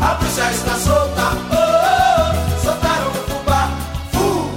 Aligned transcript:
A 0.00 0.14
bruxa 0.16 0.50
está 0.50 0.74
solta, 0.74 1.32
oh, 1.50 1.54
oh, 1.54 1.56
oh. 1.56 2.60
soltaram 2.62 3.08
o 3.08 3.12
fubá, 3.14 3.70
fu. 4.12 4.50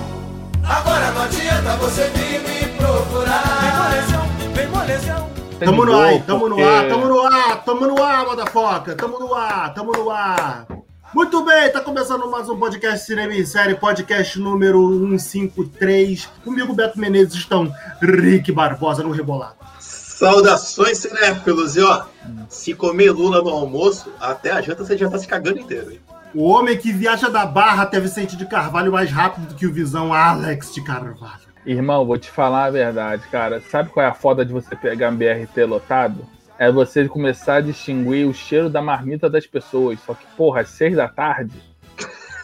Agora 0.67 1.11
não 1.11 1.21
adianta 1.21 1.77
você 1.77 2.03
vir 2.09 2.41
me 2.41 2.67
procurar. 2.77 3.61
Vem 3.61 3.71
molezão, 3.77 4.25
vem 4.53 4.67
molezão. 4.67 5.29
Tamo 5.57 5.85
no 5.85 5.97
ar, 5.97 6.21
tamo 6.25 6.49
no 6.49 6.67
ar, 6.67 6.87
tamo 6.89 7.07
no 7.07 7.21
ar, 7.21 7.63
tamo 7.63 7.87
no 7.87 8.03
ar, 8.03 8.25
motherfucker, 8.25 8.95
tamo 8.97 9.19
no 9.19 9.33
ar, 9.33 9.73
tamo 9.73 9.93
no 9.93 10.11
ar. 10.11 10.65
Muito 11.13 11.43
bem, 11.43 11.69
tá 11.71 11.81
começando 11.81 12.29
mais 12.29 12.49
um 12.49 12.57
podcast 12.57 13.05
Cinema 13.05 13.33
em 13.33 13.45
Série, 13.45 13.75
podcast 13.75 14.39
número 14.39 14.79
153. 15.19 16.25
Comigo, 16.43 16.73
Beto 16.73 16.97
Menezes, 16.99 17.33
estão 17.33 17.71
Rick 18.01 18.51
Barbosa 18.51 19.03
no 19.03 19.11
Rebolado. 19.11 19.55
Saudações, 19.79 20.99
cinéfilos! 20.99 21.75
E 21.75 21.81
ó, 21.81 22.05
se 22.47 22.73
comer 22.73 23.11
Lula 23.11 23.41
no 23.41 23.49
almoço, 23.49 24.11
até 24.21 24.51
a 24.51 24.61
janta 24.61 24.85
você 24.85 24.97
já 24.97 25.09
tá 25.09 25.17
se 25.17 25.27
cagando 25.27 25.59
inteiro. 25.59 25.91
hein? 25.91 25.99
O 26.33 26.47
homem 26.47 26.77
que 26.77 26.93
viaja 26.93 27.29
da 27.29 27.45
Barra 27.45 27.83
até 27.83 27.99
Vicente 27.99 28.37
de 28.37 28.45
Carvalho 28.45 28.91
mais 28.91 29.11
rápido 29.11 29.47
do 29.49 29.55
que 29.55 29.67
o 29.67 29.73
Visão 29.73 30.13
Alex 30.13 30.73
de 30.73 30.81
Carvalho. 30.81 31.41
Irmão, 31.65 32.05
vou 32.05 32.17
te 32.17 32.31
falar 32.31 32.65
a 32.65 32.71
verdade, 32.71 33.23
cara. 33.29 33.61
Sabe 33.69 33.89
qual 33.89 34.05
é 34.05 34.09
a 34.09 34.13
foda 34.13 34.45
de 34.45 34.53
você 34.53 34.75
pegar 34.75 35.11
um 35.11 35.15
BRT 35.17 35.65
lotado? 35.65 36.25
É 36.61 36.71
você 36.71 37.07
começar 37.07 37.55
a 37.55 37.61
distinguir 37.61 38.27
o 38.27 38.33
cheiro 38.35 38.69
da 38.69 38.83
marmita 38.83 39.27
das 39.27 39.47
pessoas. 39.47 39.99
Só 40.05 40.13
que, 40.13 40.23
porra, 40.37 40.61
às 40.61 40.69
seis 40.69 40.95
da 40.95 41.07
tarde. 41.07 41.59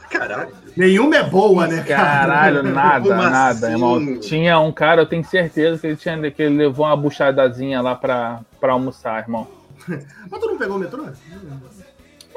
Caralho. 0.09 0.49
Nenhuma 0.75 1.17
é 1.17 1.23
boa, 1.23 1.67
né, 1.67 1.83
cara? 1.83 2.03
Caralho, 2.03 2.63
nada, 2.73 3.09
Como 3.09 3.21
nada, 3.21 3.67
assim? 3.67 3.71
irmão. 3.75 4.19
Tinha 4.19 4.59
um 4.59 4.71
cara, 4.71 5.03
eu 5.03 5.05
tenho 5.05 5.23
certeza 5.23 5.79
que 5.79 5.85
ele, 5.85 5.95
tinha, 5.97 6.31
que 6.31 6.41
ele 6.41 6.57
levou 6.57 6.87
uma 6.87 6.97
buchadazinha 6.97 7.79
lá 7.79 7.93
pra, 7.93 8.39
pra 8.59 8.73
almoçar, 8.73 9.21
irmão. 9.21 9.45
Mas 9.87 10.41
tu 10.41 10.47
não 10.47 10.57
pegou 10.57 10.77
o 10.77 10.79
metrô? 10.79 11.03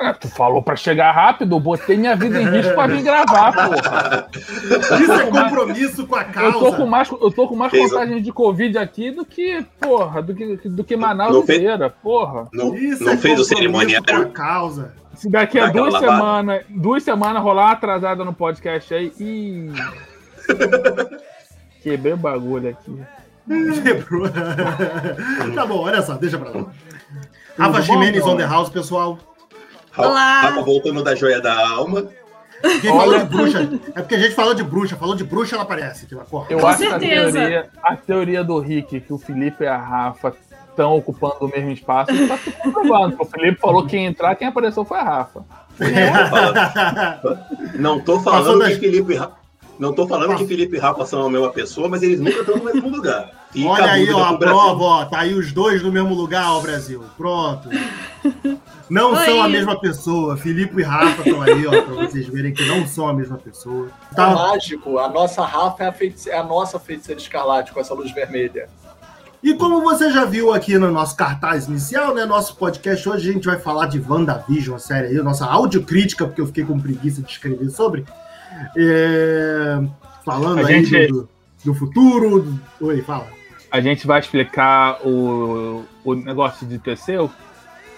Ah, 0.03 0.15
tu 0.15 0.29
falou 0.29 0.63
pra 0.63 0.77
chegar 0.77 1.13
rápido, 1.13 1.57
eu 1.57 1.61
botei 1.61 1.97
minha 1.97 2.17
vida 2.17 2.41
em 2.41 2.49
risco 2.51 2.75
pra 2.75 2.87
vir 2.87 3.03
gravar, 3.03 3.53
porra. 3.53 4.29
Isso 4.99 5.13
é 5.13 5.27
compromisso 5.27 6.07
com 6.07 6.17
a 6.17 6.23
Eu 6.23 6.53
tô 6.55 6.59
com 6.61 6.71
causa. 6.71 6.87
mais, 6.87 7.11
eu 7.11 7.31
tô 7.31 7.49
com 7.49 7.55
mais 7.57 7.71
Fez- 7.71 7.91
contagem 7.93 8.23
de 8.23 8.33
Covid 8.33 8.79
aqui 8.79 9.11
do 9.11 9.25
que, 9.27 9.63
porra, 9.79 10.23
do 10.23 10.35
que, 10.35 10.57
do 10.69 10.83
que 10.83 10.97
Manaus 10.97 11.35
Não 11.35 11.43
fez- 11.45 11.59
inteira, 11.61 11.91
porra. 11.91 12.49
Não, 12.53 12.75
Isso 12.75 13.05
não 13.05 13.13
é 13.13 13.17
fez 13.17 13.39
o 13.39 13.43
compromisso 13.43 13.45
cerimoniário? 13.45 14.07
Com 14.07 14.23
a 14.23 14.27
causa. 14.33 14.95
Se 15.15 15.29
daqui 15.29 15.59
a 15.59 15.67
duas 15.67 15.93
semanas, 15.99 16.65
duas 16.71 17.03
semanas 17.03 17.43
rolar 17.43 17.67
uma 17.67 17.73
atrasada 17.73 18.25
no 18.25 18.33
podcast 18.33 18.95
aí, 18.95 19.13
ih. 19.21 19.71
Quebrei 21.83 22.13
o 22.13 22.17
bagulho 22.17 22.71
aqui. 22.71 23.01
Quebrou. 23.83 24.29
tá 25.55 25.67
bom, 25.67 25.79
olha 25.81 26.01
só, 26.03 26.15
deixa 26.15 26.39
pra 26.39 26.51
lá. 26.51 26.67
Rafa 27.59 27.83
Jimenez 27.83 28.25
on 28.27 28.37
the 28.37 28.47
house, 28.47 28.71
pessoal. 28.71 29.19
Olá. 29.97 30.41
Rafa 30.43 30.63
voltando 30.63 31.03
da 31.03 31.15
joia 31.15 31.41
da 31.41 31.69
alma. 31.69 32.07
Quem 32.81 32.91
falou 32.91 33.19
de 33.19 33.25
bruxa? 33.25 33.69
É 33.95 34.01
porque 34.03 34.15
a 34.15 34.19
gente 34.19 34.35
falou 34.35 34.53
de 34.55 34.63
bruxa, 34.63 34.97
falou 34.97 35.15
de 35.17 35.25
bruxa, 35.25 35.57
ela 35.57 35.65
aparece. 35.65 36.07
Tipo. 36.07 36.47
Eu 36.51 36.59
Com 36.59 36.67
acho 36.67 36.79
que 36.79 36.87
a 36.87 36.91
certeza. 36.91 37.33
teoria, 37.39 37.69
a 37.83 37.97
teoria 37.97 38.45
do 38.45 38.59
Rick, 38.59 39.01
que 39.01 39.13
o 39.13 39.19
Felipe 39.19 39.65
e 39.65 39.67
a 39.67 39.77
Rafa 39.79 40.35
estão 40.69 40.97
ocupando 40.97 41.37
o 41.41 41.49
mesmo 41.49 41.71
espaço, 41.71 42.13
tá 42.29 42.37
se 42.37 42.51
comprovando. 42.53 43.17
O 43.19 43.25
Felipe 43.25 43.59
falou 43.61 43.87
que 43.87 43.97
ia 43.97 44.03
entrar, 44.03 44.35
quem 44.37 44.47
apareceu 44.49 44.85
foi 44.85 44.99
a 44.99 45.03
Rafa. 45.03 45.45
Não 47.75 47.99
tô 48.01 48.21
Passou 48.21 48.45
falando 48.45 48.59
das- 48.61 48.75
que 48.75 48.81
Felipe 48.81 49.13
e 49.13 49.17
Rafa. 49.17 49.41
Não 49.79 49.95
tô 49.95 50.07
falando 50.07 50.37
que 50.37 50.45
Felipe 50.47 50.77
e 50.77 50.79
Rafa 50.79 51.07
são 51.07 51.25
a 51.27 51.31
mesma 51.31 51.51
pessoa, 51.51 51.89
mas 51.89 52.03
eles 52.03 52.21
nunca 52.21 52.41
estão 52.41 52.57
no 52.59 52.65
mesmo 52.65 52.89
lugar. 52.91 53.31
Fica 53.53 53.69
Olha 53.69 53.93
aí, 53.93 54.09
ó, 54.11 54.25
a 54.25 54.39
prova, 54.39 54.83
ó. 54.85 55.05
Tá 55.07 55.21
aí 55.21 55.35
os 55.35 55.53
dois 55.53 55.83
no 55.83 55.91
mesmo 55.91 56.15
lugar, 56.15 56.51
ó, 56.53 56.61
Brasil. 56.61 57.03
Pronto. 57.17 57.69
Não 58.89 59.13
Oi. 59.13 59.25
são 59.25 59.43
a 59.43 59.49
mesma 59.49 59.79
pessoa. 59.81 60.37
Filipe 60.37 60.81
e 60.81 60.83
Rafa 60.83 61.23
estão 61.23 61.43
aí, 61.43 61.67
ó, 61.67 61.71
pra 61.83 61.95
vocês 62.07 62.27
verem 62.27 62.53
que 62.53 62.67
não 62.67 62.85
são 62.89 63.09
a 63.09 63.13
mesma 63.15 63.39
pessoa. 63.39 63.89
É 64.11 64.15
Tá, 64.17 64.31
mágico. 64.31 64.99
A 64.99 65.09
nossa 65.09 65.45
Rafa 65.45 65.85
é 65.85 65.87
a, 65.89 65.93
feitice- 65.93 66.29
é 66.29 66.37
a 66.37 66.43
nossa 66.43 66.77
feiticeira 66.81 67.21
escarlate 67.21 67.73
com 67.73 67.79
essa 67.81 67.95
luz 67.95 68.11
vermelha. 68.13 68.69
E 69.43 69.55
como 69.55 69.81
você 69.81 70.11
já 70.11 70.25
viu 70.25 70.53
aqui 70.53 70.77
no 70.77 70.91
nosso 70.91 71.15
cartaz 71.17 71.67
inicial, 71.69 72.13
né? 72.15 72.25
Nosso 72.25 72.57
podcast 72.57 73.09
hoje 73.09 73.31
a 73.31 73.33
gente 73.33 73.47
vai 73.47 73.59
falar 73.61 73.87
de 73.87 74.01
WandaVision, 74.01 74.75
a 74.75 74.79
série 74.81 75.07
aí, 75.07 75.15
nossa 75.23 75.47
audiocrítica, 75.47 76.27
porque 76.27 76.41
eu 76.41 76.47
fiquei 76.49 76.65
com 76.65 76.79
preguiça 76.81 77.23
de 77.23 77.31
escrever 77.31 77.71
sobre. 77.71 78.05
É, 78.77 79.81
falando 80.25 80.59
A 80.65 80.67
aí 80.69 80.85
gente- 80.85 81.07
do, 81.13 81.29
do 81.65 81.75
futuro. 81.75 82.41
do- 82.43 82.61
Oi, 82.87 83.03
fala. 83.03 83.27
A 83.71 83.81
gente 83.81 84.07
vai 84.07 84.19
explicar 84.21 84.99
o, 85.07 85.85
o 86.05 86.15
negócio 86.15 86.67
de 86.67 86.79
Teseu. 86.79 87.31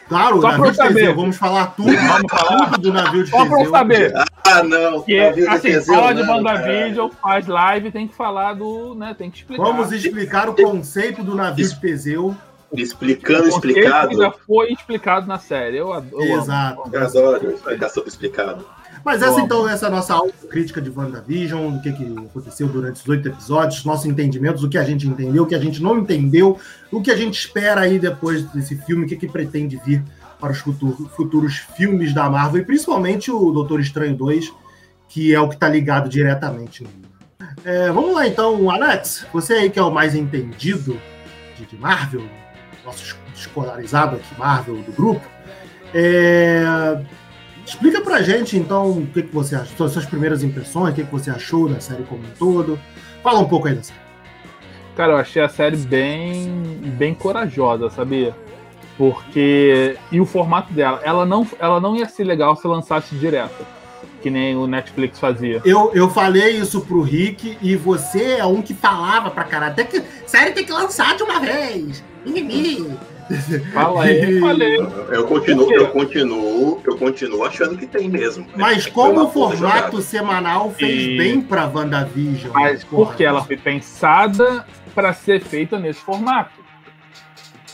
Claro, 0.09 0.41
Só 0.43 0.49
navio 0.49 0.63
pra 0.65 0.71
de 0.73 0.77
Teseu, 0.79 0.89
saber. 1.07 1.15
vamos 1.15 1.37
falar 1.37 1.67
tudo, 1.69 1.93
Vamos 1.97 2.31
falar. 2.31 2.65
tudo 2.67 2.79
do 2.83 2.93
navio 2.93 3.25
de 3.25 3.31
Só 3.31 3.37
pra 3.47 3.47
eu 3.47 3.57
Teseu. 3.59 3.71
saber. 3.71 4.13
Ah, 4.47 4.63
não. 4.63 5.03
Que, 5.03 5.19
assim, 5.49 5.69
Teseu, 5.69 5.95
fala 5.95 6.13
de 6.15 6.23
WandaVision, 6.23 7.11
faz 7.23 7.47
live, 7.47 7.91
tem 7.91 8.07
que 8.09 8.15
falar 8.15 8.53
do. 8.55 8.95
né? 8.95 9.15
Tem 9.17 9.31
que 9.31 9.39
explicar. 9.39 9.63
Vamos 9.63 9.93
explicar 9.93 10.49
o 10.51 10.55
conceito 10.55 11.23
do 11.23 11.35
navio 11.35 11.67
de 11.67 11.81
Teseu. 11.81 12.37
Explicando, 12.75 13.49
O 13.49 13.53
conceito 13.53 13.75
que 13.75 13.83
já 13.83 14.03
explicado. 14.03 14.35
foi 14.47 14.73
explicado 14.73 15.27
na 15.27 15.39
série. 15.39 15.77
Eu, 15.79 15.93
ad- 15.93 16.09
eu 16.13 16.19
amo. 16.21 16.43
Exato. 16.43 16.91
Eu 16.93 17.03
adoro 17.05 17.51
explicar 17.53 17.89
sobre 17.91 18.09
explicado. 18.11 18.65
Mas 19.05 19.17
essa 19.21 19.33
Vamos. 19.33 19.45
então, 19.45 19.69
essa 19.69 19.87
é 19.87 19.89
a 19.89 19.91
nossa 19.91 20.15
autocrítica 20.15 20.81
de 20.81 20.89
WandaVision, 20.89 21.77
o 21.77 21.83
que, 21.83 21.93
que 21.93 22.05
aconteceu 22.05 22.69
durante 22.69 22.97
os 23.03 23.09
oito 23.09 23.29
episódios, 23.29 23.85
nossos 23.85 24.07
entendimentos, 24.07 24.63
o 24.63 24.69
que 24.69 24.79
a 24.79 24.85
gente 24.85 25.09
entendeu, 25.09 25.43
o 25.43 25.47
que 25.47 25.55
a 25.57 25.59
gente 25.59 25.83
não 25.83 25.99
entendeu, 25.99 26.57
o 26.91 27.03
que 27.03 27.11
a 27.11 27.17
gente 27.17 27.35
espera 27.37 27.81
aí 27.81 27.99
depois 27.99 28.45
desse 28.53 28.77
filme, 28.77 29.05
o 29.05 29.09
que, 29.09 29.17
que 29.17 29.27
pretende 29.29 29.81
vir 29.85 30.03
para 30.39 30.53
os 30.53 30.59
futuros, 30.59 31.09
futuros 31.17 31.57
filmes 31.77 32.15
da 32.15 32.31
Marvel, 32.31 32.63
e 32.63 32.65
principalmente 32.65 33.31
o 33.31 33.51
Doutor 33.51 33.81
Estranho 33.81 34.15
2, 34.17 34.53
que 35.09 35.35
é 35.35 35.41
o 35.41 35.49
que 35.49 35.55
está 35.55 35.69
ligado 35.69 36.09
diretamente. 36.09 36.87
É, 37.65 37.91
vamos 37.91 38.15
lá 38.15 38.27
então, 38.29 38.71
Alex, 38.71 39.27
você 39.33 39.55
aí 39.55 39.71
que 39.71 39.79
é 39.81 39.83
o 39.83 39.91
mais 39.91 40.15
entendido 40.15 40.97
de, 41.59 41.67
de 41.67 41.77
Marvel, 41.77 42.23
nosso 42.85 43.17
escolarizado 43.35 44.17
aqui, 44.17 44.39
Marvel 44.39 44.77
do 44.77 44.93
grupo, 44.93 45.27
é, 45.95 46.65
Explica 47.65 48.01
pra 48.01 48.23
gente, 48.23 48.57
então, 48.57 48.91
o 48.91 49.07
que, 49.07 49.23
que 49.23 49.35
você 49.35 49.55
achou, 49.55 49.89
suas 49.89 50.05
primeiras 50.05 50.43
impressões, 50.43 50.93
o 50.93 50.95
que, 50.95 51.05
que 51.05 51.13
você 51.13 51.31
achou 51.31 51.69
da 51.69 51.81
série 51.81 52.03
como 52.03 52.23
um 52.23 52.31
todo. 52.39 52.79
Fala 53.23 53.39
um 53.39 53.45
pouco 53.45 53.69
aí 53.69 53.75
da 53.75 53.83
série. 53.83 54.01
Cara, 54.97 55.13
eu 55.13 55.17
achei 55.17 55.41
a 55.41 55.49
série 55.49 55.77
bem, 55.77 56.51
bem 56.99 57.15
corajosa, 57.15 57.89
sabia? 57.89 58.35
Porque. 58.99 59.97
E 60.11 60.21
o 60.21 60.27
formato 60.27 60.73
dela, 60.73 61.01
ela 61.03 61.25
não, 61.25 61.47
ela 61.59 61.81
não 61.81 61.97
ia 61.97 62.07
ser 62.09 62.25
legal 62.25 62.57
se 62.57 62.67
lançasse 62.67 63.15
direto, 63.15 63.65
que 64.21 64.29
nem 64.29 64.57
o 64.57 64.67
Netflix 64.67 65.19
fazia. 65.19 65.63
Eu, 65.65 65.93
eu 65.95 66.11
falei 66.11 66.59
isso 66.59 66.81
pro 66.83 67.01
Rick 67.01 67.57
e 67.63 67.77
você 67.77 68.35
é 68.35 68.45
um 68.45 68.61
que 68.61 68.75
falava 68.75 69.31
pra 69.31 69.45
caralho. 69.45 69.75
Tem 69.75 69.87
que, 69.87 70.03
série 70.27 70.51
tem 70.51 70.65
que 70.65 70.73
lançar 70.73 71.17
de 71.17 71.23
uma 71.23 71.41
vez. 71.41 72.05
Fala 73.73 74.05
aí, 74.05 74.35
eu 74.35 74.41
falei. 74.41 74.77
Eu 75.11 75.25
continuo, 75.27 75.73
eu 75.73 75.89
continuo, 75.89 76.81
eu 76.85 76.97
continuo 76.99 77.45
achando 77.45 77.77
que 77.77 77.87
tem 77.87 78.09
mesmo. 78.09 78.47
Mas 78.57 78.85
Foi 78.85 78.93
como 78.93 79.25
o 79.25 79.31
formato 79.31 80.01
semanal 80.03 80.71
fez 80.71 81.03
E- 81.03 81.17
bem 81.17 81.41
pra 81.41 81.67
WandaVision. 81.67 82.53
Mas 82.53 82.85
porra. 82.85 83.07
porque 83.07 83.25
ela 83.25 83.43
foi 83.45 83.57
pensada 83.57 84.67
para 84.95 85.13
ser 85.13 85.41
feita 85.41 85.79
nesse 85.79 86.01
formato. 86.01 86.61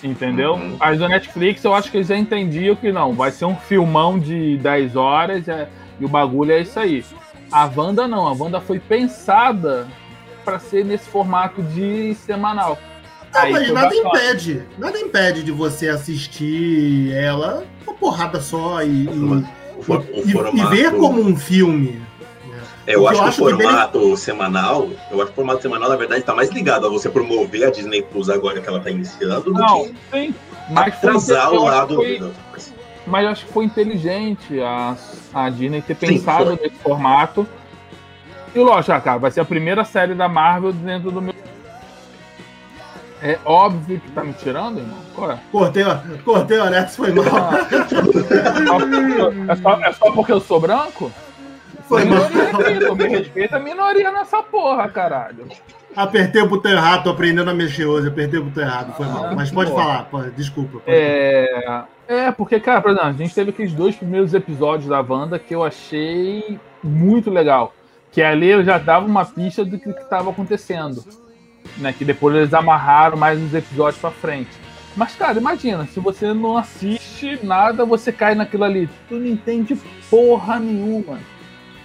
Entendeu? 0.03 0.55
Uhum. 0.55 0.77
As 0.79 0.99
do 0.99 1.09
Netflix 1.09 1.65
eu 1.65 1.75
acho 1.75 1.91
que 1.91 1.97
eles 1.97 2.07
já 2.07 2.17
entendiam 2.17 2.77
que 2.77 2.93
não, 2.93 3.15
vai 3.15 3.33
ser 3.33 3.47
um 3.47 3.57
filmão 3.57 4.17
de 4.19 4.57
10 4.59 4.95
horas 4.95 5.49
é- 5.49 5.69
e 5.99 6.05
o 6.05 6.09
bagulho 6.09 6.53
é 6.53 6.61
isso 6.61 6.79
aí. 6.79 7.05
A 7.51 7.65
Wanda 7.75 8.07
não, 8.07 8.27
a 8.29 8.33
Wanda 8.33 8.61
foi 8.61 8.79
pensada 8.79 9.89
para 10.45 10.61
ser 10.61 10.85
nesse 10.85 11.09
formato 11.09 11.61
de 11.63 12.15
semanal. 12.15 12.79
Ah, 13.35 13.43
Aí 13.43 13.53
mas 13.53 13.71
nada 13.71 13.95
impede. 13.95 14.63
Nada 14.79 14.99
impede 14.99 15.43
de 15.43 15.53
você 15.53 15.89
assistir 15.89 17.13
ela 17.13 17.65
uma 17.87 17.95
porrada 17.95 18.41
só 18.41 18.83
e, 18.83 19.05
e, 19.05 19.09
O, 19.79 19.83
for- 19.83 20.01
o 20.13 20.21
e- 20.29 20.33
formato, 20.33 20.57
e 20.57 20.77
ver 20.77 20.93
como 20.97 21.21
um 21.21 21.37
filme. 21.37 22.01
Eu 22.87 23.03
Porque 23.03 23.19
acho 23.19 23.19
eu 23.19 23.23
que 23.23 23.29
acho 23.29 23.43
o 23.43 23.47
que 23.49 23.53
dele- 23.53 23.69
formato 23.69 24.17
semanal, 24.17 24.89
eu 25.11 25.17
acho 25.19 25.27
que 25.27 25.33
o 25.33 25.35
formato 25.35 25.61
semanal, 25.63 25.91
na 25.91 25.97
verdade, 25.97 26.23
tá 26.23 26.35
mais 26.35 26.49
ligado 26.51 26.87
a 26.87 26.89
você 26.89 27.11
promover 27.11 27.67
a 27.69 27.71
Disney 27.71 28.03
Plus 28.03 28.31
agora 28.31 28.61
que 28.63 28.69
ela 28.69 28.81
tá 28.81 28.91
iniciando 28.91 29.43
do 29.43 29.53
Não, 29.53 29.85
que 29.85 29.95
sim. 30.11 30.35
Mas 30.71 30.95
atrasar 30.95 31.51
o 31.53 31.55
eu 31.57 31.67
acho 31.69 31.77
lado. 31.77 31.95
foi- 31.97 32.19
do- 32.19 32.33
mas 33.07 33.25
eu 33.25 33.31
acho 33.31 33.47
que 33.47 33.53
foi 33.53 33.65
inteligente 33.67 34.61
a, 34.61 34.97
a 35.35 35.51
Disney 35.51 35.81
ter 35.83 35.97
pensado 35.97 36.57
foi. 36.57 36.57
nesse 36.63 36.77
formato. 36.83 37.47
E 38.55 38.59
lógico, 38.59 38.93
ah, 38.93 39.01
cara, 39.01 39.19
vai 39.19 39.31
ser 39.31 39.41
a 39.41 39.45
primeira 39.45 39.85
série 39.85 40.15
da 40.15 40.29
Marvel 40.29 40.73
dentro 40.73 41.11
do 41.11 41.21
meu. 41.21 41.35
É 43.23 43.39
óbvio 43.45 44.01
que 44.01 44.11
tá 44.13 44.23
me 44.23 44.33
tirando, 44.33 44.79
irmão. 44.79 44.99
Qual 45.15 45.33
é? 45.33 45.39
Cortei, 45.51 45.85
cortei 46.25 46.59
o 46.59 46.63
Alex, 46.63 46.97
foi 46.97 47.13
mal. 47.13 47.27
É 49.49 49.57
só, 49.57 49.81
é 49.81 49.93
só 49.93 50.13
porque 50.13 50.33
eu 50.33 50.41
sou 50.41 50.61
branco? 50.61 51.11
Foi 51.89 52.03
Sou 52.03 52.11
mal. 52.11 52.29
minoria 52.29 52.89
aqui, 52.89 52.95
me 52.95 53.09
respeita 53.09 53.57
a 53.57 53.61
minoria 53.61 54.13
nessa 54.13 54.43
porra, 54.43 54.89
caralho. 54.89 55.49
Apertei 55.97 56.43
o 56.43 56.49
botão 56.49 56.71
errado, 56.71 57.05
tô 57.05 57.11
aprendendo 57.11 57.51
a 57.51 57.55
mexer 57.55 57.87
hoje, 57.87 58.09
apertei 58.09 58.39
o 58.39 58.45
botão 58.45 58.63
errado, 58.63 58.95
foi 58.95 59.07
mal. 59.07 59.35
Mas 59.35 59.51
pode 59.51 59.71
Boa. 59.71 59.83
falar, 59.83 60.05
pode, 60.05 60.31
desculpa. 60.33 60.79
pode 60.79 60.85
É, 60.87 61.83
é, 62.07 62.31
porque, 62.31 62.61
cara, 62.61 62.81
por 62.81 62.91
exemplo, 62.91 63.09
a 63.09 63.13
gente 63.13 63.35
teve 63.35 63.51
aqueles 63.51 63.73
dois 63.73 63.97
primeiros 63.97 64.35
episódios 64.35 64.89
da 64.89 65.01
Wanda 65.01 65.39
que 65.39 65.55
eu 65.55 65.65
achei 65.65 66.61
muito 66.85 67.31
legal. 67.31 67.75
Que 68.13 68.23
ali 68.23 68.49
eu 68.49 68.63
já 68.63 68.79
dava 68.79 69.07
uma 69.07 69.25
pista 69.25 69.65
do 69.65 69.79
que 69.79 69.89
estava 69.89 70.31
acontecendo. 70.31 71.03
Né? 71.79 71.93
Que 71.93 72.05
depois 72.05 72.35
eles 72.37 72.53
amarraram 72.53 73.17
mais 73.17 73.41
os 73.41 73.55
episódios 73.55 74.01
pra 74.01 74.11
frente. 74.11 74.51
Mas, 74.97 75.15
cara, 75.15 75.39
imagina, 75.39 75.87
se 75.87 76.01
você 76.01 76.33
não 76.33 76.59
assiste 76.59 77.39
nada, 77.43 77.85
você 77.85 78.11
cai 78.11 78.35
naquilo 78.35 78.65
ali. 78.65 78.89
Tu 79.09 79.15
não 79.15 79.27
entende 79.27 79.81
porra 80.11 80.59
nenhuma. 80.59 81.21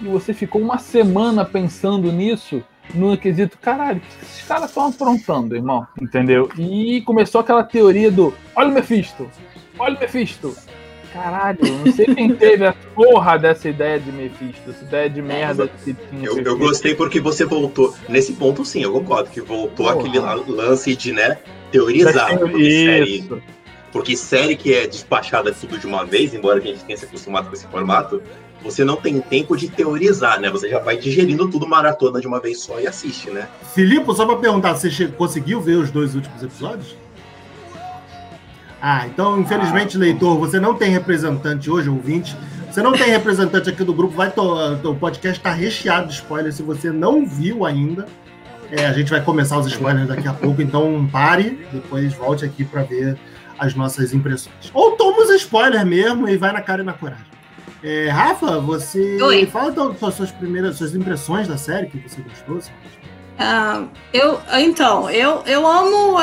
E 0.00 0.04
você 0.06 0.34
ficou 0.34 0.60
uma 0.60 0.78
semana 0.78 1.44
pensando 1.44 2.10
nisso, 2.10 2.62
no 2.92 3.16
quesito, 3.16 3.56
caralho, 3.58 3.98
o 3.98 4.00
que 4.00 4.24
esses 4.24 4.46
caras 4.46 4.68
estão 4.68 4.88
aprontando, 4.88 5.54
irmão? 5.54 5.86
Entendeu? 6.00 6.50
E 6.58 7.00
começou 7.02 7.40
aquela 7.40 7.62
teoria 7.62 8.10
do 8.10 8.34
olha 8.54 8.68
o 8.68 8.72
Mephisto, 8.72 9.30
olha 9.78 9.96
o 9.96 10.00
Mephisto. 10.00 10.54
Caralho, 11.14 11.58
não 11.84 11.92
sei 11.92 12.06
quem 12.06 12.34
teve 12.34 12.66
a 12.66 12.72
porra 12.94 13.38
dessa 13.38 13.68
ideia 13.68 14.00
de 14.00 14.10
Mephisto, 14.10 14.68
essa 14.68 14.84
ideia 14.84 15.08
de 15.08 15.22
merda 15.22 15.68
que 15.68 15.94
tinha. 15.94 16.26
Eu, 16.26 16.38
eu 16.42 16.58
gostei 16.58 16.92
porque 16.94 17.20
você 17.20 17.44
voltou. 17.44 17.94
Nesse 18.08 18.32
ponto, 18.32 18.64
sim, 18.64 18.82
eu 18.82 18.92
concordo. 18.92 19.30
Que 19.30 19.40
voltou 19.40 19.86
Porra. 19.86 20.00
aquele 20.00 20.18
la- 20.18 20.34
lance 20.34 20.94
de, 20.96 21.12
né, 21.12 21.38
teorizar. 21.70 22.36
Porque 22.36 22.68
série, 22.70 23.18
Isso. 23.20 23.42
porque 23.92 24.16
série 24.16 24.56
que 24.56 24.74
é 24.74 24.88
despachada 24.88 25.52
tudo 25.52 25.78
de 25.78 25.86
uma 25.86 26.04
vez, 26.04 26.34
embora 26.34 26.58
a 26.58 26.60
gente 26.62 26.84
tenha 26.84 26.96
se 26.98 27.04
acostumado 27.04 27.46
com 27.48 27.54
esse 27.54 27.66
formato, 27.68 28.20
você 28.60 28.82
não 28.84 28.96
tem 28.96 29.20
tempo 29.20 29.56
de 29.56 29.68
teorizar, 29.68 30.40
né? 30.40 30.50
Você 30.50 30.68
já 30.68 30.80
vai 30.80 30.96
digerindo 30.96 31.48
tudo 31.48 31.64
maratona 31.68 32.20
de 32.20 32.26
uma 32.26 32.40
vez 32.40 32.60
só 32.60 32.80
e 32.80 32.88
assiste, 32.88 33.30
né? 33.30 33.46
Filipe, 33.72 34.12
só 34.16 34.26
pra 34.26 34.36
perguntar, 34.36 34.74
você 34.74 35.06
conseguiu 35.08 35.60
ver 35.60 35.76
os 35.76 35.92
dois 35.92 36.14
últimos 36.16 36.42
episódios? 36.42 36.96
Ah, 38.86 39.06
então, 39.06 39.40
infelizmente, 39.40 39.96
leitor, 39.96 40.38
você 40.38 40.60
não 40.60 40.74
tem 40.74 40.90
representante 40.90 41.70
hoje, 41.70 41.88
ouvinte. 41.88 42.36
Você 42.70 42.82
não 42.82 42.92
tem 42.92 43.08
representante 43.08 43.70
aqui 43.70 43.82
do 43.82 43.94
grupo, 43.94 44.14
vai 44.14 44.30
o 44.36 44.94
podcast 44.96 45.38
está 45.38 45.52
recheado 45.52 46.08
de 46.08 46.12
spoilers. 46.12 46.56
Se 46.56 46.62
você 46.62 46.90
não 46.90 47.24
viu 47.24 47.64
ainda, 47.64 48.04
é, 48.70 48.84
a 48.84 48.92
gente 48.92 49.08
vai 49.08 49.22
começar 49.22 49.58
os 49.58 49.68
spoilers 49.68 50.06
daqui 50.06 50.28
a 50.28 50.34
pouco, 50.34 50.60
então 50.60 51.08
pare, 51.10 51.66
depois 51.72 52.12
volte 52.12 52.44
aqui 52.44 52.62
para 52.62 52.82
ver 52.82 53.16
as 53.58 53.74
nossas 53.74 54.12
impressões. 54.12 54.70
Ou 54.74 54.90
toma 54.98 55.22
os 55.22 55.30
spoilers 55.30 55.86
mesmo 55.86 56.28
e 56.28 56.36
vai 56.36 56.52
na 56.52 56.60
cara 56.60 56.82
e 56.82 56.84
na 56.84 56.92
coragem. 56.92 57.24
É, 57.82 58.10
Rafa, 58.10 58.60
você 58.60 59.16
Oi. 59.22 59.46
fala 59.46 59.70
então 59.70 59.96
suas, 59.96 60.14
suas 60.14 60.30
primeiras 60.30 60.76
suas 60.76 60.94
impressões 60.94 61.48
da 61.48 61.56
série 61.56 61.86
que 61.86 61.96
você 62.06 62.20
gostou. 62.20 62.58
assim. 62.58 62.70
Ah, 63.38 63.84
eu, 64.12 64.40
então, 64.58 65.10
eu, 65.10 65.42
eu 65.44 65.66
amo 65.66 66.16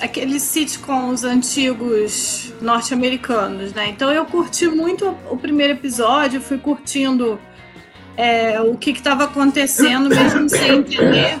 aqueles 0.00 0.42
sitcoms 0.42 1.24
antigos 1.24 2.52
norte-americanos, 2.60 3.72
né? 3.72 3.88
Então 3.88 4.10
eu 4.10 4.24
curti 4.24 4.66
muito 4.66 5.16
o 5.30 5.36
primeiro 5.36 5.74
episódio, 5.74 6.40
fui 6.40 6.58
curtindo 6.58 7.40
é, 8.16 8.60
o 8.60 8.76
que 8.76 8.90
estava 8.90 9.24
acontecendo, 9.24 10.08
mesmo 10.08 10.48
sem 10.48 10.78
entender. 10.78 11.38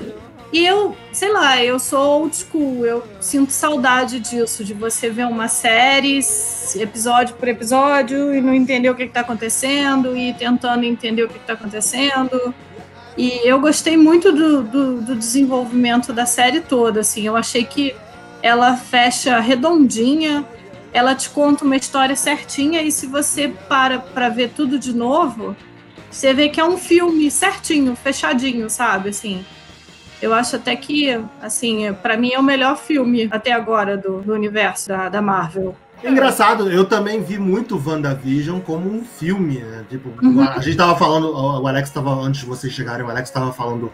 E 0.52 0.66
eu, 0.66 0.96
sei 1.12 1.30
lá, 1.32 1.62
eu 1.62 1.78
sou 1.78 2.22
old 2.22 2.34
school, 2.34 2.84
eu 2.84 3.04
sinto 3.20 3.52
saudade 3.52 4.18
disso, 4.18 4.64
de 4.64 4.74
você 4.74 5.08
ver 5.08 5.26
uma 5.26 5.46
série, 5.46 6.18
episódio 6.74 7.36
por 7.36 7.46
episódio, 7.46 8.34
e 8.34 8.40
não 8.40 8.52
entender 8.52 8.90
o 8.90 8.94
que 8.96 9.04
está 9.04 9.20
acontecendo, 9.20 10.16
e 10.16 10.34
tentando 10.34 10.84
entender 10.84 11.22
o 11.22 11.28
que 11.28 11.36
está 11.36 11.52
acontecendo. 11.52 12.52
E 13.16 13.40
eu 13.44 13.60
gostei 13.60 13.96
muito 13.96 14.32
do, 14.32 14.62
do, 14.62 15.00
do 15.00 15.16
desenvolvimento 15.16 16.12
da 16.12 16.26
série 16.26 16.60
toda, 16.60 17.00
assim. 17.00 17.26
Eu 17.26 17.36
achei 17.36 17.64
que 17.64 17.94
ela 18.42 18.76
fecha 18.76 19.38
redondinha, 19.40 20.44
ela 20.92 21.14
te 21.14 21.28
conta 21.30 21.64
uma 21.64 21.76
história 21.76 22.16
certinha, 22.16 22.82
e 22.82 22.90
se 22.90 23.06
você 23.06 23.48
para 23.68 23.98
pra 23.98 24.28
ver 24.28 24.50
tudo 24.50 24.78
de 24.78 24.92
novo, 24.92 25.54
você 26.10 26.32
vê 26.32 26.48
que 26.48 26.60
é 26.60 26.64
um 26.64 26.78
filme 26.78 27.30
certinho, 27.30 27.94
fechadinho, 27.94 28.68
sabe? 28.70 29.10
Assim, 29.10 29.44
eu 30.20 30.34
acho 30.34 30.56
até 30.56 30.74
que, 30.74 31.08
assim, 31.40 31.92
pra 32.02 32.16
mim 32.16 32.32
é 32.32 32.38
o 32.38 32.42
melhor 32.42 32.76
filme 32.76 33.28
até 33.30 33.52
agora 33.52 33.96
do, 33.96 34.20
do 34.20 34.32
universo 34.34 34.88
da, 34.88 35.08
da 35.08 35.22
Marvel. 35.22 35.76
Engraçado, 36.02 36.70
eu 36.70 36.84
também 36.84 37.22
vi 37.22 37.38
muito 37.38 37.80
WandaVision 37.84 38.60
como 38.60 38.90
um 38.90 39.04
filme, 39.04 39.58
né? 39.58 39.84
Tipo, 39.88 40.10
Uhum. 40.22 40.42
a 40.42 40.58
gente 40.60 40.76
tava 40.76 40.96
falando, 40.96 41.30
o 41.30 41.66
Alex 41.66 41.90
tava, 41.90 42.10
antes 42.14 42.40
de 42.40 42.46
vocês 42.46 42.72
chegarem, 42.72 43.04
o 43.04 43.10
Alex 43.10 43.30
tava 43.30 43.52
falando, 43.52 43.92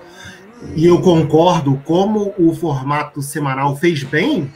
e 0.75 0.87
eu 0.87 1.01
concordo, 1.01 1.81
como 1.85 2.33
o 2.39 2.55
formato 2.55 3.21
semanal 3.23 3.77
fez 3.77 4.03
bem 4.05 4.51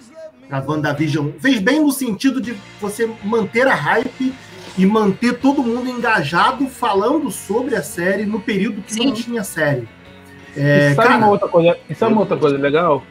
pra 0.48 0.62
WandaVision, 0.66 1.30
fez 1.40 1.58
bem 1.60 1.80
no 1.80 1.90
sentido 1.92 2.40
de 2.40 2.54
você 2.80 3.10
manter 3.24 3.66
a 3.66 3.74
hype 3.74 4.32
e 4.78 4.86
manter 4.86 5.38
todo 5.38 5.62
mundo 5.62 5.88
engajado 5.88 6.66
falando 6.68 7.30
sobre 7.30 7.74
a 7.74 7.82
série 7.82 8.24
no 8.24 8.40
período 8.40 8.80
que 8.82 8.96
não 9.04 9.14
Sim. 9.14 9.22
tinha 9.22 9.44
série. 9.44 9.88
É, 10.56 10.90
e 10.92 10.94
sabe 10.94 11.08
cara, 11.08 11.18
uma 11.18 11.28
outra 11.28 11.48
coisa, 11.48 11.76
e 11.88 11.94
sabe 11.94 12.12
uma 12.12 12.22
outra 12.22 12.36
coisa 12.36 12.56
legal? 12.56 13.02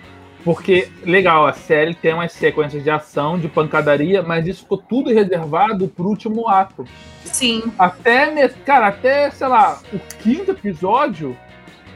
Porque, 0.43 0.87
legal, 1.03 1.45
a 1.45 1.53
série 1.53 1.93
tem 1.93 2.13
umas 2.13 2.31
sequências 2.31 2.81
de 2.83 2.89
ação, 2.89 3.37
de 3.37 3.47
pancadaria, 3.47 4.23
mas 4.23 4.47
isso 4.47 4.61
ficou 4.61 4.77
tudo 4.77 5.13
reservado 5.13 5.87
pro 5.89 6.05
último 6.07 6.47
ato. 6.47 6.85
Sim, 7.25 7.71
Até, 7.77 8.47
cara, 8.65 8.87
até, 8.87 9.29
sei 9.31 9.47
lá, 9.47 9.79
o 9.93 9.99
quinto 10.21 10.51
episódio 10.51 11.35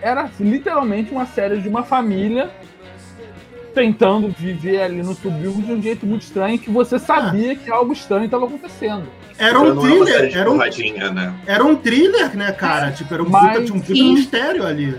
era 0.02 0.30
literalmente 0.40 1.12
uma 1.12 1.26
série 1.26 1.62
de 1.62 1.70
uma 1.70 1.84
família 1.84 2.52
tentando 3.74 4.28
viver 4.30 4.82
ali 4.82 5.02
no 5.02 5.14
subúrbio 5.16 5.64
de 5.64 5.72
um 5.74 5.82
jeito 5.82 6.06
muito 6.06 6.22
estranho 6.24 6.60
que 6.60 6.70
você 6.70 7.00
sabia 7.00 7.56
que 7.56 7.72
algo 7.72 7.92
estranho 7.94 8.26
estava 8.26 8.46
acontecendo. 8.46 9.08
era 9.38 9.60
um 9.60 9.76
thriller, 9.80 10.38
era 10.38 10.52
um, 10.52 10.58
né? 10.58 11.34
era 11.48 11.66
um 11.66 11.76
thriller, 11.76 12.36
né, 12.38 12.52
cara? 12.52 12.92
Tipo, 12.92 13.14
era 13.16 13.24
um 13.24 13.30
Mas- 13.30 13.58
puta, 13.62 13.66
tinha 13.66 13.80
um 13.80 13.84
Sim. 13.84 14.14
mistério 14.14 14.66
ali. 14.66 14.96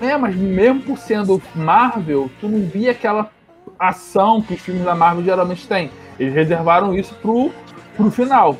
É, 0.00 0.16
mas 0.16 0.34
mesmo 0.34 0.80
por 0.82 0.98
sendo 0.98 1.40
Marvel, 1.54 2.30
tu 2.40 2.48
não 2.48 2.60
via 2.66 2.90
aquela 2.90 3.30
ação 3.78 4.42
que 4.42 4.54
os 4.54 4.60
filmes 4.60 4.84
da 4.84 4.94
Marvel 4.94 5.24
geralmente 5.24 5.66
têm. 5.66 5.90
Eles 6.18 6.34
reservaram 6.34 6.94
isso 6.94 7.14
pro, 7.20 7.50
pro 7.96 8.10
final. 8.10 8.56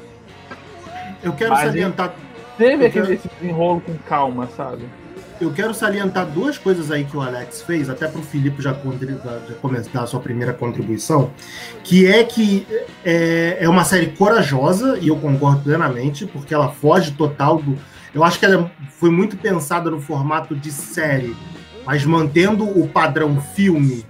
Eu 1.22 1.32
quero 1.32 1.50
Mas, 1.52 1.60
salientar 1.66 2.14
Teve 2.56 2.86
aquele 2.86 3.06
quero- 3.06 3.12
esse 3.14 3.28
desenrolo 3.40 3.80
com 3.80 3.94
calma, 4.06 4.48
sabe? 4.56 4.84
Eu 5.40 5.52
quero 5.52 5.74
salientar 5.74 6.26
duas 6.26 6.56
coisas 6.56 6.92
aí 6.92 7.04
que 7.04 7.16
o 7.16 7.20
Alex 7.20 7.62
fez, 7.62 7.90
até 7.90 8.06
para 8.06 8.20
o 8.20 8.22
Filipe 8.22 8.62
já, 8.62 8.72
já 8.72 9.54
começar 9.60 10.02
a 10.02 10.06
sua 10.06 10.20
primeira 10.20 10.52
contribuição, 10.52 11.32
que 11.82 12.06
é 12.06 12.22
que 12.22 12.64
é, 13.04 13.58
é 13.60 13.68
uma 13.68 13.82
série 13.84 14.06
corajosa, 14.12 14.96
e 15.00 15.08
eu 15.08 15.16
concordo 15.16 15.62
plenamente, 15.62 16.24
porque 16.26 16.54
ela 16.54 16.68
foge 16.68 17.10
total 17.12 17.56
do. 17.58 17.76
Eu 18.14 18.22
acho 18.22 18.38
que 18.38 18.44
ela 18.46 18.70
foi 18.98 19.10
muito 19.10 19.36
pensada 19.36 19.90
no 19.90 20.00
formato 20.00 20.54
de 20.54 20.70
série, 20.70 21.34
mas 21.84 22.04
mantendo 22.04 22.64
o 22.64 22.88
padrão 22.88 23.40
filme 23.40 24.04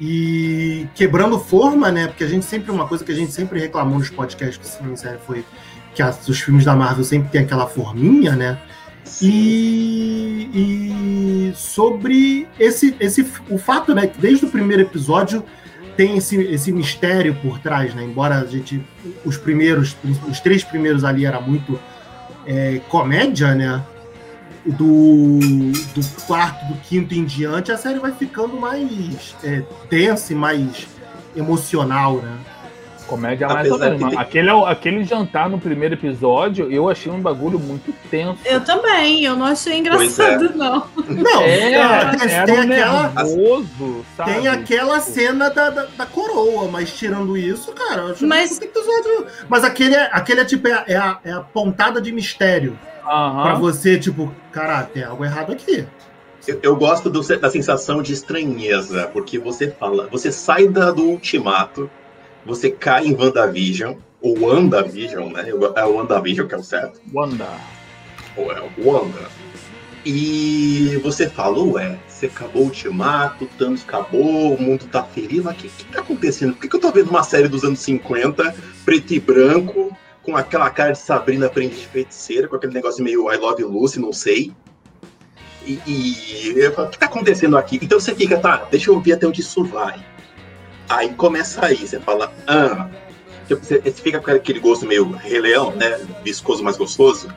e 0.00 0.86
quebrando 0.94 1.38
forma, 1.38 1.90
né? 1.90 2.06
Porque 2.08 2.24
a 2.24 2.28
gente 2.28 2.44
sempre, 2.44 2.70
uma 2.70 2.86
coisa 2.86 3.02
que 3.04 3.10
a 3.12 3.14
gente 3.14 3.32
sempre 3.32 3.58
reclamou 3.58 3.98
nos 3.98 4.10
podcasts 4.10 4.58
de 4.58 4.68
cinema 4.68 4.94
e 4.94 4.98
série 4.98 5.18
foi 5.26 5.44
que 5.94 6.02
as- 6.02 6.28
os 6.28 6.38
filmes 6.38 6.64
da 6.66 6.76
Marvel 6.76 7.04
sempre 7.04 7.30
tem 7.30 7.40
aquela 7.40 7.66
forminha, 7.66 8.36
né? 8.36 8.58
E, 9.22 10.50
e 10.52 11.52
sobre 11.56 12.46
esse, 12.58 12.94
esse 13.00 13.26
o 13.48 13.56
fato, 13.56 13.94
né, 13.94 14.06
que 14.06 14.20
desde 14.20 14.44
o 14.44 14.50
primeiro 14.50 14.82
episódio 14.82 15.42
tem 15.96 16.18
esse, 16.18 16.36
esse 16.42 16.70
mistério 16.72 17.34
por 17.36 17.58
trás, 17.58 17.94
né? 17.94 18.02
Embora 18.04 18.36
a 18.40 18.44
gente 18.44 18.84
os 19.24 19.38
primeiros, 19.38 19.96
os 20.28 20.40
três 20.40 20.62
primeiros 20.62 21.04
ali 21.04 21.24
era 21.24 21.40
muito 21.40 21.78
é, 22.46 22.80
comédia, 22.88 23.54
né? 23.54 23.82
Do, 24.64 25.38
do 25.94 26.24
quarto, 26.26 26.64
do 26.66 26.74
quinto 26.80 27.14
em 27.14 27.24
diante, 27.24 27.70
a 27.70 27.78
série 27.78 28.00
vai 28.00 28.10
ficando 28.10 28.58
mais 28.58 29.36
é, 29.44 29.62
tensa 29.88 30.32
e 30.32 30.36
mais 30.36 30.88
emocional, 31.36 32.16
né? 32.16 32.36
Comédia 33.06 33.46
mais 33.48 33.68
ou 33.70 33.76
Apesar 33.76 33.90
menos. 33.94 34.04
que 34.04 34.10
tem- 34.10 34.18
Aquele, 34.18 34.50
aquele 34.50 35.04
jantar 35.04 35.48
no 35.48 35.58
primeiro 35.58 35.94
episódio, 35.94 36.70
eu 36.70 36.88
achei 36.88 37.10
um 37.10 37.20
bagulho 37.20 37.58
muito 37.58 37.92
tenso. 38.10 38.38
eu 38.44 38.60
também, 38.64 39.24
eu 39.24 39.36
não 39.36 39.46
achei 39.46 39.82
Pois 39.82 40.18
é. 40.18 40.34
engraçado, 40.34 40.56
não. 40.56 40.86
Não, 41.08 41.42
É, 41.42 41.72
é, 41.72 42.16
tem, 42.16 42.30
era 42.32 42.46
tem 42.46 42.54
um 42.58 42.62
aquela, 42.62 43.02
nervoso, 43.08 44.04
sabe? 44.16 44.32
Tem 44.34 44.48
aquela 44.48 45.00
cena 45.00 45.50
da, 45.50 45.70
da, 45.70 45.86
da 45.96 46.06
coroa, 46.06 46.68
mas 46.70 46.92
tirando 46.92 47.36
isso, 47.36 47.72
cara, 47.72 48.02
eu 48.02 48.12
acho 48.12 48.26
Mas- 48.26 48.58
que 48.58 48.64
episódio. 48.64 49.26
Mas 49.48 49.64
aquele 49.64 49.94
é, 49.94 50.08
aquele 50.12 50.40
é 50.40 50.44
tipo, 50.44 50.66
é, 50.68 50.72
a- 50.72 50.84
é, 50.88 50.96
a, 50.96 51.18
é 51.24 51.32
a 51.32 51.40
pontada 51.40 52.00
de 52.00 52.10
mistério. 52.12 52.78
Aham. 53.04 53.42
Pra 53.44 53.54
você, 53.54 53.98
tipo, 53.98 54.34
cara, 54.50 54.82
tem 54.82 55.04
algo 55.04 55.24
errado 55.24 55.52
aqui. 55.52 55.86
Eu, 56.46 56.58
eu 56.62 56.76
gosto 56.76 57.08
do- 57.10 57.20
da 57.38 57.50
sensação 57.50 58.02
de 58.02 58.12
estranheza, 58.12 59.08
porque 59.12 59.38
você 59.38 59.68
fala, 59.70 60.08
você 60.10 60.30
sai 60.32 60.68
da, 60.68 60.90
do 60.90 61.02
ultimato, 61.04 61.88
você 62.46 62.70
cai 62.70 63.06
em 63.06 63.14
WandaVision, 63.14 63.96
ou 64.20 64.38
WandaVision, 64.40 65.32
né? 65.32 65.50
É 65.74 65.84
o 65.84 65.96
WandaVision 65.96 66.46
que 66.46 66.54
é 66.54 66.58
o 66.58 66.62
certo, 66.62 67.00
Wanda. 67.12 67.48
ou 68.36 68.52
é 68.52 68.60
o 68.60 68.88
Wanda. 68.88 69.28
E 70.04 71.00
você 71.02 71.28
fala, 71.28 71.58
ué, 71.58 71.98
você 72.06 72.26
acabou 72.26 72.62
o 72.62 72.66
ultimato, 72.66 73.46
Thanos 73.58 73.82
acabou, 73.82 74.54
o 74.54 74.62
mundo 74.62 74.86
tá 74.86 75.02
feliz, 75.02 75.42
mas 75.42 75.54
o 75.54 75.58
que, 75.58 75.68
que 75.68 75.84
tá 75.86 76.00
acontecendo? 76.00 76.52
Por 76.52 76.60
que, 76.60 76.68
que 76.68 76.76
eu 76.76 76.80
tô 76.80 76.92
vendo 76.92 77.10
uma 77.10 77.24
série 77.24 77.48
dos 77.48 77.64
anos 77.64 77.80
50, 77.80 78.54
preto 78.84 79.14
e 79.14 79.18
branco, 79.18 79.96
com 80.22 80.36
aquela 80.36 80.70
cara 80.70 80.92
de 80.92 80.98
Sabrina 80.98 81.46
Aprendiz 81.46 81.80
de 81.80 81.88
Feiticeira, 81.88 82.46
com 82.46 82.54
aquele 82.54 82.72
negócio 82.72 83.02
meio 83.02 83.32
I 83.32 83.36
Love 83.36 83.64
Lucy, 83.64 83.98
não 83.98 84.12
sei. 84.12 84.52
E, 85.66 85.80
e 85.84 86.54
eu 86.56 86.72
falo, 86.72 86.86
o 86.86 86.90
que 86.92 86.98
tá 86.98 87.06
acontecendo 87.06 87.58
aqui? 87.58 87.80
Então 87.82 87.98
você 87.98 88.14
fica, 88.14 88.38
tá, 88.38 88.68
deixa 88.70 88.90
eu 88.90 89.00
ver 89.00 89.14
até 89.14 89.26
onde 89.26 89.40
isso 89.40 89.64
vai. 89.64 90.04
Aí 90.88 91.12
começa 91.14 91.64
aí, 91.64 91.76
você 91.76 91.98
fala, 92.00 92.32
ah. 92.46 92.88
Tipo, 93.46 93.64
você, 93.64 93.80
você 93.80 94.02
fica 94.02 94.20
com 94.20 94.30
aquele 94.30 94.58
gosto 94.58 94.86
meio 94.86 95.10
Rei 95.10 95.40
Leão, 95.40 95.70
né? 95.72 96.00
Viscoso, 96.24 96.64
mais 96.64 96.76
gostoso. 96.76 97.28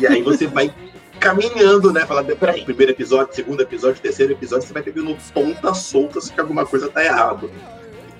E 0.00 0.06
aí 0.06 0.22
você 0.22 0.46
vai 0.48 0.72
caminhando, 1.20 1.92
né? 1.92 2.04
Falando, 2.04 2.36
peraí, 2.36 2.64
primeiro 2.64 2.92
episódio, 2.92 3.34
segundo 3.34 3.60
episódio, 3.60 4.00
terceiro 4.00 4.32
episódio, 4.32 4.66
você 4.66 4.72
vai 4.72 4.82
pegando 4.82 5.16
pontas 5.32 5.78
soltas 5.78 6.30
que 6.30 6.40
alguma 6.40 6.66
coisa 6.66 6.88
tá 6.88 7.04
errado. 7.04 7.50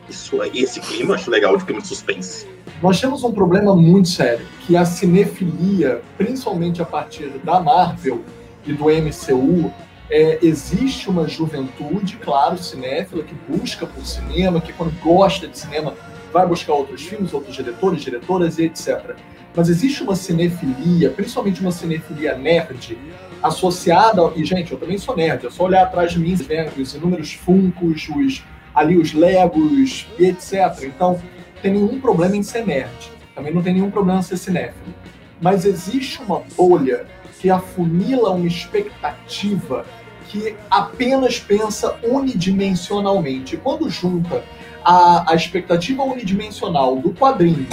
Isso 0.08 0.40
aí, 0.40 0.62
esse 0.62 0.80
clima 0.80 1.10
eu 1.10 1.14
acho 1.16 1.30
legal 1.30 1.56
de 1.56 1.64
clima 1.64 1.80
de 1.80 1.88
suspense. 1.88 2.46
Nós 2.82 3.00
temos 3.00 3.24
um 3.24 3.32
problema 3.32 3.74
muito 3.74 4.08
sério, 4.08 4.46
que 4.60 4.76
a 4.76 4.84
cinefilia, 4.84 6.02
principalmente 6.16 6.80
a 6.80 6.84
partir 6.84 7.28
da 7.42 7.58
Marvel 7.58 8.22
e 8.64 8.72
do 8.72 8.84
MCU, 8.84 9.72
é, 10.10 10.38
existe 10.42 11.08
uma 11.08 11.26
juventude, 11.26 12.16
claro, 12.16 12.56
cinéfila, 12.58 13.24
que 13.24 13.34
busca 13.48 13.86
por 13.86 14.04
cinema, 14.06 14.60
que 14.60 14.72
quando 14.72 14.92
gosta 15.00 15.48
de 15.48 15.58
cinema 15.58 15.94
vai 16.32 16.46
buscar 16.46 16.74
outros 16.74 17.02
filmes, 17.02 17.32
outros 17.32 17.54
diretores, 17.54 18.02
diretoras 18.02 18.58
e 18.58 18.64
etc. 18.64 19.16
Mas 19.54 19.68
existe 19.68 20.02
uma 20.02 20.14
cinefilia, 20.14 21.10
principalmente 21.10 21.60
uma 21.60 21.72
cinefilia 21.72 22.36
nerd, 22.36 22.98
associada. 23.42 24.32
E, 24.36 24.44
gente, 24.44 24.72
eu 24.72 24.78
também 24.78 24.98
sou 24.98 25.16
nerd, 25.16 25.46
é 25.46 25.50
só 25.50 25.64
olhar 25.64 25.82
atrás 25.82 26.12
de 26.12 26.18
mim, 26.18 26.36
né, 26.48 26.70
os 26.76 26.94
inúmeros 26.94 27.32
funcos, 27.32 28.08
os, 28.14 28.44
ali 28.74 28.98
os 28.98 29.12
Legos 29.12 30.06
e 30.18 30.26
etc. 30.26 30.84
Então, 30.84 31.20
tem 31.62 31.72
nenhum 31.72 32.00
problema 32.00 32.36
em 32.36 32.42
ser 32.42 32.66
nerd. 32.66 33.10
Também 33.34 33.52
não 33.52 33.62
tem 33.62 33.74
nenhum 33.74 33.90
problema 33.90 34.20
em 34.20 34.22
ser 34.22 34.36
cinéfilo. 34.36 34.94
Mas 35.40 35.64
existe 35.64 36.20
uma 36.22 36.42
bolha 36.56 37.06
que 37.40 37.50
afunila 37.50 38.30
uma 38.30 38.46
expectativa 38.46 39.84
que 40.28 40.56
apenas 40.70 41.38
pensa 41.38 41.96
unidimensionalmente. 42.02 43.56
Quando 43.56 43.88
junta 43.88 44.42
a, 44.84 45.32
a 45.32 45.34
expectativa 45.34 46.02
unidimensional 46.02 46.96
do 46.96 47.12
quadrinho, 47.12 47.66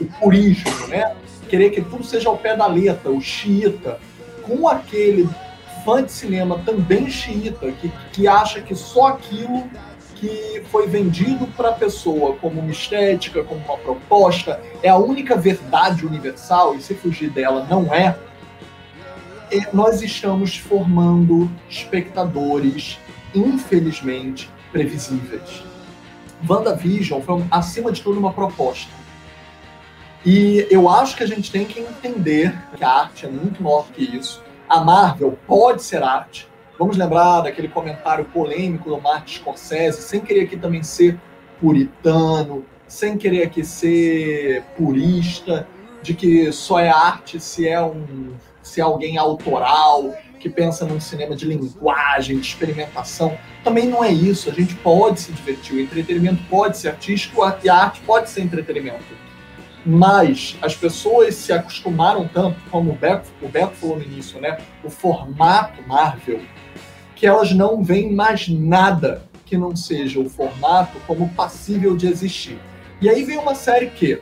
o 0.00 0.04
purismo, 0.18 0.88
né? 0.88 1.14
Querer 1.48 1.70
que 1.70 1.82
tudo 1.82 2.02
seja 2.02 2.28
ao 2.28 2.36
pé 2.36 2.56
da 2.56 2.66
letra, 2.66 3.10
o 3.10 3.20
xiita, 3.20 4.00
com 4.42 4.68
aquele 4.68 5.28
fã 5.84 6.02
de 6.02 6.10
cinema 6.10 6.60
também 6.64 7.08
xiita, 7.08 7.70
que, 7.72 7.92
que 8.12 8.26
acha 8.26 8.60
que 8.60 8.74
só 8.74 9.08
aquilo 9.08 9.64
que 10.16 10.62
foi 10.72 10.86
vendido 10.86 11.46
para 11.48 11.68
a 11.68 11.72
pessoa 11.72 12.34
como 12.40 12.60
uma 12.60 12.70
estética, 12.70 13.44
como 13.44 13.60
uma 13.60 13.76
proposta, 13.76 14.60
é 14.82 14.88
a 14.88 14.96
única 14.96 15.36
verdade 15.36 16.06
universal, 16.06 16.74
e 16.74 16.80
se 16.80 16.94
fugir 16.94 17.30
dela 17.30 17.66
não 17.70 17.94
é, 17.94 18.16
nós 19.72 20.02
estamos 20.02 20.56
formando 20.56 21.50
espectadores, 21.68 22.98
infelizmente, 23.34 24.50
previsíveis. 24.72 25.64
WandaVision 26.48 27.22
foi, 27.22 27.44
acima 27.50 27.92
de 27.92 28.02
tudo, 28.02 28.18
uma 28.18 28.32
proposta. 28.32 28.90
E 30.24 30.66
eu 30.70 30.88
acho 30.88 31.16
que 31.16 31.22
a 31.22 31.26
gente 31.26 31.50
tem 31.50 31.64
que 31.64 31.80
entender 31.80 32.52
que 32.76 32.82
a 32.82 32.90
arte 32.90 33.26
é 33.26 33.28
muito 33.28 33.62
maior 33.62 33.86
que 33.92 34.02
isso. 34.02 34.42
A 34.68 34.80
Marvel 34.80 35.38
pode 35.46 35.82
ser 35.82 36.02
arte. 36.02 36.48
Vamos 36.78 36.96
lembrar 36.96 37.42
daquele 37.42 37.68
comentário 37.68 38.24
polêmico 38.26 38.90
do 38.90 39.00
Martin 39.00 39.36
Scorsese, 39.36 40.02
sem 40.02 40.20
querer 40.20 40.42
aqui 40.42 40.56
também 40.56 40.82
ser 40.82 41.18
puritano, 41.60 42.64
sem 42.86 43.16
querer 43.16 43.44
aqui 43.44 43.64
ser 43.64 44.62
purista, 44.76 45.66
de 46.02 46.12
que 46.12 46.52
só 46.52 46.78
é 46.80 46.88
arte 46.88 47.40
se 47.40 47.66
é 47.66 47.80
um 47.82 48.34
se 48.66 48.80
é 48.80 48.84
alguém 48.84 49.16
autoral, 49.16 50.14
que 50.40 50.50
pensa 50.50 50.84
num 50.84 51.00
cinema 51.00 51.34
de 51.34 51.46
linguagem, 51.46 52.38
de 52.38 52.46
experimentação. 52.46 53.38
Também 53.64 53.86
não 53.86 54.02
é 54.02 54.12
isso. 54.12 54.50
A 54.50 54.52
gente 54.52 54.74
pode 54.76 55.20
se 55.20 55.32
divertir. 55.32 55.76
O 55.76 55.80
entretenimento 55.80 56.42
pode 56.50 56.76
ser 56.76 56.88
artístico 56.88 57.42
e 57.62 57.68
a 57.68 57.74
arte 57.76 58.00
pode 58.00 58.28
ser 58.28 58.42
entretenimento. 58.42 59.04
Mas 59.84 60.56
as 60.60 60.74
pessoas 60.74 61.36
se 61.36 61.52
acostumaram 61.52 62.28
tanto, 62.28 62.58
como 62.70 62.90
o 62.90 62.94
Beto, 62.94 63.30
o 63.40 63.76
falou 63.76 63.96
no 63.96 64.02
início, 64.02 64.40
né? 64.40 64.58
O 64.82 64.90
formato 64.90 65.80
Marvel, 65.86 66.40
que 67.14 67.26
elas 67.26 67.52
não 67.52 67.84
veem 67.84 68.12
mais 68.12 68.48
nada 68.48 69.22
que 69.44 69.56
não 69.56 69.76
seja 69.76 70.18
o 70.18 70.28
formato 70.28 70.98
como 71.06 71.28
passível 71.30 71.96
de 71.96 72.08
existir. 72.08 72.58
E 73.00 73.08
aí 73.08 73.22
vem 73.22 73.38
uma 73.38 73.54
série 73.54 73.86
que 73.86 74.20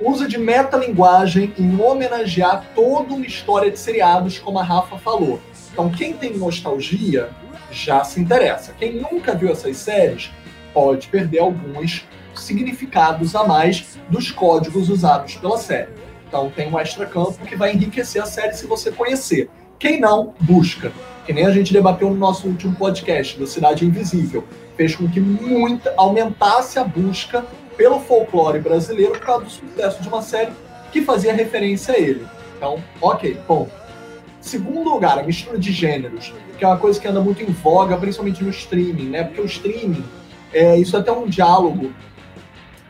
usa 0.00 0.28
de 0.28 0.38
metalinguagem 0.38 1.52
em 1.58 1.80
homenagear 1.80 2.64
toda 2.74 3.14
uma 3.14 3.26
história 3.26 3.70
de 3.70 3.78
seriados, 3.78 4.38
como 4.38 4.58
a 4.58 4.62
Rafa 4.62 4.98
falou. 4.98 5.40
Então, 5.72 5.90
quem 5.90 6.12
tem 6.12 6.36
nostalgia 6.36 7.30
já 7.70 8.04
se 8.04 8.20
interessa. 8.20 8.74
Quem 8.78 8.94
nunca 8.94 9.34
viu 9.34 9.50
essas 9.50 9.76
séries 9.76 10.30
pode 10.72 11.08
perder 11.08 11.40
alguns 11.40 12.04
significados 12.34 13.34
a 13.34 13.44
mais 13.44 13.98
dos 14.08 14.30
códigos 14.30 14.88
usados 14.88 15.36
pela 15.36 15.58
série. 15.58 15.90
Então, 16.28 16.50
tem 16.50 16.72
um 16.72 16.78
extra-campo 16.78 17.44
que 17.46 17.56
vai 17.56 17.72
enriquecer 17.72 18.22
a 18.22 18.26
série 18.26 18.54
se 18.54 18.66
você 18.66 18.90
conhecer. 18.90 19.48
Quem 19.78 20.00
não, 20.00 20.34
busca. 20.40 20.92
Que 21.24 21.32
nem 21.32 21.44
a 21.44 21.50
gente 21.50 21.72
debateu 21.72 22.08
no 22.08 22.16
nosso 22.16 22.46
último 22.46 22.74
podcast, 22.76 23.38
do 23.38 23.46
Cidade 23.46 23.84
Invisível. 23.84 24.44
Fez 24.76 24.94
com 24.94 25.08
que 25.08 25.20
muito 25.20 25.88
aumentasse 25.96 26.78
a 26.78 26.84
busca 26.84 27.44
pelo 27.76 28.00
folclore 28.00 28.60
brasileiro 28.60 29.12
por 29.12 29.20
causa 29.20 29.44
do 29.44 29.50
sucesso 29.50 30.02
de 30.02 30.08
uma 30.08 30.22
série 30.22 30.52
que 30.92 31.02
fazia 31.02 31.32
referência 31.32 31.94
a 31.94 31.98
ele. 31.98 32.26
Então, 32.56 32.82
ok, 33.00 33.38
bom. 33.46 33.68
Segundo 34.40 34.88
lugar, 34.88 35.18
a 35.18 35.22
mistura 35.22 35.58
de 35.58 35.72
gêneros, 35.72 36.32
que 36.56 36.64
é 36.64 36.68
uma 36.68 36.78
coisa 36.78 37.00
que 37.00 37.06
anda 37.06 37.20
muito 37.20 37.42
em 37.42 37.52
voga, 37.52 37.96
principalmente 37.96 38.42
no 38.42 38.50
streaming, 38.50 39.08
né? 39.10 39.24
Porque 39.24 39.40
o 39.40 39.44
streaming, 39.44 40.04
é, 40.52 40.78
isso 40.78 40.96
é 40.96 41.00
até 41.00 41.12
um 41.12 41.26
diálogo. 41.26 41.92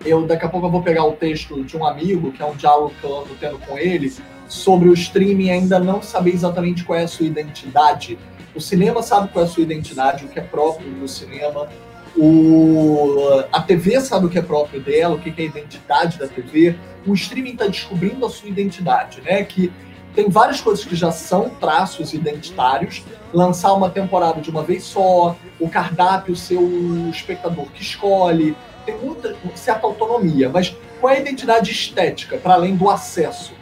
Eu 0.05 0.27
daqui 0.27 0.45
a 0.45 0.49
pouco 0.49 0.67
eu 0.67 0.71
vou 0.71 0.83
pegar 0.83 1.05
o 1.05 1.13
texto 1.13 1.65
de 1.65 1.77
um 1.77 1.85
amigo, 1.85 2.31
que 2.31 2.43
é 2.43 2.47
um 2.47 2.55
diálogo 2.55 2.95
que 3.01 3.05
eu 3.05 3.19
ando 3.19 3.35
tendo 3.41 3.59
com 3.59 3.79
ele, 3.79 4.13
sobre 4.47 4.89
o 4.89 4.93
streaming 4.93 5.51
ainda 5.51 5.81
não 5.81 6.01
saber 6.01 6.33
exatamente 6.33 6.85
qual 6.85 6.99
é 6.99 7.03
a 7.03 7.09
sua 7.09 7.27
identidade. 7.27 8.19
O 8.55 8.61
cinema 8.61 9.03
sabe 9.03 9.29
qual 9.29 9.45
é 9.45 9.49
a 9.49 9.51
sua 9.51 9.63
identidade, 9.63 10.25
o 10.25 10.29
que 10.29 10.39
é 10.39 10.43
próprio 10.43 10.91
do 10.93 11.09
cinema, 11.09 11.69
o, 12.17 13.45
a 13.53 13.61
TV 13.61 14.01
sabe 14.01 14.27
o 14.27 14.29
que 14.29 14.39
é 14.39 14.43
próprio 14.43 14.81
dela, 14.81 15.15
o 15.15 15.19
que 15.19 15.29
é 15.29 15.43
a 15.43 15.47
identidade 15.47 16.19
da 16.19 16.27
TV. 16.27 16.77
O 17.07 17.13
streaming 17.13 17.53
está 17.53 17.67
descobrindo 17.67 18.25
a 18.25 18.31
sua 18.31 18.49
identidade, 18.49 19.21
né? 19.21 19.45
Que 19.45 19.71
tem 20.15 20.31
várias 20.31 20.61
coisas 20.61 20.85
que 20.85 20.97
já 20.97 21.13
são 21.13 21.51
traços 21.51 22.15
identitários. 22.15 23.05
Lançar 23.35 23.75
uma 23.75 23.91
temporada 23.91 24.41
de 24.41 24.51
uma 24.51 24.63
vez 24.63 24.85
só, 24.85 25.37
o 25.61 25.69
cardápio 25.69 26.35
ser 26.35 26.57
o 26.57 27.11
espectador 27.11 27.67
que 27.67 27.83
escolhe, 27.83 28.57
tem 28.87 28.97
muita 28.97 29.37
certa 29.55 29.87
autonomia, 29.87 30.49
mas 30.49 30.75
qual 31.01 31.13
é 31.13 31.17
a 31.17 31.21
identidade 31.21 31.71
estética 31.71 32.39
para 32.39 32.55
além 32.55 32.77
do 32.77 32.89
acesso? 32.89 33.53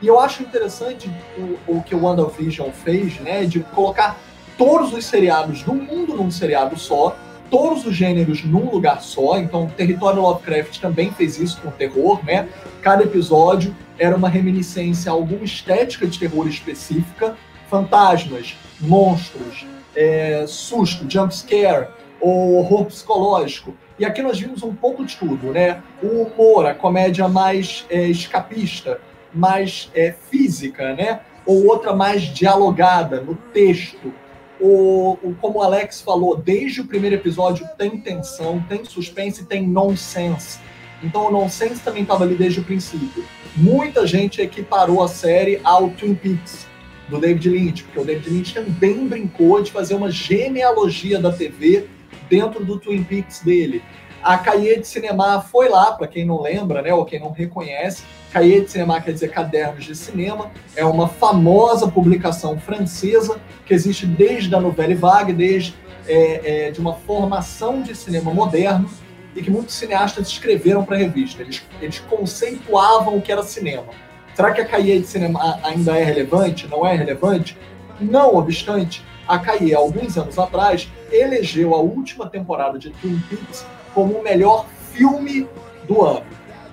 E 0.00 0.06
eu 0.06 0.20
acho 0.20 0.42
interessante 0.42 1.10
o, 1.38 1.78
o 1.78 1.82
que 1.82 1.94
o 1.94 2.04
WandaVision 2.04 2.70
fez, 2.70 3.18
né, 3.18 3.44
de 3.46 3.60
colocar 3.60 4.18
todos 4.56 4.92
os 4.92 5.04
seriados 5.06 5.62
do 5.62 5.74
mundo 5.74 6.14
num 6.14 6.30
seriado 6.30 6.78
só 6.78 7.16
todos 7.50 7.86
os 7.86 7.94
gêneros 7.94 8.44
num 8.44 8.70
lugar 8.70 9.02
só. 9.02 9.38
Então, 9.38 9.66
Território 9.68 10.22
Lovecraft 10.22 10.78
também 10.80 11.10
fez 11.10 11.38
isso 11.38 11.60
com 11.60 11.68
o 11.68 11.72
terror, 11.72 12.24
né? 12.24 12.48
Cada 12.82 13.02
episódio 13.02 13.74
era 13.98 14.14
uma 14.16 14.28
reminiscência 14.28 15.10
a 15.10 15.14
alguma 15.14 15.44
estética 15.44 16.06
de 16.06 16.18
terror 16.18 16.46
específica, 16.46 17.36
fantasmas, 17.68 18.56
monstros, 18.80 19.66
é, 19.94 20.44
susto, 20.46 21.06
jump 21.08 21.34
scare, 21.34 21.88
ou 22.20 22.56
horror 22.56 22.86
psicológico. 22.86 23.74
E 23.98 24.04
aqui 24.04 24.22
nós 24.22 24.38
vimos 24.38 24.62
um 24.62 24.74
pouco 24.74 25.04
de 25.04 25.16
tudo, 25.16 25.52
né? 25.52 25.82
O 26.02 26.22
humor, 26.22 26.66
a 26.66 26.74
comédia 26.74 27.28
mais 27.28 27.86
é, 27.88 28.06
escapista, 28.06 29.00
mais 29.32 29.90
é, 29.94 30.12
física, 30.12 30.94
né? 30.94 31.20
Ou 31.46 31.66
outra 31.66 31.94
mais 31.94 32.22
dialogada 32.22 33.20
no 33.20 33.34
texto, 33.34 34.12
o, 34.60 35.18
o, 35.22 35.34
como 35.40 35.58
o 35.58 35.62
Alex 35.62 36.00
falou, 36.00 36.36
desde 36.36 36.80
o 36.80 36.86
primeiro 36.86 37.16
episódio 37.16 37.66
tem 37.76 37.98
tensão, 38.00 38.64
tem 38.68 38.84
suspense, 38.84 39.44
tem 39.44 39.66
nonsense. 39.66 40.58
Então 41.02 41.26
o 41.26 41.30
nonsense 41.30 41.82
também 41.82 42.02
estava 42.02 42.24
ali 42.24 42.34
desde 42.34 42.60
o 42.60 42.64
princípio. 42.64 43.24
Muita 43.56 44.06
gente 44.06 44.40
equiparou 44.40 45.02
a 45.02 45.08
série 45.08 45.60
ao 45.62 45.90
Twin 45.90 46.14
Peaks 46.14 46.66
do 47.08 47.18
David 47.18 47.48
Lynch, 47.48 47.84
porque 47.84 48.00
o 48.00 48.04
David 48.04 48.30
Lynch 48.30 48.54
também 48.54 49.06
brincou 49.06 49.62
de 49.62 49.70
fazer 49.70 49.94
uma 49.94 50.10
genealogia 50.10 51.18
da 51.20 51.32
TV 51.32 51.86
dentro 52.28 52.64
do 52.64 52.78
Twin 52.78 53.02
Peaks 53.04 53.40
dele. 53.40 53.82
A 54.22 54.38
Cahiers 54.38 54.80
de 54.80 54.88
Cinema 54.88 55.40
foi 55.40 55.68
lá, 55.68 55.92
para 55.92 56.06
quem 56.06 56.24
não 56.24 56.40
lembra, 56.40 56.82
né, 56.82 56.92
ou 56.92 57.04
quem 57.04 57.20
não 57.20 57.30
reconhece. 57.30 58.02
Cahiers 58.32 58.64
de 58.64 58.70
Cinema 58.72 59.00
quer 59.00 59.12
dizer 59.12 59.28
Cadernos 59.28 59.84
de 59.84 59.94
Cinema. 59.94 60.50
É 60.74 60.84
uma 60.84 61.08
famosa 61.08 61.88
publicação 61.88 62.58
francesa 62.58 63.38
que 63.64 63.72
existe 63.72 64.06
desde 64.06 64.54
a 64.54 64.60
Nouvelle 64.60 64.94
Vague, 64.94 65.32
desde 65.32 65.74
é, 66.08 66.66
é, 66.66 66.70
de 66.70 66.80
uma 66.80 66.94
formação 66.94 67.82
de 67.82 67.94
cinema 67.94 68.32
moderno 68.32 68.88
e 69.34 69.42
que 69.42 69.50
muitos 69.50 69.74
cineastas 69.74 70.28
escreveram 70.28 70.84
para 70.84 70.96
a 70.96 70.98
revista. 70.98 71.42
Eles, 71.42 71.62
eles 71.80 71.98
conceituavam 71.98 73.16
o 73.16 73.20
que 73.20 73.30
era 73.30 73.42
cinema. 73.42 73.86
Será 74.34 74.52
que 74.52 74.60
a 74.60 74.66
Cahiers 74.66 75.02
de 75.02 75.06
Cinema 75.08 75.58
ainda 75.62 75.96
é 75.98 76.04
relevante? 76.04 76.66
Não 76.68 76.86
é 76.86 76.94
relevante? 76.94 77.56
Não 78.00 78.36
obstante, 78.36 79.02
a 79.26 79.38
Cahiers, 79.38 79.76
alguns 79.76 80.16
anos 80.16 80.38
atrás, 80.38 80.90
elegeu 81.10 81.74
a 81.74 81.78
última 81.78 82.28
temporada 82.28 82.78
de 82.78 82.90
Twin 82.90 83.18
Peaks 83.28 83.66
como 83.96 84.18
o 84.18 84.22
melhor 84.22 84.66
filme 84.92 85.48
do 85.88 86.04
ano. 86.04 86.26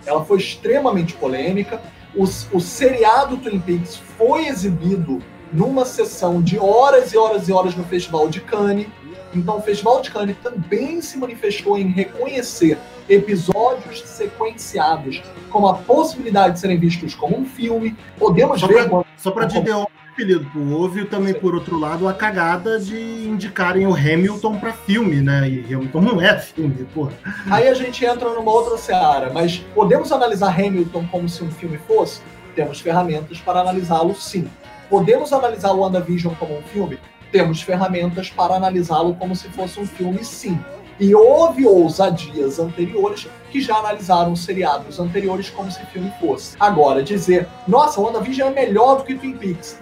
Ela 0.06 0.26
foi 0.26 0.40
extremamente 0.40 1.14
polêmica. 1.14 1.82
O, 2.14 2.24
o 2.24 2.60
seriado 2.60 3.38
Twin 3.38 3.62
Peaks 3.62 3.96
foi 4.18 4.48
exibido 4.48 5.24
numa 5.54 5.86
sessão 5.86 6.42
de 6.42 6.60
horas 6.60 7.14
e 7.14 7.18
horas 7.18 7.48
e 7.48 7.54
horas 7.54 7.76
no 7.78 7.86
Festival 7.86 8.28
de 8.28 8.42
Cannes. 8.42 8.88
Então, 9.34 9.58
o 9.58 9.62
Festival 9.62 10.02
de 10.02 10.12
Cannes 10.12 10.36
também 10.44 11.02
se 11.02 11.18
manifestou 11.18 11.78
em 11.78 11.88
reconhecer 11.88 12.78
episódios 13.08 14.02
sequenciados 14.02 15.24
como 15.50 15.68
a 15.68 15.76
possibilidade 15.76 16.56
de 16.56 16.60
serem 16.60 16.78
vistos 16.78 17.16
como 17.16 17.38
um 17.38 17.46
filme. 17.46 17.96
Podemos 18.20 18.60
Só 18.60 18.68
ver. 18.68 18.90
pra, 18.90 19.06
só 19.16 19.32
pra 19.32 19.48
te 19.48 19.62
dar 19.62 19.88
apelido, 20.14 20.48
houve 20.72 21.06
também, 21.06 21.34
por 21.34 21.56
outro 21.56 21.78
lado, 21.78 22.08
a 22.08 22.14
cagada 22.14 22.80
de 22.80 22.96
indicarem 23.28 23.88
o 23.88 23.94
Hamilton 23.94 24.60
pra 24.60 24.72
filme, 24.72 25.22
né? 25.22 25.50
E 25.50 25.74
Hamilton 25.74 26.02
não 26.02 26.22
é 26.22 26.40
filme, 26.40 26.86
porra. 26.94 27.14
Aí 27.50 27.68
a 27.68 27.74
gente 27.74 28.06
entra 28.06 28.30
numa 28.30 28.52
outra 28.52 28.78
seara, 28.78 29.32
mas 29.34 29.58
podemos 29.74 30.12
analisar 30.12 30.54
Hamilton 30.58 31.08
como 31.12 31.28
se 31.28 31.44
um 31.44 31.52
filme 31.52 31.80
fosse? 31.80 32.22
Temos 32.56 32.80
ferramentas 32.80 33.40
para 33.40 33.62
analisá-lo 33.62 34.16
sim. 34.16 34.48
Podemos 34.90 35.34
analisar 35.34 35.72
o 35.72 35.80
WandaVision 35.80 36.36
como 36.36 36.60
um 36.60 36.62
filme? 36.62 37.00
Temos 37.32 37.62
ferramentas 37.64 38.30
para 38.30 38.54
analisá-lo 38.54 39.16
como 39.16 39.36
se 39.36 39.50
fosse 39.50 39.80
um 39.80 39.88
filme 39.88 40.24
sim. 40.24 40.60
E 41.00 41.16
houve 41.16 41.66
ousadias 41.66 42.60
anteriores 42.60 43.28
que 43.50 43.60
já 43.60 43.76
analisaram 43.78 44.36
seriados 44.36 45.00
anteriores 45.00 45.50
como 45.50 45.72
se 45.72 45.84
filme 45.88 46.14
fosse. 46.20 46.56
Agora, 46.60 47.02
dizer, 47.02 47.48
nossa, 47.68 48.00
o 48.00 48.04
WandaVision 48.04 48.50
é 48.50 48.66
melhor 48.66 48.98
do 48.98 49.04
que 49.04 49.16
Twin 49.16 49.34
Peaks. 49.34 49.80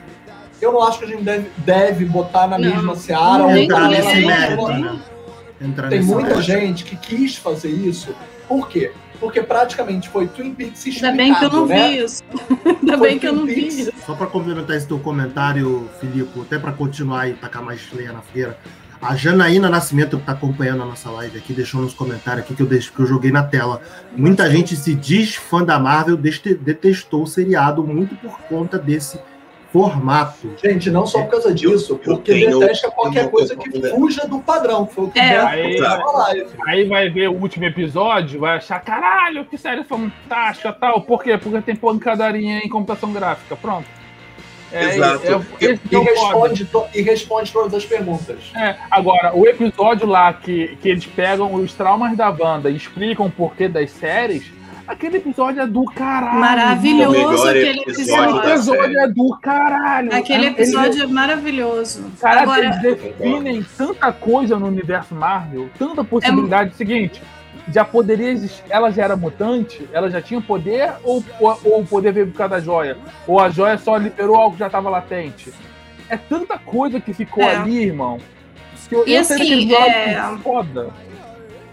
Eu 0.62 0.72
não 0.72 0.84
acho 0.84 1.00
que 1.00 1.06
a 1.06 1.08
gente 1.08 1.24
deve, 1.24 1.50
deve 1.58 2.06
botar 2.06 2.48
na 2.48 2.58
Não, 2.58 2.70
mesma 2.70 2.96
seara 2.96 3.44
ou 3.44 3.50
tem 3.52 3.64
Entrar 3.66 3.90
nesse 3.90 4.26
mérito, 4.26 4.68
né? 4.68 5.00
Entrar 5.60 5.90
Tem 5.90 6.02
muita 6.02 6.22
mérito. 6.30 6.42
gente 6.42 6.84
que 6.84 6.96
quis 6.96 7.36
fazer 7.36 7.70
isso. 7.70 8.14
Por 8.48 8.68
quê? 8.70 8.92
Porque 9.20 9.42
praticamente 9.42 10.10
foi 10.10 10.28
Twin 10.28 10.54
Peaks 10.54 10.86
Ainda 10.86 10.90
explicado, 11.12 11.18
bem 11.18 11.36
que 11.36 11.46
eu 11.46 11.52
não 11.52 11.66
né? 11.68 11.90
vi 11.90 11.98
isso. 12.04 12.24
Ainda 12.66 12.98
Foi 12.98 13.10
bem 13.10 13.20
que 13.20 13.28
eu 13.28 13.34
não 13.34 13.44
Twin 13.46 13.54
vi 13.54 13.62
Peaks. 13.62 13.78
isso. 13.78 13.92
Só 14.06 14.16
para 14.16 14.28
complementar 14.28 14.76
esse 14.76 14.88
teu 14.88 15.00
comentário, 15.00 15.88
Filipe, 16.00 16.40
até 16.42 16.58
para 16.58 16.72
continuar 16.72 17.28
e 17.30 17.34
tacar 17.34 17.64
mais 17.64 17.82
lenha 17.94 18.12
na 18.14 18.22
fogueira, 18.22 18.58
a 19.00 19.16
Janaína 19.16 19.68
Nascimento, 19.70 20.18
que 20.18 20.24
está 20.24 20.32
acompanhando 20.34 20.84
a 20.84 20.86
nossa 20.86 21.10
live 21.10 21.38
aqui, 21.38 21.54
deixou 21.54 21.82
nos 21.82 21.94
comentários 21.94 22.46
aqui 22.46 22.54
que 22.56 22.62
eu, 22.62 22.68
deixo, 22.68 22.92
que 22.94 23.00
eu 23.00 23.06
joguei 23.08 23.32
na 23.32 23.42
tela. 23.44 23.82
Muita 24.16 24.50
gente 24.50 24.76
se 24.76 24.94
diz 24.94 25.36
fã 25.36 25.64
da 25.64 25.80
Marvel, 25.80 26.18
detestou 26.18 27.24
o 27.24 27.28
seriado 27.28 27.84
muito 27.84 28.16
por 28.16 28.40
conta 28.42 28.78
desse 28.78 29.20
formato. 29.72 30.52
Gente, 30.64 30.90
não 30.92 31.06
só 31.06 31.22
por 31.24 31.32
causa 31.32 31.54
disso, 31.54 31.94
eu 31.94 31.98
porque 32.16 32.34
tenho 32.34 32.60
detesta 32.60 32.92
qualquer 32.92 33.30
coisa 33.32 33.56
que 33.56 33.70
fuja 33.90 34.28
do 34.28 34.40
padrão, 34.40 34.86
foi 34.86 35.06
o 35.06 35.10
que 35.10 35.20
É. 35.20 35.38
Aí-. 35.40 35.78
Aí 36.68 36.84
vai 36.86 37.10
ver 37.10 37.30
o 37.30 37.34
último 37.34 37.66
episódio, 37.66 38.40
vai 38.42 38.58
achar, 38.58 38.80
caralho, 38.82 39.46
que 39.46 39.58
série 39.58 39.84
fantástica 39.84 40.74
tal. 40.74 41.02
Por 41.02 41.24
quê? 41.24 41.38
Porque 41.38 41.62
tem 41.62 41.76
pancadaria 41.76 42.60
em 42.60 42.70
computação 42.70 43.12
gráfica. 43.14 43.56
Pronto. 43.56 43.88
É, 44.74 44.86
Exato. 44.96 45.28
é- 45.28 45.66
E 45.66 45.66
é 45.66 45.78
foda. 45.78 46.12
responde, 46.12 46.66
to- 46.66 46.86
e 46.96 47.02
responde 47.02 47.52
todas 47.52 47.74
as 47.74 47.86
perguntas. 47.86 48.38
É, 48.56 48.76
agora, 48.90 49.36
o 49.36 49.46
episódio 49.46 50.08
lá 50.08 50.32
que, 50.32 50.78
que 50.82 50.88
eles 50.88 51.06
pegam 51.06 51.54
os 51.56 51.74
traumas 51.74 52.16
da 52.16 52.30
Wanda 52.30 52.70
e 52.70 52.76
explicam 52.78 53.26
o 53.26 53.32
porquê 53.32 53.68
das 53.68 53.92
séries, 53.92 54.50
aquele 54.92 55.18
episódio 55.18 55.62
é 55.62 55.68
do 55.68 55.84
caralho. 55.86 56.40
Maravilhoso 56.40 57.48
aquele 57.48 57.80
episódio 57.82 58.38
Aquele 58.38 58.52
episódio. 58.54 59.00
é 59.00 59.08
do 59.08 59.38
caralho. 59.42 60.16
Aquele 60.16 60.46
Eles- 60.48 60.60
episódio 60.60 61.04
é 61.04 61.08
maravilhoso. 61.08 62.06
Cara, 62.20 62.42
Agora, 62.42 62.66
eles 62.66 62.82
definem 62.82 63.66
tanta 63.78 64.12
coisa 64.12 64.58
no 64.60 64.68
universo 64.68 65.16
Marvel, 65.16 65.70
tanta 65.78 66.04
possibilidade. 66.04 66.76
Seguinte, 66.76 67.22
já 67.72 67.86
poderia 67.86 68.30
existir. 68.32 68.64
Ela 68.70 68.92
já 68.92 69.04
era 69.04 69.16
mutante? 69.16 69.88
Ela 69.94 70.10
já 70.10 70.22
tinha 70.22 70.42
poder? 70.42 70.92
Ou, 71.04 71.24
ou, 71.40 71.60
ou 71.64 71.82
o 71.82 71.86
poder 71.86 72.12
veio 72.14 72.28
por 72.28 72.38
causa 72.38 72.56
da 72.56 72.60
joia? 72.60 72.98
Ou 73.28 73.40
a 73.40 73.50
joia 73.50 73.78
só 73.78 73.98
liberou 73.98 74.36
algo 74.36 74.54
que 74.54 74.60
já 74.60 74.68
estava 74.68 74.90
latente? 74.90 75.52
É 76.10 76.18
tanta 76.18 76.58
coisa 76.58 77.00
que 77.00 77.14
ficou 77.14 77.44
É. 77.44 77.56
ali, 77.56 77.84
irmão. 77.86 78.18
Que 78.90 78.96
eu, 78.96 79.08
E 79.08 79.14
eu 79.14 79.22
assim, 79.22 79.36
episódio 79.54 79.76
é- 79.78 80.38
foda. 80.44 80.90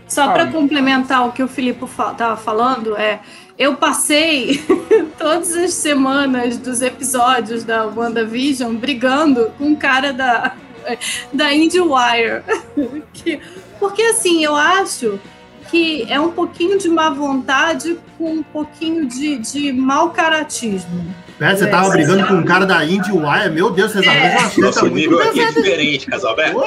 Só 0.09 0.33
para 0.33 0.47
complementar 0.47 1.27
o 1.29 1.33
que 1.33 1.43
o 1.43 1.49
Filipe 1.49 1.87
fa 1.87 2.15
tava 2.15 2.37
falando, 2.37 2.97
é 2.97 3.21
eu 3.59 3.77
passei 3.77 4.65
todas 5.19 5.55
as 5.57 5.75
semanas 5.75 6.57
dos 6.57 6.81
episódios 6.81 7.65
da 7.65 7.87
WandaVision 7.87 8.75
brigando 8.77 9.53
com 9.59 9.73
o 9.73 9.77
cara 9.77 10.13
da, 10.13 10.55
da 11.33 11.53
IndieWire. 11.55 12.43
Que- 13.13 13.41
porque 13.79 14.03
assim, 14.03 14.43
eu 14.45 14.57
acho 14.57 15.21
que 15.71 16.07
é 16.11 16.19
um 16.21 16.31
pouquinho 16.31 16.79
de 16.79 16.89
má 16.89 17.11
vontade 17.11 17.99
com 18.17 18.33
um 18.33 18.43
pouquinho 18.43 19.07
de, 19.07 19.37
de 19.39 19.73
mau 19.73 20.11
caratismo. 20.11 21.15
Né? 21.39 21.55
Você 21.55 21.65
É, 21.65 21.69
tava 21.69 21.91
brigando 21.91 22.27
com 22.27 22.35
um 22.35 22.43
cara 22.43 22.67
da 22.67 22.85
Indie 22.85 23.13
Wire, 23.13 23.51
meu 23.53 23.71
Deus, 23.71 23.93
vocês 23.93 24.05
arranjam 24.09 24.39
uma 24.41 24.49
treta 24.51 24.61
Nosso 24.67 24.87
nível 24.89 25.23
aqui 25.23 25.41
é 25.41 25.47
diferente, 25.53 26.07
Casalberto. 26.07 26.61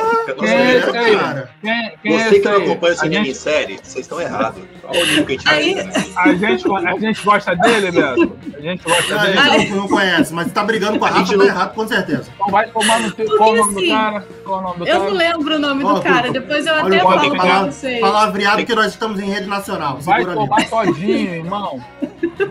É, 0.43 0.45
é, 0.47 0.77
é, 0.77 1.15
cara. 1.17 1.49
Quem, 1.61 1.91
quem 2.01 2.15
é 2.15 2.29
Você 2.29 2.39
que 2.39 2.45
não 2.47 2.55
aí? 2.55 2.63
acompanha 2.63 2.93
o 2.93 2.95
a 2.95 2.99
cinema 2.99 3.25
gente, 3.25 3.31
em 3.31 3.39
série, 3.39 3.79
vocês 3.83 4.05
estão 4.05 4.21
errados. 4.21 4.61
Olha 4.85 5.03
o 5.03 5.05
nível 5.07 5.25
que 5.25 5.33
a 5.33 5.35
gente 5.37 5.49
Aí- 5.49 5.75
tá 5.75 5.83
né? 5.83 5.91
a, 6.15 6.33
gente, 6.35 6.65
a 6.73 6.99
gente 6.99 7.21
gosta 7.25 7.55
dele, 7.57 7.91
Beto? 7.91 8.37
A 8.57 8.61
gente 8.61 8.83
gosta 8.85 9.15
A 9.15 9.25
dele? 9.25 9.59
gente 9.59 9.69
não, 9.71 9.77
não 9.77 9.87
conhece, 9.89 10.33
mas 10.33 10.51
tá 10.53 10.63
brigando 10.63 10.97
com 10.99 11.05
a 11.05 11.09
A 11.09 11.11
gente 11.17 11.31
Rafa, 11.31 11.37
tá 11.37 11.45
errado, 11.45 11.73
com 11.75 11.87
certeza. 11.89 12.23
Então 12.33 12.47
vai 12.47 12.67
tomar 12.69 12.99
no 13.01 13.11
teu. 13.11 13.37
Qual 13.37 13.51
o 13.51 13.55
nome 13.57 13.73
do 13.73 13.79
assim, 13.79 13.89
cara? 13.89 14.27
Qual 14.45 14.59
o 14.59 14.63
nome 14.63 14.77
do 14.79 14.87
Eu 14.87 14.97
cara? 14.99 15.09
não 15.11 15.17
lembro 15.17 15.55
o 15.55 15.59
nome 15.59 15.83
do 15.83 16.01
cara, 16.01 16.31
depois 16.31 16.65
eu 16.65 16.75
até 16.75 16.99
falo 16.99 17.31
pra 17.35 17.63
vocês. 17.65 17.99
palavreado 17.99 18.65
que 18.65 18.73
nós 18.73 18.90
estamos 18.93 19.19
em 19.19 19.25
rede 19.29 19.47
nacional. 19.47 19.97
Vai 19.99 20.19
Segura 20.23 20.39
ali. 20.39 20.47
tomar 20.49 20.69
todinho, 20.69 21.33
irmão. 21.35 21.83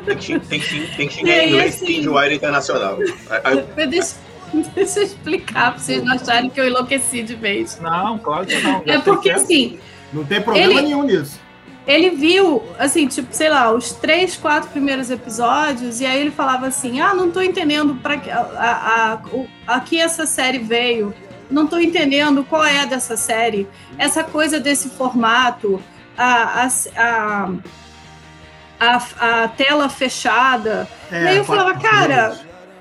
Tem 0.06 0.16
que, 0.16 0.38
tem 0.40 0.60
que, 0.60 0.96
tem 0.96 1.08
que 1.08 1.14
xingar 1.14 1.46
inglês 1.46 1.74
assim- 1.82 2.00
Internacional. 2.34 2.98
Deixa, 3.88 4.14
deixa 4.74 4.98
eu 5.00 5.04
explicar 5.04 5.72
pra 5.72 5.80
vocês 5.80 6.02
não 6.02 6.14
acharem 6.14 6.50
que 6.50 6.60
eu 6.60 6.66
enlouqueci 6.66 7.22
de 7.22 7.34
vez. 7.34 7.78
Não, 7.80 8.18
claro 8.18 8.46
que 8.46 8.58
não. 8.60 8.82
É 8.86 8.98
porque 8.98 9.28
que 9.28 9.34
assim, 9.34 9.78
Não 10.12 10.24
tem 10.24 10.40
problema 10.40 10.72
Ele- 10.72 10.82
nenhum 10.82 11.02
nisso. 11.04 11.38
ele 11.86 12.10
viu, 12.10 12.62
assim, 12.78 13.06
tipo, 13.06 13.28
sei 13.32 13.48
lá, 13.48 13.72
os 13.72 13.92
três, 13.92 14.36
quatro 14.36 14.68
primeiros 14.70 15.10
episódios, 15.10 16.00
e 16.00 16.06
aí 16.06 16.20
ele 16.20 16.30
falava 16.30 16.66
assim: 16.66 17.00
ah, 17.00 17.14
não 17.14 17.30
tô 17.30 17.40
entendendo 17.40 17.94
pra 17.96 18.16
que 18.16 18.30
a, 18.30 19.20
a, 19.66 19.74
a, 19.74 19.80
que 19.80 20.00
essa 20.00 20.26
série 20.26 20.58
veio, 20.58 21.14
não 21.50 21.66
tô 21.66 21.78
entendendo 21.78 22.44
qual 22.44 22.64
é 22.64 22.86
dessa 22.86 23.16
série, 23.16 23.66
essa 23.98 24.22
coisa 24.24 24.58
desse 24.60 24.88
formato, 24.90 25.80
a, 26.24 26.66
a, 26.96 27.50
a, 28.80 28.96
a, 29.18 29.44
a 29.44 29.48
tela 29.48 29.88
fechada. 29.88 30.88
É, 31.10 31.24
E 31.24 31.28
aí 31.28 31.36
eu 31.38 31.44
falava, 31.44 31.74
cara. 31.78 32.38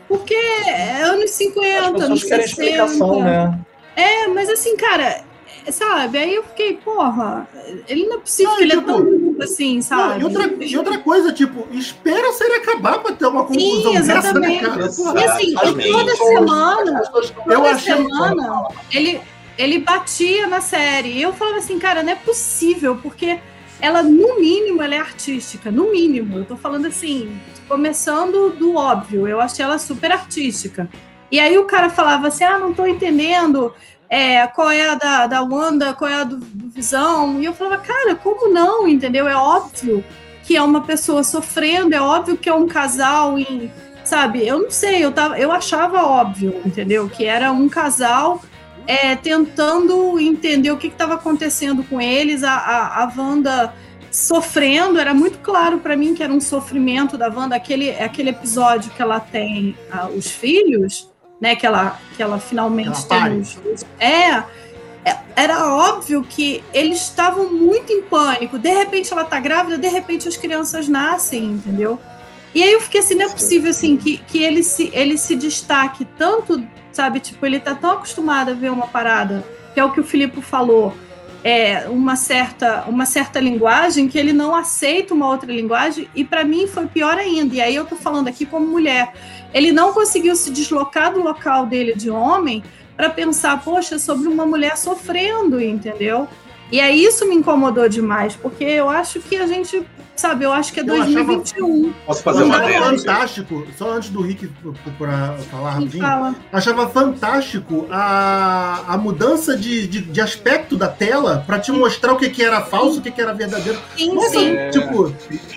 Porque 0.08 0.34
é 0.34 1.04
anos 1.04 1.26
As 1.26 1.32
50, 1.32 1.92
pessoas 1.92 2.02
anos 2.04 2.24
querem 2.24 2.48
60. 2.48 2.64
explicação, 2.64 3.24
né? 3.24 3.60
É, 3.96 4.28
mas 4.28 4.50
assim, 4.50 4.76
cara, 4.76 5.22
é, 5.68 5.72
sabe? 5.72 6.18
Aí 6.18 6.34
eu 6.34 6.44
fiquei, 6.44 6.78
porra, 6.78 7.48
ele 7.88 8.08
não 8.08 8.18
é 8.18 8.20
possível 8.22 8.50
Não, 8.52 8.58
que 8.58 8.64
ele 8.64 8.72
tipo, 8.72 8.90
é 8.90 8.94
tão 8.96 9.36
assim, 9.44 9.76
Não, 9.76 9.82
sabe? 9.84 10.20
e, 10.20 10.24
outra, 10.24 10.54
e 10.66 10.78
outra 10.78 10.98
coisa, 10.98 11.32
tipo, 11.32 11.68
espera 11.72 12.28
a 12.30 12.34
série 12.34 12.56
acabar 12.56 12.98
pra 13.00 13.14
ter 13.14 13.28
uma 13.28 13.44
conclusão 13.46 13.92
Sim, 13.94 14.02
dessa, 14.02 14.34
né, 14.40 14.58
exatamente. 14.58 14.66
cara? 14.66 14.82
E 14.82 15.24
assim, 15.26 15.50
Exatamente. 15.52 15.92
toda 15.92 16.16
semana, 16.16 17.02
Eu 17.46 17.56
toda 17.56 17.72
achei- 17.72 17.96
semana, 17.96 18.68
ele, 18.92 19.22
ele 19.60 19.80
batia 19.80 20.48
na 20.48 20.62
série. 20.62 21.10
E 21.10 21.22
eu 21.22 21.34
falava 21.34 21.58
assim, 21.58 21.78
cara, 21.78 22.02
não 22.02 22.14
é 22.14 22.16
possível, 22.16 22.96
porque 22.96 23.38
ela, 23.82 24.02
no 24.02 24.40
mínimo, 24.40 24.82
ela 24.82 24.96
é 24.96 25.00
artística, 25.00 25.70
no 25.70 25.92
mínimo. 25.92 26.38
Eu 26.38 26.46
tô 26.46 26.56
falando 26.56 26.86
assim, 26.86 27.38
começando 27.68 28.52
do 28.52 28.76
óbvio, 28.76 29.28
eu 29.28 29.42
achei 29.42 29.66
ela 29.66 29.78
super 29.78 30.14
artística. 30.14 30.90
E 31.30 31.42
aí 31.42 31.58
o 31.58 31.66
cara 31.66 31.90
falava 31.90 32.30
assim, 32.30 32.46
ah, 32.46 32.58
não 32.58 32.74
tô 32.74 32.88
entendendo 32.88 33.74
é, 34.10 34.48
qual 34.48 34.72
é 34.72 34.92
a 34.92 34.96
da, 34.96 35.28
da 35.28 35.42
Wanda, 35.42 35.94
qual 35.94 36.10
é 36.10 36.16
a 36.16 36.24
do, 36.24 36.38
do 36.38 36.70
Visão. 36.70 37.42
E 37.42 37.46
eu 37.46 37.54
falava, 37.54 37.80
cara, 37.80 38.16
como 38.16 38.54
não, 38.54 38.88
entendeu? 38.88 39.28
É 39.28 39.36
óbvio 39.36 40.02
que 40.46 40.56
é 40.56 40.62
uma 40.62 40.82
pessoa 40.82 41.22
sofrendo, 41.22 41.94
é 41.94 42.02
óbvio 42.02 42.38
que 42.38 42.48
é 42.48 42.54
um 42.54 42.66
casal 42.66 43.38
em 43.38 43.70
sabe? 44.06 44.48
Eu 44.48 44.64
não 44.64 44.72
sei, 44.72 45.06
eu, 45.06 45.12
tava, 45.12 45.38
eu 45.38 45.52
achava 45.52 46.04
óbvio, 46.04 46.60
entendeu? 46.66 47.08
Que 47.08 47.26
era 47.26 47.52
um 47.52 47.70
casal 47.70 48.42
é, 48.90 49.16
tentando 49.16 50.20
entender 50.20 50.72
o 50.72 50.78
que 50.78 50.88
estava 50.88 51.14
acontecendo 51.14 51.84
com 51.84 52.02
eles, 52.02 52.44
a, 52.44 52.56
a, 52.56 53.04
a 53.04 53.14
Wanda 53.16 53.72
sofrendo, 54.10 54.98
era 54.98 55.14
muito 55.14 55.38
claro 55.38 55.78
para 55.78 55.96
mim 55.96 56.16
que 56.16 56.24
era 56.24 56.34
um 56.34 56.42
sofrimento 56.42 57.16
da 57.16 57.30
Wanda, 57.30 57.56
aquele, 57.56 57.92
aquele 57.92 58.32
episódio 58.32 58.90
que 58.90 59.00
ela 59.00 59.20
tem 59.20 59.78
uh, 59.94 60.08
os 60.18 60.32
filhos, 60.32 61.08
né, 61.40 61.56
que 61.56 61.68
ela, 61.68 62.00
que 62.18 62.24
ela 62.24 62.40
finalmente 62.40 63.06
ela 63.12 63.30
tem 63.30 63.42
os, 63.42 63.86
é, 64.00 64.44
é, 65.06 65.18
era 65.36 65.72
óbvio 65.72 66.24
que 66.28 66.64
eles 66.74 67.00
estavam 67.00 67.54
muito 67.54 67.94
em 67.94 68.02
pânico, 68.02 68.58
de 68.58 68.72
repente 68.72 69.14
ela 69.14 69.24
tá 69.24 69.40
grávida, 69.40 69.78
de 69.78 69.88
repente 69.88 70.28
as 70.28 70.36
crianças 70.36 70.88
nascem, 70.88 71.46
entendeu? 71.46 72.00
E 72.54 72.64
aí 72.64 72.72
eu 72.74 72.82
fiquei 72.82 73.00
assim, 73.00 73.16
não 73.16 73.26
é 73.26 73.30
possível 73.30 73.70
assim 73.70 73.96
que, 73.96 74.18
que 74.18 74.42
ele, 74.44 74.64
se, 74.64 74.90
ele 74.94 75.18
se 75.18 75.36
destaque 75.36 76.06
tanto, 76.18 76.66
sabe, 76.92 77.20
tipo, 77.20 77.46
ele 77.46 77.60
tá 77.60 77.76
tão 77.76 77.92
acostumado 77.92 78.52
a 78.52 78.54
ver 78.54 78.72
uma 78.72 78.88
parada, 78.88 79.44
que 79.74 79.80
é 79.80 79.86
o 79.86 79.92
que 79.92 80.00
o 80.00 80.04
Filipe 80.04 80.42
falou, 80.42 80.96
é, 81.44 81.88
uma, 81.88 82.16
certa, 82.16 82.84
uma 82.88 83.06
certa 83.06 83.40
linguagem 83.40 84.08
que 84.08 84.18
ele 84.18 84.34
não 84.34 84.54
aceita 84.56 85.14
uma 85.14 85.28
outra 85.28 85.52
linguagem, 85.52 86.10
e 86.14 86.24
para 86.24 86.44
mim 86.44 86.68
foi 86.68 86.88
pior 86.88 87.18
ainda. 87.18 87.56
E 87.56 87.62
aí 87.62 87.76
eu 87.76 87.86
tô 87.86 87.96
falando 87.96 88.28
aqui 88.28 88.46
como 88.46 88.68
mulher. 88.68 89.14
Ele 89.54 89.72
não 89.72 89.94
conseguiu 89.94 90.36
se 90.36 90.52
deslocar 90.52 91.14
do 91.14 91.22
local 91.22 91.66
dele 91.66 91.94
de 91.96 92.10
homem 92.10 92.64
para 92.96 93.10
pensar, 93.10 93.64
poxa, 93.64 93.98
sobre 93.98 94.28
uma 94.28 94.46
mulher 94.46 94.76
sofrendo, 94.76 95.62
entendeu? 95.62 96.28
E 96.72 96.80
aí 96.80 97.04
isso 97.04 97.28
me 97.28 97.36
incomodou 97.36 97.90
demais, 97.90 98.36
porque 98.36 98.64
eu 98.64 98.90
acho 98.90 99.20
que 99.20 99.36
a 99.36 99.48
gente, 99.48 99.84
sabe, 100.16 100.46
eu 100.46 100.54
acho 100.54 100.72
que 100.72 100.80
é 100.80 100.84
2021. 100.84 101.66
Achava, 101.66 101.96
posso 102.06 102.24
fazer 102.24 102.44
uma 102.44 102.58
achava 102.58 102.98
fantástico, 102.98 103.68
só 103.76 103.92
antes 103.94 104.10
do 104.10 104.22
Rick 104.22 104.48
para 104.98 105.38
falar 105.50 105.72
rapidinho, 105.72 106.04
fala. 106.04 106.36
achava 106.54 106.88
fantástico 106.90 107.88
a, 107.90 108.84
a 108.88 108.98
mudança 108.98 109.58
de, 109.58 109.88
de, 109.88 110.02
de 110.02 110.22
aspecto 110.22 110.78
da 110.78 110.88
tela 110.88 111.44
para 111.46 111.58
te 111.58 111.72
mostrar 111.72 112.14
o 112.14 112.18
que, 112.18 112.30
que 112.30 112.44
era 112.44 112.62
falso, 112.62 113.00
o 113.00 113.02
que, 113.02 113.10
que 113.10 113.22
era 113.22 113.34
verdadeiro. 113.34 113.80
Sim, 113.98 114.14
Nossa, 114.14 114.30
sim. 114.30 114.56
Tipo, 114.72 115.14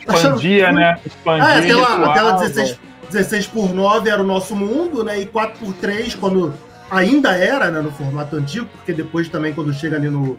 expandia, 0.07 0.69
achava, 0.69 0.79
né? 0.79 0.99
Expandia, 1.05 1.45
ah, 1.45 1.59
a 1.59 1.63
tela, 1.63 2.11
a 2.11 2.13
tela 2.15 2.33
16, 2.33 2.79
16 3.11 3.47
por 3.49 3.75
9 3.75 4.09
era 4.09 4.23
o 4.23 4.27
nosso 4.27 4.57
mundo, 4.57 5.05
né? 5.05 5.21
E 5.21 5.27
4 5.27 5.59
por 5.59 5.75
3 5.75 6.15
quando 6.15 6.55
ainda 6.91 7.33
era, 7.33 7.71
né, 7.71 7.81
no 7.81 7.91
formato 7.91 8.37
antigo, 8.37 8.67
porque 8.67 8.93
depois 8.93 9.29
também 9.29 9.55
quando 9.55 9.73
chega 9.73 9.97
ali 9.97 10.11
no 10.11 10.39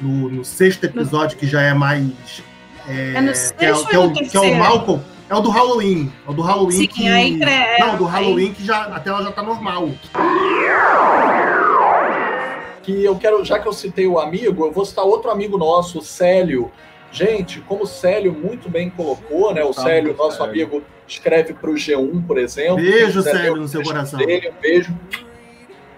no, 0.00 0.28
no 0.28 0.44
sexto 0.44 0.84
episódio, 0.84 1.36
que 1.36 1.46
já 1.46 1.62
é 1.62 1.74
mais. 1.74 2.42
É, 2.88 3.14
é 3.14 3.20
no 3.20 3.34
sexto 3.34 3.56
que, 3.56 3.64
é, 3.64 3.72
que, 3.72 3.94
é 3.94 3.98
o, 3.98 4.12
que 4.12 4.36
é 4.36 4.40
o 4.40 4.58
Malcolm. 4.58 5.02
É 5.30 5.34
o 5.34 5.40
do 5.40 5.48
Halloween. 5.48 6.12
É 6.26 6.30
o 6.30 6.34
do 6.34 6.42
Halloween 6.42 6.76
Sim, 6.76 6.86
que. 6.88 7.08
Aí, 7.08 7.40
é, 7.40 7.78
não, 7.78 7.96
do 7.96 8.04
Halloween 8.04 8.48
aí... 8.48 8.54
que 8.54 8.64
já, 8.64 8.82
a 8.82 8.98
tela 8.98 9.22
já 9.22 9.30
tá 9.30 9.42
normal. 9.42 9.88
Que 12.82 13.04
eu 13.04 13.16
quero, 13.16 13.44
já 13.44 13.58
que 13.60 13.68
eu 13.68 13.72
citei 13.72 14.08
o 14.08 14.18
amigo, 14.18 14.66
eu 14.66 14.72
vou 14.72 14.84
citar 14.84 15.04
outro 15.04 15.30
amigo 15.30 15.56
nosso, 15.56 16.00
o 16.00 16.02
Célio. 16.02 16.72
Gente, 17.12 17.60
como 17.60 17.84
o 17.84 17.86
Célio 17.86 18.32
muito 18.32 18.68
bem 18.68 18.90
colocou, 18.90 19.54
né? 19.54 19.62
O 19.62 19.72
tá 19.72 19.82
Célio, 19.82 20.16
nosso 20.16 20.38
Célio. 20.38 20.50
amigo, 20.50 20.82
escreve 21.06 21.52
para 21.54 21.70
o 21.70 21.74
G1, 21.74 22.26
por 22.26 22.38
exemplo. 22.38 22.76
Beijo, 22.76 23.22
Célio, 23.22 23.56
no 23.56 23.68
seu 23.68 23.82
coração. 23.82 24.18
Dele, 24.18 24.48
um 24.48 24.60
beijo. 24.60 24.92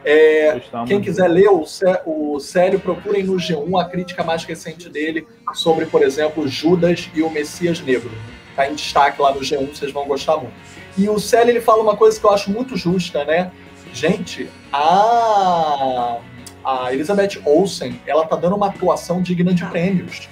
É, 0.05 0.61
quem 0.87 1.01
quiser 1.01 1.29
ler 1.29 1.49
o, 1.49 1.65
o 2.07 2.41
Célio, 2.41 2.81
procurem 2.81 3.23
no 3.23 3.35
G1 3.35 3.81
a 3.81 3.85
crítica 3.85 4.25
mais 4.25 4.45
recente 4.45 4.89
dele 4.89 5.27
sobre, 5.55 5.87
por 5.87 6.03
exemplo, 6.03 6.47
Judas 6.49 7.09
e 7.15 7.23
o 7.23 7.31
Messias 7.31 7.81
Negro. 7.81 8.11
Está 8.51 8.69
em 8.69 8.75
destaque 8.75 9.21
lá 9.21 9.33
no 9.33 9.41
G1, 9.41 9.69
vocês 9.75 9.93
vão 9.93 10.07
gostar 10.07 10.37
muito. 10.37 10.55
E 10.99 11.09
o 11.09 11.19
Célio 11.19 11.53
ele 11.53 11.61
fala 11.61 11.83
uma 11.83 11.97
coisa 11.97 12.19
que 12.19 12.27
eu 12.27 12.31
acho 12.31 12.51
muito 12.51 12.77
justa, 12.77 13.25
né? 13.25 13.51
Gente, 13.95 14.49
a, 14.73 16.19
a 16.65 16.93
Elizabeth 16.93 17.41
Olsen, 17.45 18.01
ela 18.07 18.27
tá 18.27 18.37
dando 18.37 18.57
uma 18.57 18.69
atuação 18.69 19.23
digna 19.23 19.55
de 19.55 19.65
prêmios. 19.67 20.29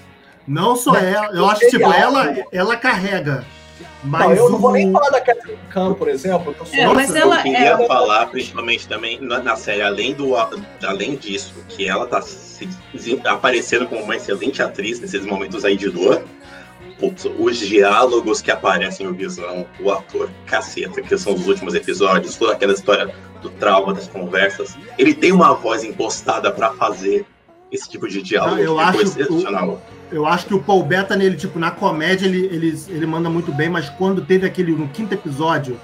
Não 0.46 0.74
só 0.74 0.96
ela, 0.96 1.32
eu 1.32 1.46
acho 1.46 1.60
que 1.60 1.70
tipo, 1.70 1.92
ela, 1.92 2.34
ela 2.50 2.76
carrega 2.76 3.44
mas 4.02 4.22
não, 4.22 4.32
eu 4.32 4.50
não 4.50 4.58
vou 4.58 4.72
nem 4.72 4.90
falar 4.90 5.10
da 5.10 5.20
Catherine 5.20 5.58
Khan, 5.68 5.94
por 5.94 6.08
exemplo. 6.08 6.54
Eu, 6.72 6.90
é, 6.90 6.94
mas 6.94 7.14
ela, 7.14 7.36
eu 7.36 7.42
queria 7.42 7.58
ela... 7.58 7.86
falar, 7.86 8.26
principalmente 8.26 8.88
também 8.88 9.20
na, 9.20 9.40
na, 9.40 9.56
série, 9.56 9.82
além, 9.82 10.14
do, 10.14 10.34
além 10.82 11.16
disso, 11.16 11.54
que 11.68 11.88
ela 11.88 12.06
tá 12.06 12.22
se, 12.22 12.68
aparecendo 13.24 13.86
como 13.86 14.02
uma 14.02 14.16
excelente 14.16 14.62
atriz 14.62 15.00
nesses 15.00 15.24
momentos 15.24 15.64
aí 15.64 15.76
de 15.76 15.90
dor. 15.90 16.24
Putz, 16.98 17.26
os 17.38 17.58
diálogos 17.58 18.42
que 18.42 18.50
aparecem 18.50 19.06
no 19.06 19.14
Visão, 19.14 19.66
o 19.80 19.90
ator, 19.90 20.30
caceta, 20.46 21.00
que 21.00 21.16
são 21.16 21.34
os 21.34 21.46
últimos 21.46 21.74
episódios, 21.74 22.36
toda 22.36 22.52
aquela 22.52 22.74
história 22.74 23.14
do 23.40 23.48
trauma 23.48 23.94
das 23.94 24.06
conversas, 24.06 24.76
ele 24.98 25.14
tem 25.14 25.32
uma 25.32 25.54
voz 25.54 25.82
impostada 25.82 26.50
para 26.52 26.70
fazer 26.72 27.24
esse 27.72 27.88
tipo 27.88 28.06
de 28.06 28.22
diálogo. 28.22 28.56
Ah, 28.56 28.60
eu 28.60 28.78
acho 28.78 29.02
excepcional. 29.02 29.80
Eu 30.10 30.26
acho 30.26 30.46
que 30.46 30.54
o 30.54 30.62
Paul 30.62 30.82
Bettany, 30.82 31.24
ele, 31.24 31.36
tipo, 31.36 31.58
na 31.58 31.70
comédia, 31.70 32.26
ele, 32.26 32.46
ele, 32.46 32.82
ele 32.88 33.06
manda 33.06 33.30
muito 33.30 33.52
bem, 33.52 33.68
mas 33.68 33.88
quando 33.88 34.22
teve 34.22 34.46
aquele, 34.46 34.72
no 34.72 34.88
quinto 34.88 35.14
episódio, 35.14 35.78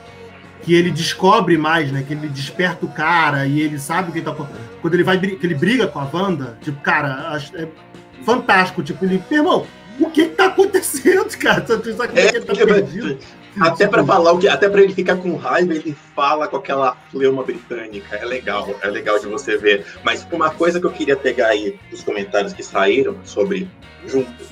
que 0.62 0.74
ele 0.74 0.90
descobre 0.90 1.56
mais, 1.56 1.92
né? 1.92 2.04
Que 2.06 2.12
ele 2.12 2.28
desperta 2.28 2.84
o 2.84 2.88
cara 2.88 3.46
e 3.46 3.60
ele 3.60 3.78
sabe 3.78 4.10
o 4.10 4.12
que 4.12 4.20
tá 4.20 4.34
Quando 4.82 4.94
ele 4.94 5.04
vai 5.04 5.18
que 5.18 5.46
ele 5.46 5.54
briga 5.54 5.86
com 5.86 6.00
a 6.00 6.08
Wanda, 6.12 6.58
tipo, 6.60 6.80
cara, 6.80 7.38
é 7.54 7.68
fantástico. 8.24 8.82
Tipo, 8.82 9.04
ele, 9.04 9.22
meu 9.30 9.40
irmão, 9.40 9.66
o 10.00 10.10
que, 10.10 10.24
que 10.24 10.34
tá 10.34 10.46
acontecendo, 10.46 11.28
cara? 11.38 11.60
Você 11.60 11.92
sabe 11.92 12.08
como 12.08 12.18
é, 12.18 12.28
que 12.28 12.36
ele 12.36 12.44
tá 12.44 12.54
perdido? 12.54 13.18
Até 13.60 13.86
para 13.86 14.04
falar 14.04 14.32
o 14.32 14.38
que, 14.38 14.48
até 14.48 14.68
para 14.68 14.82
ele 14.82 14.94
ficar 14.94 15.16
com 15.16 15.34
raiva, 15.36 15.74
ele 15.74 15.96
fala 16.14 16.46
com 16.46 16.56
aquela 16.56 16.96
fleuma 17.10 17.42
britânica. 17.42 18.16
É 18.16 18.24
legal, 18.24 18.68
é 18.82 18.88
legal 18.88 19.18
de 19.18 19.26
você 19.26 19.56
ver. 19.56 19.86
Mas 20.02 20.26
uma 20.30 20.50
coisa 20.50 20.80
que 20.80 20.86
eu 20.86 20.92
queria 20.92 21.16
pegar 21.16 21.48
aí 21.48 21.78
dos 21.90 22.02
comentários 22.02 22.52
que 22.52 22.62
saíram 22.62 23.16
sobre 23.24 23.68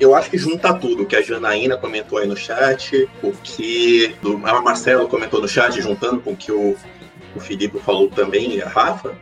eu 0.01 0.15
acho 0.15 0.31
que 0.31 0.39
junta 0.39 0.75
tudo, 0.75 1.07
que 1.07 1.15
a 1.15 1.23
Janaína 1.23 1.77
comentou 1.77 2.19
aí 2.19 2.27
no 2.27 2.37
chat, 2.37 3.09
o 3.23 3.33
que 3.43 4.15
o 4.23 4.37
Marcelo 4.39 5.09
comentou 5.09 5.41
no 5.41 5.47
chat, 5.47 5.81
juntando 5.81 6.21
com 6.21 6.33
o 6.33 6.37
que 6.37 6.51
o, 6.51 6.77
o 7.37 7.41
Felipe 7.41 7.79
falou 7.79 8.09
também, 8.09 8.57
e 8.57 8.63
a 8.63 8.69
Rafa, 8.69 9.15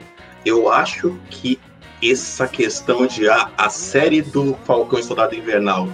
eu 0.45 0.71
acho 0.71 1.18
que 1.29 1.61
essa 2.03 2.49
questão 2.49 3.07
de 3.07 3.29
a, 3.29 3.51
a 3.57 3.68
série 3.68 4.23
do 4.23 4.55
Falcão 4.64 4.99
e 4.99 5.03
Soldado 5.03 5.35
Invernal 5.35 5.88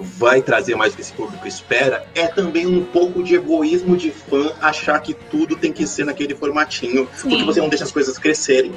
vai 0.00 0.42
trazer 0.42 0.74
mais 0.74 0.92
do 0.92 0.96
que 0.96 1.02
esse 1.02 1.12
público 1.12 1.46
espera, 1.46 2.06
é 2.14 2.26
também 2.26 2.66
um 2.66 2.84
pouco 2.84 3.22
de 3.22 3.34
egoísmo 3.34 3.96
de 3.96 4.10
fã 4.10 4.52
achar 4.60 4.98
que 5.00 5.14
tudo 5.14 5.56
tem 5.56 5.72
que 5.72 5.86
ser 5.86 6.04
naquele 6.04 6.34
formatinho, 6.34 7.08
Sim. 7.14 7.28
porque 7.28 7.44
você 7.44 7.60
não 7.60 7.68
deixa 7.68 7.84
as 7.84 7.92
coisas 7.92 8.18
crescerem. 8.18 8.72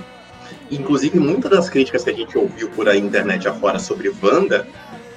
Inclusive, 0.70 1.20
muitas 1.20 1.52
das 1.52 1.70
críticas 1.70 2.04
que 2.04 2.10
a 2.10 2.14
gente 2.14 2.38
ouviu 2.38 2.70
por 2.70 2.88
aí 2.88 3.00
internet 3.00 3.48
afora 3.48 3.78
sobre 3.78 4.12
Wanda 4.22 4.68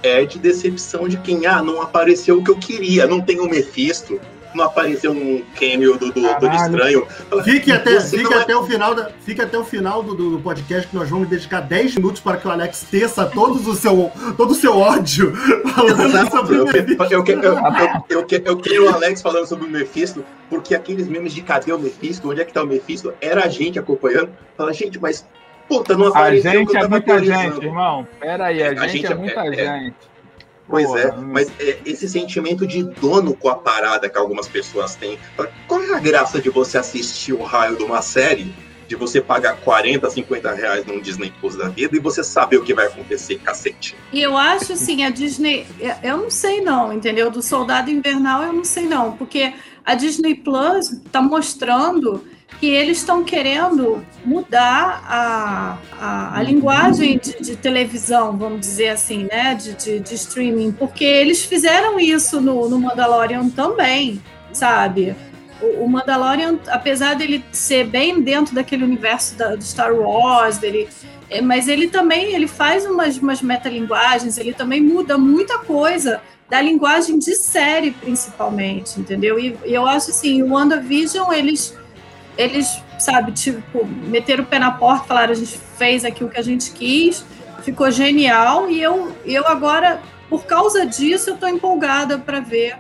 é 0.03 0.25
de 0.25 0.39
decepção 0.39 1.09
de 1.09 1.17
quem, 1.19 1.47
ah, 1.47 1.63
não 1.63 1.81
apareceu 1.81 2.39
o 2.39 2.45
que 2.45 2.51
eu 2.51 2.57
queria, 2.57 3.07
não 3.07 3.21
tem 3.21 3.41
o 3.41 3.49
Mephisto, 3.49 4.21
não 4.57 4.65
apareceu 4.65 5.13
um 5.13 5.43
cameo 5.59 5.99
do, 5.99 6.13
do 6.13 6.21
Estranho. 6.55 7.07
Fique 7.45 7.73
até, 7.73 8.01
fique 8.01 8.33
é... 8.33 8.39
até 8.39 8.57
o 8.57 8.65
final, 8.65 8.95
da, 8.95 9.11
fique 9.21 9.41
até 9.41 9.59
o 9.59 9.65
final 9.65 10.03
do, 10.03 10.15
do, 10.15 10.41
podcast 10.41 10.89
que 10.89 10.97
nós 10.97 11.09
vamos 11.09 11.29
dedicar 11.29 11.61
10 11.61 11.97
minutos 11.97 12.21
para 12.21 12.37
que 12.37 12.47
o 12.47 12.51
Alex 12.51 12.87
teça 12.91 13.27
todos 13.27 13.67
o 13.67 13.75
seu, 13.75 14.11
todo 14.37 14.53
o 14.53 14.55
seu 14.55 14.77
ódio 14.77 15.35
falando 15.75 16.31
sobre 16.31 16.59
o 16.59 16.65
Mephisto. 16.65 17.05
Eu, 17.11 17.25
eu, 17.25 17.43
eu, 17.43 18.05
eu, 18.09 18.27
eu 18.45 18.57
quero 18.57 18.85
o 18.85 18.95
Alex 18.95 19.23
falando 19.23 19.47
sobre 19.47 19.67
o 19.67 19.71
Mephisto, 19.71 20.25
porque 20.49 20.75
aqueles 20.75 21.09
memes 21.09 21.33
de 21.33 21.43
cadê 21.43 21.73
o 21.73 21.79
Mephisto, 21.79 22.31
onde 22.31 22.41
é 22.41 22.45
que 22.45 22.53
tá 22.53 22.63
o 22.63 22.67
Mephisto, 22.67 23.13
era 23.21 23.45
a 23.45 23.49
gente 23.49 23.79
acompanhando. 23.79 24.31
Fala, 24.57 24.73
gente, 24.73 24.99
mas 25.01 25.27
puta, 25.69 25.97
não 25.97 26.09
apareceu. 26.09 26.51
A 26.51 26.55
gente 26.55 26.77
é 26.77 26.89
muita 26.89 27.25
gente, 27.25 27.65
irmão. 27.65 28.07
Pera 28.21 28.47
aí, 28.47 28.63
a, 28.63 28.71
a 28.71 28.87
gente, 28.87 29.03
gente, 29.03 29.13
é 29.13 29.15
muita 29.15 29.41
é, 29.41 29.49
é. 29.49 29.81
gente. 29.81 30.14
Pois 30.67 30.87
Porra, 30.87 31.01
é, 31.01 31.17
mas 31.17 31.49
é, 31.61 31.79
esse 31.85 32.09
sentimento 32.09 32.67
de 32.67 32.83
dono 32.83 33.35
com 33.35 33.49
a 33.49 33.55
parada 33.55 34.09
que 34.09 34.17
algumas 34.17 34.49
pessoas 34.49 34.95
têm. 34.97 35.19
Qual 35.67 35.83
é 35.83 35.95
a 35.95 35.99
graça 35.99 36.41
de 36.41 36.49
você 36.49 36.79
assistir 36.79 37.33
o 37.33 37.43
raio 37.43 37.77
de 37.77 37.85
uma 37.85 38.01
série, 38.01 38.55
de 38.89 38.97
você 38.97 39.21
pagar 39.21 39.57
40, 39.61 40.09
50 40.09 40.53
reais 40.53 40.87
num 40.87 41.01
Disney 41.01 41.33
Plus 41.41 41.55
da 41.57 41.69
vida 41.69 41.97
e 41.97 42.01
você 42.01 42.25
saber 42.25 42.57
o 42.57 42.65
que 42.65 42.73
vai 42.73 42.87
acontecer, 42.87 43.39
cacete? 43.39 43.95
E 44.13 44.23
eu 44.23 44.37
acho 44.37 44.73
assim, 44.73 45.05
a 45.05 45.11
Disney. 45.11 45.67
Eu 46.03 46.17
não 46.17 46.31
sei 46.31 46.63
não, 46.63 46.93
entendeu? 46.93 47.31
Do 47.31 47.43
Soldado 47.43 47.91
Invernal 47.91 48.43
eu 48.45 48.53
não 48.53 48.65
sei 48.65 48.87
não, 48.87 49.13
porque 49.13 49.53
a 49.85 49.95
Disney 49.95 50.35
Plus 50.35 50.93
está 50.93 51.21
mostrando 51.21 52.25
que 52.61 52.67
eles 52.67 52.99
estão 52.99 53.25
querendo 53.25 54.05
mudar 54.25 55.05
a, 55.07 55.79
a, 56.01 56.39
a 56.39 56.43
linguagem 56.43 57.19
de, 57.19 57.41
de, 57.41 57.57
televisão, 57.57 58.37
vamos 58.37 58.61
dizer 58.61 58.89
assim, 58.89 59.29
né, 59.31 59.55
de, 59.55 59.75
de, 59.75 60.01
de, 60.01 60.15
streaming, 60.15 60.73
porque 60.73 61.05
eles 61.05 61.45
fizeram 61.45 61.99
isso 61.99 62.41
no, 62.41 62.69
no 62.69 62.79
Mandalorian 62.79 63.49
também, 63.51 64.23
sabe? 64.53 65.15
O, 65.61 65.89
Mandalorian, 65.89 66.59
apesar 66.69 67.15
dele 67.15 67.45
ser 67.53 67.87
bem 67.87 68.21
dentro 68.21 68.55
daquele 68.55 68.85
universo 68.85 69.37
da, 69.37 69.55
do 69.55 69.63
Star 69.63 69.95
Wars, 69.95 70.59
dele, 70.59 70.89
é, 71.31 71.41
mas 71.41 71.69
ele 71.69 71.89
também 71.89 72.35
ele 72.35 72.47
faz 72.47 72.85
umas, 72.85 73.17
umas 73.19 73.41
metalinguagens, 73.41 74.37
ele 74.37 74.53
também 74.53 74.81
muda 74.81 75.17
muita 75.17 75.59
coisa 75.59 76.21
da 76.49 76.61
linguagem 76.61 77.19
de 77.19 77.35
série, 77.35 77.91
principalmente, 77.91 79.01
entendeu? 79.01 79.39
E, 79.39 79.57
e 79.65 79.73
eu 79.73 79.87
acho 79.87 80.11
assim, 80.11 80.43
o 80.43 80.53
WandaVision, 80.53 81.33
eles 81.33 81.75
eles, 82.37 82.83
sabe, 82.99 83.33
tipo, 83.33 83.87
meteram 83.87 84.45
o 84.45 84.47
pé 84.47 84.59
na 84.59 84.71
porta, 84.73 85.07
falaram, 85.07 85.33
a 85.33 85.37
gente 85.37 85.59
fez 85.77 86.05
aqui 86.05 86.25
o 86.25 86.29
que 86.29 86.39
a 86.39 86.43
gente 86.43 86.71
quis, 86.73 87.25
ficou 87.63 87.91
genial, 87.91 88.69
e 88.69 88.81
eu, 88.81 89.13
eu 89.25 89.47
agora, 89.47 90.01
por 90.29 90.45
causa 90.45 90.85
disso, 90.87 91.31
eu 91.31 91.37
tô 91.37 91.47
empolgada 91.47 92.19
para 92.19 92.41
ver 92.41 92.77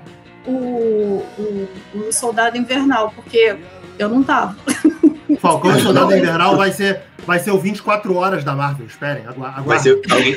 o, 0.47 1.23
o, 1.39 1.69
o 1.95 2.13
Soldado 2.13 2.57
Invernal, 2.57 3.13
porque 3.15 3.57
eu 3.99 4.09
não 4.09 4.23
tava. 4.23 4.57
Falcão 5.41 5.77
e 5.77 5.81
Soldado 5.81 6.15
Invernal 6.15 6.57
vai 6.57 6.73
ser, 6.73 7.03
vai 7.27 7.39
ser 7.39 7.51
o 7.51 7.59
24 7.59 8.15
horas 8.15 8.45
da 8.45 8.55
Marvel, 8.55 8.87
esperem. 8.87 9.25
Ser, 9.81 10.01
alguém, 10.11 10.37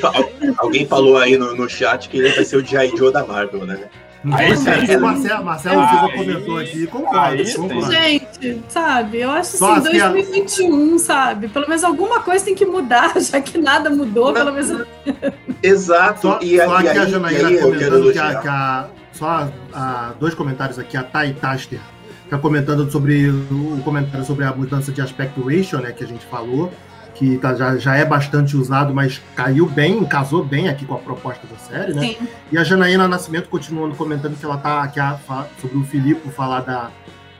alguém 0.58 0.86
falou 0.86 1.18
aí 1.18 1.36
no, 1.36 1.54
no 1.54 1.68
chat 1.68 2.08
que 2.08 2.18
ele 2.18 2.30
vai 2.30 2.44
ser 2.44 2.56
o 2.56 2.64
G.I. 2.64 2.96
Joe 2.96 3.12
da 3.12 3.24
Marvel, 3.24 3.66
né? 3.66 3.88
Aí, 4.32 4.56
sim, 4.56 4.96
Marcelo, 4.96 5.44
Marcelo 5.44 5.88
Silva 5.88 6.12
comentou 6.12 6.58
aqui, 6.58 6.86
concordo, 6.88 7.54
concordo. 7.54 7.92
Gente, 7.92 8.62
sabe, 8.68 9.20
eu 9.20 9.30
acho 9.30 9.56
Só 9.56 9.74
assim, 9.74 9.98
2021, 9.98 10.94
a... 10.94 10.98
sabe? 10.98 11.48
Pelo 11.48 11.68
menos 11.68 11.84
alguma 11.84 12.20
coisa 12.20 12.44
tem 12.44 12.54
que 12.54 12.66
mudar, 12.66 13.14
já 13.20 13.40
que 13.40 13.58
nada 13.58 13.88
mudou, 13.90 14.32
pelo 14.32 14.52
menos. 14.52 14.86
Exato. 15.62 16.20
Só, 16.22 16.38
e, 16.42 16.56
só 16.56 16.76
aqui 16.76 16.88
a 16.88 17.06
Janaína 17.06 17.60
comentando 17.60 18.12
que 18.12 18.18
a, 18.18 18.34
que 18.40 18.48
a, 18.48 18.88
Só 19.12 19.48
a, 19.72 20.12
dois 20.18 20.34
comentários 20.34 20.78
aqui, 20.78 20.96
a 20.96 21.04
Thay 21.04 21.34
Taster 21.34 21.80
está 22.24 22.38
comentando 22.38 22.90
sobre 22.90 23.28
o 23.30 23.80
comentário 23.84 24.26
sobre 24.26 24.44
a 24.44 24.52
mudança 24.52 24.92
de 24.92 25.00
aspecto 25.00 25.40
ratio, 25.42 25.78
né, 25.80 25.92
que 25.92 26.04
a 26.04 26.06
gente 26.06 26.26
falou 26.26 26.72
que 27.18 27.36
tá, 27.38 27.52
já, 27.54 27.76
já 27.76 27.96
é 27.96 28.04
bastante 28.04 28.56
usado, 28.56 28.94
mas 28.94 29.20
caiu 29.34 29.66
bem, 29.66 30.04
casou 30.04 30.44
bem 30.44 30.68
aqui 30.68 30.86
com 30.86 30.94
a 30.94 30.98
proposta 30.98 31.44
da 31.48 31.56
série, 31.56 31.92
né? 31.92 32.00
Sim. 32.00 32.16
E 32.52 32.56
a 32.56 32.62
Janaína 32.62 33.08
Nascimento 33.08 33.48
continuando 33.48 33.96
comentando 33.96 34.38
que 34.38 34.44
ela 34.44 34.56
tá 34.56 34.82
aqui 34.84 35.00
a, 35.00 35.18
sobre 35.60 35.76
o 35.78 35.82
Filipe 35.82 36.30
falar 36.30 36.60
da. 36.60 36.90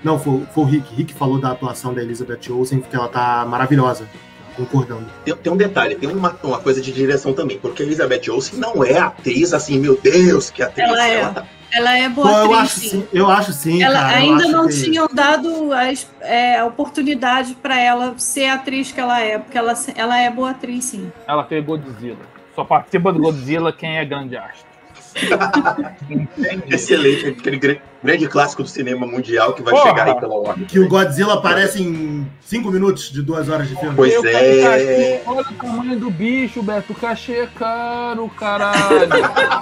Não, 0.02 0.18
foi, 0.18 0.42
foi 0.52 0.64
o 0.64 0.66
Rick. 0.66 0.94
Rick 0.94 1.14
falou 1.14 1.40
da 1.40 1.52
atuação 1.52 1.94
da 1.94 2.02
Elizabeth 2.02 2.50
Olsen, 2.50 2.80
que 2.80 2.94
ela 2.94 3.08
tá 3.08 3.46
maravilhosa. 3.48 4.04
Concordando. 4.58 5.06
Tem, 5.24 5.34
tem 5.34 5.52
um 5.52 5.56
detalhe, 5.56 5.94
tem 5.94 6.10
uma, 6.10 6.36
uma 6.42 6.58
coisa 6.58 6.82
de 6.82 6.92
direção 6.92 7.32
também, 7.32 7.58
porque 7.58 7.82
a 7.82 7.86
Elizabeth 7.86 8.28
Olsen 8.28 8.58
não 8.58 8.84
é 8.84 8.98
atriz 8.98 9.54
assim, 9.54 9.78
meu 9.78 9.96
Deus, 9.96 10.50
que 10.50 10.62
atriz. 10.62 10.86
Ela, 10.86 11.08
é. 11.08 11.14
ela 11.14 11.32
tá 11.32 11.46
ela 11.70 11.98
é 11.98 12.08
boa 12.08 12.28
Pô, 12.28 12.34
eu 12.34 12.54
acho 12.54 12.80
sim. 12.80 13.08
Eu 13.12 13.30
acho 13.30 13.52
sim. 13.52 13.82
Ela 13.82 14.00
cara, 14.00 14.16
ainda 14.16 14.48
não 14.48 14.68
que... 14.68 14.82
tinham 14.82 15.06
dado 15.12 15.72
a, 15.72 15.84
é, 16.22 16.58
a 16.58 16.64
oportunidade 16.64 17.54
para 17.54 17.78
ela 17.78 18.14
ser 18.18 18.46
a 18.46 18.54
atriz 18.54 18.90
que 18.90 19.00
ela 19.00 19.20
é, 19.20 19.38
porque 19.38 19.56
ela, 19.56 19.74
ela 19.94 20.18
é 20.18 20.30
boa 20.30 20.50
atriz, 20.50 20.86
sim. 20.86 21.12
Ela 21.26 21.44
fez 21.44 21.64
Godzilla. 21.64 22.16
Só 22.54 22.64
participa 22.64 23.12
do 23.12 23.20
Godzilla 23.20 23.72
quem 23.72 23.98
é 23.98 24.04
grande 24.04 24.36
astro. 24.36 24.66
Excelente, 26.68 27.28
aquele 27.28 27.58
grande 27.58 27.82
clássico 28.30 28.62
do 28.62 28.68
cinema 28.68 29.06
mundial 29.06 29.52
que 29.54 29.62
vai 29.62 29.74
Porra. 29.74 29.88
chegar 29.88 30.06
aí 30.06 30.14
pela 30.14 30.34
ordem. 30.34 30.64
Que 30.66 30.78
o 30.78 30.88
Godzilla 30.88 31.34
aparece 31.34 31.82
em 31.82 32.26
5 32.40 32.70
minutos 32.70 33.10
de 33.10 33.22
2 33.22 33.48
horas 33.48 33.68
de 33.68 33.76
filme. 33.76 33.94
Pois 33.96 34.12
Eu 34.14 34.22
é. 34.26 35.22
olha 35.26 35.40
o 35.40 35.54
tamanho 35.54 35.98
do 35.98 36.10
bicho, 36.10 36.62
Beto. 36.62 36.92
O 36.92 36.96
cachê 36.96 37.32
é 37.32 37.46
caro, 37.46 38.28
caralho. 38.38 39.08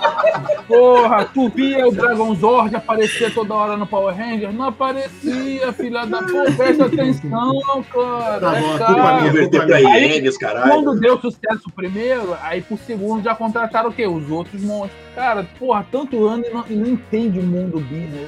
Porra, 0.69 1.25
tu 1.25 1.49
via 1.49 1.87
o 1.87 1.93
Dragon 1.93 2.35
Zord 2.35 2.75
aparecer 2.75 3.33
toda 3.33 3.55
hora 3.55 3.77
no 3.77 3.87
Power 3.87 4.15
Ranger? 4.15 4.53
Não 4.53 4.67
aparecia, 4.67 5.73
filha 5.73 6.05
da 6.07 6.23
puta. 6.23 6.53
Presta 6.53 6.87
atenção, 6.87 7.85
cara. 7.93 8.41
Tá 8.41 8.51
bom, 8.61 8.75
é 8.75 8.79
caro. 8.79 9.27
Converter 9.27 9.67
pra 9.67 9.79
ienes, 9.79 10.37
caralho. 10.37 10.73
Quando 10.73 11.01
deu 11.01 11.21
sucesso 11.21 11.71
primeiro, 11.75 12.37
aí 12.43 12.61
por 12.63 12.79
segundo 12.79 13.23
já 13.23 13.35
contrataram 13.35 13.91
o 13.91 13.93
quê? 13.93 14.07
Os 14.07 14.31
outros 14.31 14.61
monstros. 14.63 15.07
Cara, 15.15 15.47
porra, 15.59 15.87
tanto 15.91 16.27
ano 16.27 16.45
e 16.47 16.51
não, 16.53 16.65
e 16.69 16.75
não 16.75 16.87
entende 16.89 17.39
o 17.39 17.43
mundo 17.43 17.81
business. 17.81 18.26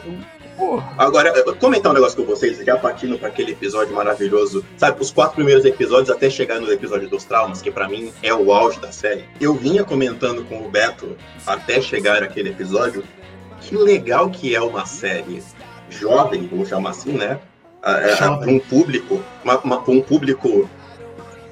Porra. 0.57 0.93
Agora, 0.99 1.29
eu 1.29 1.45
vou 1.45 1.55
comentar 1.55 1.93
um 1.93 1.95
negócio 1.95 2.17
com 2.17 2.25
vocês, 2.25 2.59
já 2.59 2.77
partindo 2.77 3.17
para 3.17 3.29
aquele 3.29 3.53
episódio 3.53 3.95
maravilhoso, 3.95 4.65
sabe, 4.77 5.01
os 5.01 5.13
quatro 5.13 5.37
primeiros 5.37 5.65
episódios 5.65 6.11
até 6.11 6.29
chegar 6.29 6.61
no 6.61 6.71
episódio 6.73 7.09
dos 7.09 7.25
traumas, 7.25 7.63
que 7.63 7.71
para 7.71 7.89
mim 7.89 8.13
é 8.25 8.35
o 8.35 8.53
auge 8.53 8.81
da 8.81 8.91
série. 8.91 9.25
Eu 9.41 9.55
vinha 9.55 9.85
comentando 9.85 10.45
com 10.45 10.67
o 10.67 10.69
Beto 10.69 11.17
até 11.47 11.81
chegar 11.81 12.25
aquele 12.25 12.51
episódio, 12.51 13.05
que 13.61 13.77
legal 13.77 14.31
que 14.31 14.55
é 14.55 14.61
uma 14.61 14.85
série 14.85 15.41
jovem, 15.89 16.49
vou 16.49 16.67
chamar 16.67 16.91
assim, 16.91 17.13
né? 17.13 17.39
Para 17.81 18.51
um 18.51 18.59
público, 18.59 19.23
para 19.45 19.93
um 19.93 20.03
público 20.03 20.69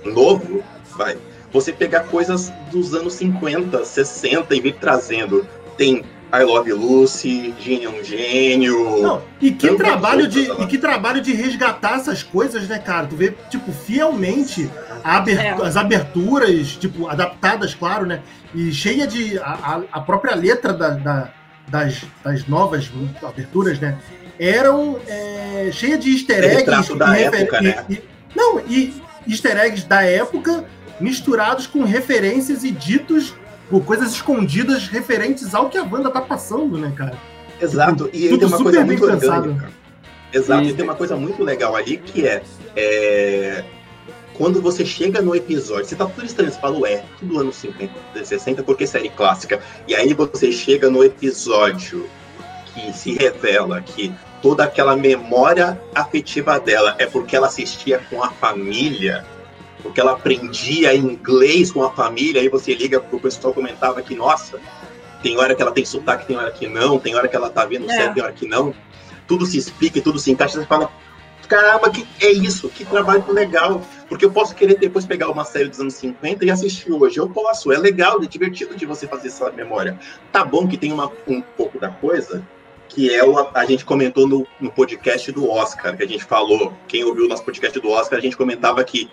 novo, 0.05 0.65
vai. 0.97 1.17
Você 1.53 1.73
pegar 1.73 2.01
coisas 2.01 2.53
dos 2.73 2.93
anos 2.93 3.15
50, 3.15 3.85
60 3.85 4.55
e 4.55 4.61
vir 4.61 4.75
trazendo. 4.75 5.47
Tem 5.77 6.05
I 6.41 6.45
Love 6.45 6.73
Lucy, 6.73 7.55
Gene 7.59 7.85
é 7.85 7.89
um 7.89 8.05
gênio. 8.05 9.03
Não, 9.03 9.23
e 9.41 9.51
que 9.51 9.75
trabalho 9.75 10.29
de 10.29 10.51
e 10.51 10.67
que 10.67 10.77
trabalho 10.79 11.21
de 11.21 11.33
resgatar 11.33 11.97
essas 11.97 12.23
coisas, 12.23 12.69
né, 12.69 12.79
cara? 12.79 13.07
Tu 13.07 13.17
vê 13.17 13.35
tipo 13.49 13.73
fielmente 13.73 14.71
é. 15.05 15.51
as 15.63 15.77
aberturas, 15.77 16.77
tipo 16.77 17.09
adaptadas, 17.09 17.75
claro, 17.75 18.05
né? 18.05 18.21
E 18.55 18.73
cheia 18.73 19.07
de 19.07 19.39
a, 19.39 19.83
a 19.93 20.01
própria 20.01 20.35
letra 20.35 20.73
da, 20.73 20.91
da, 20.91 21.29
das, 21.69 22.03
das 22.23 22.47
novas 22.47 22.91
aberturas, 23.23 23.79
né? 23.79 23.99
Eram 24.39 24.99
é, 25.07 25.71
cheia 25.73 25.97
de 25.97 26.13
easter 26.13 26.45
eggs 26.45 26.95
da 26.97 27.19
época, 27.19 27.61
né? 27.61 27.85
E, 27.89 28.03
não, 28.35 28.61
e 28.61 28.95
easter 29.27 29.57
eggs 29.59 29.87
da 29.87 30.03
época 30.03 30.65
misturados 31.01 31.67
com 31.67 31.83
referências 31.85 32.65
e 32.65 32.71
ditos 32.71 33.35
por 33.69 33.85
coisas 33.85 34.13
escondidas 34.13 34.89
referentes 34.89 35.55
ao 35.55 35.69
que 35.69 35.79
a 35.79 35.85
banda 35.85 36.11
tá 36.11 36.21
passando, 36.21 36.79
né, 36.79 36.93
cara? 36.97 37.19
Exato, 37.61 38.05
tipo, 38.05 38.17
e 38.17 38.29
aí 38.29 38.39
tem 38.39 38.49
uma 38.49 38.63
coisa 38.63 38.85
muito 38.85 39.05
orgânica. 39.05 39.71
Exato, 40.33 40.65
e... 40.65 40.69
e 40.69 40.75
tem 40.75 40.85
uma 40.85 40.95
coisa 40.95 41.17
muito 41.17 41.43
legal 41.43 41.75
ali 41.75 41.97
que 41.97 42.27
é, 42.27 42.43
é, 42.75 43.65
quando 44.35 44.61
você 44.61 44.85
chega 44.85 45.23
no 45.23 45.35
episódio, 45.35 45.87
você 45.87 45.97
tá 45.97 46.07
tudo 46.07 46.27
estranho, 46.27 46.53
você 46.53 46.61
fala, 46.61 46.79
ué, 46.81 47.05
tudo 47.19 47.41
anos 47.41 47.57
50, 47.57 47.93
60, 48.25 48.63
porque 48.63 48.87
série 48.87 49.09
clássica. 49.09 49.61
E 49.89 49.95
aí 49.95 50.13
você 50.13 50.53
chega 50.53 50.91
no 50.91 51.03
episódio 51.03 52.07
que 52.67 52.93
se 52.93 53.15
revela 53.15 53.81
que 53.81 54.13
toda 54.43 54.65
aquela 54.65 54.95
memória 54.95 55.81
afetiva 55.95 56.61
dela 56.61 56.95
é 56.99 57.07
porque 57.07 57.35
ela 57.35 57.47
assistia 57.47 58.01
com 58.11 58.23
a 58.23 58.31
família 58.31 59.25
porque 59.87 60.01
ela 60.01 60.13
aprendia 60.13 60.95
inglês 60.95 61.71
com 61.71 61.83
a 61.83 61.91
família, 61.91 62.41
aí 62.41 62.49
você 62.49 62.75
liga 62.75 63.01
pro 63.01 63.21
pessoal 63.21 63.55
comentava 63.55 64.03
que, 64.03 64.15
nossa, 64.15 64.61
tem 65.23 65.39
hora 65.39 65.55
que 65.55 65.63
ela 65.63 65.73
tem 65.73 65.85
sotaque, 65.85 66.27
tem 66.27 66.37
hora 66.37 66.51
que 66.51 66.67
não, 66.67 66.99
tem 66.99 67.15
hora 67.15 67.29
que 67.29 67.37
ela 67.37 67.49
tá 67.49 67.65
vendo 67.65 67.91
é. 67.91 67.95
certo, 67.95 68.15
tem 68.15 68.23
hora 68.23 68.33
que 68.33 68.47
não. 68.47 68.75
Tudo 69.27 69.47
se 69.47 69.59
explica 69.59 69.99
e 69.99 70.03
tudo 70.03 70.19
se 70.19 70.31
encaixa, 70.31 70.61
você 70.61 70.67
fala, 70.67 70.91
caramba, 71.49 71.91
que 71.91 72.07
é 72.21 72.31
isso, 72.31 72.69
que 72.69 72.85
trabalho 72.85 73.25
legal. 73.33 73.83
Porque 74.09 74.25
eu 74.25 74.31
posso 74.31 74.55
querer 74.55 74.79
depois 74.79 75.05
pegar 75.05 75.31
uma 75.31 75.45
série 75.45 75.69
dos 75.69 75.81
anos 75.81 75.95
50 75.95 76.45
e 76.45 76.51
assistir 76.51 76.93
hoje. 76.93 77.19
Eu 77.19 77.29
posso, 77.29 77.73
é 77.73 77.79
legal, 77.79 78.23
é 78.23 78.27
divertido 78.27 78.77
de 78.77 78.87
você 78.87 79.07
fazer 79.07 79.29
essa 79.29 79.51
memória. 79.51 79.99
Tá 80.31 80.45
bom 80.45 80.67
que 80.67 80.77
tem 80.77 80.93
uma, 80.93 81.11
um 81.27 81.41
pouco 81.41 81.79
da 81.81 81.89
coisa, 81.89 82.47
que 82.89 83.13
é 83.13 83.25
o, 83.25 83.49
a 83.53 83.65
gente 83.65 83.85
comentou 83.85 84.29
no, 84.29 84.47
no 84.61 84.71
podcast 84.71 85.33
do 85.33 85.49
Oscar, 85.49 85.97
que 85.97 86.05
a 86.05 86.09
gente 86.09 86.25
falou, 86.25 86.73
quem 86.87 87.05
ouviu 87.05 87.25
o 87.25 87.29
nosso 87.29 87.45
podcast 87.45 87.81
do 87.81 87.91
Oscar, 87.91 88.19
a 88.19 88.23
gente 88.23 88.37
comentava 88.37 88.83
que 88.85 89.11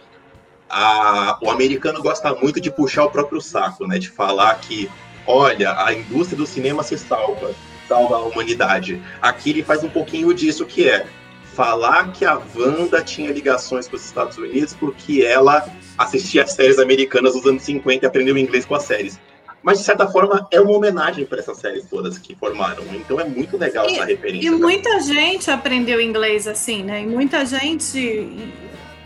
a, 0.69 1.37
o 1.41 1.49
americano 1.49 2.01
gosta 2.01 2.33
muito 2.35 2.59
de 2.59 2.71
puxar 2.71 3.05
o 3.05 3.09
próprio 3.09 3.41
saco, 3.41 3.87
né? 3.87 3.99
De 3.99 4.09
falar 4.09 4.55
que, 4.55 4.89
olha, 5.27 5.75
a 5.83 5.93
indústria 5.93 6.37
do 6.37 6.45
cinema 6.45 6.83
se 6.83 6.97
salva, 6.97 7.53
salva 7.87 8.15
a 8.15 8.21
humanidade. 8.21 9.01
Aqui 9.21 9.51
ele 9.51 9.63
faz 9.63 9.83
um 9.83 9.89
pouquinho 9.89 10.33
disso 10.33 10.65
que 10.65 10.89
é 10.89 11.05
falar 11.53 12.11
que 12.11 12.25
a 12.25 12.41
Wanda 12.55 13.03
tinha 13.03 13.31
ligações 13.31 13.87
com 13.87 13.95
os 13.95 14.03
Estados 14.03 14.37
Unidos 14.37 14.73
porque 14.73 15.23
ela 15.23 15.67
assistia 15.97 16.47
séries 16.47 16.79
americanas 16.79 17.33
dos 17.33 17.45
anos 17.45 17.61
50 17.61 18.05
e 18.05 18.07
aprendeu 18.07 18.37
inglês 18.37 18.65
com 18.65 18.75
as 18.75 18.83
séries. 18.83 19.19
Mas, 19.63 19.79
de 19.79 19.85
certa 19.85 20.05
forma, 20.07 20.45
é 20.51 20.59
uma 20.59 20.73
homenagem 20.73 21.25
para 21.25 21.39
essas 21.39 21.57
séries 21.57 21.85
todas 21.89 22.17
que 22.17 22.35
formaram. 22.35 22.83
Então 22.93 23.17
é 23.17 23.23
muito 23.23 23.57
legal 23.57 23.87
e, 23.89 23.93
essa 23.93 24.05
referência. 24.05 24.47
E 24.47 24.51
né? 24.51 24.57
muita 24.57 24.99
gente 24.99 25.49
aprendeu 25.49 26.01
inglês 26.01 26.47
assim, 26.47 26.83
né? 26.83 27.01
E 27.01 27.07
muita 27.07 27.45
gente. 27.45 28.51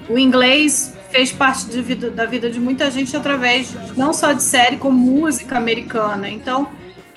O 0.09 0.17
inglês 0.17 0.93
fez 1.09 1.31
parte 1.31 1.65
vida, 1.81 2.09
da 2.09 2.25
vida 2.25 2.49
de 2.49 2.59
muita 2.59 2.89
gente 2.91 3.15
através 3.15 3.73
não 3.95 4.13
só 4.13 4.33
de 4.33 4.43
série, 4.43 4.77
como 4.77 4.97
música 4.97 5.57
americana. 5.57 6.29
Então, 6.29 6.69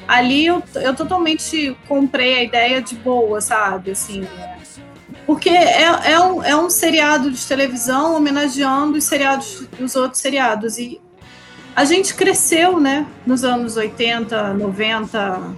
ali 0.06 0.46
eu, 0.46 0.62
eu 0.74 0.94
totalmente 0.94 1.76
comprei 1.86 2.38
a 2.38 2.42
ideia 2.42 2.82
de 2.82 2.94
boa, 2.96 3.40
sabe? 3.40 3.92
Assim, 3.92 4.26
porque 5.26 5.50
é, 5.50 6.12
é, 6.12 6.20
um, 6.20 6.42
é 6.42 6.56
um 6.56 6.68
seriado 6.68 7.30
de 7.30 7.46
televisão 7.46 8.16
homenageando 8.16 8.98
os 8.98 9.04
seriados 9.04 9.66
dos 9.78 9.94
outros 9.94 10.20
seriados. 10.20 10.78
E 10.78 11.00
a 11.74 11.84
gente 11.84 12.14
cresceu, 12.14 12.80
né, 12.80 13.06
nos 13.24 13.44
anos 13.44 13.76
80, 13.76 14.54
90, 14.54 15.56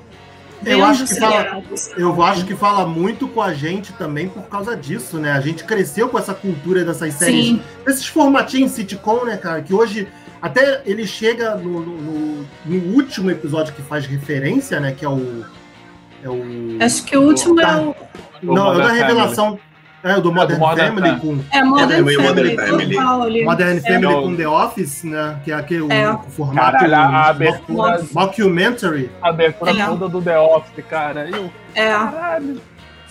eu 0.64 0.84
acho, 0.84 1.04
que 1.04 1.14
fala, 1.18 1.62
eu 1.96 2.22
acho 2.22 2.44
que 2.44 2.54
fala 2.54 2.86
muito 2.86 3.26
com 3.28 3.42
a 3.42 3.52
gente 3.52 3.92
também 3.92 4.28
por 4.28 4.44
causa 4.44 4.76
disso, 4.76 5.18
né? 5.18 5.32
A 5.32 5.40
gente 5.40 5.64
cresceu 5.64 6.08
com 6.08 6.18
essa 6.18 6.34
cultura 6.34 6.84
dessas 6.84 7.14
séries, 7.14 7.46
Sim. 7.46 7.62
desses 7.84 8.06
formatinhos 8.06 8.72
sitcom, 8.72 9.24
né, 9.24 9.36
cara? 9.36 9.62
Que 9.62 9.74
hoje 9.74 10.08
até 10.40 10.82
ele 10.84 11.06
chega 11.06 11.54
no, 11.56 11.80
no, 11.80 12.46
no, 12.64 12.94
último 12.94 13.30
episódio 13.30 13.72
que 13.74 13.82
faz 13.82 14.06
referência, 14.06 14.80
né? 14.80 14.92
Que 14.92 15.04
é 15.04 15.08
o. 15.08 15.44
É 16.22 16.28
o 16.28 16.84
acho 16.84 17.04
que 17.04 17.16
o 17.16 17.22
último 17.22 17.60
é 17.60 17.76
o. 17.76 17.94
Não, 18.42 18.72
é 18.72 18.76
o 18.76 18.78
da 18.78 18.92
revelação. 18.92 19.58
É, 20.04 20.16
o 20.16 20.20
do 20.20 20.32
Modern, 20.32 20.58
Modern 20.58 20.94
Family 20.94 21.10
Family. 21.16 21.20
com 21.50 21.56
É 21.56 21.62
Modern 21.62 21.92
É, 21.92 21.96
Family, 21.96 22.16
Modern 22.16 22.56
Family. 22.56 22.98
ali. 22.98 23.44
Modern 23.44 23.80
Family 23.80 24.06
É. 24.06 24.20
com 24.22 24.36
The 24.36 24.48
Office, 24.48 25.04
né? 25.04 25.36
Que 25.44 25.52
é 25.52 25.54
aquele 25.54 25.92
É. 25.92 26.10
o 26.10 26.18
formato 26.22 26.78
Caralho, 26.78 26.94
a 26.96 27.26
abertura, 27.28 28.04
mockumentary. 28.12 29.10
a 29.22 29.28
abertura 29.28 29.70
É. 29.70 29.86
toda 29.86 30.08
do 30.08 30.20
The 30.20 30.38
Office, 30.40 30.84
cara. 30.90 31.28
Eu, 31.30 31.50
É. 31.74 31.90
caralho. 31.90 32.60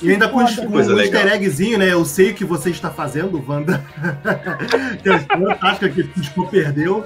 E 0.01 0.09
ainda 0.11 0.27
com, 0.27 0.39
Coisa 0.39 0.63
um 0.65 0.95
legal. 0.95 1.21
easter 1.21 1.27
eggzinho, 1.33 1.77
né? 1.77 1.93
Eu 1.93 2.03
sei 2.03 2.31
o 2.31 2.33
que 2.33 2.43
você 2.43 2.71
está 2.71 2.89
fazendo, 2.89 3.41
Wanda. 3.47 3.83
que 5.01 5.09
é 5.09 5.19
fantástica 5.19 5.89
que 5.89 6.01
o 6.01 6.23
Chico 6.23 6.47
perdeu. 6.47 7.05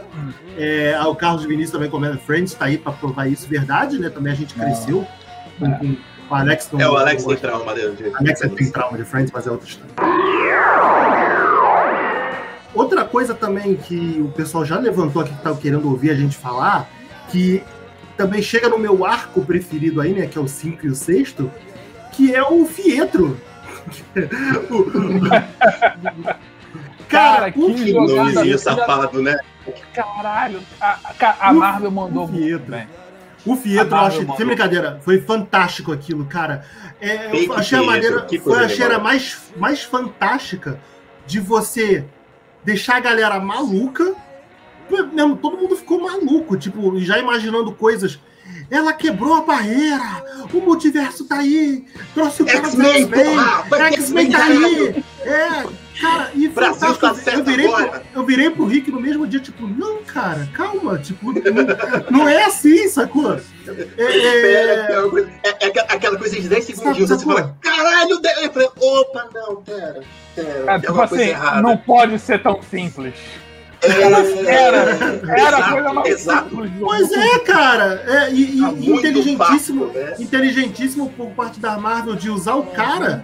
É, 0.57 0.95
ah, 0.97 1.07
o 1.09 1.15
Carlos 1.15 1.43
Vinícius 1.43 1.71
também 1.71 1.89
comenta 1.89 2.17
Friends, 2.17 2.53
tá 2.53 2.65
aí 2.65 2.77
pra 2.77 2.93
provar 2.93 3.27
isso. 3.27 3.47
Verdade, 3.49 3.99
né? 3.99 4.09
Também 4.09 4.31
a 4.31 4.35
gente 4.35 4.53
cresceu. 4.53 5.05
Com, 5.59 5.71
com- 5.73 5.77
com 5.77 5.95
o 6.29 6.35
Alex. 6.35 6.69
não- 6.71 6.79
É, 6.81 6.89
o 6.89 6.95
Alex 6.97 7.23
tem 7.23 7.35
trauma 7.37 7.73
dele. 7.73 7.95
de- 7.95 8.15
Alex 8.15 8.41
é- 8.41 8.49
tem 8.49 8.71
trauma 8.71 8.97
de 8.97 9.03
Friends, 9.05 9.31
mas 9.33 9.47
é 9.47 9.51
outra 9.51 9.67
história. 9.67 9.93
Outra 12.73 13.05
coisa 13.05 13.33
também 13.33 13.75
que 13.75 14.21
o 14.21 14.29
pessoal 14.31 14.65
já 14.65 14.77
levantou 14.77 15.21
aqui 15.21 15.33
que 15.33 15.41
tá 15.41 15.53
querendo 15.55 15.87
ouvir 15.89 16.09
a 16.11 16.15
gente 16.15 16.35
falar, 16.35 16.89
que 17.29 17.63
também 18.17 18.41
chega 18.41 18.67
no 18.69 18.77
meu 18.77 19.05
arco 19.05 19.43
preferido 19.45 20.01
aí, 20.01 20.13
né? 20.13 20.25
Que 20.27 20.37
é 20.37 20.41
o 20.41 20.47
5 20.47 20.85
e 20.85 20.89
o 20.89 20.95
6 20.95 21.33
que 22.11 22.35
é 22.35 22.43
o 22.43 22.65
Fietro. 22.65 23.39
Cara, 27.07 27.51
Cara, 27.51 27.53
o 27.55 27.73
que 27.75 27.91
jogada 27.91 28.23
nomezinho 28.23 28.59
safado, 28.59 29.21
né? 29.21 29.37
Caralho, 29.93 30.59
a, 30.81 30.97
a, 31.39 31.53
Marvel 31.53 31.91
mandou 31.91 32.27
muito 32.27 32.43
Fietro. 32.43 32.71
bem. 32.71 32.87
O 33.45 33.55
Fietro, 33.55 33.93
eu 33.93 33.97
A 33.97 34.01
Marvel 34.01 34.21
achei, 34.23 34.37
sem 34.37 34.45
brincadeira, 34.45 34.99
foi 35.03 35.21
fantástico 35.21 35.91
aquilo, 35.91 36.25
cara. 36.25 36.65
É, 36.99 37.29
eu 37.45 37.53
achei 37.53 37.77
a 37.77 37.83
maneira, 37.83 38.27
foi 38.43 38.65
a 38.65 38.69
cheira 38.69 38.97
mais, 38.97 39.37
mais 39.55 39.83
fantástica 39.83 40.79
de 41.27 41.39
você 41.39 42.05
deixar 42.63 42.95
a 42.97 42.99
galera 42.99 43.39
maluca, 43.39 44.15
mesmo, 45.13 45.37
todo 45.37 45.57
mundo 45.57 45.75
ficou 45.75 46.01
maluco, 46.01 46.57
tipo, 46.57 46.99
já 46.99 47.19
imaginando 47.19 47.71
coisas. 47.71 48.19
Ela 48.69 48.93
quebrou 48.93 49.33
a 49.33 49.41
barreira, 49.41 50.23
o 50.53 50.61
multiverso 50.61 51.25
tá 51.25 51.37
aí, 51.37 51.85
trouxe 52.13 52.43
o 52.43 52.45
cara 52.45 52.67
X-Men, 52.67 53.07
ter 53.07 53.93
X-Men 53.93 54.31
tá 54.31 54.45
aí! 54.45 55.03
É, 55.21 55.65
cara, 56.01 56.31
e 56.33 56.47
Brasil 56.47 56.93
tá 56.95 57.07
eu, 57.09 57.15
certo 57.15 57.43
virei 57.43 57.67
pro, 57.67 57.75
agora. 57.77 58.03
eu 58.13 58.23
virei 58.25 58.49
pro 58.49 58.65
Rick 58.65 58.91
no 58.91 58.99
mesmo 58.99 59.25
dia, 59.27 59.39
tipo, 59.39 59.67
não, 59.67 60.03
cara, 60.03 60.47
calma, 60.53 60.97
tipo, 60.97 61.31
não, 61.33 62.19
não 62.19 62.27
é 62.29 62.45
assim, 62.45 62.87
sacou? 62.89 63.33
É, 63.67 64.01
é, 64.01 64.81
aquela 64.83 65.09
coisa- 65.09 65.29
é, 65.43 65.49
é 65.65 65.67
aquela- 65.95 66.17
coisa 66.17 66.35
de 66.39 66.47
10 66.47 66.63
segundinhos, 66.65 67.09
Sabe, 67.09 67.21
você 67.23 67.25
fala, 67.25 67.55
caralho, 67.61 68.19
de- 68.21 68.43
eu 68.45 68.51
falei, 68.53 68.69
opa, 68.79 69.29
não, 69.33 69.55
pera, 69.57 70.01
pera, 70.35 70.63
É, 70.73 70.79
tipo 70.79 71.01
assim, 71.01 71.21
errada. 71.29 71.61
não 71.61 71.77
pode 71.77 72.19
ser 72.19 72.41
tão 72.41 72.61
simples. 72.61 73.13
É, 73.81 73.87
Era, 73.91 74.89
era 75.37 75.57
a 75.57 75.59
exato, 75.59 75.71
coisa 75.73 75.93
mais 75.93 76.09
exato. 76.09 76.49
simples 76.49 76.71
Pois 76.79 77.11
é, 77.11 77.39
cara, 77.39 78.03
é, 78.07 78.31
e, 78.31 78.57
e 78.57 78.61
Tá 78.61 78.71
inteligentíssimo, 78.71 79.87
fácil, 79.87 80.01
né? 80.01 80.15
inteligentíssimo 80.17 81.09
por 81.11 81.27
parte 81.31 81.59
da 81.59 81.77
Marvel 81.77 82.15
de 82.15 82.29
usar 82.29 82.55
o 82.55 82.63
cara 82.63 83.23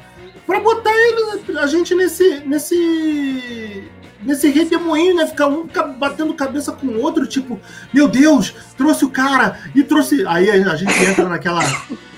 pra 0.52 0.60
botar 0.60 0.92
ele, 0.92 1.58
a 1.58 1.66
gente 1.66 1.96
nesse, 1.96 2.42
nesse, 2.42 3.90
nesse 4.22 4.50
redemoinho, 4.50 5.16
né? 5.16 5.26
Ficar 5.26 5.48
um 5.48 5.66
batendo 5.98 6.34
cabeça 6.34 6.74
com 6.74 6.88
o 6.88 7.02
outro, 7.02 7.26
tipo, 7.26 7.58
meu 7.94 8.06
Deus, 8.10 8.54
trouxe 8.76 9.06
o 9.06 9.10
cara 9.10 9.58
e 9.74 9.82
trouxe. 9.82 10.26
Aí 10.28 10.50
a, 10.50 10.76
gente 10.76 10.94
entra 11.06 11.30
naquela. 11.30 11.62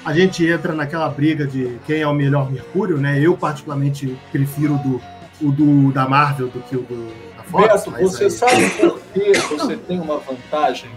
A 0.04 0.14
gente 0.14 0.46
entra 0.46 0.74
naquela 0.74 1.08
briga 1.10 1.46
de 1.46 1.78
quem 1.86 2.02
é 2.02 2.08
o 2.08 2.14
melhor 2.14 2.52
Mercúrio, 2.52 2.98
né? 2.98 3.20
Eu, 3.20 3.38
particularmente, 3.38 4.18
prefiro 4.32 4.80
do, 4.80 5.00
o 5.40 5.52
do, 5.52 5.92
da 5.92 6.10
Marvel 6.10 6.48
do 6.48 6.60
que 6.62 6.76
o 6.76 6.82
do, 6.82 7.14
da 7.38 7.44
Fox. 7.44 7.86
Beto, 7.86 8.02
você 8.02 8.24
aí- 8.24 8.32
sabe 8.32 8.70
por 8.72 9.00
que 9.14 9.34
você 9.34 9.78
tem 9.78 10.00
uma 10.02 10.18
vantagem? 10.18 10.90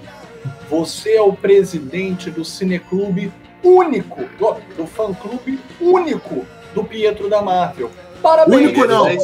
Você 0.70 1.12
é 1.12 1.22
o 1.22 1.34
presidente 1.34 2.30
do 2.30 2.44
cineclube 2.44 3.30
único, 3.62 4.24
do, 4.38 4.56
do 4.76 4.86
fã-clube 4.86 5.60
único 5.80 6.46
do 6.76 6.84
Pietro 6.84 7.28
da 7.28 7.40
Marvel. 7.40 7.90
Parabéns! 8.22 8.60
Único 8.60 8.84
não. 8.86 9.06
É. 9.06 9.16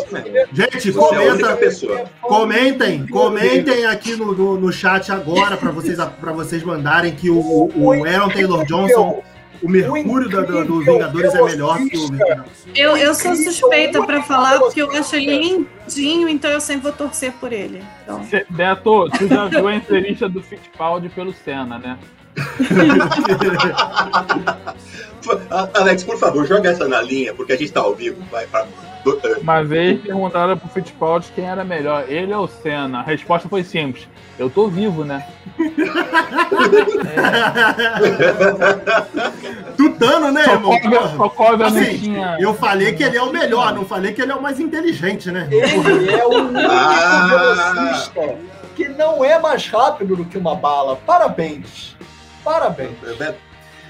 Gente, 0.53 0.89
é 0.89 0.93
comenta, 0.93 1.57
pessoa. 1.57 2.05
Comentem, 2.21 3.07
comentem 3.07 3.85
aqui 3.87 4.17
no, 4.17 4.33
no, 4.33 4.59
no 4.59 4.73
chat 4.73 5.13
agora 5.13 5.57
para 5.57 5.71
vocês, 5.71 5.99
pra 6.21 6.33
vocês 6.33 6.63
mandarem 6.63 7.15
que 7.15 7.29
o, 7.29 7.39
o, 7.39 7.71
o 7.75 8.05
Aaron 8.05 8.29
Taylor 8.31 8.65
Johnson, 8.65 9.23
o 9.63 9.69
Mercúrio 9.69 10.29
da, 10.29 10.41
do, 10.43 10.65
dos 10.65 10.85
Vingadores 10.85 11.35
é 11.35 11.43
melhor 11.43 11.79
que 11.79 11.97
o 11.97 12.11
Mercúrio. 12.11 12.45
Eu, 12.75 12.97
eu 12.97 13.15
sou 13.15 13.35
suspeita 13.37 14.05
pra 14.05 14.23
falar 14.23 14.59
porque 14.59 14.81
eu 14.81 14.91
acho 14.93 15.17
ele 15.17 15.37
lindinho, 15.37 16.29
então 16.29 16.51
eu 16.51 16.61
sempre 16.61 16.85
vou 16.85 16.93
torcer 16.93 17.33
por 17.33 17.53
ele. 17.53 17.83
Então, 18.03 18.25
Beto, 18.51 19.11
tu 19.11 19.29
já 19.29 19.47
viu 19.47 19.69
a 19.69 19.75
entrevista 19.75 20.29
do 20.29 20.43
Fittipaldi 20.43 21.09
pelo 21.09 21.33
Senna, 21.33 21.79
né? 21.79 21.99
Alex, 25.75 26.05
por 26.05 26.19
favor, 26.19 26.47
joga 26.47 26.71
essa 26.71 26.89
na 26.89 27.01
linha, 27.03 27.35
porque 27.35 27.53
a 27.53 27.57
gente 27.57 27.73
tá 27.73 27.81
ao 27.81 27.95
vivo. 27.95 28.23
Vai 28.31 28.47
pra. 28.47 28.67
do- 29.05 29.21
eh, 29.25 29.39
Uma 29.41 29.63
vez 29.63 30.01
perguntaram 30.01 30.57
pro 30.57 30.69
Fittipaldi 30.69 31.29
quem 31.35 31.45
era 31.49 31.65
melhor, 31.65 32.05
ele 32.09 32.33
ou 32.35 32.45
o 32.45 32.49
Senna. 32.49 33.01
A 33.01 33.03
resposta 33.03 33.49
foi 33.49 33.63
simples: 33.63 34.09
eu 34.39 34.51
tô 34.51 34.69
vivo, 34.69 35.05
né? 35.05 35.25
Tutano, 39.77 40.31
né, 40.33 40.43
irmão? 40.43 40.73
Sokovia, 40.73 41.09
Sokovia 41.17 41.57
não 41.59 41.67
Assim, 41.67 41.99
tinha. 41.99 42.37
eu 42.41 42.55
falei 42.55 42.93
que 42.93 43.03
ele 43.03 43.17
é 43.17 43.23
o 43.23 43.33
melhor, 43.33 43.75
não 43.75 43.85
falei 43.85 44.13
que 44.13 44.23
ele 44.23 44.33
é 44.33 44.35
o 44.35 44.43
mais 44.43 44.61
inteligente, 44.61 45.31
né? 45.31 45.49
Ele 45.51 46.11
é 46.11 46.25
o 46.25 46.31
único 46.31 46.71
Ah. 46.71 47.27
velocista 47.29 48.37
que 48.75 48.89
não 48.89 49.25
é 49.25 49.39
mais 49.39 49.69
rápido 49.69 50.17
do 50.17 50.25
que 50.25 50.39
uma 50.39 50.55
bala. 50.55 50.97
Parabéns! 50.97 51.97
Parabéns! 52.45 52.91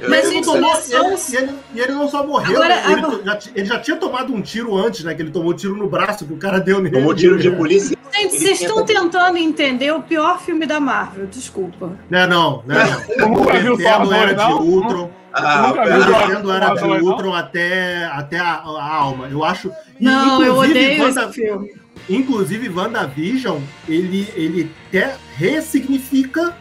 Mas, 0.08 0.24
ele, 0.24 0.34
gente, 0.34 0.46
não 0.46 0.54
tomou, 0.54 0.74
ele, 0.74 1.36
ele- 1.36 1.58
e 1.74 1.80
ele 1.80 1.92
não 1.92 2.08
só 2.08 2.26
morreu, 2.26 2.56
Agora- 2.56 2.68
né? 2.74 2.82
ele, 2.92 3.00
agora- 3.00 3.22
já, 3.24 3.38
ele 3.54 3.64
já 3.66 3.78
tinha 3.78 3.96
tomado 3.96 4.34
um 4.34 4.42
tiro 4.42 4.76
antes, 4.76 5.04
né? 5.04 5.14
Que 5.14 5.22
ele 5.22 5.30
tomou 5.30 5.54
tiro 5.54 5.76
no 5.76 5.88
braço 5.88 6.26
que 6.26 6.32
o 6.32 6.36
cara 6.38 6.58
deu 6.58 6.80
nele. 6.80 6.96
Tomou 6.96 7.14
tiro 7.14 7.38
de 7.38 7.50
polícia. 7.52 7.96
gente, 8.12 8.36
vocês 8.36 8.60
estão 8.60 8.84
tentando 8.84 9.36
entender 9.36 9.92
o 9.92 10.02
pior 10.02 10.40
filme 10.40 10.66
da 10.66 10.80
Marvel, 10.80 11.26
desculpa. 11.26 11.92
Não, 12.10 12.26
não, 12.26 12.62
não. 12.66 12.76
Eu 13.10 13.28
nunca 13.28 13.58
vi 13.60 13.70
o 13.70 13.76
Defendo 13.76 14.04
Thor 14.06 14.14
era 14.14 14.32
de 14.32 14.42
não? 14.42 14.60
Ultron. 14.62 15.10
Ah, 15.32 15.62
nunca 15.68 15.84
vi 15.84 15.90
era 15.90 16.74
de 16.74 16.82
não? 16.82 17.00
Ultron 17.02 17.34
até, 17.34 18.04
até 18.06 18.38
a, 18.40 18.54
a 18.54 18.94
alma. 18.94 19.28
Eu 19.30 19.44
acho. 19.44 19.70
Não, 20.00 20.42
eu 20.42 20.52
inclusive, 20.64 20.70
odeio 20.80 21.02
Wanda- 21.04 21.24
esse 21.24 21.32
filme. 21.32 21.82
Inclusive, 22.10 22.68
WandaVision, 22.70 23.58
ele, 23.88 24.28
ele 24.34 24.72
até 24.88 25.14
ressignifica 25.36 26.56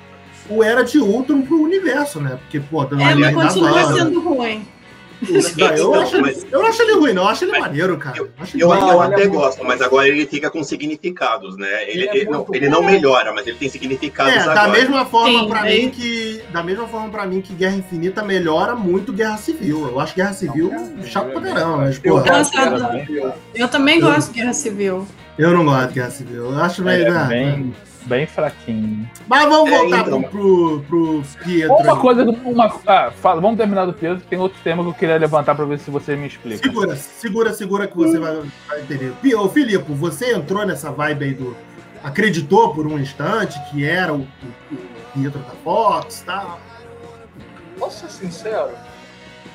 o 0.52 0.64
Era 0.64 0.84
de 0.84 1.00
Ultron 1.00 1.42
pro 1.42 1.62
universo, 1.62 2.20
né? 2.20 2.38
Porque, 2.42 2.60
pô, 2.60 2.84
da 2.86 2.96
É, 3.02 3.16
mas 3.16 3.36
da 3.36 3.44
continua 3.44 3.94
sendo 3.94 4.20
ruim. 4.22 4.68
Não, 5.56 5.68
eu, 5.76 5.94
acho, 6.02 6.20
mas- 6.20 6.48
eu 6.52 6.60
não 6.64 6.68
acho 6.68 6.82
ele 6.82 6.94
ruim, 6.94 7.14
não. 7.14 7.22
Eu 7.22 7.28
acho 7.30 7.46
ele 7.46 7.60
maneiro, 7.60 7.96
cara. 7.96 8.18
Eu- 8.18 8.30
acho 8.40 8.58
Eu, 8.58 8.70
maneiro. 8.70 8.90
eu 8.92 8.94
Não, 8.98 9.02
até 9.04 9.22
é 9.22 9.28
gosto, 9.28 9.64
mas 9.64 9.80
agora 9.80 10.08
ele 10.08 10.26
fica 10.26 10.50
com 10.50 10.64
significados, 10.64 11.56
né? 11.58 11.84
Ele, 11.84 11.92
Ele 11.92 12.08
é 12.10 12.18
ele 12.18 12.30
não, 12.32 12.46
ele 12.52 12.70
não 12.70 12.82
melhora, 12.82 13.32
mas 13.32 13.46
ele 13.46 13.56
tem 13.58 13.70
significados 13.70 14.34
É, 14.34 14.44
da 14.46 14.52
agora. 14.64 14.70
mesma 14.70 15.06
forma 15.06 15.42
Sim, 15.42 15.48
para 15.48 15.62
mim 15.62 15.90
que 15.92 16.42
da 16.52 16.64
mesma 16.64 16.88
forma 16.88 17.10
para 17.10 17.28
mim 17.28 17.40
que 17.40 17.54
Guerra 17.54 17.76
Infinita 17.76 18.24
melhora 18.24 18.74
muito 18.76 19.14
Guerra 19.14 19.38
Civil. 19.38 19.90
Eu 19.90 20.00
acho 20.00 20.16
Guerra 20.16 20.34
Civil 20.34 20.72
chato 21.06 21.30
pra 21.32 21.42
caramba, 21.42 21.78
mas 21.78 22.02
Eu 22.04 22.14
porra, 22.16 22.80
da. 22.80 23.06
Eu 23.54 23.68
também 23.68 24.00
gosto 24.02 24.34
de 24.34 24.40
Guerra 24.40 24.54
Civil. 24.54 25.08
eu 25.38 25.52
não 25.52 25.66
gosto 25.66 25.88
de 25.90 25.94
Guerra 25.94 26.10
Civil. 26.10 26.46
Eu 26.46 26.60
acho 26.60 26.84
meio, 26.84 27.06
É 27.06 27.12
né? 27.12 27.26
bem, 27.30 27.76
bem 28.06 28.26
fraquinho. 28.26 29.10
Mas 29.28 29.44
vamos 29.50 29.72
É, 29.72 29.78
voltar 29.78 30.00
então. 30.08 30.22
pro, 30.24 30.84
pro, 30.88 31.22
pro 31.22 31.24
Pietro. 31.44 31.76
Uma 31.76 31.94
aí. 31.94 32.00
coisa, 32.00 32.24
uma, 32.24 32.76
ah, 32.88 33.12
fala, 33.12 33.42
vamos 33.42 33.58
terminar 33.58 33.86
do 33.86 33.94
Pedro, 33.94 34.22
tem 34.30 34.40
outro 34.40 34.58
tema 34.64 34.84
que 34.84 34.90
eu 34.90 34.94
queria 34.94 35.18
levantar 35.18 35.56
pra 35.56 35.66
ver 35.66 35.80
se 35.80 35.90
você 35.92 36.16
me 36.16 36.28
explica. 36.28 36.64
Segura, 36.64 36.96
segura, 36.96 37.54
segura 37.54 37.88
que 37.88 37.96
você 37.98 38.20
vai, 38.20 38.42
vai 38.68 38.82
entender. 38.82 39.14
Ô, 39.36 39.50
Filipe, 39.50 39.92
você 39.94 40.34
entrou 40.34 40.66
nessa 40.66 40.92
vibe 40.92 41.26
aí 41.26 41.34
do. 41.34 41.56
Acreditou 42.04 42.74
por 42.74 42.88
um 42.88 42.98
instante 42.98 43.60
que 43.70 43.86
era 43.86 44.12
o, 44.12 44.22
o, 44.22 44.24
o 44.74 44.78
Pietro 45.14 45.40
da 45.40 45.52
Fox 45.64 46.22
e 46.22 46.26
tal. 46.26 46.60
Posso 47.78 48.08
ser 48.08 48.12
sincero? 48.26 48.70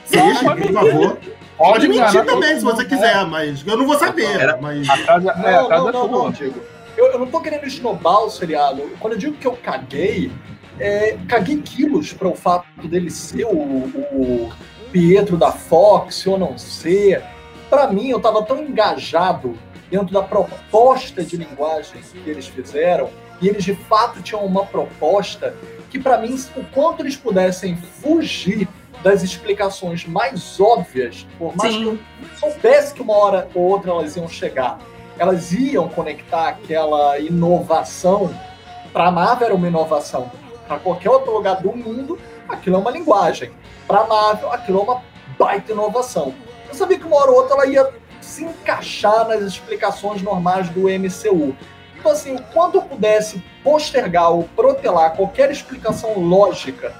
Seja, 0.04 0.54
por 0.54 0.72
favor. 0.72 1.18
Pode 1.58 1.88
mentir 1.88 2.24
também, 2.24 2.56
se 2.58 2.64
você 2.64 2.84
quiser, 2.84 3.26
mas 3.26 3.66
eu 3.66 3.76
não 3.76 3.86
vou 3.86 3.98
saber. 3.98 4.38
Era- 4.40 4.58
Mas... 4.60 4.88
A 4.88 4.98
casa, 4.98 5.34
Não, 5.34 5.48
é, 5.48 5.56
a 5.56 5.68
casa 5.68 5.92
não, 5.92 6.06
não, 6.08 6.24
não, 6.24 6.30
Diego. 6.30 6.60
Eu, 6.96 7.06
eu 7.06 7.18
não 7.18 7.26
tô 7.26 7.40
querendo 7.40 7.66
esnobar 7.66 8.24
o 8.24 8.30
seriado. 8.30 8.82
Quando 8.98 9.14
eu 9.14 9.18
digo 9.18 9.36
que 9.36 9.46
eu 9.46 9.52
caguei, 9.52 10.32
é, 10.78 11.18
caguei 11.28 11.60
quilos 11.60 12.12
para 12.12 12.28
o 12.28 12.34
fato 12.34 12.88
dele 12.88 13.10
ser 13.10 13.44
o, 13.44 13.56
o 13.56 14.52
Pietro 14.90 15.36
da 15.36 15.52
Fox 15.52 16.26
ou 16.26 16.38
não 16.38 16.56
ser. 16.56 17.22
Para 17.68 17.92
mim, 17.92 18.08
eu 18.08 18.20
tava 18.20 18.42
tão 18.42 18.62
engajado 18.62 19.56
dentro 19.90 20.12
da 20.12 20.22
proposta 20.22 21.22
de 21.22 21.36
linguagem 21.36 22.00
que 22.00 22.28
eles 22.28 22.46
fizeram, 22.46 23.10
e 23.40 23.48
eles 23.48 23.64
de 23.64 23.74
fato 23.74 24.22
tinham 24.22 24.44
uma 24.44 24.64
proposta 24.64 25.54
que, 25.90 25.98
para 25.98 26.18
mim, 26.18 26.34
o 26.56 26.64
quanto 26.64 27.02
eles 27.02 27.16
pudessem 27.16 27.76
fugir 27.76 28.68
das 29.02 29.22
explicações 29.22 30.06
mais 30.06 30.58
óbvias, 30.58 31.26
por 31.38 31.54
mais 31.56 31.72
Sim. 31.72 31.80
que 31.80 32.24
eu 32.24 32.28
soubesse 32.40 32.94
que 32.94 33.02
uma 33.02 33.14
hora 33.16 33.48
ou 33.54 33.62
outra 33.62 33.90
elas 33.90 34.16
iam 34.16 34.28
chegar, 34.28 34.78
elas 35.18 35.52
iam 35.52 35.88
conectar 35.88 36.48
aquela 36.48 37.18
inovação. 37.18 38.34
Para 38.92 39.08
a 39.08 39.10
Marvel 39.10 39.46
era 39.46 39.54
uma 39.54 39.68
inovação. 39.68 40.30
Para 40.66 40.78
qualquer 40.78 41.10
outro 41.10 41.32
lugar 41.32 41.62
do 41.62 41.74
mundo, 41.76 42.18
aquilo 42.48 42.76
é 42.76 42.78
uma 42.78 42.90
linguagem. 42.90 43.52
Para 43.86 44.00
a 44.00 44.06
Marvel, 44.06 44.52
aquilo 44.52 44.80
é 44.80 44.82
uma 44.82 45.02
baita 45.38 45.72
inovação. 45.72 46.34
Eu 46.68 46.74
sabia 46.74 46.98
que 46.98 47.06
uma 47.06 47.16
hora 47.16 47.30
ou 47.30 47.36
outra 47.38 47.54
ela 47.54 47.66
ia 47.66 47.88
se 48.20 48.44
encaixar 48.44 49.28
nas 49.28 49.40
explicações 49.42 50.20
normais 50.22 50.68
do 50.70 50.82
MCU. 50.82 51.54
Então, 51.98 52.12
assim, 52.12 52.36
quando 52.52 52.76
eu 52.76 52.82
pudesse 52.82 53.42
postergar 53.62 54.30
ou 54.30 54.44
protelar 54.54 55.16
qualquer 55.16 55.50
explicação 55.50 56.18
lógica 56.18 56.94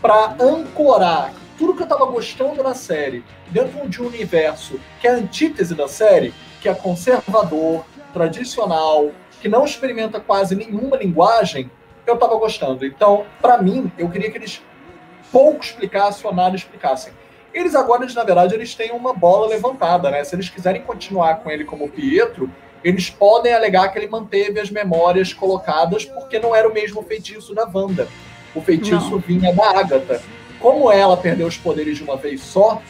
para 0.00 0.34
ancorar 0.40 1.32
tudo 1.58 1.74
que 1.74 1.82
eu 1.82 1.84
estava 1.84 2.06
gostando 2.06 2.62
na 2.62 2.74
série 2.74 3.22
dentro 3.50 3.86
de 3.88 4.02
um 4.02 4.06
universo 4.06 4.80
que 5.00 5.06
é 5.06 5.10
a 5.10 5.14
antítese 5.14 5.74
da 5.74 5.86
série, 5.86 6.32
que 6.60 6.68
é 6.68 6.74
conservador, 6.74 7.84
tradicional, 8.12 9.10
que 9.40 9.48
não 9.48 9.64
experimenta 9.64 10.20
quase 10.20 10.54
nenhuma 10.54 10.96
linguagem, 10.96 11.70
eu 12.06 12.14
estava 12.14 12.36
gostando. 12.36 12.84
Então, 12.84 13.24
para 13.40 13.60
mim, 13.62 13.90
eu 13.96 14.08
queria 14.10 14.30
que 14.30 14.38
eles 14.38 14.62
pouco 15.32 15.62
explicassem 15.64 16.26
ou 16.26 16.34
nada 16.34 16.56
explicassem. 16.56 17.12
Eles 17.52 17.74
agora, 17.74 18.02
eles, 18.02 18.14
na 18.14 18.24
verdade, 18.24 18.54
eles 18.54 18.74
têm 18.74 18.92
uma 18.92 19.12
bola 19.12 19.48
levantada, 19.48 20.10
né? 20.10 20.22
Se 20.22 20.34
eles 20.34 20.48
quiserem 20.48 20.82
continuar 20.82 21.36
com 21.36 21.50
ele 21.50 21.64
como 21.64 21.88
Pietro, 21.88 22.50
eles 22.82 23.10
podem 23.10 23.52
alegar 23.52 23.88
que 23.88 23.98
ele 23.98 24.08
manteve 24.08 24.60
as 24.60 24.70
memórias 24.70 25.32
colocadas 25.32 26.04
porque 26.04 26.38
não 26.38 26.54
era 26.54 26.68
o 26.68 26.72
mesmo 26.72 27.02
feitiço 27.02 27.54
da 27.54 27.68
Wanda. 27.72 28.08
O 28.54 28.60
feitiço 28.60 29.10
Não. 29.10 29.18
vinha 29.18 29.52
da 29.52 29.78
Agatha. 29.78 30.20
Como 30.58 30.90
ela 30.90 31.16
perdeu 31.16 31.46
os 31.46 31.56
poderes 31.56 31.98
de 31.98 32.04
uma 32.04 32.16
vez 32.16 32.40
só, 32.40 32.82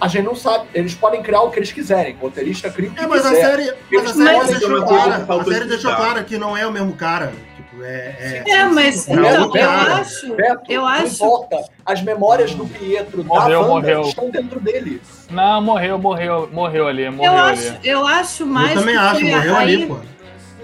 a 0.00 0.08
gente 0.08 0.24
não 0.24 0.34
sabe. 0.34 0.66
Eles 0.74 0.94
podem 0.94 1.22
criar 1.22 1.40
o 1.42 1.50
que 1.50 1.58
eles 1.58 1.72
quiserem. 1.72 2.16
O 2.20 2.24
roteirista 2.24 2.70
cria 2.70 2.88
o 2.90 2.92
que 2.92 3.00
É, 3.02 3.06
mas 3.06 3.24
a 3.24 3.30
quiser. 3.30 3.44
série, 3.50 3.72
mas 3.92 4.10
a 4.10 4.14
série 4.14 4.46
deixou 4.46 4.82
clara. 4.84 5.24
que 5.24 5.32
A 5.32 5.44
série 5.44 5.64
deixou 5.66 5.94
clara 5.94 6.24
que 6.24 6.38
não 6.38 6.56
é 6.56 6.66
o 6.66 6.72
mesmo 6.72 6.92
cara. 6.94 7.32
Tipo, 7.56 7.82
é, 7.82 8.42
é, 8.46 8.50
É, 8.50 8.64
mas 8.66 9.06
Não, 9.08 9.24
então, 9.24 9.48
não, 9.48 9.56
eu 9.56 9.70
acho. 9.70 10.34
Beto, 10.34 10.60
Eu 10.72 10.86
acho- 10.86 11.14
importa. 11.24 11.64
As 11.84 12.02
memórias 12.02 12.54
do 12.54 12.66
Pietro 12.66 13.24
Morreu, 13.24 13.60
da 13.62 13.68
Wanda 13.68 13.74
morreu. 13.88 14.02
estão 14.02 14.30
dentro 14.30 14.58
dele. 14.60 15.00
Não, 15.30 15.60
morreu, 15.62 15.98
morreu, 15.98 16.48
morreu 16.52 16.86
ali, 16.88 17.08
morreu 17.10 17.32
Eu 17.32 17.38
ali. 17.38 17.52
acho, 17.68 17.78
eu 17.84 18.06
acho 18.06 18.46
mais. 18.46 18.70
eu 18.74 18.80
também 18.80 18.94
que 18.94 19.00
acho, 19.00 19.24
morreu 19.24 19.56
aí- 19.56 19.74
ali, 19.74 19.86
pô. 19.86 19.98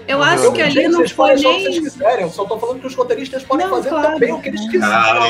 Eu 0.07 0.17
Morreu 0.17 0.33
acho 0.33 0.51
que 0.51 0.61
ali 0.61 0.87
não 0.87 1.07
foi 1.07 1.35
que 1.35 1.41
vocês 1.43 1.63
nem. 1.69 1.81
quiserem. 1.83 2.21
Eu 2.23 2.29
só 2.29 2.45
tô 2.45 2.59
falando 2.59 2.79
que 2.81 2.87
os 2.87 2.95
roteiristas 2.95 3.43
podem 3.43 3.65
Não, 3.67 3.75
fazer 3.77 3.89
claro. 3.89 4.13
também 4.13 4.33
o 4.33 4.41
que 4.41 4.49
eles 4.49 4.61
quiserem. 4.69 4.81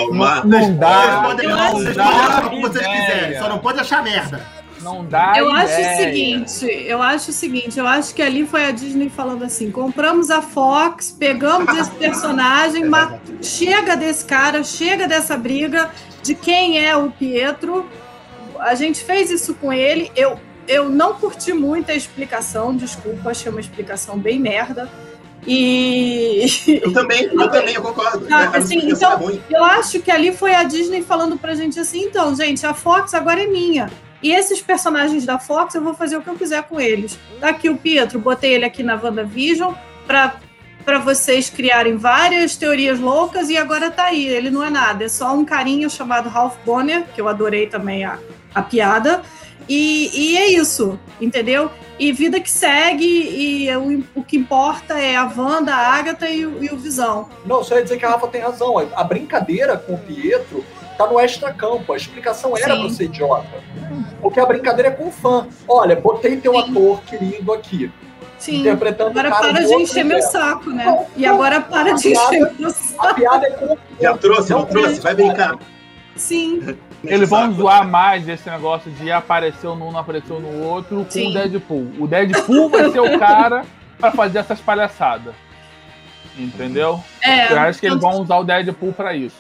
Calma. 0.10 0.44
Não 0.46 0.76
dá, 0.78 1.02
Vocês 1.02 1.22
podem 1.22 1.46
eu 1.50 1.56
não, 1.56 1.64
acho- 1.64 1.72
vocês 1.78 1.98
não 1.98 2.04
podem 2.06 2.20
dá 2.20 2.28
achar 2.28 2.46
o 2.46 2.50
que 2.50 2.62
vocês 2.62 2.86
ideia. 2.86 3.06
quiserem, 3.06 3.40
só 3.40 3.50
não 3.50 3.60
pode 3.60 3.80
achar 3.80 4.04
merda. 4.04 4.64
Não 4.82 5.06
dá 5.06 5.34
Eu 5.38 5.50
acho 5.50 5.76
o 5.78 5.80
ideia. 5.80 5.96
seguinte, 5.98 6.66
eu 6.88 7.02
acho 7.02 7.30
o 7.30 7.34
seguinte, 7.34 7.80
eu 7.80 7.88
acho 7.88 8.14
que 8.14 8.22
ali 8.22 8.46
foi 8.46 8.66
a 8.66 8.72
Disney 8.72 9.10
falando 9.10 9.44
assim: 9.46 9.72
compramos 9.72 10.30
a 10.30 10.42
Fox, 10.42 11.16
pegamos 11.18 11.74
esse 11.78 11.92
personagem, 11.96 12.84
ma- 12.86 13.18
chega 13.42 13.96
desse 13.96 14.26
cara, 14.26 14.62
chega 14.64 15.08
dessa 15.08 15.38
briga 15.38 15.90
de 16.22 16.36
quem 16.36 16.84
é 16.86 16.98
o 16.98 17.10
Pietro. 17.12 17.86
A 18.60 18.76
gente 18.76 19.04
fez 19.04 19.30
isso 19.32 19.54
com 19.56 19.72
ele. 19.72 20.12
Eu, 20.16 20.38
eu 20.68 20.90
não 20.90 21.14
curti 21.16 21.54
muito 21.54 21.92
a 21.92 21.96
explicação, 21.96 22.76
desculpa, 22.76 23.30
achei 23.32 23.52
uma 23.52 23.62
explicação 23.62 24.18
bem 24.18 24.40
merda. 24.40 24.90
E 25.46 26.80
Eu 26.82 26.94
também, 26.94 27.24
eu 27.24 27.50
também, 27.50 27.76
eu 27.76 27.82
concordo. 27.82 28.26
Ah, 28.32 28.52
assim, 28.56 28.78
então- 28.90 29.30
é. 29.30 29.40
Eu 29.58 29.64
acho 29.64 30.00
que 30.00 30.10
ali 30.10 30.34
foi 30.36 30.54
a 30.56 30.64
Disney 30.64 31.02
falando 31.02 31.38
pra 31.38 31.54
gente 31.56 31.80
assim, 31.80 32.04
então, 32.06 32.36
gente, 32.36 32.66
a 32.66 32.74
Fox 32.74 33.14
agora 33.14 33.44
é 33.44 33.48
minha. 33.48 33.90
E 34.22 34.32
esses 34.32 34.62
personagens 34.62 35.26
da 35.26 35.38
Fox, 35.38 35.76
eu 35.76 35.84
vou 35.84 35.94
fazer 35.94 36.16
o 36.16 36.22
que 36.22 36.30
eu 36.30 36.36
quiser 36.36 36.64
com 36.64 36.80
eles. 36.80 37.20
Tá 37.42 37.50
aqui 37.50 37.70
o 37.70 37.76
Pietro, 37.76 38.20
botei 38.20 38.54
ele 38.54 38.64
aqui 38.64 38.82
na 38.82 38.96
WandaVision 38.96 39.74
pra, 40.08 40.36
pra 40.86 40.98
vocês 41.00 41.50
criarem 41.50 41.98
várias 41.98 42.56
teorias 42.56 43.00
loucas 43.02 43.50
e 43.50 43.58
agora 43.58 43.92
tá 43.92 44.06
aí. 44.06 44.26
Ele 44.26 44.50
não 44.50 44.64
é 44.64 44.70
nada, 44.70 45.04
é 45.04 45.10
só 45.10 45.34
um 45.36 45.44
carinha 45.44 45.90
chamado 45.90 46.30
Ralph 46.30 46.56
Bonner, 46.66 47.04
que 47.14 47.20
eu 47.20 47.28
adorei 47.28 47.68
também 47.68 48.06
a, 48.06 48.18
a 48.56 48.62
piada. 48.62 49.22
E, 49.68 50.10
e 50.14 50.38
é 50.38 50.48
isso, 50.52 51.00
entendeu? 51.22 51.70
E 52.00 52.12
vida 52.12 52.40
que 52.40 52.50
segue, 52.50 53.06
e 53.06 53.76
o, 53.78 54.04
o 54.16 54.24
que 54.24 54.36
importa 54.38 55.00
é 55.00 55.16
a 55.16 55.24
Wanda, 55.26 55.74
a 55.74 55.94
Agatha 55.94 56.28
e, 56.30 56.46
o- 56.46 56.64
e 56.64 56.70
o 56.70 56.78
Visão. 56.78 57.30
Não, 57.46 57.64
só 57.64 57.76
ia 57.76 57.84
dizer 57.84 57.98
que 57.98 58.06
a 58.06 58.10
Rafa 58.10 58.28
tem 58.28 58.42
razão. 58.42 58.76
A- 58.94 59.04
brincadeira 59.04 59.78
com 59.78 59.94
o 59.94 59.98
Pietro 59.98 60.64
tá 60.98 61.08
no 61.08 61.20
extra-campo. 61.20 61.94
A 61.94 61.98
explicação 61.98 62.58
era 62.58 62.76
Sim. 62.76 62.82
pra 62.82 62.90
ser 62.90 63.04
idiota. 63.06 63.48
Porque 64.22 64.40
a 64.40 64.46
brincadeira 64.46 64.90
é 64.90 64.92
com 64.92 65.08
o 65.08 65.12
fã. 65.12 65.48
Olha, 65.68 65.96
botei 65.96 66.38
teu 66.38 66.54
Sim. 66.54 66.60
ator 66.72 67.02
querido 67.04 67.54
aqui, 67.54 67.92
Sim. 68.40 68.62
interpretando 68.62 69.12
Agora 69.12 69.30
o 69.30 69.32
cara 69.32 69.54
para 69.54 69.64
de 69.66 69.74
encher 69.76 70.04
meu 70.04 70.22
saco, 70.22 70.70
né? 70.72 70.86
Não, 70.86 71.06
E 71.16 71.26
agora 71.26 71.62
para 71.62 71.94
de 71.94 72.10
piada- 72.10 72.36
encher 72.36 72.54
meu 72.60 72.70
saco. 72.72 73.08
A 73.08 73.14
piada 73.14 73.48
é 73.48 73.52
com 73.52 73.66
o 73.74 73.78
Já 74.02 74.18
trouxe, 74.18 74.50
Não, 74.52 74.66
trouxe? 74.66 75.00
Vai 75.00 75.14
brincar. 75.16 75.58
Sim. 76.16 76.76
Eles 77.04 77.30
vão 77.30 77.42
Saco. 77.42 77.54
zoar 77.56 77.88
mais 77.88 78.28
esse 78.30 78.50
negócio 78.50 78.90
de 78.92 79.12
apareceu 79.12 79.76
num, 79.76 79.92
não 79.92 80.00
apareceu 80.00 80.40
no 80.40 80.64
outro 80.64 81.04
com 81.04 81.12
Sim. 81.12 81.30
o 81.32 81.34
Deadpool. 81.34 81.92
O 82.00 82.08
Deadpool 82.08 82.70
vai 82.70 82.90
ser 82.92 83.00
o 83.02 83.18
cara 83.20 83.66
pra 84.00 84.12
fazer 84.12 84.40
essas 84.40 84.60
palhaçadas. 84.62 85.34
Entendeu? 86.38 87.00
É, 87.22 87.52
Eu 87.54 87.60
acho 87.60 87.80
que 87.80 87.86
eles 87.86 88.00
tanto- 88.00 88.12
vão 88.12 88.22
usar 88.22 88.38
o 88.38 88.44
Deadpool 88.44 88.94
pra 88.94 89.14
isso. 89.14 89.36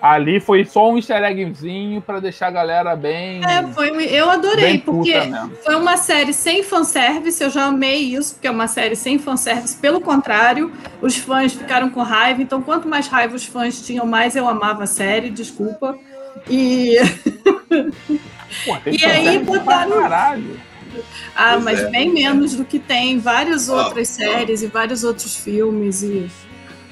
Ali 0.00 0.40
foi 0.40 0.64
só 0.64 0.88
um 0.90 0.96
easter 0.96 1.22
eggzinho 1.22 2.00
pra 2.00 2.20
deixar 2.20 2.46
a 2.46 2.50
galera 2.50 2.96
bem. 2.96 3.42
É, 3.44 3.62
foi, 3.74 3.90
eu 4.06 4.30
adorei, 4.30 4.78
porque 4.78 5.12
foi 5.62 5.74
uma 5.74 5.98
série 5.98 6.32
sem 6.32 6.62
fanservice, 6.62 7.42
eu 7.44 7.50
já 7.50 7.64
amei 7.66 7.98
isso, 8.14 8.32
porque 8.32 8.48
é 8.48 8.50
uma 8.50 8.66
série 8.66 8.96
sem 8.96 9.18
fanservice. 9.18 9.76
Pelo 9.76 10.00
contrário, 10.00 10.72
os 11.02 11.18
fãs 11.18 11.52
ficaram 11.52 11.90
com 11.90 12.00
raiva, 12.00 12.40
então 12.40 12.62
quanto 12.62 12.88
mais 12.88 13.08
raiva 13.08 13.36
os 13.36 13.44
fãs 13.44 13.82
tinham, 13.82 14.06
mais 14.06 14.34
eu 14.34 14.48
amava 14.48 14.84
a 14.84 14.86
série, 14.86 15.28
desculpa. 15.28 15.94
E. 16.48 16.96
Pô, 18.64 18.76
tem 18.84 18.96
E 19.00 19.04
aí 19.04 19.38
botaram- 19.38 20.02
Caralho. 20.02 20.60
Ah, 21.36 21.52
Pois 21.52 21.64
mas 21.64 21.80
é. 21.80 21.90
bem 21.90 22.12
menos 22.12 22.54
do 22.56 22.64
que 22.64 22.78
tem 22.78 23.12
em 23.12 23.18
várias 23.18 23.68
Ó, 23.68 23.84
outras 23.84 24.10
ó. 24.10 24.12
séries 24.24 24.62
e 24.62 24.66
vários 24.66 25.04
outros 25.04 25.36
filmes. 25.36 26.02
E... 26.02 26.28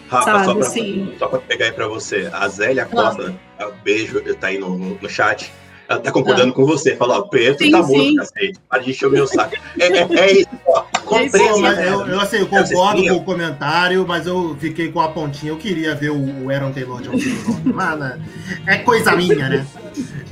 Rafa, 0.08 0.24
Sabe, 0.24 0.44
só, 0.44 0.54
pra, 0.54 0.66
assim. 0.66 1.14
só 1.18 1.26
pra 1.26 1.38
pegar 1.40 1.66
aí 1.66 1.72
pra 1.72 1.88
você. 1.88 2.30
A 2.32 2.48
Zélia 2.48 2.86
Costa, 2.86 3.34
ah, 3.58 3.70
beijo, 3.84 4.22
tá 4.36 4.46
aí 4.46 4.58
no, 4.58 4.78
no, 4.78 4.98
no 5.00 5.08
chat. 5.08 5.52
Ela 5.88 6.00
tá 6.00 6.12
concordando 6.12 6.52
com 6.52 6.64
você. 6.64 6.94
Fala, 6.96 7.18
ó, 7.18 7.22
Pedro 7.22 7.58
Sim, 7.64 7.70
tá 7.72 7.82
sim. 7.82 7.96
morto, 8.14 8.14
cacete. 8.16 8.58
Para 8.68 8.82
de 8.82 8.90
encher 8.90 9.06
o 9.06 9.10
meu 9.10 9.26
saco. 9.26 9.56
É, 9.78 9.84
é, 9.86 10.06
é 10.20 10.32
isso, 10.32 10.48
ó. 10.66 10.77
Comprei 11.08 11.28
Pô, 11.30 11.36
essa 11.38 11.58
mas 11.60 11.76
merda. 11.78 11.82
eu, 11.84 12.06
eu, 12.06 12.20
assim, 12.20 12.36
eu 12.38 12.46
concordo 12.46 13.00
Sim. 13.00 13.08
com 13.08 13.14
o 13.16 13.24
comentário, 13.24 14.04
mas 14.06 14.26
eu 14.26 14.56
fiquei 14.60 14.92
com 14.92 15.00
a 15.00 15.08
pontinha. 15.08 15.52
Eu 15.52 15.56
queria 15.56 15.94
ver 15.94 16.10
o, 16.10 16.44
o 16.44 16.50
Aaron 16.50 16.70
Taylor 16.72 17.00
Johnson 17.00 17.16
de. 17.18 17.28
Mas, 17.72 17.98
né, 17.98 18.18
é 18.66 18.76
coisa 18.78 19.14
minha, 19.16 19.48
né? 19.48 19.66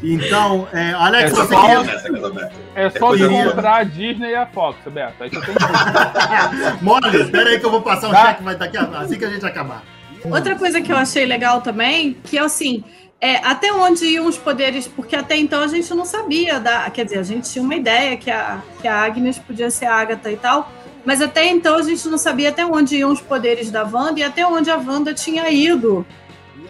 Então, 0.02 0.68
é, 0.72 0.92
Alex, 0.92 1.32
É 1.32 1.34
você 1.34 1.54
só- 1.54 1.60
queria. 1.62 1.78
Aberta. 1.80 2.52
É 2.74 2.90
só 2.90 3.08
comprar 3.16 3.76
a 3.76 3.84
Disney 3.84 4.30
e 4.30 4.34
a 4.34 4.46
Fox, 4.46 4.78
Beto. 4.92 5.22
Aí 5.24 5.30
você 5.30 5.40
tem. 5.40 5.54
Mole, 6.82 7.16
espera 7.22 7.50
aí 7.50 7.58
que 7.60 7.66
eu 7.66 7.70
vou 7.70 7.82
passar 7.82 8.08
o 8.08 8.12
Tá. 8.12 8.26
cheque 8.26 8.42
vai 8.42 8.56
daqui 8.56 8.76
a, 8.76 8.82
assim 8.82 9.18
que 9.18 9.24
a 9.24 9.30
gente 9.30 9.44
acabar. 9.46 9.82
Outra 10.24 10.54
coisa 10.56 10.80
que 10.80 10.92
eu 10.92 10.96
achei 10.96 11.24
legal 11.24 11.60
também, 11.60 12.16
que 12.24 12.36
é 12.36 12.42
assim, 12.42 12.82
é, 13.20 13.36
até 13.36 13.72
onde 13.72 14.04
iam 14.06 14.26
os 14.26 14.36
poderes, 14.36 14.86
porque 14.86 15.16
até 15.16 15.36
então 15.36 15.62
a 15.62 15.66
gente 15.66 15.92
não 15.94 16.04
sabia, 16.04 16.60
da, 16.60 16.88
quer 16.90 17.04
dizer, 17.04 17.18
a 17.18 17.22
gente 17.22 17.50
tinha 17.50 17.64
uma 17.64 17.74
ideia 17.74 18.16
que 18.16 18.30
a, 18.30 18.62
que 18.80 18.86
a 18.86 19.04
Agnes 19.04 19.38
podia 19.38 19.70
ser 19.70 19.86
a 19.86 19.94
Agatha 19.94 20.30
e 20.30 20.36
tal, 20.36 20.70
mas 21.04 21.22
até 21.22 21.46
então 21.46 21.76
a 21.76 21.82
gente 21.82 22.06
não 22.08 22.18
sabia 22.18 22.50
até 22.50 22.66
onde 22.66 22.96
iam 22.96 23.12
os 23.12 23.20
poderes 23.20 23.70
da 23.70 23.84
Wanda 23.84 24.20
e 24.20 24.22
até 24.22 24.46
onde 24.46 24.70
a 24.70 24.76
Wanda 24.76 25.14
tinha 25.14 25.48
ido. 25.50 26.04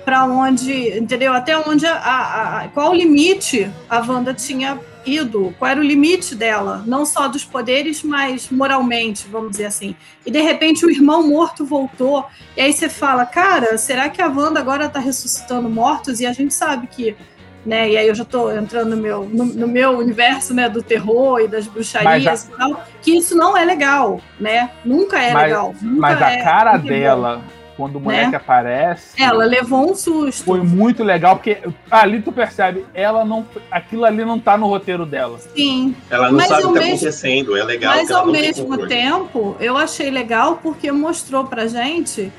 Para 0.07 0.25
onde, 0.25 0.97
entendeu? 0.97 1.33
Até 1.35 1.59
onde 1.59 1.85
a, 1.85 1.95
a- 1.97 2.61
a- 2.63 2.69
qual 2.69 2.93
o 2.93 2.95
limite 2.95 3.69
a 3.91 3.99
Wanda 3.99 4.33
tinha 4.33 4.79
ido, 5.05 5.53
qual 5.59 5.71
era 5.71 5.81
o 5.81 5.83
limite 5.83 6.35
dela, 6.35 6.83
não 6.87 7.05
só 7.05 7.27
dos 7.29 7.45
poderes, 7.45 8.03
mas 8.05 8.49
moralmente, 8.51 9.27
vamos 9.29 9.51
dizer 9.51 9.67
assim. 9.67 9.95
E 10.25 10.31
de 10.31 10.41
repente 10.41 10.87
o 10.87 10.91
irmão 10.91 11.27
morto 11.27 11.65
voltou 11.65 12.25
e 12.57 12.61
aí 12.61 12.73
você 12.73 12.89
fala, 12.89 13.27
cara, 13.27 13.77
será 13.79 14.09
que 14.09 14.23
a 14.23 14.29
Wanda 14.29 14.61
agora 14.61 14.89
tá 14.89 15.01
ressuscitando 15.01 15.69
mortos? 15.69 16.21
E 16.21 16.27
a 16.27 16.33
gente 16.33 16.55
sabe 16.55 16.87
que, 16.87 17.17
né? 17.65 17.91
E 17.91 17.97
aí 17.97 18.07
eu 18.07 18.15
já 18.15 18.25
tô 18.25 18.49
entrando 18.51 18.95
no 18.95 19.03
meu, 19.03 19.25
no, 19.25 19.45
no 19.45 19.67
meu 19.69 19.99
universo, 19.99 20.55
né, 20.55 20.69
do 20.69 20.83
terror 20.83 21.41
e 21.41 21.49
das 21.49 21.67
bruxarias 21.67 22.45
e 22.53 22.57
tal, 22.57 22.85
que 23.03 23.17
isso 23.17 23.37
não 23.37 23.57
é 23.57 23.65
legal, 23.65 24.21
né? 24.41 24.71
Nunca 24.85 25.21
é 25.21 25.33
Mas- 25.33 25.43
legal. 25.45 25.75
Nunca 25.83 26.01
Mas 26.01 26.23
a 26.23 26.31
é- 26.33 26.43
cara 26.45 26.77
dela, 26.79 27.43
quando 27.77 27.97
o 27.97 28.01
moleque 28.01 28.35
aparece. 28.35 29.21
Ela 29.23 29.45
levou 29.45 29.91
um 29.91 29.95
susto. 29.95 30.45
Foi 30.45 30.61
muito 30.63 31.05
legal, 31.05 31.37
porque 31.37 31.59
ali 31.91 32.23
tu 32.23 32.33
percebe, 32.33 32.85
ela 32.95 33.25
não. 33.25 33.47
Aquilo 33.71 34.05
ali 34.05 34.25
não 34.25 34.39
tá 34.39 34.57
no 34.57 34.67
roteiro 34.67 35.05
dela. 35.05 35.39
Sim. 35.55 35.95
Ela 36.11 36.29
não 36.31 36.39
Mas 36.39 36.49
sabe 36.49 36.65
o 36.65 36.69
que 36.69 36.75
tá 36.75 36.81
mesmo- 36.81 36.95
acontecendo. 36.97 37.57
É 37.57 37.65
legal 37.65 37.95
Mas 37.95 38.11
ao 38.11 38.27
mesmo 38.27 38.87
tempo, 38.87 39.57
eu 39.61 39.77
achei 39.77 40.11
legal 40.11 40.59
porque 40.63 40.91
mostrou 40.91 41.45
pra 41.45 41.67
gente 41.67 42.33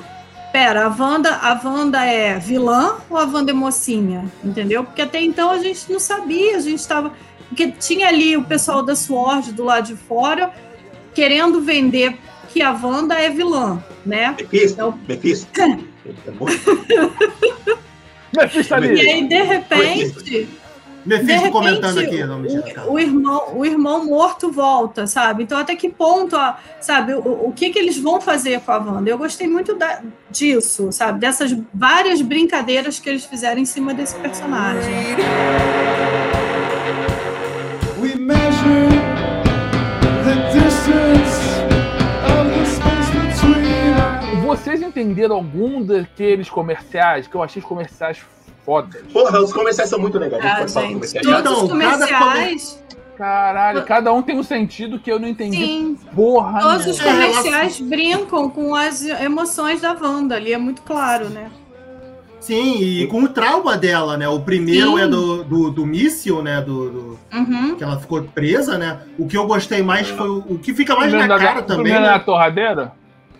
pera, 0.51 0.85
a 0.85 0.89
Wanda, 0.89 1.29
a 1.35 1.59
Wanda 1.63 2.03
é 2.05 2.39
vilã 2.39 2.95
ou 3.09 3.17
a 3.17 3.25
Wanda 3.25 3.51
é 3.51 3.53
mocinha? 3.53 4.25
Entendeu? 4.43 4.83
Porque 4.83 5.01
até 5.01 5.21
então 5.21 5.51
a 5.51 5.59
gente 5.59 5.91
não 5.91 5.99
sabia, 5.99 6.55
a 6.57 6.59
gente 6.61 6.79
estava. 6.79 7.11
Porque 7.49 7.67
tinha 7.71 8.07
ali 8.07 8.35
o 8.35 8.43
pessoal 8.43 8.81
da 8.81 8.95
SWORD 8.95 9.51
do 9.51 9.63
lado 9.63 9.87
de 9.87 9.95
fora 9.95 10.51
querendo 11.13 11.61
vender 11.61 12.17
que 12.49 12.61
a 12.61 12.71
Wanda 12.71 13.15
é 13.15 13.29
vilã, 13.29 13.83
né? 14.05 14.35
Mephisto, 14.39 14.73
Então- 14.73 14.99
Mephisto. 15.07 15.47
Mephisto 18.35 18.73
E 18.75 19.09
aí, 19.09 19.27
de 19.27 19.41
repente, 19.43 20.11
de 20.21 20.47
Mephisto 21.05 21.31
repente 21.33 21.51
comentando 21.51 21.99
aqui. 21.99 22.23
Não, 22.25 22.39
mentira, 22.39 22.83
o, 22.91 22.99
irmão, 22.99 23.53
o 23.55 23.65
irmão 23.65 24.05
morto 24.05 24.51
volta, 24.51 25.07
sabe? 25.07 25.43
Então, 25.43 25.57
até 25.57 25.75
que 25.75 25.89
ponto, 25.89 26.35
a- 26.35 26.59
sabe, 26.81 27.13
o, 27.13 27.47
o 27.47 27.53
que, 27.55 27.69
que 27.69 27.79
eles 27.79 27.97
vão 27.97 28.19
fazer 28.19 28.59
com 28.61 28.71
a 28.73 28.77
Wanda? 28.77 29.09
Eu 29.09 29.17
gostei 29.17 29.47
muito 29.47 29.73
da- 29.75 30.01
disso, 30.29 30.91
sabe? 30.91 31.19
Dessas 31.19 31.55
várias 31.73 32.21
brincadeiras 32.21 32.99
que 32.99 33.09
eles 33.09 33.23
fizeram 33.25 33.59
em 33.61 33.65
cima 33.65 33.93
desse 33.93 34.15
personagem. 34.15 34.93
Vocês 44.47 44.81
entenderam 44.81 45.35
algum 45.35 45.83
daqueles 45.83 46.49
comerciais 46.49 47.27
que 47.27 47.35
eu 47.35 47.43
achei 47.43 47.61
os 47.61 47.67
comerciais 47.67 48.19
fodas? 48.65 49.01
Porra, 49.13 49.41
os 49.41 49.51
comerciais 49.53 49.89
são 49.89 49.99
muito 49.99 50.17
legais. 50.17 50.43
A 50.43 50.47
gente 50.47 50.53
Ah, 50.55 50.59
pode 50.59 50.73
falar 50.73 50.85
gente, 50.85 50.93
comerciais. 50.95 51.25
todos 51.27 51.39
Então, 51.39 51.53
os 51.53 51.59
cada 51.59 52.07
comerciais, 52.07 52.83
Caralho, 53.17 53.83
cada 53.83 54.13
um 54.13 54.21
tem 54.21 54.37
um 54.37 54.43
sentido 54.43 54.99
que 54.99 55.11
eu 55.11 55.19
não 55.19 55.27
entendi 55.27 55.57
sim, 55.57 55.97
porra 56.15 56.61
todos 56.61 56.85
os 56.85 56.99
nenhuma. 56.99 57.23
É, 57.23 57.27
comerciais 57.29 57.79
brincam 57.81 58.47
com 58.49 58.75
as 58.75 59.01
emoções 59.03 59.81
da 59.81 59.93
Wanda, 59.99 60.35
ali 60.35 60.53
é 60.53 60.57
muito 60.57 60.83
claro, 60.83 61.27
né? 61.29 61.49
Sim, 62.39 62.77
e 62.79 63.07
com 63.07 63.23
o 63.23 63.27
trauma 63.27 63.75
dela, 63.75 64.15
né? 64.17 64.29
O 64.29 64.39
primeiro 64.39 64.95
Sim. 64.97 65.01
é 65.01 65.07
do, 65.07 65.43
do, 65.43 65.71
do 65.71 65.85
míssil, 65.85 66.43
né? 66.43 66.61
Do, 66.61 66.89
do- 66.91 67.19
Uhum. 67.33 67.75
que 67.75 67.83
ela 67.83 67.99
ficou 67.99 68.21
presa, 68.21 68.77
né? 68.77 68.99
O 69.17 69.27
que 69.27 69.35
eu 69.35 69.47
gostei 69.47 69.81
mais 69.81 70.07
foi 70.09 70.29
o, 70.29 70.37
o 70.47 70.59
que 70.59 70.71
fica 70.73 70.95
mais 70.95 71.11
na 71.11 71.19
Primeiro 71.19 71.41
da- 71.41 71.47
cara 71.47 71.63
também. 71.63 71.91
né? 71.93 71.99
na 71.99 72.19
torradeira? 72.19 72.93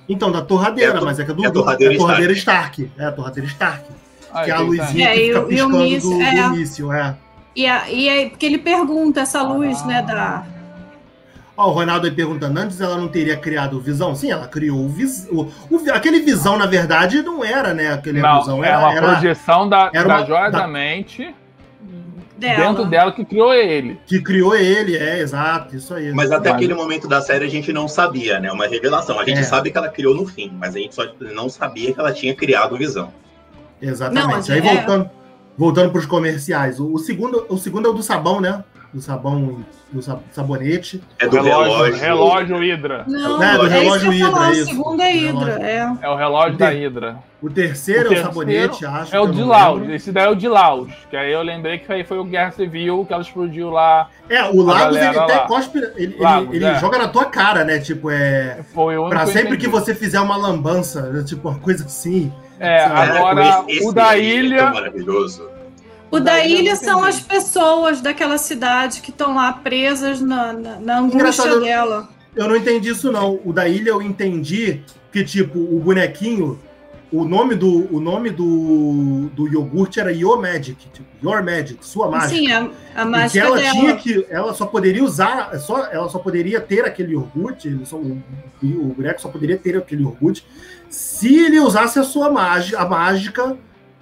Então, 0.09 0.31
da 0.31 0.41
torradeira, 0.41 0.93
É 0.95 0.99
to- 0.99 1.05
mas 1.05 1.19
é 1.19 1.25
que 1.25 1.31
é 1.31 1.33
do, 1.33 1.43
é 1.43 1.47
a 1.47 1.49
do- 1.49 1.59
torradeira 1.61 1.93
é 1.93 1.97
torradeira 1.97 2.33
Stark. 2.33 2.91
É 2.97 3.05
a 3.05 3.11
torradeira 3.11 3.47
Stark. 3.49 3.83
Ah, 4.33 4.43
que 4.43 4.51
é 4.51 4.53
a 4.53 4.59
luzinha 4.59 5.09
É, 5.09 5.13
que 5.13 5.19
e 5.21 5.27
fica 5.27 5.39
e 5.39 5.45
piscando 5.47 5.77
míssil, 5.77 6.09
do, 6.11 6.21
é. 6.21 6.43
do 6.43 6.49
míssil, 6.55 6.93
é. 6.93 7.15
E, 7.55 7.65
a, 7.67 7.89
e 7.89 8.09
aí, 8.09 8.29
porque 8.29 8.45
ele 8.45 8.57
pergunta 8.57 9.21
essa 9.21 9.41
luz, 9.41 9.83
né, 9.85 10.01
da... 10.01 10.43
Ó, 11.59 11.69
o 11.69 11.71
Ronaldo 11.71 12.05
aí 12.05 12.11
perguntando, 12.13 12.59
antes 12.59 12.79
ela 12.79 12.97
não 12.97 13.07
teria 13.07 13.35
criado 13.35 13.77
o 13.77 13.79
Visão? 13.79 14.13
Sim, 14.15 14.29
ela 14.29 14.47
criou 14.47 14.77
o 14.85 14.87
Visão. 14.89 15.49
aquele 15.91 16.19
Visão, 16.19 16.55
na 16.55 16.67
verdade, 16.67 17.23
não 17.23 17.43
era, 17.43 17.73
né? 17.73 17.91
Aquele 17.93 18.21
Não, 18.21 18.39
Visão. 18.39 18.63
é 18.63 18.67
Era, 18.67 18.79
uma 18.79 18.91
era 18.93 19.07
projeção 19.13 19.67
da, 19.67 19.89
era 19.91 20.07
da 20.07 20.17
uma- 20.17 20.25
joia 20.25 20.51
da- 20.51 20.59
da 20.59 20.67
mente 20.67 21.33
dela. 22.37 22.67
dentro 22.67 22.85
dela 22.85 23.11
que 23.11 23.25
criou 23.25 23.53
ele. 23.53 23.99
que 24.05 24.21
criou 24.21 24.55
ele, 24.55 24.95
é, 24.95 25.19
exato, 25.19 25.75
isso 25.75 25.93
aí. 25.93 26.11
Mas 26.13 26.31
até 26.31 26.49
Vale. 26.49 26.63
aquele 26.63 26.73
momento 26.79 27.07
da 27.07 27.21
série 27.21 27.45
a 27.45 27.49
gente 27.49 27.71
não 27.73 27.87
sabia, 27.87 28.39
né? 28.39 28.51
Uma 28.51 28.67
revelação. 28.67 29.19
A 29.19 29.25
gente 29.25 29.39
É. 29.39 29.43
sabe 29.43 29.71
que 29.71 29.77
ela 29.77 29.89
criou 29.89 30.15
no 30.15 30.25
fim, 30.25 30.51
mas 30.57 30.75
a 30.75 30.79
gente 30.79 30.93
só 30.95 31.03
não 31.33 31.49
sabia 31.49 31.93
que 31.93 31.99
ela 31.99 32.11
tinha 32.13 32.33
criado 32.35 32.75
o 32.75 32.77
Visão. 32.77 33.11
Exatamente. 33.81 34.49
Não, 34.49 34.55
aí 34.55 34.59
é- 34.61 34.73
voltando, 34.75 35.09
voltando 35.57 35.91
para 35.91 35.99
os 35.99 36.05
comerciais, 36.05 36.79
o, 36.79 36.93
o 36.93 36.97
segundo, 36.99 37.45
o 37.49 37.57
segundo 37.57 37.87
é 37.87 37.91
o 37.91 37.93
do 37.93 38.03
sabão, 38.03 38.39
né? 38.41 38.63
Do 38.97 39.01
sabão, 39.03 39.63
do 39.91 40.01
sa- 40.01 40.17
sabonete. 40.31 41.03
É 41.19 41.27
do 41.27 41.39
relógio. 41.39 41.95
relógio 41.97 42.57
Hydra. 42.57 43.05
Não, 43.07 43.43
É, 43.43 43.55
do 43.55 43.67
é 43.67 43.69
relógio 43.69 44.11
falar, 44.19 44.51
isso. 44.53 44.63
O 44.63 44.65
segundo 44.65 45.01
é 45.03 45.11
relógio. 45.11 45.51
é. 45.61 45.97
É 46.01 46.09
o 46.09 46.15
relógio 46.15 46.57
da 46.57 46.69
Hydra. 46.69 47.17
O 47.39 47.47
terceiro 47.47 48.09
O 48.09 48.13
é 48.15 48.19
o 48.19 48.23
sabonete, 48.23 48.85
acho. 48.87 49.15
É 49.15 49.19
o 49.19 49.27
de 49.27 49.43
Laos. 49.43 49.87
Esse 49.89 50.11
daí 50.11 50.25
é 50.25 50.29
o 50.29 50.33
de 50.35 50.47
Laos. 50.47 50.91
Que 51.11 51.15
aí 51.15 51.31
eu 51.31 51.43
lembrei 51.43 51.77
que 51.77 51.93
aí 51.93 52.03
foi 52.03 52.17
o 52.17 52.23
Guerra 52.23 52.49
Civil 52.49 53.05
que 53.05 53.13
ela 53.13 53.21
explodiu 53.21 53.69
lá. 53.69 54.09
É, 54.27 54.43
o 54.45 54.63
Lagos, 54.63 54.97
ele 54.97 55.05
até 55.05 55.35
lá. 55.35 55.39
cospe, 55.45 55.77
ele, 55.77 55.91
ele- 55.95 56.15
Lagos, 56.19 56.55
ele 56.55 56.65
é. 56.65 56.79
joga 56.79 56.97
na 56.97 57.07
tua 57.07 57.25
cara, 57.25 57.63
né? 57.63 57.77
Tipo, 57.77 58.09
é. 58.09 58.61
Foi 58.73 58.97
o 58.97 59.09
Pra 59.09 59.27
sempre 59.27 59.41
entendi. 59.41 59.57
que 59.57 59.67
você 59.67 59.93
fizer 59.93 60.19
uma 60.19 60.35
lambança, 60.35 61.23
tipo, 61.23 61.49
uma 61.49 61.59
coisa 61.59 61.85
assim. 61.85 62.33
É, 62.59 62.83
agora 62.83 63.63
esse- 63.67 63.87
o 63.87 63.91
da 63.91 64.17
é 64.17 64.21
ilha. 64.23 64.71
maravilhoso. 64.71 65.47
O 66.09 66.19
da 66.19 66.45
eu 66.45 66.59
ilha 66.59 66.75
são 66.75 67.03
as 67.03 67.19
pessoas 67.19 68.01
daquela 68.01 68.37
cidade 68.37 69.01
que 69.01 69.11
estão 69.11 69.35
lá 69.35 69.51
presas 69.53 70.21
na, 70.21 70.53
na, 70.53 70.79
na 70.79 70.99
angústia 70.99 71.59
dela. 71.59 72.09
Eu 72.35 72.47
não 72.47 72.55
entendi 72.55 72.89
isso, 72.89 73.11
não. 73.11 73.39
O 73.43 73.51
da 73.51 73.67
ilha 73.67 73.89
eu 73.89 74.01
entendi 74.01 74.81
que, 75.11 75.23
tipo, 75.23 75.59
o 75.59 75.79
bonequinho, 75.79 76.59
o 77.11 77.25
nome 77.25 77.55
do, 77.55 77.93
o 77.93 77.99
nome 77.99 78.29
do, 78.29 79.29
do 79.33 79.47
iogurte 79.47 79.99
era 79.99 80.11
Your 80.11 80.39
Magic, 80.39 80.87
tipo, 80.93 81.07
Your 81.21 81.43
Magic, 81.43 81.85
sua 81.85 82.09
mágica. 82.09 82.35
Sim, 82.35 82.51
a, 82.51 82.69
a 82.95 83.03
que 83.03 83.05
mágica 83.05 83.45
ela 83.45 83.57
dela. 83.57 83.71
tinha 83.71 83.95
que. 83.95 84.27
Ela 84.29 84.53
só 84.53 84.65
poderia 84.65 85.03
usar. 85.03 85.49
é 85.51 85.57
Só, 85.57 85.85
ela 85.85 86.07
só 86.09 86.19
poderia 86.19 86.61
ter 86.61 86.85
aquele 86.85 87.13
iogurte. 87.13 87.67
ele 87.67 87.85
Só, 87.85 87.97
o, 87.97 88.21
o 88.61 88.93
boneco 88.95 89.21
só 89.21 89.29
poderia 89.29 89.57
ter 89.57 89.75
aquele 89.75 90.03
iogurte 90.03 90.45
se 90.89 91.35
ele 91.35 91.59
usasse 91.59 91.99
a 91.99 92.03
sua 92.03 92.31
mágica, 92.31 92.79
a 92.79 92.87
mágica 92.87 93.57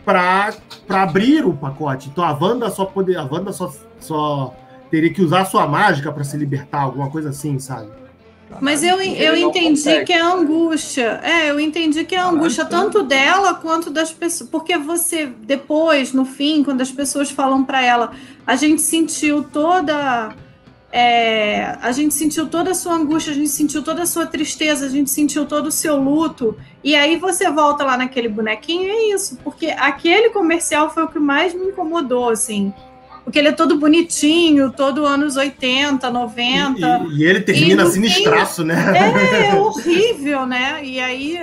para 0.05 0.53
abrir 0.87 1.43
o 1.45 1.53
pacote. 1.53 2.09
Então 2.09 2.23
a 2.23 2.31
Wanda 2.31 2.69
só 2.69 2.85
poder, 2.85 3.17
a 3.17 3.23
Wanda 3.23 3.51
só, 3.51 3.73
só 3.99 4.55
teria 4.91 5.11
que 5.11 5.21
usar 5.21 5.41
a 5.41 5.45
sua 5.45 5.67
mágica 5.67 6.11
para 6.11 6.23
se 6.23 6.37
libertar, 6.37 6.81
alguma 6.81 7.09
coisa 7.09 7.29
assim, 7.29 7.57
sabe? 7.57 7.89
Mas 8.61 8.83
eu, 8.83 9.01
eu 9.01 9.35
entendi 9.35 9.69
consegue. 9.69 10.05
que 10.05 10.13
é 10.13 10.21
a 10.21 10.33
angústia. 10.33 11.19
É, 11.23 11.49
eu 11.49 11.59
entendi 11.59 12.05
que 12.05 12.15
é 12.15 12.19
a 12.19 12.27
angústia 12.27 12.63
tanto 12.63 13.03
dela 13.03 13.55
quanto 13.55 13.89
das 13.89 14.13
pessoas. 14.13 14.49
Porque 14.49 14.77
você, 14.77 15.25
depois, 15.25 16.13
no 16.13 16.25
fim, 16.25 16.63
quando 16.63 16.81
as 16.81 16.91
pessoas 16.91 17.31
falam 17.31 17.65
para 17.65 17.83
ela, 17.83 18.11
a 18.45 18.55
gente 18.55 18.81
sentiu 18.81 19.43
toda. 19.43 20.33
É, 20.97 21.77
a 21.81 21.91
gente 21.91 22.13
sentiu 22.13 22.47
toda 22.47 22.71
a 22.71 22.73
sua 22.73 22.93
angústia, 22.93 23.33
a 23.33 23.35
gente 23.35 23.49
sentiu 23.49 23.83
toda 23.83 24.03
a 24.03 24.05
sua 24.05 24.25
tristeza, 24.25 24.85
a 24.85 24.89
gente 24.89 25.09
sentiu 25.09 25.45
todo 25.45 25.67
o 25.67 25.71
seu 25.71 25.97
luto. 25.97 26.57
E 26.81 26.95
aí 26.95 27.17
você 27.17 27.51
volta 27.51 27.83
lá 27.83 27.97
naquele 27.97 28.29
bonequinho 28.29 28.83
e 28.83 28.89
é 28.89 29.13
isso. 29.13 29.37
Porque 29.43 29.71
aquele 29.77 30.29
comercial 30.29 30.89
foi 30.89 31.03
o 31.03 31.09
que 31.09 31.19
mais 31.19 31.53
me 31.53 31.65
incomodou, 31.65 32.29
assim. 32.29 32.73
Porque 33.25 33.37
ele 33.37 33.49
é 33.49 33.51
todo 33.51 33.77
bonitinho, 33.77 34.71
todo 34.71 35.05
anos 35.05 35.35
80, 35.35 36.09
90. 36.09 37.07
E, 37.09 37.17
e 37.17 37.25
ele 37.25 37.41
termina 37.41 37.81
E 37.81 37.85
no 37.85 37.91
sinistraço, 37.91 38.63
né? 38.63 38.77
É 39.51 39.53
horrível, 39.53 40.45
né? 40.45 40.79
E 40.81 41.01
aí, 41.01 41.41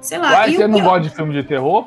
sei 0.00 0.18
lá. 0.18 0.32
Uai, 0.32 0.50
e 0.50 0.56
você 0.56 0.64
o 0.64 0.68
não 0.68 0.80
gosta 0.80 1.00
de 1.02 1.10
filme 1.10 1.32
de 1.32 1.44
terror? 1.44 1.86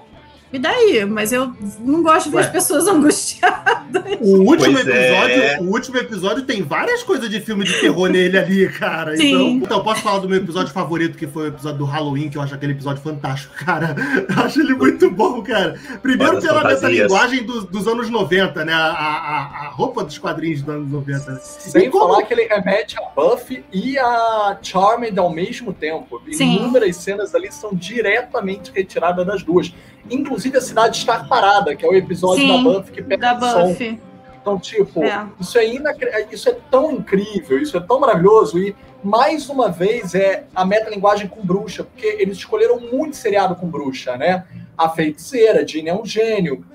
Me 0.53 0.59
daí, 0.59 1.03
mas 1.03 1.33
eu 1.33 1.51
não 1.79 2.03
gosto 2.03 2.25
de 2.25 2.29
ver 2.29 2.37
Ué. 2.37 2.43
as 2.43 2.49
pessoas 2.51 2.85
angustiadas. 2.87 4.03
O 4.21 4.37
último 4.43 4.73
Pois 4.73 4.87
episódio, 4.87 5.41
é. 5.43 5.57
o 5.59 5.63
último 5.71 5.97
episódio 5.97 6.43
tem 6.43 6.61
várias 6.61 7.01
coisas 7.01 7.27
de 7.29 7.41
filme 7.41 7.65
de 7.65 7.73
terror 7.79 8.07
nele 8.07 8.37
ali, 8.37 8.69
cara. 8.69 9.17
Sim. 9.17 9.31
Então, 9.33 9.49
então, 9.63 9.83
posso 9.83 10.01
falar 10.03 10.19
do 10.19 10.29
meu 10.29 10.37
episódio 10.37 10.71
favorito, 10.71 11.17
que 11.17 11.25
foi 11.25 11.45
o 11.45 11.47
episódio 11.47 11.79
do 11.79 11.85
Halloween, 11.85 12.29
que 12.29 12.37
eu 12.37 12.41
acho 12.43 12.53
aquele 12.53 12.73
episódio 12.73 13.01
fantástico, 13.01 13.53
cara. 13.65 13.95
Eu 14.29 14.43
acho 14.43 14.61
ele 14.61 14.75
muito 14.75 15.09
bom, 15.09 15.41
cara. 15.41 15.75
Primeiro 16.03 16.33
Olha 16.33 16.41
pela 16.41 16.61
fantasias. 16.61 16.81
metalinguagem 16.91 17.43
dos, 17.45 17.65
dos 17.65 17.87
anos 17.87 18.09
90, 18.11 18.63
né? 18.63 18.73
A, 18.73 18.77
a, 18.91 19.65
a 19.65 19.69
roupa 19.69 20.03
dos 20.03 20.19
quadrinhos 20.19 20.61
dos 20.61 20.75
anos 20.75 20.91
90. 20.91 21.31
né? 21.31 21.39
Sem 21.41 21.85
E 21.87 21.89
como- 21.89 22.07
falar 22.13 22.23
que 22.27 22.33
ele 22.33 22.43
remete 22.47 22.95
a 22.99 23.01
Buffy 23.19 23.65
e 23.73 23.97
a 23.97 24.57
Charmed 24.61 25.17
ao 25.17 25.31
mesmo 25.33 25.73
tempo. 25.73 26.21
Sim. 26.31 26.57
Inúmeras 26.57 26.95
cenas 26.97 27.33
ali 27.33 27.51
são 27.51 27.73
diretamente 27.73 28.71
retiradas 28.73 29.25
das 29.25 29.41
duas. 29.41 29.73
Inclusive 30.09 30.57
a 30.57 30.61
cidade 30.61 30.97
está 30.97 31.23
parada, 31.23 31.75
que 31.75 31.85
é 31.85 31.89
o 31.89 31.93
episódio 31.95 32.43
Sim, 32.43 32.47
da 32.63 32.69
Buffy 32.71 32.93
que 32.93 33.01
pega 33.01 33.33
Da 33.33 33.63
o 33.63 33.73
som. 33.73 33.97
Então, 34.41 34.59
tipo, 34.59 35.03
É. 35.03 35.25
isso 35.39 35.57
é 35.57 35.73
inacre... 35.73 36.09
isso 36.31 36.49
é 36.49 36.57
tão 36.69 36.91
incrível, 36.91 37.57
isso 37.59 37.77
é 37.77 37.79
tão 37.79 37.99
maravilhoso 37.99 38.59
e 38.59 38.75
mais 39.01 39.49
uma 39.49 39.69
vez 39.69 40.13
é 40.13 40.45
a 40.53 40.65
metalinguagem 40.65 41.27
com 41.27 41.41
bruxa, 41.41 41.83
porque 41.83 42.05
eles 42.19 42.37
escolheram 42.37 42.79
muito 42.79 43.15
seriado 43.15 43.55
com 43.55 43.67
bruxa, 43.67 44.17
né? 44.17 44.45
A 44.77 44.89
feiticeira, 44.89 45.65
Jean 45.65 45.89
é 45.89 45.93
um 45.93 46.05
gênio. 46.05 46.65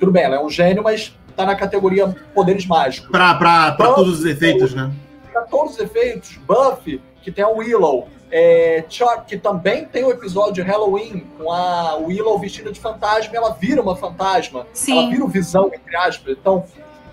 Tudo 0.00 0.10
bem, 0.12 0.22
ela 0.24 0.36
é 0.36 0.40
um 0.42 0.48
gênio, 0.48 0.82
mas 0.82 1.14
tá 1.36 1.44
na 1.44 1.54
categoria 1.54 2.08
poderes 2.34 2.66
mágicos. 2.66 3.10
Pra, 3.10 3.34
pra, 3.34 3.72
pra 3.72 3.88
Buffy, 3.88 4.04
todos 4.04 4.20
os 4.20 4.24
efeitos, 4.24 4.74
né? 4.74 4.90
Pra 5.30 5.42
todos 5.42 5.74
os 5.74 5.80
efeitos, 5.80 6.38
Buffy, 6.46 7.00
que 7.22 7.30
tem 7.30 7.44
a 7.44 7.48
Willow, 7.48 8.08
é, 8.30 8.84
Chuck, 8.88 9.24
que 9.26 9.36
também 9.38 9.84
tem 9.86 10.04
o 10.04 10.10
episódio 10.10 10.54
de 10.54 10.62
Halloween 10.62 11.26
com 11.38 11.50
a 11.52 11.94
Willow 11.96 12.38
vestida 12.38 12.70
de 12.70 12.78
fantasma, 12.80 13.34
ela 13.36 13.50
vira 13.50 13.80
uma 13.80 13.96
fantasma. 13.96 14.60
Ela 14.60 14.68
Sim. 14.72 15.10
vira 15.10 15.24
o 15.24 15.28
visão, 15.28 15.70
entre 15.74 15.96
aspas. 15.96 16.36
Então, 16.38 16.64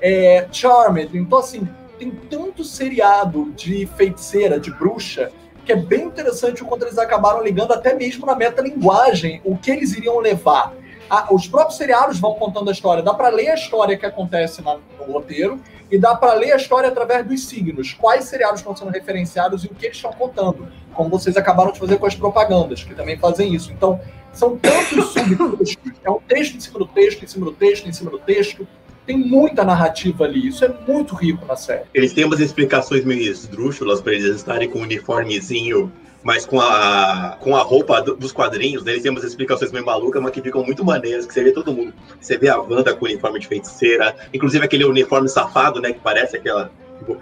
é, 0.01 0.47
Charmed. 0.51 1.17
Então, 1.17 1.39
assim, 1.39 1.67
tem 1.97 2.11
tanto 2.11 2.63
seriado 2.63 3.51
de 3.55 3.85
feiticeira, 3.95 4.59
de 4.59 4.71
bruxa, 4.71 5.31
que 5.65 5.71
é 5.71 5.75
bem 5.75 6.03
interessante 6.03 6.61
o 6.61 6.65
quanto 6.65 6.83
eles 6.83 6.97
acabaram 6.97 7.41
ligando 7.41 7.71
até 7.73 7.93
mesmo 7.93 8.25
na 8.25 8.35
metalinguagem, 8.35 9.41
o 9.43 9.57
que 9.57 9.71
eles 9.71 9.93
iriam 9.93 10.19
levar. 10.19 10.73
Ah, 11.09 11.27
os 11.31 11.47
próprios 11.47 11.77
seriados 11.77 12.19
vão 12.19 12.33
contando 12.33 12.69
a 12.69 12.71
história. 12.73 13.01
Dá 13.01 13.13
para 13.13 13.29
ler 13.29 13.49
a 13.49 13.53
história 13.55 13.97
que 13.97 14.05
acontece 14.05 14.61
na- 14.61 14.77
no 14.99 15.13
roteiro 15.13 15.59
e 15.89 15.97
dá 15.99 16.15
para 16.15 16.33
ler 16.33 16.51
a 16.51 16.55
história 16.57 16.89
através 16.89 17.25
dos 17.25 17.47
signos. 17.47 17.93
Quais 17.93 18.25
seriados 18.25 18.59
estão 18.59 18.75
sendo 18.75 18.89
referenciados 18.91 19.63
e 19.63 19.67
o 19.67 19.69
que 19.75 19.85
eles 19.85 19.95
estão 19.97 20.11
contando. 20.13 20.67
Como 20.95 21.09
vocês 21.09 21.35
acabaram 21.37 21.71
de 21.71 21.79
fazer 21.79 21.97
com 21.97 22.05
as 22.05 22.15
propagandas, 22.15 22.83
que 22.83 22.95
também 22.95 23.17
fazem 23.17 23.53
isso. 23.53 23.71
Então, 23.71 23.99
São 24.33 24.57
tantos 24.57 25.13
subtextos, 25.13 25.77
é 26.03 26.09
um 26.11 26.19
texto 26.27 26.55
em 26.57 26.59
cima 26.59 26.79
do 26.79 26.85
texto, 26.87 27.23
em 27.23 27.27
cima 27.27 27.45
do 27.45 27.51
texto, 27.53 27.87
em 27.87 27.93
cima 27.93 28.11
do 28.11 28.19
texto. 28.19 28.67
Tem 29.05 29.17
muita 29.17 29.63
narrativa 29.63 30.23
ali, 30.25 30.47
isso 30.47 30.65
é 30.65 30.73
muito 30.87 31.13
rico 31.15 31.45
na 31.45 31.55
série. 31.55 31.83
Eles 31.93 32.11
têm 32.11 32.25
umas 32.25 32.39
explicações 32.39 33.05
meio 33.05 33.21
esdrúxulas 33.21 34.01
pra 34.01 34.13
eles 34.13 34.25
estarem 34.35 34.67
com 34.69 34.79
um 34.79 34.81
uniformezinho, 34.81 35.91
mas 36.23 36.43
com 36.45 36.59
a, 36.59 37.37
com 37.39 37.55
a 37.55 37.61
roupa 37.61 38.01
do- 38.01 38.15
dos 38.15 38.31
quadrinhos, 38.31 38.83
né? 38.83 38.91
Eles 38.93 39.03
têm 39.03 39.11
umas 39.11 39.23
explicações 39.23 39.71
meio 39.71 39.85
malucas, 39.85 40.21
mas 40.21 40.31
que 40.31 40.41
ficam 40.41 40.63
muito 40.63 40.83
maneiras, 40.83 41.25
que 41.27 41.33
você 41.33 41.43
vê 41.43 41.51
todo 41.51 41.71
mundo. 41.71 41.93
Você 42.19 42.35
vê 42.37 42.49
a 42.49 42.57
Wanda 42.59 42.95
com 42.95 43.05
o 43.05 43.07
uniforme 43.07 43.39
de 43.39 43.47
feiticeira, 43.47 44.15
inclusive 44.33 44.65
aquele 44.65 44.85
uniforme 44.85 45.29
safado, 45.29 45.79
né? 45.79 45.93
Que 45.93 45.99
parece 45.99 46.35
aquela. 46.35 46.71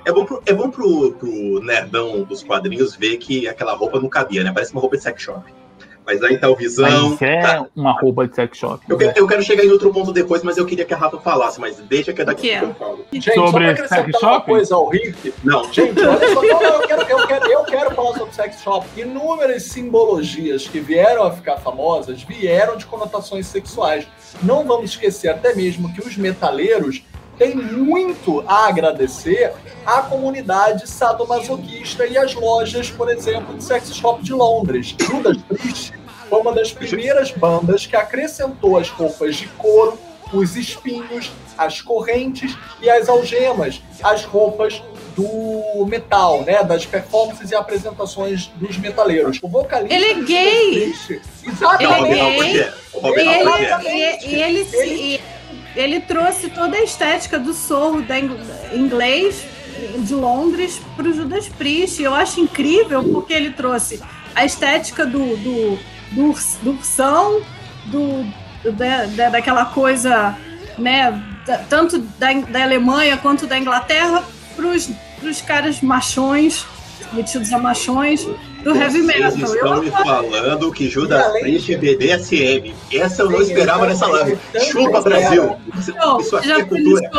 É 0.06 0.12
bom, 0.12 0.26
pro, 0.26 0.42
é 0.46 0.54
bom 0.54 0.70
pro, 0.70 1.14
pro 1.14 1.60
nerdão 1.64 2.24
dos 2.24 2.44
quadrinhos 2.44 2.96
ver 2.96 3.18
que 3.18 3.48
aquela 3.48 3.74
roupa 3.74 4.00
não 4.00 4.08
cabia, 4.10 4.44
né? 4.44 4.52
Parece 4.54 4.72
uma 4.72 4.82
roupa 4.82 4.96
de 4.98 5.04
sex 5.04 5.22
shop. 5.22 5.42
Mas 6.06 6.22
aí 6.22 6.38
tá 6.38 6.50
o 6.50 6.56
Visão. 6.56 7.12
Mas 7.12 7.22
é 7.22 7.40
tá- 7.42 7.66
uma 7.74 7.94
roupa 7.98 8.28
de 8.28 8.36
sex 8.36 8.58
shop. 8.58 8.84
eu, 8.90 8.98
quero, 8.98 9.14
eu 9.18 9.26
quero 9.26 9.42
chegar 9.42 9.64
em 9.64 9.70
outro 9.70 9.90
ponto 9.94 10.12
depois, 10.12 10.44
mas 10.44 10.58
eu 10.58 10.66
queria 10.66 10.84
que 10.84 10.94
a 10.94 10.98
Rafa 10.98 11.18
falasse, 11.20 11.62
mas 11.62 11.78
deixa 11.78 12.12
que 12.12 12.22
é 12.22 12.26
daqui 12.26 12.48
O 12.48 12.52
quê? 12.52 12.60
que 12.60 12.66
eu 12.66 12.74
falo. 12.76 13.06
Gente, 13.14 13.34
só 13.34 13.46
Sobre 13.48 13.64
pra 13.64 13.72
acrescentar 13.72 14.06
sex 14.06 14.22
uma 14.22 14.30
shop? 14.34 14.46
coisa 14.46 14.76
ao 14.76 14.90
Rick, 14.90 15.34
Não, 15.46 15.72
Gente, 15.72 16.02
olha 16.02 16.34
só, 16.34 16.44
eu, 16.44 16.88
quero, 16.88 17.02
eu, 17.10 17.28
quero, 17.28 17.46
eu 17.52 17.64
quero 17.64 17.92
falar 17.96 18.18
sobre 18.18 18.36
sex 18.36 18.62
shop. 18.62 18.86
Inúmeras 18.98 19.64
simbologias 19.64 20.68
que 20.68 20.80
vieram 20.82 21.24
a 21.24 21.32
ficar 21.32 21.56
famosas 21.58 22.22
vieram 22.22 22.76
de 22.76 22.86
conotações 22.86 23.48
sexuais. 23.48 24.06
Não 24.42 24.66
vamos 24.66 24.90
esquecer 24.92 25.30
até 25.30 25.56
mesmo 25.56 25.94
que 25.94 26.02
os 26.02 26.18
metaleiros 26.18 27.02
têm 27.38 27.56
muito 27.56 28.44
a 28.48 28.68
agradecer 28.68 29.54
à 29.86 30.02
comunidade 30.04 30.88
sadomasoquista 30.90 32.06
e 32.06 32.18
às 32.18 32.34
lojas, 32.34 32.90
por 32.90 33.10
exemplo, 33.10 33.56
de 33.58 33.64
sex 33.64 33.94
shop 33.96 34.24
de 34.24 34.34
Londres. 34.34 34.96
Judas 35.00 35.38
Priest 35.48 35.94
foi 36.30 36.40
uma 36.40 36.54
das 36.54 36.72
primeiras 36.72 37.32
bandas 37.32 37.86
que 37.86 37.96
acrescentou 37.96 38.78
as 38.78 38.90
roupas 38.90 39.36
de 39.36 39.48
couro, 39.50 39.98
os 40.32 40.56
espinhos, 40.56 41.32
as 41.58 41.82
correntes 41.82 42.56
e 42.82 42.90
as 42.90 43.08
algemas, 43.08 43.82
as 44.02 44.24
roupas 44.26 44.82
do 45.16 45.86
metal, 45.88 46.42
né? 46.42 46.64
Das 46.64 46.88
performances 46.88 47.52
e 47.52 47.56
apresentações 47.56 48.48
dos 48.56 48.78
metaleiros. 48.78 49.38
O 49.44 49.48
vocalista. 49.48 49.94
Ele 49.94 50.06
é 50.06 50.14
gay. 50.26 50.94
Exatamente. 51.46 52.12
Ele 52.12 52.20
é 52.20 52.38
gay. 52.64 52.74
O 52.94 53.00
Robin 53.00 53.22
E 53.22 53.28
ele, 53.28 53.50
Alpert. 53.50 53.86
e- 53.86 54.28
e 54.28 54.42
ele, 54.42 54.66
se- 54.66 54.86
e- 54.88 55.22
ele 55.76 56.00
trouxe 56.02 56.50
toda 56.50 56.76
a 56.78 56.84
estética 56.84 57.40
do 57.40 57.54
sorro 57.54 58.04
inglês 58.74 59.44
de 60.00 60.14
Londres 60.14 60.80
para 60.96 61.08
o 61.08 61.14
Judas 61.14 61.48
Priest. 61.50 62.02
Eu 62.02 62.14
acho 62.14 62.40
incrível 62.40 63.04
porque 63.04 63.34
ele 63.34 63.52
trouxe 63.52 64.02
a 64.36 64.46
estética 64.46 65.06
do, 65.06 65.36
do, 65.38 65.80
do, 66.12 66.34
do 66.62 66.72
ursão, 66.72 67.42
do, 67.86 68.24
do- 68.64 68.72
da, 68.72 69.06
da- 69.06 69.30
daquela 69.30 69.66
coisa, 69.66 70.38
né? 70.78 71.12
da- 71.46 71.58
tanto 71.60 72.00
da, 72.00 72.32
da 72.34 72.64
Alemanha 72.64 73.18
quanto 73.18 73.46
da 73.48 73.58
Inglaterra 73.58 74.24
para 74.56 74.68
os 74.68 75.42
caras 75.42 75.82
machões, 75.82 76.66
metidos 77.12 77.52
a 77.52 77.58
machões 77.58 78.26
do 78.64 78.76
heavy 78.76 79.02
Vocês 79.02 79.06
metal. 79.06 79.54
estão 79.56 79.76
Eu 79.76 79.84
me 79.84 79.92
falando 79.92 80.72
que 80.72 80.86
E 80.86 80.90
Judas 80.90 81.40
Priest 81.40 81.74
é 81.74 81.78
BDSM. 81.78 82.74
Essa 82.94 83.24
eu 83.24 83.30
não 83.30 83.40
Sim, 83.40 83.52
esperava 83.52 83.88
nessa 83.88 84.08
live. 84.08 84.38
Chupa, 84.72 85.02
Brasil! 85.02 85.56
Isso, 85.78 85.94
Não, 85.96 86.20
isso 86.20 86.38
aqui 86.38 86.48
já 86.48 86.60
é 86.60 86.64
cultura. 86.64 87.10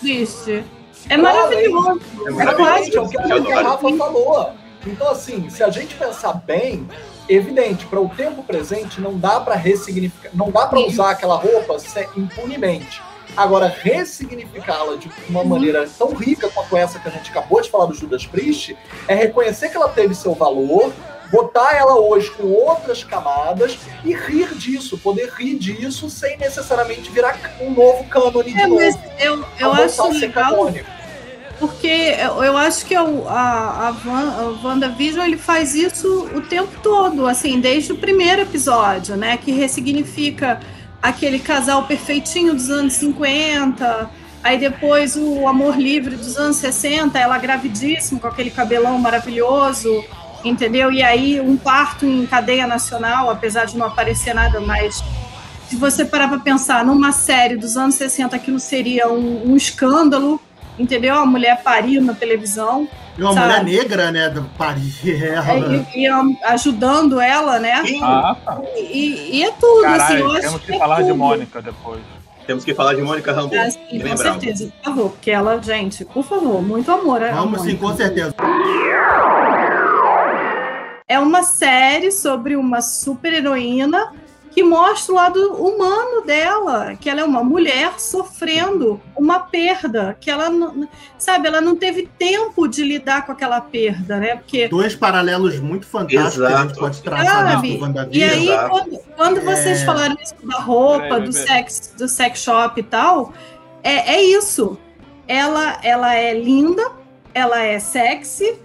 Priest? 0.00 0.64
É 1.08 1.16
maravilhoso. 1.16 2.00
É 2.24 2.28
é 2.28 2.30
o 2.30 2.34
maravilhoso. 2.36 3.10
que 3.10 3.16
é 3.18 3.34
o 3.36 3.44
que 3.44 3.52
a 3.52 3.62
Rafa 3.62 3.96
falou. 3.96 4.52
Então, 4.86 5.10
assim, 5.10 5.50
se 5.50 5.62
a 5.62 5.70
gente 5.70 5.94
pensar 5.94 6.34
bem, 6.46 6.86
evidente, 7.28 7.86
para 7.86 8.00
o 8.00 8.08
tempo 8.08 8.42
presente 8.42 9.00
não 9.00 9.18
dá 9.18 9.40
para 9.40 9.54
ressignificar, 9.54 10.30
não 10.34 10.50
dá 10.50 10.66
para 10.66 10.80
usar 10.80 11.10
aquela 11.10 11.36
roupa 11.36 11.76
impunemente. 12.16 13.02
Agora, 13.38 13.68
ressignificá-la 13.68 14.96
de 14.96 15.08
uma 15.28 15.44
maneira 15.44 15.88
tão 15.96 16.12
rica 16.12 16.48
quanto 16.48 16.76
essa 16.76 16.98
que 16.98 17.08
a 17.08 17.10
gente 17.10 17.30
acabou 17.30 17.60
de 17.62 17.70
falar 17.70 17.86
do 17.86 17.94
Judas 17.94 18.26
Priest 18.26 18.76
é 19.06 19.14
reconhecer 19.14 19.68
que 19.68 19.76
ela 19.76 19.88
teve 19.88 20.14
seu 20.14 20.34
valor, 20.34 20.92
botar 21.30 21.74
ela 21.76 21.94
hoje 22.00 22.30
com 22.32 22.44
outras 22.48 23.04
camadas 23.04 23.78
e 24.04 24.12
rir 24.14 24.54
disso, 24.54 24.98
poder 24.98 25.30
rir 25.38 25.56
disso 25.56 26.10
sem 26.10 26.36
necessariamente 26.38 27.10
virar 27.10 27.38
um 27.60 27.70
novo 27.70 28.04
cânone 28.04 28.52
de 28.52 28.60
É, 28.60 28.66
novo. 28.66 28.80
mas 28.80 28.98
eu, 29.20 29.44
eu 29.60 29.72
acho 29.72 30.02
a 30.02 30.08
legal 30.08 30.50
canônico. 30.56 30.86
porque 31.60 32.14
eu, 32.42 32.56
acho 32.56 32.86
que 32.86 32.96
o- 32.98 33.28
a, 33.28 33.88
a, 33.88 33.90
Van, 33.90 34.30
a 34.62 34.66
WandaVision 34.66 35.24
ele 35.26 35.36
faz 35.36 35.74
isso 35.74 36.28
o 36.34 36.40
tempo 36.40 36.70
todo, 36.82 37.26
assim, 37.26 37.60
desde 37.60 37.92
o 37.92 37.96
primeiro 37.98 38.42
episódio, 38.42 39.16
né? 39.16 39.36
Que 39.36 39.52
ressignifica 39.52 40.60
aquele 41.02 41.38
casal 41.38 41.86
perfeitinho 41.86 42.54
dos 42.54 42.70
anos 42.70 42.94
50, 42.94 44.10
aí 44.42 44.58
depois 44.58 45.16
o 45.16 45.46
amor 45.46 45.76
livre 45.76 46.16
dos 46.16 46.36
anos 46.36 46.56
60, 46.56 47.18
ela 47.18 47.38
gravidíssima 47.38 48.20
com 48.20 48.26
aquele 48.26 48.50
cabelão 48.50 48.98
maravilhoso, 48.98 50.04
entendeu? 50.44 50.90
E 50.92 51.02
aí 51.02 51.40
um 51.40 51.56
parto 51.56 52.04
em 52.04 52.26
cadeia 52.26 52.66
nacional, 52.66 53.30
apesar 53.30 53.64
de 53.64 53.76
não 53.76 53.86
aparecer 53.86 54.34
nada 54.34 54.60
mais. 54.60 55.02
Se 55.68 55.76
você 55.76 56.04
parar 56.04 56.28
para 56.28 56.38
pensar 56.38 56.84
numa 56.84 57.12
série 57.12 57.56
dos 57.56 57.76
anos 57.76 57.94
60, 57.96 58.34
aquilo 58.34 58.58
seria 58.58 59.08
um, 59.08 59.52
um 59.52 59.56
escândalo, 59.56 60.40
entendeu? 60.78 61.16
A 61.16 61.26
mulher 61.26 61.62
parir 61.62 62.00
na 62.00 62.14
televisão, 62.14 62.88
E 63.18 63.22
uma 63.22 63.32
Sabe? 63.34 63.46
mulher 63.46 63.64
negra, 63.64 64.12
né? 64.12 64.28
Do 64.30 64.44
Paris. 64.56 65.00
Ela. 65.04 65.84
e, 65.92 66.04
e, 66.04 66.14
um, 66.14 66.36
ajudando 66.44 67.20
ela, 67.20 67.58
né? 67.58 67.82
Ah, 68.00 68.36
tá. 68.44 68.62
E, 68.76 69.38
e 69.38 69.42
é 69.42 69.50
tudo, 69.50 69.84
assim, 69.86 70.18
eu 70.18 70.30
acho 70.30 70.40
temos 70.42 70.62
que 70.62 70.72
é 70.72 70.78
falar 70.78 71.02
de 71.02 71.08
tudo. 71.08 71.16
Mônica 71.16 71.60
depois. 71.60 72.00
temos 72.46 72.64
que 72.64 72.72
falar 72.74 72.94
de 72.94 73.02
Mônica 73.02 73.32
Rambeau. 73.32 73.60
Ah, 73.60 73.70
sim, 73.70 74.00
com 74.00 74.16
certeza, 74.16 74.72
por 74.76 74.84
favor, 74.84 75.10
porque 75.10 75.30
ela, 75.32 75.60
gente, 75.60 76.04
por 76.04 76.22
favor, 76.22 76.62
muito 76.62 76.92
amor. 76.92 77.20
a 77.24 77.32
Vamos 77.32 77.62
sim, 77.62 77.76
com 77.76 77.94
certeza. 77.96 78.32
É 81.08 81.18
uma 81.18 81.42
série 81.42 82.12
sobre 82.12 82.54
uma 82.54 82.80
super 82.80 83.32
heroína 83.32 84.12
que 84.58 84.62
mostra 84.64 85.12
o 85.12 85.14
lado 85.16 85.52
humano 85.54 86.22
dela, 86.26 86.96
que 86.96 87.08
ela 87.08 87.20
é 87.20 87.24
uma 87.24 87.44
mulher 87.44 87.92
sofrendo 88.00 89.00
uma 89.16 89.38
perda, 89.38 90.16
que 90.20 90.28
ela 90.28 90.50
não, 90.50 90.88
sabe, 91.16 91.46
ela 91.46 91.60
não 91.60 91.76
teve 91.76 92.08
tempo 92.18 92.66
de 92.66 92.82
lidar 92.82 93.24
com 93.24 93.30
aquela 93.30 93.60
perda, 93.60 94.16
né? 94.18 94.34
Porque 94.34 94.66
Dois 94.66 94.96
paralelos 94.96 95.60
muito 95.60 95.86
fantásticos 95.86 96.34
que 96.38 96.42
a 96.44 96.48
gente 96.48 96.56
Exato. 96.72 96.80
pode 96.80 97.02
traçar 97.02 97.52
Sabe? 97.52 97.76
do 97.78 98.08
E 98.16 98.24
aí, 98.24 98.48
Exato. 98.48 98.68
quando, 98.70 98.98
quando 99.16 99.40
vocês 99.42 99.80
É. 99.82 99.84
falaram 99.84 100.16
isso 100.20 100.34
da 100.44 100.58
roupa, 100.58 101.02
Peraí, 101.04 101.20
do 101.22 101.32
bebê. 101.32 101.46
sex, 101.46 101.94
do 101.96 102.08
sex 102.08 102.40
shop 102.42 102.80
e 102.80 102.82
tal, 102.82 103.32
é, 103.84 104.14
é 104.16 104.22
isso. 104.24 104.76
Ela, 105.28 105.78
ela 105.84 106.14
é 106.16 106.34
linda, 106.34 106.82
ela 107.32 107.62
é 107.62 107.78
sexy, 107.78 108.56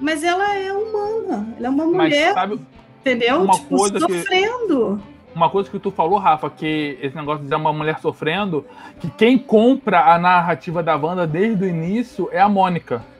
mas 0.00 0.24
ela 0.24 0.54
é 0.56 0.72
humana. 0.72 1.46
Ela 1.58 1.66
é 1.66 1.70
uma 1.70 1.84
Mas 1.84 1.94
mulher, 1.94 2.32
sabe 2.32 2.58
entendeu? 3.00 3.42
uma 3.42 3.52
tipo, 3.54 3.76
coisa 3.76 4.06
que- 4.06 4.18
sofrendo. 4.18 5.11
Uma 5.34 5.50
coisa 5.50 5.70
que 5.70 5.78
tu 5.78 5.90
falou, 5.90 6.18
Rafa, 6.18 6.48
que 6.50 6.98
esse 7.00 7.16
negócio 7.16 7.44
de 7.44 7.54
uma 7.54 7.72
mulher 7.72 7.98
sofrendo, 7.98 8.64
que 9.00 9.10
quem 9.10 9.38
compra 9.38 10.12
a 10.12 10.18
narrativa 10.18 10.82
da 10.82 10.96
Wanda 10.96 11.26
desde 11.26 11.64
o 11.64 11.68
início 11.68 12.28
é 12.32 12.40
a 12.40 12.48
Mônica. 12.48 13.11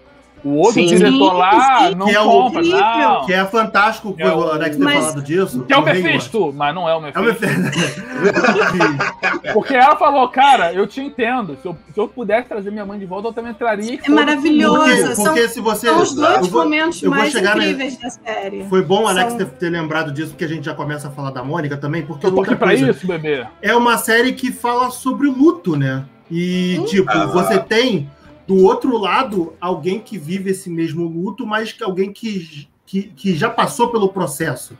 O 0.45 0.55
outro 0.57 0.75
Sim. 0.75 0.87
diretor 0.87 1.31
Sim, 1.31 1.37
lá 1.39 1.89
sim. 1.89 1.95
não 1.95 2.07
Que 2.07 2.15
é 2.17 2.21
o- 2.21 2.25
compra, 2.25 2.61
Incrível. 2.63 2.81
não. 2.81 3.27
Que 3.27 3.33
é 3.33 3.45
fantástico, 3.45 4.15
É 4.19 4.29
o- 4.29 4.39
o 4.39 4.51
Alex 4.51 4.77
ter 4.77 4.83
Mas- 4.83 4.99
falado 4.99 5.23
disso. 5.23 5.63
Que 5.63 5.73
é 5.73 5.77
o 5.77 5.83
Mephisto, 5.85 6.53
mas 6.53 6.75
não 6.75 6.89
é 6.89 6.95
o 6.97 7.01
gosto. 7.01 7.17
É 7.17 7.21
o 7.21 7.25
Mephisto. 7.25 7.61
Mephisto. 7.61 8.03
Porque 9.55 9.75
ela 9.75 9.97
falou, 9.97 10.29
cara, 10.29 10.73
eu 10.73 10.87
te 10.87 11.01
entendo. 11.01 11.57
Se 11.61 11.67
eu, 11.67 11.77
se 11.95 12.01
eu 12.01 12.09
pudesse 12.09 12.49
trazer 12.49 12.71
minha 12.71 12.85
mãe 12.85 12.99
de 12.99 13.07
volta, 13.07 13.29
eu 13.29 13.33
também 13.33 13.55
traria. 13.55 13.99
É 14.03 14.09
maravilhoso. 14.11 14.79
porque, 14.79 15.15
são- 15.15 15.25
porque 15.25 15.49
se 15.49 15.61
você. 15.61 15.87
São 15.89 16.03
os 16.03 16.15
dois 16.15 16.47
vou- 16.49 16.63
momentos 16.65 17.03
mais 17.03 17.33
chegar 17.33 17.57
na- 17.57 17.65
incríveis 17.65 17.97
da 17.99 18.11
série. 18.11 18.65
Foi 18.69 18.83
bom, 18.83 19.07
Alex, 19.07 19.29
São- 19.31 19.39
ter, 19.39 19.47
ter 19.47 19.71
lembrado 19.71 20.13
disso, 20.13 20.31
porque 20.31 20.45
a 20.45 20.49
gente 20.49 20.65
já 20.65 20.75
começa 20.75 21.09
a 21.09 21.11
falar 21.11 21.31
da 21.31 21.43
Mônica 21.43 21.77
também, 21.77 22.03
porque 22.03 22.27
Eu 22.27 22.31
tô 22.31 22.41
aqui 22.41 22.51
outra 22.51 22.57
pra 22.57 22.69
coisa, 22.69 22.91
isso, 22.91 23.07
bebê. 23.07 23.47
é 23.61 23.75
uma 23.75 23.97
série 23.99 24.33
que 24.33 24.51
fala 24.53 24.91
sobre 24.91 25.29
o 25.29 25.33
luto, 25.33 25.77
né? 25.77 26.05
E, 26.31 26.79
Hum. 26.81 26.85
tipo, 26.85 27.11
Ah. 27.11 27.27
você 27.27 27.59
tem 27.59 28.09
do 28.47 28.65
outro 28.65 28.97
lado 28.99 29.55
alguém 29.61 29.99
que 30.01 30.19
vive 30.19 30.51
esse 30.51 30.69
mesmo 30.71 31.05
luto, 31.07 31.47
mas 31.47 31.73
que 31.73 31.83
alguém 31.85 32.13
que, 32.13 32.69
que, 32.85 33.03
que 33.05 33.35
já 33.35 33.49
passou 33.51 33.89
pelo 33.89 34.09
processo. 34.09 34.77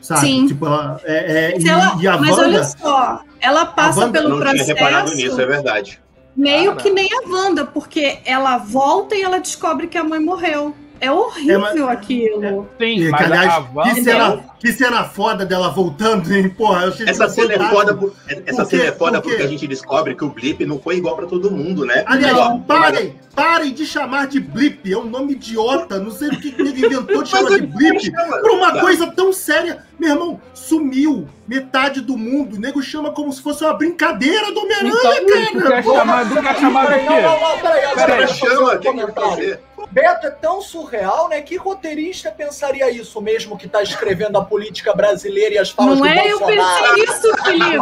Sabe? 0.00 0.20
Sim. 0.20 0.46
Tipo, 0.46 0.64
ela, 0.66 1.00
é, 1.04 1.50
é- 1.50 1.52
Mas, 1.54 1.64
e, 1.64 1.68
ela- 1.68 1.96
e 2.00 2.08
a 2.08 2.16
mas 2.16 2.38
olha 2.38 2.46
Wanda. 2.58 2.64
só, 2.64 3.20
ela 3.40 3.66
passa 3.66 4.00
Wanda- 4.00 4.18
Eu 4.18 4.22
pelo 4.22 4.38
não 4.38 4.50
tinha 4.52 4.64
reparado 4.64 5.02
processo 5.10 5.16
nisso, 5.26 5.40
é 5.40 5.46
verdade. 5.46 6.00
meio 6.34 6.70
Cara. 6.70 6.76
que 6.82 6.90
nem 6.90 7.08
a 7.12 7.28
Wanda, 7.28 7.66
porque 7.66 8.18
ela 8.24 8.56
volta 8.56 9.14
e 9.14 9.20
ela 9.22 9.38
descobre 9.38 9.86
que 9.88 9.98
a 9.98 10.04
mãe 10.04 10.18
morreu. 10.18 10.74
É 11.00 11.10
horrível 11.10 11.88
aquilo. 11.88 12.68
Sim, 12.78 12.84
E, 12.86 12.96
que, 13.04 13.08
mas 13.10 13.20
aliás, 13.22 13.48
a 13.54 13.58
Wanda... 13.74 13.94
que, 13.94 14.02
cena, 14.02 14.44
que 14.60 14.72
cena 14.72 15.04
foda 15.04 15.44
dela 15.46 15.70
voltando, 15.70 16.32
hein? 16.34 16.48
Porra, 16.50 16.82
eu 16.84 16.88
achei 16.90 17.08
Essa 17.08 17.28
cena 17.28 17.54
é 17.54 17.58
fantástico. 17.58 17.76
foda, 17.80 17.94
por- 17.96 18.12
essa 18.46 18.62
Por 18.62 18.70
cena 18.70 18.84
é 18.84 18.92
foda 18.92 19.20
Por 19.20 19.28
porque 19.30 19.42
a 19.42 19.46
gente 19.46 19.66
descobre 19.66 20.14
que 20.14 20.24
o 20.24 20.28
Blip 20.30 20.64
não 20.66 20.78
foi 20.78 20.96
igual 20.96 21.16
pra 21.16 21.26
todo 21.26 21.50
mundo, 21.50 21.84
né? 21.86 22.02
Aliás, 22.06 22.60
parem, 22.66 23.14
parem 23.34 23.72
de 23.72 23.86
chamar 23.86 24.26
de 24.26 24.40
blip, 24.40 24.92
é 24.92 24.96
um 24.98 25.04
nome 25.06 25.32
idiota, 25.32 25.98
não 25.98 26.10
sei 26.10 26.28
o 26.28 26.38
que 26.40 26.54
ele 26.58 26.84
inventou 26.86 27.22
de 27.22 27.28
chamar 27.30 27.50
de 27.60 27.66
blip 27.66 28.10
pra 28.12 28.52
uma 28.52 28.72
Tá. 28.72 28.80
coisa 28.80 29.06
tão 29.12 29.32
séria. 29.32 29.84
Meu 29.98 30.10
irmão, 30.10 30.40
sumiu 30.54 31.26
metade 31.46 32.00
do 32.00 32.16
mundo, 32.16 32.56
o 32.56 32.60
nego 32.60 32.80
chama 32.82 33.10
como 33.10 33.32
se 33.32 33.42
fosse 33.42 33.64
uma 33.64 33.74
brincadeira 33.74 34.52
do 34.52 34.60
Homem-Aranha, 34.60 34.92
Então, 34.94 35.60
tu 35.60 35.68
quer 35.68 35.82
chamar, 35.84 36.28
tu 36.28 36.42
quer 36.42 36.56
chamar 36.58 36.82
do 36.84 36.88
Peraí, 36.90 37.06
não, 37.06 37.22
não, 37.22 37.40
não, 37.40 37.58
peraí, 37.60 37.84
agora 37.84 38.06
Cara, 38.06 38.26
chama, 38.28 38.74
o 38.74 38.78
que 38.78 38.92
que 38.92 39.12
fazer? 39.12 39.60
Beto 39.90 40.26
é 40.26 40.30
tão 40.30 40.60
surreal, 40.60 41.28
né? 41.28 41.40
Que 41.42 41.56
roteirista 41.56 42.30
pensaria 42.30 42.90
isso 42.90 43.20
mesmo 43.20 43.56
que 43.56 43.68
tá 43.68 43.82
escrevendo 43.82 44.36
a 44.38 44.44
política 44.44 44.94
brasileira 44.94 45.54
e 45.54 45.58
as 45.58 45.70
falas 45.70 45.98
Não 45.98 46.06
do 46.06 46.08
é? 46.08 46.30
Eu 46.32 46.38
Bolsonaro? 46.38 46.94
pensei 46.94 47.04
isso, 47.04 47.36
Felipe. 47.44 47.78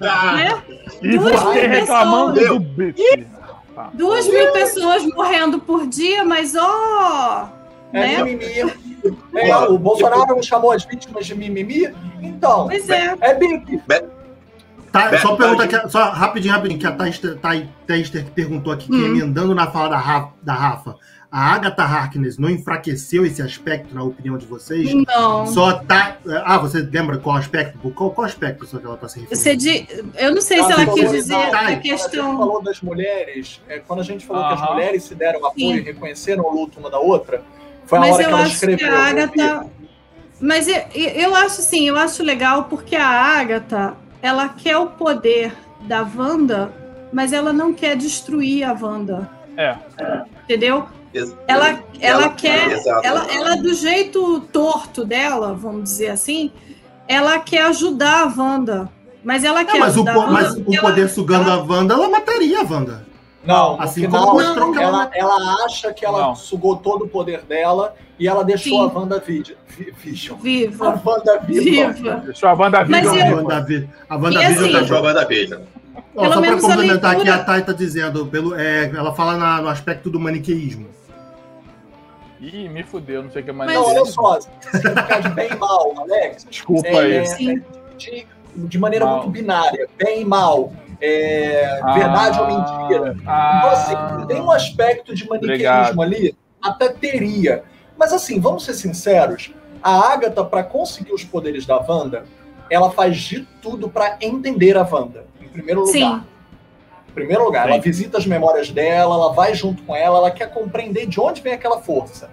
Né? 0.00 0.62
E 1.02 1.18
Duas 1.18 1.40
você 1.40 1.60
mil 1.60 1.68
reclamando 1.70 2.34
pessoas. 2.34 2.58
do 2.58 2.60
bife. 2.60 3.26
Duas 3.94 4.28
mil 4.28 4.52
pessoas 4.52 5.06
morrendo 5.06 5.58
por 5.60 5.86
dia, 5.86 6.24
mas 6.24 6.54
ó. 6.56 7.48
É 7.92 8.00
né? 8.00 8.22
mimimi. 8.22 8.72
É, 9.34 9.56
o 9.56 9.78
Bolsonaro 9.78 10.42
chamou 10.42 10.70
as 10.72 10.84
vítimas 10.84 11.26
de 11.26 11.34
mimimi? 11.34 11.92
Então, 12.22 12.66
Pois 12.68 12.88
é. 12.88 13.14
é 13.20 13.34
bip. 13.34 13.82
Tá, 14.92 15.08
Beto, 15.08 15.22
só 15.22 15.36
pergunta 15.36 15.64
aqui, 15.64 15.88
só 15.90 16.10
rapidinho, 16.10 16.52
rapidinho, 16.52 16.78
que 16.78 16.86
a 16.86 16.92
Tester 17.86 18.24
que 18.26 18.30
perguntou 18.30 18.72
aqui, 18.72 18.88
que 18.88 18.94
Hum. 18.94 19.06
emendando 19.06 19.54
na 19.54 19.66
fala 19.70 19.88
da 19.88 19.96
Rafa, 19.96 20.32
da 20.42 20.52
Rafa, 20.52 20.96
a 21.32 21.54
Agatha 21.54 21.82
Harkness 21.82 22.36
não 22.36 22.50
enfraqueceu 22.50 23.24
esse 23.24 23.40
aspecto, 23.40 23.94
na 23.94 24.02
opinião 24.02 24.36
de 24.36 24.44
vocês? 24.44 24.92
Não. 24.92 25.46
Só 25.46 25.78
tá. 25.78 26.18
Ah, 26.44 26.58
você 26.58 26.80
lembra 26.80 27.16
qual 27.16 27.36
aspecto? 27.36 27.78
Qual, 27.92 28.10
qual 28.10 28.26
aspecto 28.26 28.66
só 28.66 28.78
que 28.78 28.84
ela 28.84 28.98
tá 28.98 29.08
se 29.08 29.20
referindo? 29.20 29.40
Você 29.42 29.56
di... 29.56 29.88
Eu 30.18 30.34
não 30.34 30.42
sei 30.42 30.58
se 30.62 30.64
Ah, 30.70 30.74
ela 30.74 30.84
sim, 30.84 30.92
quis 31.00 31.10
sim. 31.10 31.16
dizer 31.16 31.34
Tá. 31.34 31.40
a 31.46 31.50
Quando 31.50 31.56
a 31.64 31.70
gente 31.70 31.82
questão. 31.82 32.36
falou 32.38 32.62
das 32.62 32.80
mulheres, 32.82 33.62
é, 33.66 33.78
quando 33.78 34.00
a 34.00 34.02
gente 34.04 34.26
falou 34.26 34.46
que 34.46 34.62
as 34.62 34.70
mulheres 34.70 35.02
se 35.04 35.14
deram 35.14 35.38
apoio 35.46 35.54
Sim. 35.56 35.76
e 35.76 35.80
reconheceram 35.80 36.44
o 36.44 36.54
luto 36.54 36.78
uma 36.78 36.90
da 36.90 36.98
outra, 36.98 37.42
foi 37.86 37.96
a 37.96 38.00
Mas 38.02 38.12
hora 38.14 38.24
que 38.24 38.28
eu 38.28 38.34
ela 38.34 38.42
acho 38.42 38.50
que 38.50 38.54
escreveu. 38.56 38.94
a 38.94 39.06
Agatha. 39.06 39.66
Mas 40.38 40.68
eu, 40.68 40.82
eu 40.94 41.34
acho 41.34 41.60
assim, 41.60 41.88
eu 41.88 41.96
acho 41.96 42.22
legal 42.22 42.64
porque 42.64 42.94
a 42.94 43.06
Agatha, 43.06 43.94
ela 44.20 44.48
quer 44.50 44.76
o 44.76 44.88
poder 44.88 45.54
da 45.82 46.02
Wanda, 46.02 46.70
mas 47.12 47.32
ela 47.32 47.52
não 47.54 47.72
quer 47.72 47.96
destruir 47.96 48.64
a 48.64 48.72
Wanda. 48.78 49.30
É. 49.56 49.76
Entendeu? 50.44 50.86
Ela, 51.14 51.34
ela, 51.46 51.78
Ela- 52.00 52.28
quer. 52.30 52.72
exato. 52.72 53.06
Ela, 53.06 53.26
ela, 53.32 53.56
do 53.56 53.72
jeito 53.74 54.40
torto 54.52 55.04
dela, 55.04 55.52
vamos 55.54 55.84
dizer 55.84 56.08
assim, 56.08 56.50
ela 57.06 57.38
quer 57.38 57.66
ajudar 57.66 58.24
a 58.24 58.34
Wanda. 58.40 58.88
Mas 59.24 59.44
ela 59.44 59.60
É, 59.60 59.64
quer 59.64 59.78
mas 59.78 59.90
o, 59.96 60.00
ajudar 60.00 60.14
po- 60.14 60.20
a 60.20 60.24
Wanda. 60.24 60.32
mas 60.42 60.52
o 60.56 60.80
poder 60.80 61.00
ela- 61.02 61.08
sugando 61.08 61.50
ela- 61.50 61.60
a 61.62 61.64
Wanda, 61.64 61.94
ela 61.94 62.08
mataria 62.08 62.60
a 62.60 62.62
Wanda. 62.64 63.06
Não, 63.44 63.80
Assim 63.80 64.08
como 64.08 64.34
mostrou 64.34 64.70
que 64.72 64.78
ela, 64.78 65.10
ela. 65.14 65.34
ela 65.40 65.64
acha 65.64 65.92
que 65.92 66.06
ela 66.06 66.28
Não. 66.28 66.34
sugou 66.36 66.76
todo 66.76 67.06
o 67.06 67.08
poder 67.08 67.42
dela 67.42 67.92
e 68.16 68.28
ela 68.28 68.44
deixou 68.44 68.88
Sim. 68.88 68.94
a 68.96 68.98
Wanda 68.98 69.18
Vision. 69.18 69.56
Vi- 69.66 69.92
Vision. 69.98 70.38
A 70.38 70.42
Viva. 70.42 71.02
Wanda 71.04 71.38
Viva. 71.40 71.92
Viva. 71.92 72.22
Deixou 72.24 72.48
a 72.48 72.54
banda 72.54 72.84
Mas 72.88 73.02
viva. 73.10 73.16
eu- 73.16 73.22
A 73.22 73.24
viva. 73.26 73.42
Wanda, 73.42 73.88
a 74.08 74.16
Wanda 74.16 74.40
E 74.42 74.44
assim, 74.44 74.72
Deixou 74.72 74.96
a. 74.96 75.60
Ó, 76.14 76.20
Pelo 76.22 76.34
só 76.34 76.40
para 76.40 76.54
a 76.54 76.60
complementar 76.60 77.16
aqui, 77.16 77.28
a 77.28 77.38
Thay 77.42 77.62
tá 77.62 77.72
dizendo, 77.72 78.26
pelo, 78.26 78.54
é, 78.54 78.90
ela 78.94 79.12
fala 79.14 79.36
na- 79.36 79.62
no 79.62 79.68
aspecto 79.68 80.08
do 80.10 80.20
maniqueísmo. 80.20 80.86
Ih, 82.42 82.68
me 82.68 82.82
fudeu, 82.82 83.22
não 83.22 83.30
sei 83.30 83.42
o 83.42 83.44
que 83.44 83.52
mais 83.52 83.72
Mas- 83.72 83.80
Não, 83.80 83.88
olha 83.88 84.04
só, 84.04 84.40
ficar 84.72 85.20
de 85.20 85.28
bem 85.30 85.48
e 85.52 85.56
mal, 85.56 85.94
Alex, 85.96 86.44
Desculpa 86.50 86.88
é, 86.88 86.98
aí. 86.98 87.16
é, 87.18 87.24
Sim. 87.24 87.62
de, 87.96 88.26
de 88.56 88.78
maneira 88.78 89.04
Mal. 89.06 89.18
muito 89.18 89.30
binária, 89.30 89.88
bem 89.96 90.22
e 90.22 90.24
mal, 90.24 90.72
é, 91.00 91.78
Ah, 91.82 91.92
verdade 91.92 92.40
ou 92.40 92.46
mentira. 92.48 93.12
Então, 93.16 93.32
Ah, 93.32 93.70
assim, 93.72 94.26
tem 94.26 94.40
um 94.40 94.50
aspecto 94.50 95.14
de 95.14 95.24
Obrigado. 95.24 95.94
maniqueísmo 95.96 96.02
ali, 96.02 96.36
até 96.60 96.88
teria. 96.88 97.62
Mas, 97.96 98.12
assim, 98.12 98.40
vamos 98.40 98.64
ser 98.64 98.74
sinceros: 98.74 99.52
a 99.82 100.12
Agatha, 100.12 100.44
para 100.44 100.64
conseguir 100.64 101.12
os 101.12 101.22
poderes 101.24 101.64
da 101.64 101.76
Wanda, 101.78 102.24
ela 102.68 102.90
faz 102.90 103.16
de 103.18 103.46
tudo 103.60 103.88
para 103.88 104.16
entender 104.20 104.76
a 104.76 104.82
Wanda, 104.82 105.26
em 105.40 105.46
primeiro 105.48 105.80
lugar. 105.82 105.92
Sim. 105.92 106.22
Em 107.12 107.14
primeiro 107.14 107.44
lugar, 107.44 107.66
Sim. 107.66 107.72
ela 107.74 107.80
visita 107.82 108.16
as 108.16 108.26
memórias 108.26 108.70
dela, 108.70 109.14
ela 109.14 109.32
vai 109.34 109.54
junto 109.54 109.82
com 109.82 109.94
ela, 109.94 110.16
ela 110.16 110.30
quer 110.30 110.50
compreender 110.50 111.06
de 111.06 111.20
onde 111.20 111.42
vem 111.42 111.52
aquela 111.52 111.78
força. 111.78 112.30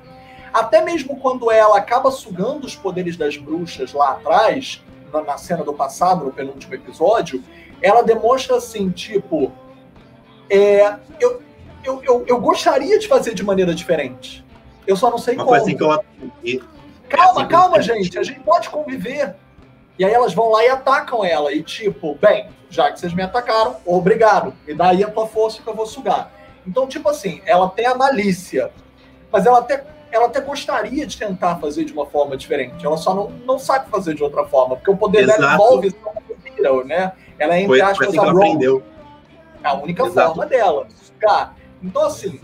Até 0.54 0.82
mesmo 0.82 1.18
quando 1.18 1.52
ela 1.52 1.78
acaba 1.78 2.10
sugando 2.12 2.66
os 2.66 2.76
poderes 2.78 3.18
das 3.18 3.36
bruxas 3.36 3.92
lá 3.92 4.12
atrás, 4.12 4.82
na, 5.12 5.22
na 5.22 5.38
cena 5.38 5.66
do 5.66 5.74
passado, 5.74 6.24
no 6.24 6.32
penúltimo 6.32 6.74
episódio, 6.74 7.44
ela 7.82 8.02
demonstra 8.02 8.56
assim, 8.56 8.90
tipo, 8.90 9.52
é, 10.50 10.96
eu, 11.20 11.42
eu, 11.84 12.02
eu, 12.04 12.26
eu 12.26 12.40
gostaria 12.40 12.98
de 12.98 13.08
fazer 13.08 13.34
de 13.34 13.44
maneira 13.44 13.76
diferente. 13.76 14.46
Eu 14.88 14.96
só 14.96 15.12
não 15.12 15.18
sei 15.18 15.36
Uma 15.36 15.44
como. 15.44 15.58
coisa 15.58 15.66
assim 15.66 15.78
que 15.78 15.84
eu 15.84 16.60
Calma, 17.10 17.32
assim 17.32 17.42
que 17.42 17.48
calma, 17.48 17.82
gente. 17.82 18.18
A 18.18 18.24
gente 18.24 18.40
pode 18.40 18.70
conviver. 18.70 19.36
E 20.00 20.06
aí 20.06 20.14
elas 20.14 20.34
vão 20.34 20.50
lá 20.50 20.64
e 20.64 20.70
atacam 20.70 21.26
ela. 21.26 21.52
E 21.52 21.62
tipo, 21.62 22.16
bem, 22.16 22.48
já 22.70 22.90
que 22.90 23.00
vocês 23.00 23.14
me 23.14 23.22
atacaram, 23.22 23.76
obrigado. 23.86 24.54
Me 24.66 24.74
dá 24.74 24.90
aí 24.90 25.04
a 25.04 25.12
tua 25.12 25.28
força 25.28 25.62
que 25.62 25.68
eu 25.68 25.76
vou 25.76 25.86
sugar. 25.86 26.32
Então, 26.66 26.88
tipo 26.88 27.10
assim, 27.10 27.42
ela 27.46 27.68
tem 27.70 27.86
a 27.86 27.94
malícia. 27.94 28.72
Mas 29.30 29.46
ela 29.46 29.60
até, 29.60 29.86
ela 30.10 30.28
até 30.28 30.40
gostaria 30.40 31.06
de 31.06 31.18
tentar 31.18 31.58
fazer 31.58 31.84
de 31.84 31.92
uma 31.92 32.06
forma 32.06 32.38
diferente. 32.38 32.86
Ela 32.86 32.96
só 32.96 33.14
não, 33.14 33.30
não 33.46 33.60
sabe 33.60 33.90
fazer 33.90 34.14
de 34.14 34.24
outra 34.24 34.46
forma. 34.46 34.78
Porque 34.78 34.90
o 34.90 34.96
poder 34.96 35.28
dela 35.28 35.38
Exato. 35.38 35.54
envolve 35.56 35.88
essa 35.90 36.84
né? 36.86 37.12
Ela 37.38 37.56
é, 37.56 37.58
entre 37.58 37.68
Foi, 37.68 37.80
foi 37.80 37.92
aspas, 37.92 38.08
assim 38.08 38.20
a 38.20 38.32
aprendeu. 38.32 38.84
É 39.62 39.68
a 39.68 39.74
única 39.74 40.04
Exato. 40.04 40.28
forma 40.30 40.46
dela, 40.46 40.88
sugar. 40.96 41.56
Então, 41.84 42.06
assim, 42.06 42.40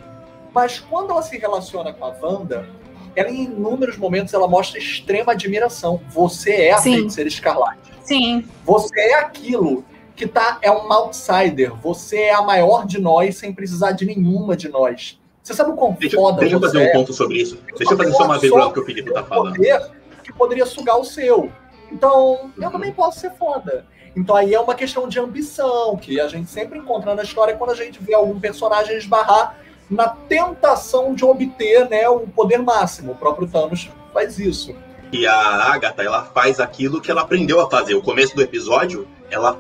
mas 0.54 0.80
quando 0.80 1.12
ela 1.12 1.22
se 1.22 1.38
relaciona 1.38 1.94
com 1.94 2.06
a 2.06 2.16
Wanda, 2.22 2.68
ela 3.16 3.30
em 3.30 3.46
inúmeros 3.46 3.98
momentos 3.98 4.34
ela 4.34 4.48
mostra 4.48 4.80
extrema 4.80 5.34
admiração. 5.34 6.02
Você 6.10 6.52
é 6.52 6.74
a 6.74 6.78
Sim. 6.78 6.96
feiticeira 6.96 7.28
escarlate. 7.28 7.92
Sim. 8.04 8.46
Você 8.64 9.00
é 9.00 9.16
aquilo 9.16 9.84
que 10.16 10.28
tá, 10.28 10.60
é 10.62 10.72
um 10.72 10.92
outsider. 10.92 11.76
Você 11.76 12.18
é 12.18 12.34
a 12.34 12.42
maior 12.42 12.86
de 12.86 13.00
nós 13.00 13.38
sem 13.38 13.54
precisar 13.54 13.92
de 13.92 14.06
nenhuma 14.06 14.56
de 14.56 14.70
nós. 14.70 15.20
Você 15.44 15.54
sabe 15.54 15.72
o 15.72 15.76
quão 15.76 15.94
Deixa, 15.94 16.16
foda 16.16 16.40
deixa 16.40 16.56
eu 16.56 16.60
fazer 16.60 16.78
um 16.80 16.82
é? 16.82 16.92
ponto 16.92 17.14
sobre 17.14 17.38
isso. 17.38 17.60
Deixa 17.78 17.94
eu 17.94 17.98
fazer 17.98 18.12
só 18.14 18.26
uma 18.26 18.40
vírgula 18.40 18.66
no 18.66 18.74
que 18.74 18.80
o 18.80 18.86
Felipe 18.86 19.14
tá 19.14 19.24
falando. 19.24 19.56
poder 19.56 19.92
que 20.24 20.34
poderia 20.34 20.66
sugar 20.66 20.98
o 20.98 21.06
seu. 21.06 21.52
Então, 21.92 22.52
eu 22.60 22.72
também 22.72 22.92
posso 22.92 23.20
ser 23.20 23.32
foda. 23.34 23.86
Então 24.16 24.36
aí 24.36 24.54
é 24.54 24.60
uma 24.60 24.74
questão 24.74 25.08
de 25.08 25.20
ambição, 25.20 25.98
que 25.98 26.20
a 26.20 26.28
gente 26.28 26.50
sempre 26.50 26.80
encontra 26.80 27.14
na 27.14 27.24
história 27.24 27.56
quando 27.56 27.72
a 27.72 27.76
gente 27.76 28.02
vê 28.02 28.14
algum 28.14 28.40
personagem 28.40 28.98
esbarrar 28.98 29.58
na 29.90 30.08
tentação 30.08 31.14
de 31.14 31.24
obter 31.26 31.88
né, 31.90 32.08
o 32.10 32.22
poder 32.22 32.60
máximo. 32.60 33.12
O 33.12 33.16
próprio 33.16 33.48
Thanos 33.48 33.90
faz 34.14 34.40
isso. 34.40 34.76
E 35.12 35.26
a 35.28 35.36
Agatha, 35.74 36.04
ela 36.04 36.24
faz 36.26 36.60
aquilo 36.60 37.00
que 37.00 37.10
ela 37.12 37.22
aprendeu 37.22 37.62
a 37.62 37.70
fazer. 37.70 37.94
O 37.96 38.02
começo 38.02 38.36
do 38.36 38.42
episódio, 38.42 39.08
ela, 39.30 39.58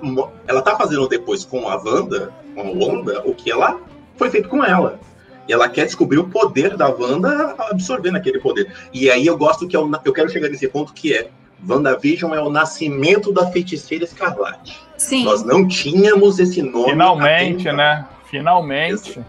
ela 0.48 0.62
tá 0.62 0.76
fazendo 0.76 1.08
depois 1.08 1.46
com 1.46 1.68
a 1.70 1.76
Wanda, 1.76 2.34
com 2.54 2.62
a 2.62 2.64
Wanda, 2.72 3.22
o 3.26 3.34
que 3.34 3.52
ela 3.52 3.80
foi 4.18 4.30
feito 4.30 4.50
com 4.50 4.64
ela. 4.64 5.00
E 5.48 5.54
ela 5.54 5.70
quer 5.70 5.86
descobrir 5.86 6.18
o 6.18 6.28
poder 6.28 6.76
da 6.76 6.90
Wanda 6.90 7.56
absorvendo 7.70 8.16
aquele 8.18 8.40
poder. 8.40 8.74
E 8.92 9.10
aí 9.10 9.28
eu 9.28 9.38
gosto 9.38 9.68
que 9.68 9.76
é 9.76 9.80
o 9.80 9.88
na- 9.88 10.02
eu 10.04 10.12
quero 10.12 10.28
chegar 10.30 10.50
nesse 10.50 10.68
ponto 10.68 10.92
que 10.92 11.14
é 11.14 11.30
WandaVision 11.68 12.34
é 12.34 12.42
o 12.42 12.50
nascimento 12.50 13.32
da 13.32 13.48
feiticeira 13.52 14.04
escarlate. 14.04 14.82
Sim. 14.98 15.24
Nós 15.24 15.44
não 15.44 15.68
tínhamos 15.68 16.40
esse 16.40 16.62
nome. 16.62 16.90
Finalmente, 16.92 17.62
então. 17.62 17.76
né? 17.76 18.06
Finalmente. 18.30 19.20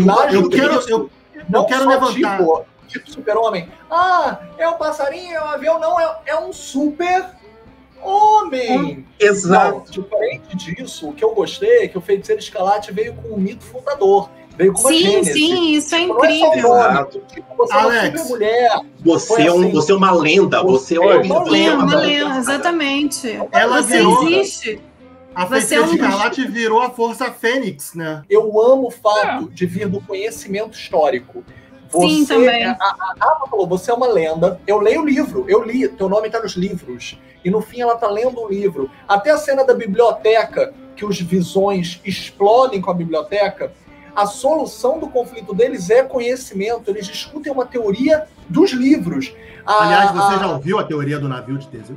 Mais 0.00 0.34
Eu 0.34 0.42
do 0.42 0.50
que 0.50 0.60
quero, 0.60 0.78
isso, 0.78 0.90
eu, 0.90 1.10
não 1.48 1.60
eu 1.60 1.66
quero 1.66 1.88
levantar. 1.88 2.36
Tipo, 2.38 2.64
tipo 2.88 3.10
super-homem. 3.10 3.68
Ah, 3.90 4.38
é 4.58 4.68
um 4.68 4.74
passarinho, 4.74 5.34
é 5.34 5.42
um 5.42 5.48
avião. 5.48 5.78
Não, 5.80 5.98
é, 6.00 6.16
é 6.26 6.36
um 6.38 6.52
super-homem. 6.52 7.34
Exato. 9.18 9.76
Não, 9.76 9.84
diferente 10.04 10.56
disso, 10.56 11.08
o 11.08 11.12
que 11.12 11.24
eu 11.24 11.34
gostei 11.34 11.84
é 11.84 11.88
que 11.88 11.98
o 11.98 12.00
Feiticeiro 12.00 12.40
Escalate 12.40 12.92
veio 12.92 13.14
com 13.14 13.28
o 13.28 13.38
mito 13.40 13.64
fundador. 13.64 14.28
Veio 14.56 14.72
com 14.72 14.86
Sim, 14.86 14.98
gênese. 14.98 15.32
sim, 15.32 15.72
isso 15.72 15.92
é 15.96 16.00
Tipo, 16.02 16.14
não 16.14 16.24
é 16.24 16.28
só 16.38 16.46
incrível. 16.46 17.06
Tipo, 17.26 17.56
você 17.56 17.74
é 17.74 17.76
uma 17.76 17.84
Alex. 17.86 18.20
super 18.20 18.28
mulher. 18.30 18.80
Você, 19.04 19.26
Foi 19.26 19.42
é 19.46 19.52
um, 19.52 19.60
assim. 19.62 19.70
você 19.72 19.90
é 19.92 19.94
uma 19.96 20.12
lenda. 20.12 20.62
Você 20.62 20.96
é 20.96 21.00
uma, 21.00 21.12
é 21.14 21.16
uma 21.24 21.38
uma 21.40 21.96
lenda, 21.96 22.38
exatamente. 22.38 23.40
Ela 23.50 23.82
Você 23.82 23.96
virou- 23.96 24.28
existe. 24.28 24.80
A 25.34 25.44
Você 25.44 25.50
feiticeira 25.54 25.84
é 25.84 25.86
um- 25.88 25.94
escarlate 25.94 26.46
virou 26.46 26.80
a 26.80 26.90
força 26.90 27.30
fênix, 27.32 27.94
né? 27.94 28.22
Eu 28.30 28.60
amo 28.60 28.86
o 28.86 28.90
fato 28.90 29.50
de 29.50 29.66
vir 29.66 29.88
do 29.88 30.00
conhecimento 30.00 30.74
histórico. 30.78 31.42
Sim, 31.90 32.24
também. 32.26 32.64
A, 32.64 32.72
a, 32.72 33.14
a 33.20 33.24
Rafa 33.24 33.46
falou, 33.48 33.66
você 33.68 33.90
é 33.90 33.94
uma 33.94 34.08
lenda. 34.08 34.60
Eu 34.66 34.80
leio 34.80 35.02
o 35.02 35.06
livro, 35.06 35.44
eu 35.48 35.62
li, 35.62 35.86
teu 35.88 36.08
nome 36.08 36.28
tá 36.30 36.40
nos 36.40 36.52
livros. 36.52 37.18
E 37.44 37.50
no 37.50 37.60
fim 37.60 37.80
ela 37.80 37.96
tá 37.96 38.08
lendo 38.08 38.40
um 38.42 38.48
livro. 38.48 38.90
Até 39.06 39.30
a 39.30 39.36
cena 39.38 39.64
da 39.64 39.74
biblioteca, 39.74 40.72
que 40.96 41.04
os 41.04 41.20
visões 41.20 42.00
explodem 42.04 42.80
com 42.80 42.90
a 42.90 42.94
biblioteca. 42.94 43.72
a 44.16 44.26
solução 44.26 45.00
do 45.00 45.08
conflito 45.08 45.52
deles 45.52 45.90
é 45.90 46.00
conhecimento. 46.04 46.88
Eles 46.88 47.04
discutem 47.08 47.52
uma 47.52 47.66
teoria 47.66 48.28
dos 48.48 48.70
livros. 48.70 49.34
A- 49.66 49.82
Aliás, 49.82 50.10
você 50.12 50.34
a- 50.34 50.38
já 50.38 50.46
ouviu 50.52 50.78
a 50.78 50.84
teoria 50.84 51.18
do 51.18 51.28
navio 51.28 51.58
de 51.58 51.66
Teseu? 51.66 51.96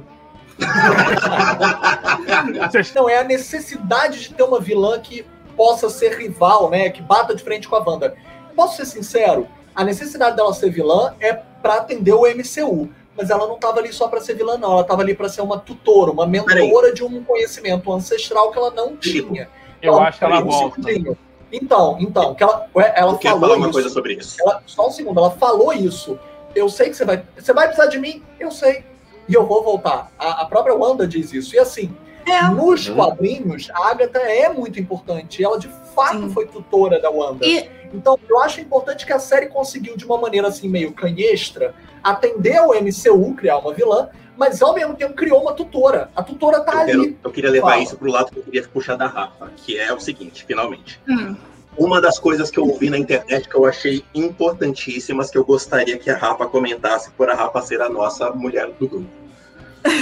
Não, 2.96 3.10
é 3.10 3.20
a 3.20 3.24
necessidade 3.24 4.20
de 4.22 4.34
ter 4.34 4.44
uma 4.44 4.60
vilã 4.60 5.00
que 5.00 5.26
possa 5.56 5.90
ser 5.90 6.18
rival, 6.18 6.70
né? 6.70 6.90
Que 6.90 7.02
bata 7.02 7.36
de 7.36 7.44
frente 7.44 7.68
com 7.68 7.76
a 7.76 7.80
Wanda. 7.84 8.16
Posso 8.56 8.78
ser 8.78 8.86
sincero? 8.86 9.48
A 9.76 9.84
necessidade 9.84 10.36
dela 10.36 10.54
ser 10.54 10.70
vilã 10.70 11.14
é 11.20 11.34
pra 11.34 11.76
atender 11.78 12.14
o 12.14 12.26
MCU. 12.28 12.90
Mas 13.16 13.32
ela 13.32 13.48
não 13.48 13.58
tava 13.58 13.80
ali 13.80 13.92
só 13.92 14.08
pra 14.08 14.22
ser 14.22 14.36
vilã, 14.36 14.58
não. 14.58 14.74
Ela 14.74 14.84
tava 14.84 15.02
ali 15.02 15.16
pra 15.16 15.28
ser 15.28 15.42
uma 15.42 15.58
tutora, 15.58 16.12
uma 16.12 16.28
mentora 16.28 16.94
de 16.94 17.04
um 17.04 17.24
conhecimento 17.24 17.92
ancestral 17.92 18.52
que 18.52 18.58
ela 18.60 18.70
não 18.72 18.96
tinha. 18.96 19.50
Eu 19.82 19.94
Então, 19.94 20.04
acho 20.04 20.20
que 20.20 20.24
ela 20.26 20.40
um 20.40 20.46
volta. 20.46 20.76
segundinho. 20.82 21.18
Então, 21.52 21.98
então, 22.00 22.36
que 22.36 22.44
ela, 22.44 22.68
ela 22.76 23.14
Eu 23.14 23.18
falou 23.20 23.40
falar 23.40 23.56
uma 23.56 23.66
isso. 23.68 23.74
coisa 23.74 23.90
sobre 23.90 24.14
isso. 24.16 24.36
Ela- 24.42 24.62
só 24.66 24.88
um 24.88 24.92
segundo, 24.92 25.20
ela 25.20 25.32
falou 25.32 25.72
isso. 25.74 26.20
Eu 26.54 26.68
sei 26.70 26.90
que 26.90 26.96
você 26.96 27.06
vai. 27.06 27.24
Você 27.38 27.54
vai 27.54 27.68
precisar 27.68 27.88
de 27.88 27.98
mim? 28.00 28.22
Eu 28.40 28.52
sei. 28.52 28.84
E 29.28 29.34
eu 29.34 29.46
vou 29.46 29.64
voltar. 29.64 30.12
A, 30.18 30.42
a 30.42 30.46
própria 30.46 30.76
Wanda 30.76 31.08
diz 31.08 31.34
isso. 31.34 31.56
E 31.56 31.60
assim, 31.60 31.96
É. 32.26 32.44
nos 32.50 32.88
Uhum. 32.88 32.96
quadrinhos, 32.96 33.70
a 33.74 33.90
Agatha 33.90 34.20
é 34.20 34.50
muito 34.50 34.80
importante. 34.80 35.44
Ela 35.44 35.58
de 35.60 35.70
fato 35.96 36.20
Sim. 36.20 36.30
foi 36.30 36.46
tutora 36.48 37.00
da 37.02 37.10
Wanda. 37.10 37.46
E- 37.46 37.78
Então, 37.94 38.20
eu 38.30 38.38
acho 38.42 38.60
importante 38.60 39.06
que 39.06 39.14
a 39.14 39.18
série 39.20 39.46
conseguiu, 39.48 39.96
de 39.96 40.04
uma 40.04 40.18
maneira 40.18 40.50
assim, 40.50 40.68
meio 40.68 40.92
canhestra, 40.92 41.74
atender 42.04 42.58
ao 42.58 42.74
MCU, 42.76 43.34
criar 43.34 43.60
uma 43.60 43.74
vilã, 43.74 44.10
mas 44.36 44.62
ao 44.62 44.74
mesmo 44.76 44.94
tempo 44.94 45.14
criou 45.14 45.42
uma 45.42 45.54
tutora. 45.54 46.10
A 46.14 46.22
tutora 46.22 46.60
tá 46.60 46.74
Eu, 46.74 46.80
ali. 46.82 46.92
quero- 47.14 47.18
eu 47.24 47.32
queria 47.32 47.50
levar 47.50 47.70
Fala. 47.72 47.82
isso 47.84 47.96
pro 47.98 48.12
lado 48.12 48.30
que 48.30 48.40
eu 48.40 48.44
queria 48.44 48.68
puxar 48.68 48.98
da 48.98 49.08
Rafa, 49.08 49.50
que 49.56 49.80
é 49.80 49.94
o 49.94 50.02
seguinte, 50.02 50.44
finalmente. 50.46 51.00
Hum. 51.08 51.34
Uma 51.78 52.02
das 52.02 52.18
coisas 52.18 52.50
que 52.50 52.60
eu 52.60 52.66
ouvi 52.66 52.90
na 52.90 52.98
internet 52.98 53.48
que 53.48 53.56
eu 53.56 53.66
achei 53.66 54.04
importantíssimas, 54.14 55.30
que 55.30 55.38
eu 55.38 55.46
gostaria 55.46 55.98
que 55.98 56.10
a 56.10 56.18
Rafa 56.18 56.48
comentasse, 56.48 57.12
por 57.12 57.30
a 57.30 57.36
Rafa 57.36 57.62
ser 57.62 57.82
a 57.82 57.90
nossa 57.90 58.32
mulher 58.32 58.72
do 58.80 58.88
grupo. 58.88 59.08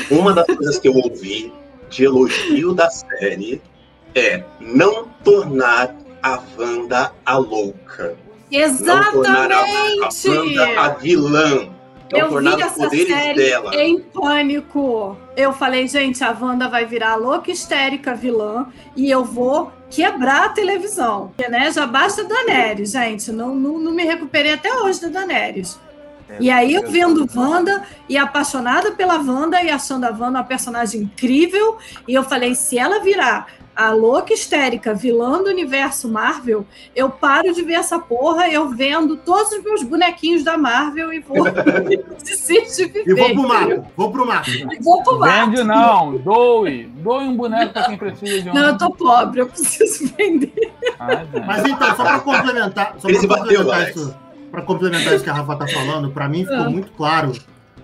Uma 0.10 0.34
das 0.34 0.46
coisas 0.46 0.80
que 0.80 0.88
eu 0.88 0.94
ouvi 0.96 1.54
de 1.90 2.06
elogio 2.06 2.74
da 2.74 2.90
série 2.90 3.62
é 4.16 4.44
não 4.60 5.08
tornar 5.24 5.94
a 6.24 6.42
Wanda 6.58 7.12
a 7.26 7.38
louca. 7.38 8.16
Não 8.82 9.12
tornar 9.12 9.52
a, 9.52 9.60
a 9.60 9.64
Wanda 9.64 10.04
a 10.04 10.10
Exatamente! 10.10 11.02
vilã. 11.02 11.75
Não 12.12 12.20
Eu 12.20 12.40
vi 12.40 12.62
essa 12.62 12.90
série 12.90 13.34
dela. 13.34 13.76
em 13.76 14.00
pânico. 14.00 15.18
Eu 15.36 15.52
falei, 15.54 15.88
gente, 15.88 16.24
a 16.24 16.36
Wanda 16.40 16.68
vai 16.70 16.86
virar 16.86 17.16
louca 17.16 17.52
histérica 17.52 18.14
vilã 18.14 18.68
e 18.96 19.10
eu 19.10 19.24
vou 19.24 19.72
quebrar 19.90 20.46
a 20.46 20.50
televisão. 20.50 21.32
Porque, 21.36 21.50
né, 21.50 21.72
já 21.72 21.88
basta 21.88 22.24
Daenerys, 22.24 22.92
gente. 22.92 23.32
Não, 23.32 23.56
não, 23.56 23.80
não 23.80 23.92
me 23.92 24.04
recuperei 24.04 24.54
até 24.54 24.74
hoje 24.74 25.02
da 25.02 25.08
Daenerys. 25.08 25.80
E 26.40 26.50
aí 26.50 26.74
eu 26.74 26.90
vendo 26.90 27.28
Wanda 27.36 27.84
e 28.10 28.18
apaixonada 28.18 28.92
pela 28.92 29.18
Wanda 29.18 29.62
e 29.62 29.70
achando 29.70 30.06
a 30.06 30.10
Wanda 30.10 30.40
uma 30.40 30.44
personagem 30.44 31.02
incrível. 31.02 31.78
E 32.08 32.14
eu 32.14 32.24
falei, 32.24 32.56
se 32.56 32.78
ela 32.78 33.00
virar 33.00 33.48
a 33.76 33.92
louca 33.92 34.34
histérica 34.34 34.94
vilã 34.94 35.44
do 35.44 35.50
universo 35.50 36.08
Marvel, 36.08 36.66
eu 36.96 37.10
paro 37.10 37.54
de 37.54 37.62
ver 37.62 37.74
essa 37.74 38.00
porra, 38.00 38.48
eu 38.50 38.70
vendo 38.70 39.18
todos 39.18 39.52
os 39.52 39.64
meus 39.64 39.84
bonequinhos 39.84 40.44
da 40.44 40.58
Marvel 40.58 41.12
e 41.12 41.20
vou 41.20 41.44
desistir 42.24 42.92
de 42.92 43.10
E 43.10 43.14
vou 43.14 43.28
viver. 43.28 43.34
pro 43.34 43.48
mato, 43.48 43.86
vou 43.98 44.12
pro 44.12 44.26
mato. 44.28 44.50
E 44.50 44.82
vou 44.82 45.04
pro 45.04 45.20
mato. 45.20 45.50
Vende 45.52 45.64
não, 45.64 46.18
doe. 46.18 46.86
Doe 46.96 47.24
um 47.26 47.36
boneco 47.36 47.74
pra 47.74 47.84
quem 47.84 47.98
precisa 47.98 48.42
de 48.42 48.50
um. 48.50 48.54
Não, 48.54 48.68
eu 48.70 48.78
tô 48.78 48.92
pobre, 48.92 49.42
eu 49.42 49.48
preciso 49.48 50.12
vender. 50.18 50.72
Ai, 51.00 51.28
gente. 51.34 51.46
Mas 51.46 51.66
então, 51.66 51.88
só 51.96 52.04
para 52.04 52.20
complementar, 52.20 52.96
só 53.00 53.08
bateu, 53.08 53.28
complementar 53.28 53.76
Alex. 53.76 53.96
isso, 53.96 54.16
para 54.52 54.62
complementar 54.62 55.14
isso 55.16 55.24
que 55.24 55.30
a 55.30 55.34
Rafa 55.34 55.56
tá 55.58 55.68
falando, 55.68 56.12
para 56.12 56.30
mim 56.30 56.44
ficou 56.46 56.58
Ah. 56.64 56.70
muito 56.70 56.92
claro 56.94 57.32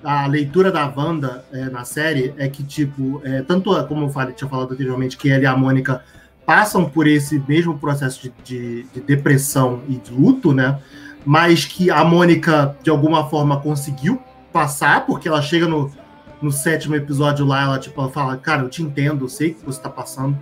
a 0.03 0.25
leitura 0.27 0.71
da 0.71 0.85
Wanda 0.95 1.43
é, 1.51 1.65
na 1.65 1.83
série 1.83 2.33
é 2.37 2.47
que 2.47 2.63
tipo, 2.63 3.21
é, 3.23 3.41
tanto 3.41 3.71
como 3.87 4.05
eu 4.05 4.09
falei, 4.09 4.33
tinha 4.33 4.49
falado 4.49 4.73
anteriormente, 4.73 5.17
que 5.17 5.29
ela 5.29 5.43
e 5.43 5.45
a 5.45 5.55
Mônica 5.55 6.03
passam 6.45 6.85
por 6.89 7.07
esse 7.07 7.41
mesmo 7.47 7.77
processo 7.77 8.21
de, 8.23 8.33
de- 8.43 8.83
de 8.93 9.01
depressão 9.01 9.81
e 9.87 9.95
de 9.95 10.11
luto, 10.11 10.53
né? 10.53 10.79
Mas 11.25 11.65
que 11.65 11.91
a 11.91 12.03
Mônica 12.03 12.75
de 12.83 12.89
alguma 12.89 13.29
forma 13.29 13.59
conseguiu 13.61 14.19
passar, 14.51 15.05
porque 15.05 15.27
ela 15.27 15.41
chega 15.41 15.67
no, 15.67 15.91
no 16.41 16.51
sétimo 16.51 16.95
episódio 16.95 17.45
lá, 17.45 17.61
ela 17.63 17.79
tipo 17.79 18.01
ela 18.01 18.09
fala, 18.09 18.35
cara, 18.37 18.63
eu 18.63 18.69
te 18.69 18.81
entendo, 18.81 19.25
eu 19.25 19.29
sei 19.29 19.51
o 19.51 19.55
que 19.55 19.65
você 19.65 19.79
tá 19.79 19.89
passando. 19.89 20.35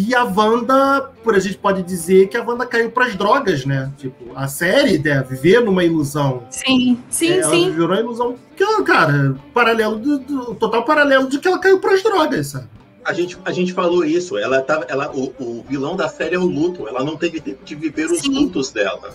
E 0.00 0.14
a 0.14 0.22
Wanda, 0.22 1.10
por 1.24 1.34
a 1.34 1.40
gente 1.40 1.58
pode 1.58 1.82
dizer 1.82 2.28
que 2.28 2.36
a 2.36 2.42
Wanda 2.44 2.64
caiu 2.64 2.88
pras 2.90 3.16
drogas, 3.16 3.64
né? 3.66 3.90
Tipo, 3.96 4.26
a 4.36 4.46
série, 4.46 4.96
né, 4.98 5.24
viver 5.28 5.60
numa 5.60 5.82
ilusão. 5.82 6.44
Sim, 6.50 7.00
sim, 7.10 7.30
É, 7.32 7.38
ela 7.38 7.50
sim. 7.50 7.64
viveu 7.70 7.88
numa 7.88 7.98
ilusão 8.00 8.36
que, 8.56 8.82
cara, 8.84 9.34
paralelo 9.52 9.98
do, 9.98 10.18
do- 10.20 10.54
total 10.54 10.84
paralelo 10.84 11.28
de 11.28 11.38
que 11.40 11.48
ela 11.48 11.58
caiu 11.58 11.80
pras 11.80 12.00
drogas, 12.02 12.46
sabe? 12.46 12.68
A 13.04 13.12
gente, 13.12 13.36
a 13.44 13.50
gente 13.50 13.72
falou 13.72 14.04
isso. 14.04 14.38
Ela 14.38 14.60
tava, 14.60 14.84
ela, 14.88 15.10
o, 15.12 15.32
o 15.40 15.64
vilão 15.68 15.96
da 15.96 16.08
série 16.08 16.34
é 16.36 16.38
o 16.38 16.44
luto. 16.44 16.86
Ela 16.86 17.02
não 17.02 17.16
teve 17.16 17.40
tempo 17.40 17.64
de 17.64 17.74
viver 17.74 18.06
os 18.06 18.20
Sim. 18.20 18.34
lutos 18.44 18.70
dela. 18.70 19.10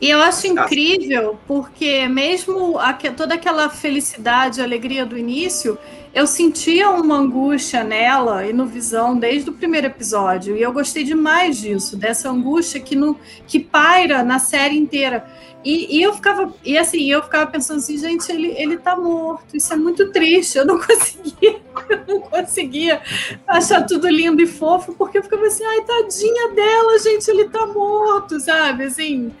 E 0.00 0.08
eu 0.08 0.20
acho 0.20 0.46
incrível, 0.46 1.36
porque 1.46 2.06
mesmo 2.06 2.76
toda 3.16 3.34
aquela 3.34 3.68
felicidade 3.68 4.60
e 4.60 4.62
alegria 4.62 5.04
do 5.04 5.18
início, 5.18 5.76
eu 6.14 6.24
sentia 6.24 6.90
uma 6.90 7.16
angústia 7.16 7.82
nela 7.82 8.46
e 8.46 8.52
no 8.52 8.64
Visão 8.64 9.18
desde 9.18 9.50
o 9.50 9.52
primeiro 9.52 9.88
episódio. 9.88 10.56
E 10.56 10.62
eu 10.62 10.72
gostei 10.72 11.02
demais 11.02 11.58
disso, 11.58 11.96
dessa 11.96 12.30
angústia 12.30 12.80
que, 12.80 12.94
no, 12.94 13.18
que 13.46 13.58
paira 13.58 14.22
na 14.22 14.38
série 14.38 14.76
inteira. 14.76 15.28
E, 15.64 15.98
e 15.98 16.02
eu 16.02 16.14
ficava, 16.14 16.52
e 16.64 16.78
assim, 16.78 17.10
eu 17.10 17.20
ficava 17.22 17.50
pensando 17.50 17.78
assim, 17.78 17.98
gente, 17.98 18.30
ele, 18.30 18.54
ele 18.56 18.78
tá 18.78 18.96
morto, 18.96 19.56
isso 19.56 19.72
é 19.72 19.76
muito 19.76 20.10
triste, 20.12 20.56
eu 20.56 20.64
não 20.64 20.78
conseguia, 20.80 21.60
eu 21.90 22.00
não 22.06 22.20
conseguia 22.20 23.02
achar 23.46 23.84
tudo 23.84 24.08
lindo 24.08 24.40
e 24.40 24.46
fofo, 24.46 24.94
porque 24.94 25.18
eu 25.18 25.22
ficava 25.22 25.44
assim, 25.46 25.64
ai, 25.64 25.80
tadinha 25.82 26.52
dela, 26.54 26.98
gente, 27.00 27.28
ele 27.28 27.48
tá 27.48 27.66
morto, 27.66 28.38
sabe? 28.40 28.84
Assim, 28.84 29.32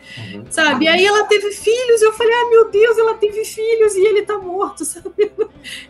sabe? 0.50 0.86
E 0.86 0.88
aí 0.88 1.06
ela 1.06 1.24
teve 1.24 1.52
filhos, 1.52 2.02
e 2.02 2.04
eu 2.04 2.12
falei, 2.12 2.34
ai 2.34 2.44
meu 2.50 2.68
Deus, 2.70 2.98
ela 2.98 3.14
teve 3.14 3.44
filhos 3.44 3.94
e 3.94 4.00
ele 4.04 4.22
tá 4.22 4.36
morto, 4.38 4.84
sabe? 4.84 5.30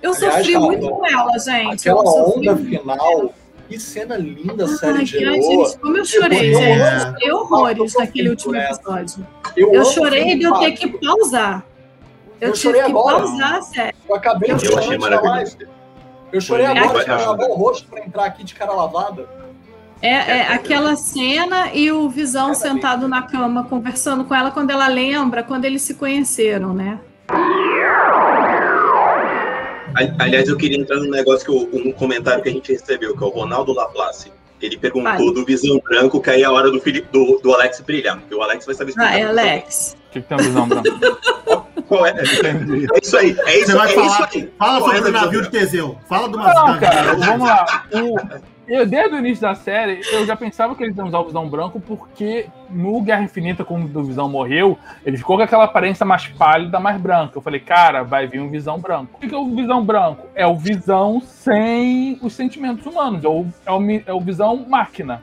Eu 0.03 0.13
Aliás, 0.13 0.19
sofri 0.19 0.53
Rafa, 0.55 0.67
muito 0.67 0.89
com 0.91 1.07
ela, 1.07 1.39
gente. 1.39 1.89
Aquela 1.89 2.03
eu 2.05 2.39
onda 2.39 2.57
final, 2.57 3.35
que 3.69 3.79
cena 3.79 4.17
linda 4.17 4.65
a 4.65 4.69
série 4.69 4.99
Ai, 4.99 5.07
gerou. 5.07 5.35
gente, 5.65 5.79
como 5.79 5.97
eu 5.97 6.05
chorei, 6.05 6.55
Eu 6.55 6.59
gente. 6.59 6.81
amo- 6.81 7.01
Chorei 7.13 7.33
horrores 7.33 7.95
eu 7.95 8.01
naquele 8.01 8.29
último 8.31 8.57
episódio. 8.57 9.27
Eu 9.57 9.75
amo 9.75 9.85
chorei 9.87 10.39
de 10.39 10.45
eu 10.45 10.55
ter 10.55 10.73
que 10.73 10.89
pausar. 10.99 11.65
Eu, 12.41 12.49
Eu 12.49 12.53
tive 12.55 12.63
chorei 12.75 12.83
que 12.83 12.91
agora. 12.91 13.17
pausar 13.19 13.55
a 13.55 13.63
série. 13.63 13.95
Eu 14.09 14.15
acabei 14.15 14.51
Eu 14.53 14.57
de 14.57 14.67
Eu 14.67 14.83
chorar 14.83 15.11
da 15.11 15.21
live. 15.21 15.69
Eu 16.33 16.41
chorei 16.41 16.67
Foi 16.67 16.77
agora, 16.77 16.99
bacana. 16.99 17.27
lavado 17.27 17.53
o 17.53 17.55
rosto 17.57 17.89
pra 17.89 18.01
entrar 18.01 18.25
aqui 18.27 18.45
de 18.45 18.55
cara 18.55 18.73
lavada. 18.73 19.27
É, 20.01 20.11
é 20.13 20.53
aquela 20.53 20.95
cena 20.95 21.73
e 21.73 21.91
o 21.91 22.09
Visão 22.09 22.55
sentado 22.55 23.09
na 23.09 23.23
cama 23.23 23.65
conversando 23.65 24.25
com 24.25 24.33
ela 24.35 24.51
quando 24.53 24.71
ela 24.71 24.87
lembra 24.87 25.43
quando 25.43 25.65
eles 25.65 25.83
se 25.83 25.95
conheceram, 25.95 26.73
né? 26.73 27.01
Ali- 29.95 30.15
Aliás, 30.21 30.49
eu 30.49 30.57
queria 30.57 30.79
entrar 30.79 30.97
num 30.99 31.11
negócio 31.11 31.45
que 31.47 31.51
o- 31.51 31.89
um 31.89 31.93
comentário 31.93 32.43
que 32.43 32.49
a 32.49 32.53
gente 32.53 32.71
recebeu, 32.73 33.17
que 33.17 33.23
é 33.25 33.27
o 33.27 33.31
Ronaldo 33.31 33.73
Laplace. 33.73 34.31
Ele 34.61 34.77
perguntou 34.77 35.13
Vai. 35.13 35.33
do 35.35 35.45
Visão 35.45 35.81
Branco 35.85 36.21
que 36.21 36.31
aí 36.31 36.43
é 36.43 36.45
a 36.45 36.51
hora 36.51 36.71
do, 36.71 36.81
Felipe, 36.81 37.09
do, 37.13 37.39
do 37.43 37.53
Alex 37.55 37.81
brilhar, 37.81 38.19
porque 38.19 38.35
o 38.35 38.43
Alex 38.43 38.67
vai 38.67 38.75
saber 38.75 38.91
explicar. 38.91 39.11
Vai, 39.13 39.21
pra 39.23 39.33
você. 39.33 39.41
Alex. 39.41 39.97
O 40.09 40.13
que, 40.13 40.21
que 40.23 40.29
tem 40.29 40.37
a 40.37 40.41
visão 40.41 40.69
branca? 40.69 40.91
Qual 41.89 42.05
é? 42.07 42.11
É 42.11 42.23
isso 43.03 43.17
aí, 43.17 43.37
é 43.47 43.59
isso, 43.59 43.67
Você 43.67 43.75
vai 43.77 43.91
é 43.91 43.95
falar- 43.95 44.07
isso 44.07 44.39
aí. 44.39 44.53
Fala 44.59 44.79
Qual 44.81 44.93
é 44.93 44.97
sobre 44.97 45.09
o 45.11 45.13
navio 45.13 45.43
de 45.43 45.51
Teseu. 45.51 45.99
Fala 46.09 46.29
do 46.29 46.37
Não, 46.37 46.45
navio. 46.45 46.81
cara, 46.81 47.15
vamos 47.15 47.49
lá. 47.49 47.85
O- 47.95 48.58
eu, 48.69 48.87
desde 48.87 49.15
o 49.15 49.19
início 49.19 49.43
da 49.43 49.55
série, 49.55 50.01
eu 50.13 50.27
já 50.27 50.37
pensava 50.37 50.75
que 50.75 50.85
eles 50.85 50.97
iam 50.97 51.09
usar 51.09 51.21
o 51.21 51.25
Visão 51.25 51.49
Branco, 51.49 51.81
porque 51.81 52.47
no 52.69 53.01
Guerra 53.01 53.23
Infinita, 53.23 53.65
quando 53.65 53.99
o 53.99 54.05
Visão 54.05 54.29
morreu, 54.29 54.79
ele 55.05 55.17
ficou 55.17 55.37
com 55.37 55.43
aquela 55.43 55.65
aparência 55.65 56.05
mais 56.05 56.27
pálida, 56.27 56.79
mais 56.79 57.01
branca. 57.01 57.39
Eu 57.39 57.43
falei, 57.43 57.61
cara, 57.61 58.03
vai 58.03 58.27
vir 58.27 58.41
um 58.41 58.51
Visão 58.51 58.79
Branco. 58.79 59.17
O 59.17 59.19
que 59.27 59.35
é 59.35 59.39
o 59.39 59.55
Visão 59.55 59.83
Branco? 59.83 60.27
É 60.35 60.47
o 60.47 60.55
Visão 60.55 61.21
sem 61.21 62.19
os 62.23 62.35
sentimentos 62.35 62.85
humanos. 62.85 63.25
É 63.25 63.29
o, 63.29 63.47
é 63.65 63.73
o, 63.73 64.03
é 64.09 64.13
o 64.13 64.21
Visão 64.21 64.67
máquina. 64.69 65.23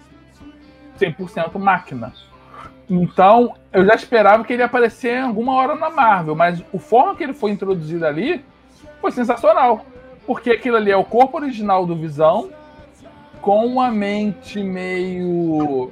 100% 0.99 1.59
máquina. 1.59 2.13
Então, 2.89 3.53
eu 3.71 3.85
já 3.85 3.95
esperava 3.95 4.43
que 4.43 4.53
ele 4.53 4.63
em 4.63 5.21
alguma 5.21 5.53
hora 5.53 5.75
na 5.75 5.89
Marvel, 5.89 6.35
mas 6.35 6.63
o 6.71 6.79
forma 6.79 7.15
que 7.15 7.23
ele 7.23 7.33
foi 7.33 7.51
introduzido 7.51 8.05
ali 8.05 8.43
foi 9.01 9.11
sensacional. 9.11 9.85
Porque 10.25 10.51
aquilo 10.51 10.77
ali 10.77 10.91
é 10.91 10.97
o 10.97 11.03
corpo 11.03 11.37
original 11.37 11.85
do 11.85 11.95
Visão, 11.95 12.49
com 13.45 13.63
uma 13.63 13.91
mente 13.91 14.61
meio. 14.63 15.91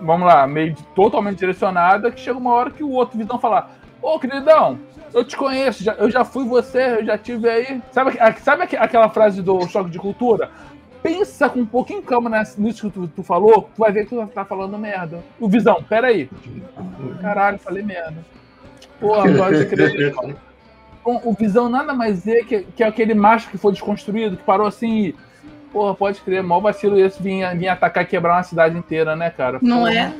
Vamos 0.00 0.28
lá, 0.28 0.46
meio 0.46 0.76
totalmente 0.94 1.38
direcionada, 1.40 2.10
que 2.12 2.20
chega 2.20 2.38
uma 2.38 2.52
hora 2.52 2.70
que 2.70 2.84
o 2.84 2.90
outro 2.92 3.18
Visão 3.18 3.36
falar: 3.36 3.76
Ô 4.00 4.16
queridão, 4.20 4.78
eu 5.12 5.24
te 5.24 5.36
conheço, 5.36 5.82
já- 5.82 5.94
eu 5.94 6.08
já 6.08 6.24
fui 6.24 6.44
você, 6.44 6.98
eu 7.00 7.04
já 7.04 7.18
tive 7.18 7.48
aí. 7.48 7.82
Sabe, 7.90 8.16
a- 8.20 8.32
sabe 8.36 8.62
aqu- 8.62 8.76
aquela 8.78 9.08
frase 9.08 9.42
do 9.42 9.60
choque 9.68 9.90
de 9.90 9.98
cultura? 9.98 10.50
pensa 11.02 11.48
com 11.48 11.58
um 11.58 11.66
pouquinho 11.66 12.00
calma 12.00 12.30
nessa- 12.30 12.60
nisso 12.62 12.88
que 12.88 12.94
tu, 12.96 13.08
tu 13.08 13.24
falou, 13.24 13.68
tu 13.74 13.80
vai 13.80 13.90
ver 13.90 14.04
que 14.04 14.10
tu 14.14 14.24
tá 14.28 14.44
falando 14.44 14.78
merda. 14.78 15.18
O 15.40 15.48
Visão, 15.48 15.82
pera 15.82 16.06
aí. 16.06 16.30
Caralho, 17.20 17.58
falei 17.58 17.82
merda. 17.82 18.24
Porra, 19.00 19.24
pode 19.36 19.66
crer. 19.66 20.14
O 21.04 21.32
Visão 21.32 21.68
nada 21.68 21.92
mais 21.92 22.24
é 22.28 22.44
que, 22.44 22.60
que 22.62 22.84
é 22.84 22.86
aquele 22.86 23.14
macho 23.14 23.50
que 23.50 23.58
foi 23.58 23.72
desconstruído, 23.72 24.36
que 24.36 24.44
parou 24.44 24.64
assim 24.64 25.06
e. 25.06 25.14
Porra, 25.72 25.94
pode 25.94 26.20
crer, 26.20 26.42
mó 26.42 26.60
vacilo 26.60 26.98
esse 26.98 27.22
vir, 27.22 27.56
vir 27.56 27.68
atacar 27.68 28.04
e 28.04 28.06
quebrar 28.06 28.36
uma 28.36 28.42
cidade 28.42 28.76
inteira, 28.76 29.16
né, 29.16 29.30
cara? 29.30 29.58
Não 29.62 29.78
Porra, 29.80 29.94
é? 29.94 30.12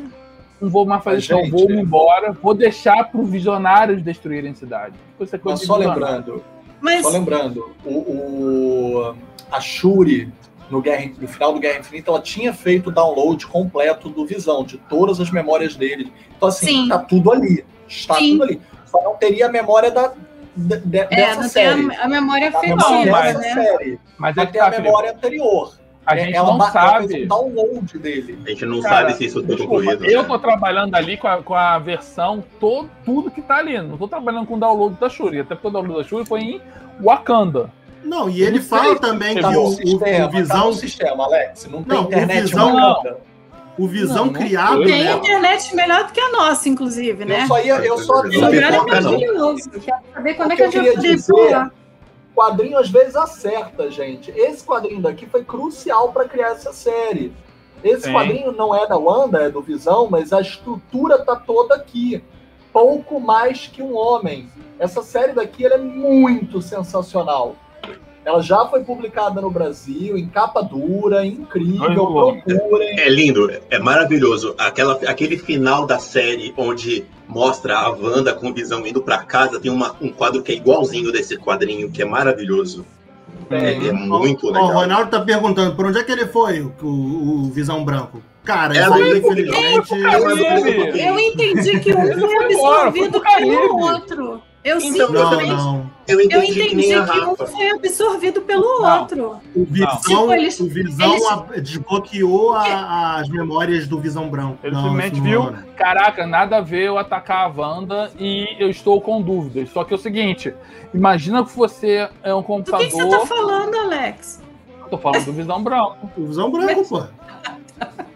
Não 0.61 0.71
vou 0.71 0.87
mais 0.87 1.03
fazer 1.05 1.19
isso, 1.19 1.51
Vou 1.51 1.69
me 1.69 1.81
embora, 1.83 2.33
vou 2.33 2.55
deixar 2.55 3.11
pros 3.11 3.29
visionários 3.29 4.01
destruírem 4.03 4.53
a 4.53 4.55
cidade. 4.55 4.95
Isso 5.21 5.35
é 5.37 5.39
coisa 5.39 5.59
Mas 5.59 5.67
só 5.67 5.77
lembrando, 5.77 6.43
Mas 6.81 7.03
Só 7.03 7.11
lembrando, 7.11 7.75
o, 7.85 7.91
o- 7.91 9.15
a 9.51 9.61
Shuri, 9.61 10.33
no, 10.71 10.81
Guerra, 10.81 11.11
no 11.21 11.29
final 11.29 11.53
do 11.53 11.61
Guerra 11.61 11.81
Infinita, 11.81 12.11
ela 12.11 12.21
tinha 12.21 12.55
feito 12.55 12.89
o 12.89 12.93
download 12.93 13.47
completo 13.47 14.09
do 14.09 14.25
Visão, 14.25 14.65
de 14.65 14.79
todas 14.79 15.21
as 15.21 15.31
memórias 15.31 15.77
dele. 15.77 16.11
Então, 16.35 16.49
assim, 16.49 16.67
Sim. 16.67 16.89
tá 16.89 16.99
tudo 16.99 17.31
ali. 17.31 17.65
Está 17.87 18.15
Sim. 18.15 18.31
tudo 18.33 18.45
ali. 18.45 18.61
Só 18.87 19.03
não 19.03 19.17
teria 19.17 19.47
a 19.47 19.53
memória 19.53 19.91
da, 19.91 20.13
de- 20.57 20.77
de- 20.79 20.99
é, 20.99 21.07
dessa 21.07 21.35
não 21.35 21.41
tem 21.43 21.49
série. 21.51 21.97
a, 21.97 22.05
a 22.05 22.09
memória 22.09 22.49
A 22.49 22.61
memória 22.61 22.87
afetiva, 22.87 23.11
mas- 23.11 23.39
né? 23.39 23.55
série. 23.55 24.01
Mas 24.19 24.37
é 24.37 24.47
que 24.47 24.59
tá, 24.59 24.63
a 24.67 24.71
Felipe, 24.71 24.83
memória 24.89 25.11
anterior. 25.13 25.75
a 26.05 26.17
É, 26.17 26.25
gente 26.25 26.37
ela 26.37 26.57
não 26.59 26.71
sabe. 26.71 27.25
um 27.25 27.29
download 27.29 27.99
dele. 27.99 28.39
A 28.45 28.51
gente 28.51 28.67
não 28.67 28.81
Cara, 28.81 28.97
sabe 29.09 29.15
se 29.15 29.25
isso 29.27 29.45
foi 29.47 29.57
concluído. 29.57 30.05
eu 30.05 30.23
né? 30.23 30.29
tô 30.29 30.39
trabalhando 30.39 30.95
ali 30.95 31.17
com 31.17 31.29
a, 31.29 31.43
com 31.43 31.55
a 31.55 31.79
versão, 31.79 32.43
todo, 32.61 32.91
tudo 33.05 33.31
que 33.31 33.41
tá 33.41 33.57
ali. 33.57 33.81
Não 33.81 33.97
tô 33.97 34.07
trabalhando 34.09 34.47
com 34.47 34.55
o 34.55 34.61
download 34.61 34.97
da 35.01 35.09
Shuri. 35.09 35.41
Até 35.41 35.55
porque 35.55 35.69
o 35.69 35.71
download 35.71 36.03
da 36.03 36.09
Shuri 36.09 36.27
foi 36.27 36.41
em 36.41 36.61
Wakanda. 37.01 37.71
Não, 38.05 38.29
e 38.29 38.43
ele 38.43 38.59
Não 38.59 38.65
fala 38.67 38.99
também 38.99 39.37
tá 39.37 39.43
Tá 39.43 39.49
que 39.51 39.55
no 39.55 39.61
o, 39.63 39.67
o- 39.69 39.71
sistema, 39.75 40.27
o 40.27 40.31
tá 40.31 40.37
Visão, 40.39 40.67
no 40.67 40.73
sistema, 40.73 41.25
Alex. 41.25 41.69
Não 41.71 41.83
tem 41.85 41.97
Não, 41.97 42.03
o 42.05 42.07
internet 42.09 42.43
Visão- 42.43 42.75
Wakanda. 42.75 43.17
O 43.79 43.87
Visão 43.89 44.27
Não, 44.27 44.27
não 44.27 44.33
criado, 44.33 44.85
Tem 44.85 45.05
né? 45.05 45.13
internet 45.13 45.75
melhor 45.75 46.05
do 46.07 46.13
que 46.13 46.21
a 46.21 46.31
nossa, 46.31 46.69
inclusive, 46.69 47.25
né? 47.25 47.43
Eu 47.43 47.47
só 47.49 47.61
ia, 47.61 47.75
eu 47.87 47.99
só 47.99 48.27
ia 48.27 48.67
é 48.67 48.71
maravilhoso. 48.81 49.71
Quero 49.71 50.03
saber 50.13 50.35
quando 50.35 50.51
O 50.51 50.53
é 50.53 50.57
que 50.57 50.63
eu 50.63 50.71
gente 50.71 50.73
queria 50.73 50.93
vai 50.93 50.97
poder 51.03 51.15
dizer- 51.17 51.33
pular. 51.33 51.73
quadrinho 52.35 52.79
às 52.79 52.91
vezes 52.91 53.17
acerta, 53.17 53.91
gente. 53.91 54.31
Esse 54.31 54.65
quadrinho 54.65 55.01
daqui 55.01 55.27
foi 55.27 55.45
crucial 55.45 56.13
para 56.13 56.29
criar 56.29 56.51
essa 56.53 56.73
série. 56.73 57.33
Esse 57.83 58.05
Sim. 58.05 58.13
quadrinho 58.13 58.53
não 58.53 58.75
é 58.75 58.87
da 58.87 58.97
Wanda, 58.97 59.39
é 59.43 59.51
do 59.51 59.61
Visão, 59.61 60.07
mas 60.11 60.33
a 60.33 60.41
estrutura 60.41 61.19
tá 61.25 61.35
toda 61.35 61.75
aqui. 61.75 62.23
Pouco 62.73 63.19
mais 63.21 63.67
que 63.67 63.83
um 63.83 63.97
homem. 63.97 64.49
Essa 64.79 65.03
série 65.03 65.33
daqui 65.33 65.65
ela 65.67 65.75
é 65.75 65.79
muito 65.79 66.63
sensacional. 66.63 67.57
Ela 68.25 68.41
já 68.41 68.65
foi 68.67 68.85
publicada 68.85 69.41
no 69.41 69.51
Brasil, 69.51 70.17
em 70.17 70.29
capa 70.29 70.63
dura, 70.63 71.27
incrível, 71.27 72.09
Muito 72.09 72.45
procurem. 72.45 73.01
É 73.01 73.09
lindo, 73.09 73.51
é 73.69 73.79
maravilhoso. 73.81 74.55
Aquela, 74.57 74.95
aquele 75.09 75.37
final 75.37 75.87
da 75.87 75.99
série 75.99 76.55
onde 76.57 77.05
mostra 77.27 77.77
a 77.79 77.91
Wanda 77.91 78.33
com 78.33 78.53
visão 78.53 78.87
indo 78.87 79.03
pra 79.03 79.19
casa, 79.19 79.59
tem 79.59 79.71
uma- 79.73 79.97
um 80.01 80.11
quadro 80.13 80.41
que 80.43 80.53
é 80.53 80.55
igualzinho 80.55 81.11
desse 81.11 81.37
quadrinho, 81.37 81.91
que 81.91 82.01
é 82.01 82.05
maravilhoso. 82.05 82.87
É, 83.51 83.73
é 83.89 83.93
muito 83.93 84.47
Ó, 84.47 84.51
legal. 84.53 84.69
o 84.69 84.73
Ronaldo 84.73 85.11
tá 85.11 85.21
perguntando 85.21 85.75
por 85.75 85.87
onde 85.87 85.99
é 85.99 86.05
que 86.05 86.13
ele 86.13 86.27
foi, 86.27 86.61
o, 86.61 86.73
o- 86.83 87.43
o 87.47 87.51
Visão 87.51 87.85
Branco. 87.85 88.23
Cara, 88.45 88.77
É, 88.77 88.83
isso 88.83 88.93
aí, 88.95 89.01
mas- 89.01 89.19
infelizmente. 89.25 89.95
É. 89.95 91.09
Eu 91.11 91.19
entendi 91.19 91.81
que 91.81 91.93
um 91.95 92.03
Ele 92.03 92.21
foi 92.27 92.45
absorvido 92.45 93.21
pelo 93.21 93.79
outro. 93.81 94.43
Eu 94.65 94.79
Então, 94.79 95.11
Não, 95.11 95.29
simplesmente. 95.31 95.57
não. 95.57 95.91
Eu 96.07 96.21
Eu 96.21 96.25
entendi, 96.25 96.53
que 96.55 96.75
entendi 96.75 96.95
a 96.95 97.05
que 97.05 97.19
um 97.21 97.35
foi 97.37 97.71
absorvido 97.73 98.43
pelo 98.43 98.63
Não. 98.81 99.01
outro. 99.01 99.41
O 99.57 99.65
Visão, 99.65 99.97
Tipo, 100.07 100.33
eles- 100.35 100.61
o 100.61 100.69
Visão 100.69 101.11
eles- 101.15 101.27
a- 101.27 101.47
desbloqueou 101.61 102.53
a- 102.55 103.17
as 103.17 103.29
memórias 103.29 103.89
do 103.89 103.99
Visão 103.99 104.29
Branco. 104.29 104.59
Ele 104.63 104.75
Não, 104.77 104.85
simplesmente 104.85 105.17
não 105.21 105.25
viu, 105.25 105.53
caraca, 105.77 106.27
nada 106.29 106.59
a 106.59 106.61
ver 106.61 106.85
eu 106.85 106.97
atacar 106.97 107.47
a 107.47 107.49
Wanda 107.49 108.13
e 108.19 108.47
eu 108.61 108.71
estou 108.71 109.01
com 109.01 109.21
dúvidas. 109.21 109.69
Só 109.71 109.83
que 109.83 109.93
é 109.93 109.97
o 109.97 110.01
seguinte, 110.01 110.55
imagina 110.95 111.45
que 111.45 111.51
você 111.57 112.09
é 112.23 112.33
um 112.33 112.39
Do 112.39 112.43
que, 112.43 112.47
computador. 112.47 112.87
que 112.87 112.93
você 112.93 113.09
tá 113.09 113.27
falando, 113.27 113.75
Alex? 113.75 114.41
Eu 114.81 114.89
tô 114.91 114.99
falando 114.99 115.25
do 115.25 115.33
Visão 115.33 115.61
Branco. 115.63 116.11
O 116.17 116.27
Visão 116.27 116.51
Branco, 116.53 116.85
pô. 116.89 117.03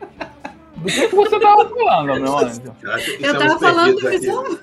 Do 0.76 0.84
que, 0.84 1.08
que 1.08 1.16
você 1.16 1.40
tava 1.40 1.68
falando, 1.68 2.20
meu 2.20 2.38
anjo? 2.38 2.62
Eu, 3.20 3.38
tava 3.38 3.58
falando 3.58 3.96
do 3.96 4.10
visão. 4.10 4.58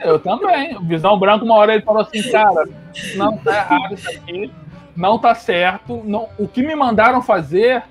Eu 0.00 0.18
também. 0.18 0.76
O 0.76 0.80
Visão 0.82 1.18
Branco, 1.18 1.44
uma 1.44 1.56
hora 1.56 1.74
ele 1.74 1.82
falou 1.82 2.02
assim, 2.02 2.22
cara, 2.30 2.68
não 3.16 3.36
tá 3.38 3.56
errado 3.56 3.94
isso 3.94 4.08
aqui, 4.08 4.52
não 4.96 5.18
tá 5.18 5.34
certo, 5.34 6.02
não, 6.04 6.28
o 6.38 6.48
que 6.48 6.62
me 6.62 6.74
mandaram 6.74 7.22
fazer 7.22 7.82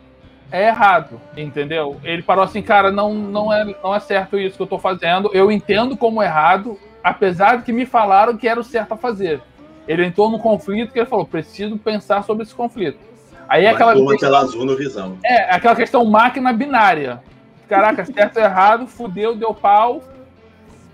é 0.51 0.67
errado, 0.67 1.19
entendeu? 1.35 1.97
Ele 2.03 2.21
parou 2.21 2.43
assim, 2.43 2.61
cara, 2.61 2.91
não, 2.91 3.13
não, 3.13 3.51
é, 3.51 3.65
não 3.83 3.95
é 3.95 3.99
certo 3.99 4.37
isso 4.37 4.57
que 4.57 4.63
eu 4.63 4.67
tô 4.67 4.79
fazendo, 4.79 5.29
eu 5.33 5.51
entendo 5.51 5.95
como 5.97 6.23
errado, 6.23 6.77
apesar 7.03 7.57
de 7.57 7.63
que 7.63 7.73
me 7.73 7.85
falaram 7.85 8.37
que 8.37 8.47
era 8.47 8.59
o 8.59 8.63
certo 8.63 8.93
a 8.93 8.97
fazer. 8.97 9.41
Ele 9.87 10.05
entrou 10.05 10.29
no 10.29 10.39
conflito 10.39 10.91
que 10.91 10.99
ele 10.99 11.05
falou, 11.05 11.25
preciso 11.25 11.77
pensar 11.77 12.23
sobre 12.23 12.43
esse 12.43 12.53
conflito. 12.53 12.99
Aí 13.47 13.63
é 13.63 13.69
aquela, 13.69 13.93
tela 14.17 14.39
azul 14.39 14.65
no 14.65 14.75
visão. 14.75 15.17
é, 15.23 15.49
aquela 15.49 15.75
questão 15.75 16.03
máquina 16.03 16.51
binária. 16.51 17.21
Caraca, 17.67 18.05
certo 18.05 18.37
ou 18.37 18.43
errado, 18.43 18.87
fudeu, 18.87 19.35
deu 19.35 19.53
pau. 19.53 20.01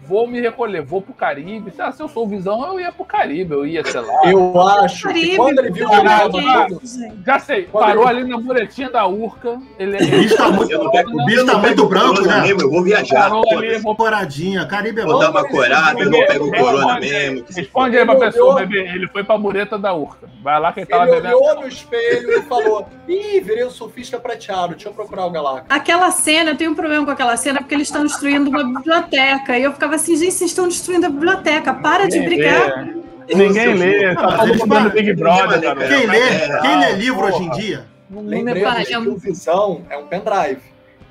Vou 0.08 0.28
me 0.28 0.40
recolher, 0.42 0.82
vou 0.82 1.02
pro 1.02 1.14
Caribe. 1.14 1.74
Ah, 1.80 1.92
se 1.92 2.02
eu 2.02 2.08
sou 2.08 2.26
o 2.26 2.28
Visão, 2.28 2.66
eu 2.66 2.80
ia 2.80 2.92
pro 2.92 3.06
Caribe, 3.06 3.54
eu 3.54 3.66
ia, 3.66 3.84
sei 3.86 4.02
lá. 4.02 4.22
Eu 4.26 4.60
acho 4.62 5.08
que 5.08 5.14
Caribe, 5.14 5.36
quando 5.38 5.60
ele 5.60 5.72
viu 5.72 5.88
o. 5.88 6.30
Deus, 6.30 6.96
gente. 6.98 7.16
Já 7.26 7.40
sei, 7.40 7.64
Quando 7.72 7.86
parou 7.86 8.10
ele- 8.10 8.20
ali 8.22 8.30
na 8.30 8.38
muretinha 8.38 8.90
da 8.90 9.06
Urca. 9.08 9.60
Ele, 9.80 9.98
O 9.98 10.20
bicho 10.20 10.36
tá 10.38 10.50
muito, 10.52 10.72
Eu 10.72 10.84
não 10.84 10.92
pego, 10.92 11.22
o 11.22 11.26
bicho 11.26 11.46
tá 11.46 11.58
muito 11.58 11.86
branco, 11.88 12.22
né? 12.22 12.42
mesmo, 12.42 12.62
eu 12.62 12.70
vou 12.70 12.84
viajar. 12.84 13.30
parou 13.30 13.44
ali, 13.58 13.78
vou 13.80 13.96
Coradinha, 13.96 14.66
Caribe 14.66 15.02
é 15.02 15.06
Vou 15.06 15.20
dar 15.20 15.30
uma 15.32 15.48
corada, 15.48 16.00
eu 16.00 16.10
não 16.10 16.26
pego 16.26 16.52
corona 16.52 17.00
mesmo. 17.00 17.46
Responde 17.56 17.98
aí 17.98 18.06
pra 18.06 18.16
Ele 18.16 18.26
pessoa, 18.26 18.56
bebê. 18.56 18.80
Ele 18.94 19.08
foi 19.08 19.24
pra 19.24 19.38
mureta 19.38 19.78
da 19.78 19.94
Urca. 19.94 20.28
Vai 20.42 20.60
lá 20.60 20.74
que 20.74 20.82
ele 20.82 20.88
tava 20.88 21.04
Ele 21.04 21.22
bebendo. 21.22 21.38
olhou 21.38 21.62
no 21.62 21.68
espelho 21.68 22.40
e 22.40 22.42
falou: 22.44 22.86
Ih, 23.08 23.40
virei 23.40 23.64
o 23.64 23.72
surfista 23.72 24.20
prateado, 24.20 24.74
deixa 24.74 24.90
eu 24.90 24.94
procurar 24.94 25.26
o 25.26 25.30
Galactus. 25.32 25.66
Aquela 25.70 26.12
cena, 26.12 26.52
eu 26.52 26.58
tenho 26.58 26.72
um 26.72 26.76
problema 26.76 27.06
com 27.06 27.12
aquela 27.12 27.38
cena 27.38 27.60
porque 27.60 27.74
eles 27.74 27.88
estão 27.88 28.04
destruindo 28.04 28.50
uma 28.50 28.64
biblioteca. 28.64 29.58
E 29.58 29.64
eu 29.64 29.72
ficava 29.72 29.93
assim, 29.96 30.16
gente, 30.16 30.34
vocês 30.34 30.52
estão 30.52 30.68
destruindo 30.68 31.06
a 31.06 31.10
biblioteca, 31.10 31.74
para 31.74 32.08
de 32.08 32.20
Ninguém 32.20 32.38
brigar. 32.40 32.86
lê. 32.86 33.36
Ninguém 33.36 33.74
lê, 33.76 34.14
tá 34.16 34.22
mas 34.24 34.36
todo 34.40 34.50
eles 34.50 34.60
mundo 34.62 34.80
no 34.82 34.90
Big 34.90 35.14
Brother. 35.14 35.62
Quem 35.88 36.08
lê, 36.08 36.18
É, 36.20 36.60
quem 36.62 36.80
lê 36.80 36.92
livro 36.94 37.22
porra. 37.22 37.34
hoje 37.36 37.44
em 37.44 37.50
dia? 37.52 37.86
Lembrando 38.12 38.86
que 38.86 38.94
é 38.94 39.00
um- 39.00 39.12
o 39.14 39.18
Visão 39.18 39.82
é 39.90 39.98
um 39.98 40.06
pendrive. 40.08 40.62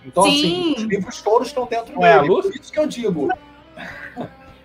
Então, 0.04 0.24
Sim. 0.24 0.30
assim, 0.30 0.74
os 0.76 0.82
livros 0.82 1.22
todos 1.22 1.48
estão 1.48 1.66
dentro 1.66 2.02
é 2.04 2.12
a 2.12 2.18
dele. 2.18 2.28
luz? 2.32 2.46
Por 2.46 2.54
isso 2.60 2.72
que 2.72 2.78
eu 2.78 2.86
digo. 2.86 3.28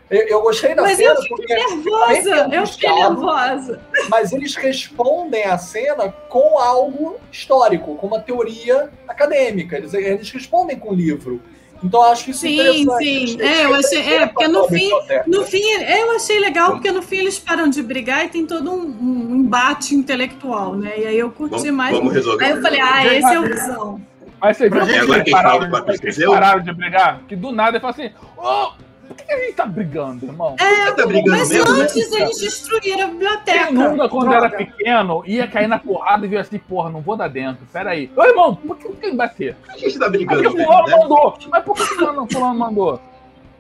Eu, 0.09 0.26
eu 0.28 0.41
gostei 0.41 0.74
da 0.74 0.84
Mas 0.84 0.95
cena 0.97 1.09
eu 1.15 1.22
fiquei 1.22 1.36
porque. 1.47 1.53
nervosa, 1.53 2.49
eu 2.55 2.68
fiquei 2.68 2.93
nervosa. 2.93 3.82
Mas 4.09 4.32
eles 4.32 4.55
respondem 4.55 5.43
à 5.43 5.57
cena 5.57 6.09
com 6.30 6.57
algo 6.57 7.18
histórico, 7.32 7.95
com 7.97 8.07
uma 8.07 8.20
teoria 8.20 8.89
acadêmica. 9.07 9.78
Eles, 9.78 9.93
eles 9.93 10.32
respondem 10.32 10.78
com 10.80 10.91
o 10.91 10.93
livro. 10.95 11.41
Então 11.84 12.04
acho 12.04 12.32
isso 12.32 12.40
Sim, 12.42 12.54
interessante. 12.54 13.04
sim. 13.04 13.16
Eles- 13.16 13.40
É, 13.40 13.66
eu 13.66 13.76
achei- 13.76 14.14
é, 14.14 14.26
porque 14.28 14.48
no 14.48 14.68
fim-. 14.68 14.92
No 15.28 15.46
fim, 15.46 15.64
é, 15.64 16.02
eu 16.04 16.16
achei 16.16 16.40
legal, 16.40 16.72
porque 16.72 16.92
no 16.92 17.02
fim 17.02 17.18
eles 17.18 17.38
param 17.40 17.70
de 17.70 17.82
brigar 17.84 18.26
e 18.26 18.30
tem 18.30 18.46
todo 18.46 18.72
um, 18.72 18.86
um 19.02 19.36
embate 19.36 19.96
intelectual, 19.96 20.76
né? 20.76 20.94
E 21.00 21.06
aí 21.06 21.20
eu 21.20 21.30
curti 21.30 21.52
Vamos, 21.56 21.70
mais. 21.72 21.96
vamos 21.96 22.14
resolver. 22.14 22.46
Aí 22.46 22.52
eu 22.52 22.62
falei, 22.62 22.80
ah, 22.82 23.06
esse 23.06 23.34
é 23.34 23.40
o 23.40 23.44
visão. 23.44 24.02
Mas 24.40 24.58
você 24.58 24.70
viu 24.70 24.86
que 24.86 24.92
eles 24.92 25.32
pararam, 25.32 25.70
eles 26.04 26.26
pararam 26.26 26.62
de 26.62 26.74
brigar? 26.74 27.22
Que 27.28 27.36
do 27.36 27.52
nada 27.52 27.72
ele 27.72 27.80
fala 27.80 27.94
assim, 27.94 28.12
ô, 28.38 28.72
por 29.08 29.18
que 29.18 29.32
a 29.34 29.38
gente 29.39 29.53
tá 29.53 29.66
brigando, 29.66 30.26
irmão? 30.26 30.55
É, 30.60 30.91
tá 30.91 31.05
brigando 31.05 31.38
mas 31.38 31.49
mesmo, 31.49 31.74
né? 31.74 31.82
antes 31.84 32.12
eles 32.12 32.39
destruíram 32.39 33.03
a 33.03 33.08
biblioteca. 33.08 33.66
Quem 33.68 33.74
nunca, 33.74 34.10
quando 34.10 34.30
Droga. 34.30 34.45
era 34.47 34.49
pequeno, 34.58 35.24
ia 35.26 35.47
cair 35.47 35.68
na 35.68 35.80
porrada 35.80 36.26
e 36.26 36.30
viu 36.30 36.39
assim, 36.39 36.58
porra, 36.60 36.89
não 36.89 37.01
vou 37.01 37.16
dar 37.16 37.28
dentro, 37.28 37.66
peraí. 37.72 38.12
Ô, 38.16 38.24
irmão, 38.24 38.55
por 38.55 38.78
que 38.78 38.89
quem 38.93 39.16
bater? 39.16 39.55
Por 39.55 39.76
que 39.76 39.86
a 39.86 39.89
gente 39.89 39.99
tá 39.99 40.05
Ah, 40.08 40.10
Porque 40.12 40.26
brigando 40.26 40.43
mesmo, 40.55 40.66
fulano 40.66 40.88
né? 40.88 40.95
mandou. 40.97 41.38
Mas 41.49 41.64
por 41.64 41.76
que 41.76 41.84
fulano, 41.84 42.28
fulano 42.32 42.60
mandou? 42.60 43.01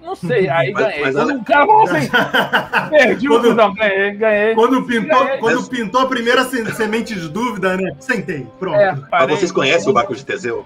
Não 0.01 0.15
sei, 0.15 0.47
aí 0.47 0.71
Mas- 0.71 0.85
ganhei. 0.85 1.01
mas 1.01 1.15
olha- 1.17 1.35
o 1.35 1.43
cara 1.43 1.65
falou 1.65 1.83
assim, 1.83 2.09
perdi 2.89 3.29
o 3.29 3.41
visão, 3.41 3.73
ganhei, 3.73 4.11
ganhei. 4.11 4.55
Quando 4.55 4.81
pintou, 4.83 5.23
É, 5.27 5.37
quando 5.37 5.55
mas- 5.57 5.67
pintou 5.69 5.99
a 6.01 6.05
primeira 6.07 6.45
se- 6.45 6.65
semente 6.75 7.13
de 7.13 7.27
dúvida, 7.27 7.75
né? 7.75 7.91
Sentei, 7.99 8.47
pronto. 8.57 8.77
É, 8.79 8.95
Mas 9.11 9.29
vocês 9.29 9.51
conhecem 9.51 9.89
o 9.89 9.93
Baco 9.93 10.15
de 10.15 10.23
Teseu? 10.25 10.65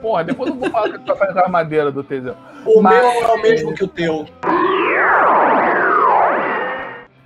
Porra, 0.00 0.24
depois 0.24 0.50
eu 0.50 0.56
vou 0.56 0.70
falar 0.70 0.90
que 0.90 0.98
tu 0.98 1.06
vai 1.06 1.16
fazer 1.28 1.40
a 1.44 1.48
madeira 1.48 1.90
do 1.90 2.04
Teseu. 2.04 2.36
O 2.64 2.80
Mas- 2.80 2.94
meu 3.00 3.10
é 3.10 3.32
o 3.34 3.42
mesmo 3.42 3.74
que 3.74 3.84
o 3.84 3.88
teu. 3.88 4.26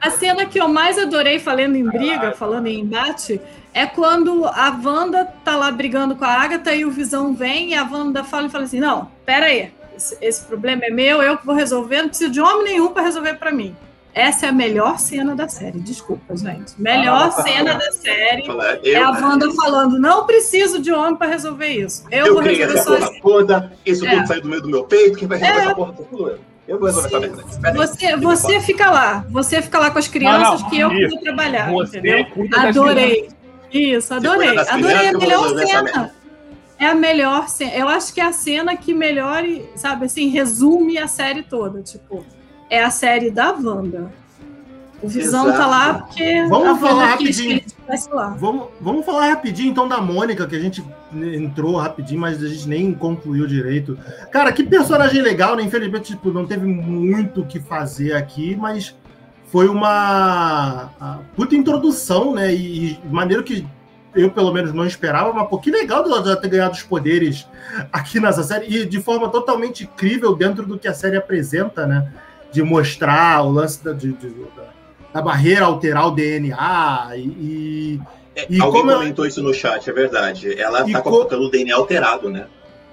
A 0.00 0.10
cena 0.10 0.46
que 0.46 0.58
eu 0.60 0.68
mais 0.68 0.98
adorei 0.98 1.38
falando 1.38 1.76
em 1.76 1.84
briga, 1.84 2.32
falando 2.32 2.66
em 2.66 2.80
embate, 2.80 3.40
é 3.72 3.86
quando 3.86 4.44
a 4.46 4.76
Wanda 4.84 5.24
tá 5.44 5.56
lá 5.56 5.70
brigando 5.70 6.16
com 6.16 6.24
a 6.24 6.28
Agatha 6.28 6.74
e 6.74 6.84
o 6.84 6.90
Visão 6.90 7.34
vem 7.34 7.70
e 7.70 7.74
a 7.74 7.84
Wanda 7.84 8.24
fala 8.24 8.46
e 8.46 8.50
fala 8.50 8.64
assim: 8.64 8.80
Não, 8.80 9.08
pera 9.24 9.46
aí, 9.46 9.72
esse, 9.96 10.18
esse 10.20 10.44
problema 10.44 10.84
é 10.86 10.90
meu, 10.90 11.22
eu 11.22 11.36
que 11.38 11.46
vou 11.46 11.54
resolver, 11.54 12.02
não 12.02 12.08
preciso 12.08 12.32
de 12.32 12.40
homem 12.40 12.64
nenhum 12.64 12.88
para 12.88 13.02
resolver 13.02 13.34
para 13.34 13.52
mim. 13.52 13.76
Essa 14.14 14.46
é 14.46 14.48
a 14.50 14.52
melhor 14.52 14.98
cena 14.98 15.34
da 15.34 15.48
série. 15.48 15.78
Desculpa, 15.80 16.36
gente. 16.36 16.74
Melhor 16.78 17.28
Ah, 17.34 17.42
cena 17.42 17.74
da 17.74 17.90
série 17.92 18.44
Fala, 18.46 18.72
é 18.74 18.80
Eu, 18.84 19.06
a 19.06 19.10
Wanda 19.12 19.50
falando: 19.54 19.98
não 19.98 20.26
preciso 20.26 20.78
de 20.80 20.92
homem 20.92 21.16
para 21.16 21.28
resolver 21.28 21.68
isso. 21.68 22.04
Eu, 22.10 22.26
eu 22.26 22.34
vou 22.34 22.42
resolver 22.42 22.74
essa 22.74 22.84
porra 22.84 23.00
sozinho. 23.06 23.22
toda, 23.22 23.72
isso 23.86 24.06
É. 24.06 24.14
tudo 24.16 24.26
saiu 24.26 24.42
do 24.42 24.48
meio 24.50 24.60
do 24.62 24.68
meu 24.68 24.84
peito, 24.84 25.16
quem 25.18 25.26
vai 25.26 25.38
resolver 25.38 25.60
É. 25.60 25.64
essa 25.64 25.74
porra 25.74 25.92
tudo 25.94 26.28
eu. 26.28 26.38
Eu 26.68 26.78
vou 26.78 26.86
resolver 26.88 27.08
essa 27.08 27.20
merda. 27.20 27.42
Espera 27.48 27.70
aí. 27.72 27.76
Você, 27.78 28.16
você 28.16 28.60
fica 28.60 28.90
lá. 28.90 29.26
Você 29.30 29.62
fica 29.62 29.78
lá 29.78 29.90
com 29.90 29.98
as 29.98 30.08
crianças 30.08 30.42
Não, 30.42 30.58
não, 30.60 30.70
que 30.70 30.78
eu 30.78 30.92
isso. 30.92 31.10
vou 31.14 31.20
trabalhar. 31.22 31.70
Você 31.72 31.98
entendeu? 31.98 32.26
Adorei. 32.54 33.28
Isso, 33.72 34.12
adorei. 34.14 34.48
Adorei 34.58 34.68
crianças, 34.68 34.68
a 34.68 34.78
vou 35.12 35.20
melhor 35.20 35.66
cena. 35.66 36.14
É 36.78 36.86
a 36.86 36.94
melhor 36.94 37.48
cena. 37.48 37.72
Eu 37.74 37.88
acho 37.88 38.12
que 38.12 38.20
é 38.20 38.24
a 38.24 38.32
cena 38.32 38.76
que 38.76 38.92
melhor, 38.92 39.42
sabe, 39.74 40.04
assim, 40.06 40.28
resume 40.28 40.98
a 40.98 41.06
série 41.08 41.42
toda. 41.42 41.80
Tipo, 41.82 42.24
é 42.72 42.82
a 42.82 42.90
série 42.90 43.30
da 43.30 43.52
Wanda. 43.52 44.10
O 45.02 45.08
Visão 45.08 45.48
Exato. 45.48 45.58
tá 45.58 45.66
lá 45.66 45.94
porque 45.94 46.46
Vamos 46.48 46.80
falar 46.80 47.18
que 47.18 47.24
rapidinho. 47.24 47.60
Vamos, 48.38 48.68
vamos 48.80 49.04
falar 49.04 49.28
rapidinho 49.28 49.70
então 49.70 49.86
da 49.86 50.00
Mônica, 50.00 50.46
que 50.46 50.56
a 50.56 50.58
gente 50.58 50.82
entrou 51.12 51.76
rapidinho, 51.76 52.20
mas 52.20 52.42
a 52.42 52.48
gente 52.48 52.66
nem 52.66 52.94
concluiu 52.94 53.46
direito. 53.46 53.98
Cara, 54.30 54.50
que 54.52 54.62
personagem 54.62 55.20
legal, 55.20 55.54
né? 55.54 55.62
Infelizmente, 55.64 56.12
tipo, 56.12 56.30
não 56.30 56.46
teve 56.46 56.64
muito 56.64 57.42
o 57.42 57.46
que 57.46 57.60
fazer 57.60 58.14
aqui, 58.14 58.56
mas 58.56 58.96
foi 59.48 59.68
uma 59.68 60.88
puta 61.36 61.54
introdução, 61.54 62.32
né? 62.32 62.54
E, 62.54 62.92
e 62.92 63.08
maneiro 63.10 63.42
que 63.42 63.66
eu, 64.14 64.30
pelo 64.30 64.52
menos, 64.52 64.72
não 64.72 64.86
esperava, 64.86 65.30
mas 65.32 65.46
pô, 65.48 65.58
que 65.58 65.70
legal 65.70 66.04
dela 66.04 66.24
já 66.24 66.36
ter 66.36 66.48
ganhado 66.48 66.74
os 66.74 66.82
poderes 66.82 67.46
aqui 67.92 68.18
nessa 68.18 68.42
série, 68.42 68.66
e 68.74 68.86
de 68.86 69.00
forma 69.00 69.28
totalmente 69.28 69.84
incrível 69.84 70.34
dentro 70.34 70.64
do 70.64 70.78
que 70.78 70.88
a 70.88 70.94
série 70.94 71.16
apresenta, 71.18 71.86
né? 71.86 72.10
De 72.52 72.62
mostrar 72.62 73.42
o 73.44 73.50
lance 73.50 73.82
da, 73.82 73.92
de- 73.92 74.12
de- 74.12 74.28
da, 74.56 74.64
da 75.14 75.22
barreira 75.22 75.64
alterar 75.64 76.06
o 76.08 76.10
DNA 76.10 77.10
e- 77.16 77.20
e 77.20 78.00
É, 78.34 78.46
E 78.48 78.60
Alguém 78.62 78.80
como 78.80 78.90
ela- 78.90 79.00
comentou 79.00 79.26
isso 79.26 79.42
no 79.42 79.52
chat, 79.52 79.90
é 79.90 79.92
verdade. 79.92 80.58
Ela 80.58 80.88
E 80.88 80.92
tá 80.92 81.02
com 81.02 81.10
co- 81.10 81.24
pelo 81.26 81.50
DNA 81.50 81.76
alterado, 81.76 82.30
né? 82.30 82.46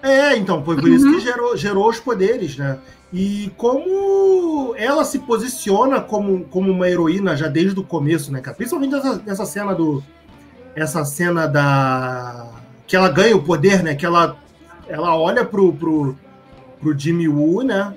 É, 0.04 0.36
então, 0.36 0.62
foi 0.66 0.76
por 0.76 0.90
isso 0.90 1.06
Uhum. 1.06 1.14
que 1.14 1.20
gerou, 1.22 1.56
gerou 1.56 1.88
os 1.90 1.98
poderes, 1.98 2.58
né? 2.58 2.78
E 3.14 3.50
como 3.56 4.74
ela 4.78 5.06
se 5.06 5.20
posiciona 5.20 6.02
como, 6.02 6.44
como 6.46 6.70
uma 6.70 6.90
heroína 6.90 7.38
já 7.38 7.48
desde 7.48 7.80
o 7.80 7.84
começo, 7.84 8.34
né, 8.34 8.42
cara? 8.42 8.56
Principalmente 8.58 8.96
essa, 8.96 9.22
essa 9.26 9.46
cena 9.46 9.74
do. 9.74 10.04
Essa 10.76 11.06
cena 11.06 11.48
da. 11.48 12.48
Que 12.86 12.98
ela 12.98 13.08
ganha 13.10 13.36
o 13.36 13.42
poder, 13.44 13.82
né? 13.82 13.96
Que 13.96 14.06
ela, 14.06 14.36
ela 14.90 15.16
olha 15.18 15.46
pro, 15.46 15.72
pro, 15.72 16.18
pro 16.82 16.98
Jimmy 17.00 17.30
Woo, 17.30 17.62
né? 17.64 17.94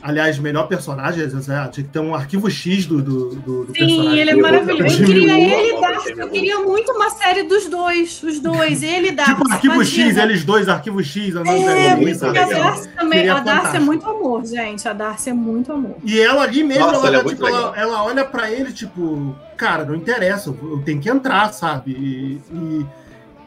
Aliás, 0.00 0.38
melhor 0.38 0.68
personagem, 0.68 1.24
é, 1.24 1.28
tinha 1.28 1.68
que 1.68 1.82
ter 1.82 1.98
um 1.98 2.14
arquivo 2.14 2.48
X 2.48 2.86
do, 2.86 3.02
do, 3.02 3.30
do, 3.34 3.64
do 3.64 3.72
Sim, 3.72 3.72
personagem. 3.72 4.18
ele 4.20 4.30
é 4.30 4.36
maravilhoso. 4.36 5.02
Eu 5.02 5.06
queria 5.06 5.38
ele 5.40 5.72
e 5.72 6.20
eu 6.20 6.28
queria 6.28 6.58
muito 6.60 6.92
uma 6.92 7.10
série 7.10 7.42
dos 7.42 7.66
dois. 7.66 8.22
Os 8.22 8.38
dois, 8.38 8.82
ele 8.84 9.08
e 9.08 9.12
Darcy. 9.12 9.34
Tipo 9.34 9.52
arquivo 9.52 9.84
X, 9.84 9.96
imagina. 9.98 10.22
eles 10.22 10.44
dois, 10.44 10.68
arquivo 10.68 11.02
X, 11.02 11.34
andando 11.34 11.50
É, 11.50 11.90
ali, 11.90 12.00
muito 12.02 12.24
a. 12.24 12.30
Darcy 12.32 12.88
também. 12.90 13.18
Seria 13.18 13.34
A 13.34 13.40
Darcy 13.40 13.76
é 13.76 13.80
muito 13.80 14.08
amor, 14.08 14.46
gente. 14.46 14.88
A 14.88 14.92
Darcy 14.92 15.30
é 15.30 15.34
muito 15.34 15.72
amor. 15.72 15.96
E 16.04 16.20
ela 16.20 16.42
ali 16.42 16.62
mesmo, 16.62 16.84
Nossa, 16.86 16.96
ela, 16.98 17.08
ela 17.08 17.16
é 17.16 17.22
tá, 17.24 17.28
tipo, 17.30 17.46
ela, 17.48 17.76
ela 17.76 18.04
olha 18.04 18.24
pra 18.24 18.50
ele, 18.52 18.72
tipo, 18.72 19.34
cara, 19.56 19.84
não 19.84 19.96
interessa, 19.96 20.48
eu 20.50 20.58
eu 20.70 20.82
tenho 20.84 21.00
que 21.00 21.10
entrar, 21.10 21.52
sabe? 21.52 21.90
E, 21.90 22.40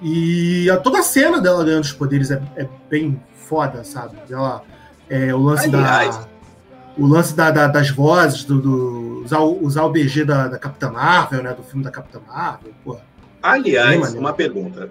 e, 0.04 0.66
e 0.66 0.70
a- 0.70 0.76
toda 0.78 1.00
a 1.00 1.04
cena 1.04 1.40
dela 1.40 1.64
ganhando 1.64 1.84
os 1.86 1.94
poderes 1.94 2.30
é, 2.30 2.42
é 2.58 2.68
bem 2.90 3.22
foda, 3.36 3.86
sabe? 3.86 4.18
Ela, 4.30 4.62
é, 5.10 5.34
o 5.34 5.40
lance 5.40 5.68
Aliás. 5.74 6.18
da. 6.18 6.31
O 6.98 7.06
lance 7.08 7.36
da- 7.36 7.52
da- 7.52 7.68
das 7.68 7.90
vozes, 7.90 8.44
do, 8.44 8.60
do- 8.62 9.22
usar, 9.26 9.40
o- 9.40 9.64
usar 9.64 9.84
o 9.84 9.90
BG 9.90 10.26
da, 10.26 10.48
da 10.48 10.58
Capitã 10.58 10.92
Marvel, 10.92 11.44
né? 11.44 11.54
Do 11.54 11.64
filme 11.64 11.84
da 11.84 11.92
Capitã 11.92 12.20
Marvel, 12.28 12.72
porra. 12.84 13.02
Aliás, 13.42 14.00
maneiro. 14.00 14.20
uma 14.20 14.34
pergunta. 14.34 14.90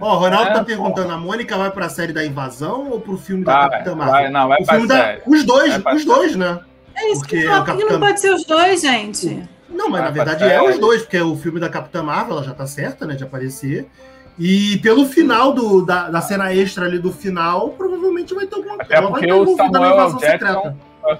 Ó, 0.00 0.14
o 0.16 0.18
Ronaldo 0.18 0.50
É, 0.50 0.54
tá 0.54 0.64
perguntando, 0.64 1.12
a 1.12 1.16
Mônica 1.16 1.56
vai 1.56 1.70
pra 1.70 1.88
série 1.88 2.12
da 2.12 2.24
invasão 2.24 2.90
ou 2.90 3.00
pro 3.00 3.16
filme 3.16 3.44
da 3.44 3.52
Vai, 3.60 3.70
Capitã 3.70 3.94
Marvel? 3.96 4.12
vai, 4.14 4.30
não, 4.30 4.48
vai 4.48 4.62
o 4.62 4.64
pra 4.64 4.74
filme 4.74 4.88
da, 4.88 4.94
série. 4.96 5.22
os 5.26 5.44
dois, 5.44 5.76
Vai 5.78 5.96
os 5.96 6.04
dois, 6.04 6.36
né? 6.36 6.60
É 6.94 7.10
isso 7.10 7.20
Porque 7.20 7.40
que 7.40 7.46
o 7.48 7.50
que 7.60 7.64
Capitão- 7.66 7.90
não 7.90 8.00
pode 8.00 8.20
ser 8.20 8.34
os 8.34 8.44
dois, 8.44 8.80
gente? 8.82 9.48
Não, 9.68 9.88
mas 9.88 10.00
Vai 10.02 10.02
na 10.02 10.10
verdade 10.10 10.44
é 10.44 10.62
os 10.62 10.78
dois, 10.78 11.02
porque 11.02 11.18
o 11.20 11.34
filme 11.36 11.58
da 11.58 11.68
Capitã 11.70 12.02
Marvel 12.02 12.34
ela 12.36 12.44
já 12.44 12.52
tá 12.54 12.66
certa, 12.66 13.06
né, 13.06 13.14
de 13.14 13.24
aparecer. 13.24 13.88
E 14.38 14.78
pelo 14.78 15.06
final 15.06 15.52
do, 15.52 15.84
da, 15.84 16.08
da 16.10 16.20
cena 16.20 16.54
extra 16.54 16.84
ali 16.86 16.98
do 16.98 17.10
final, 17.12 17.70
provavelmente 17.70 18.34
vai 18.34 18.46
ter 18.46 18.54
alguma 18.56 18.74
Até 18.76 18.94
ela 18.96 19.10
vai 19.10 19.20
ter 19.22 19.32
o 19.32 19.42
envolvida 19.42 19.64
na 19.64 19.72
Samuel 19.72 19.92
invasão 19.94 20.18
Jackson 20.20 20.76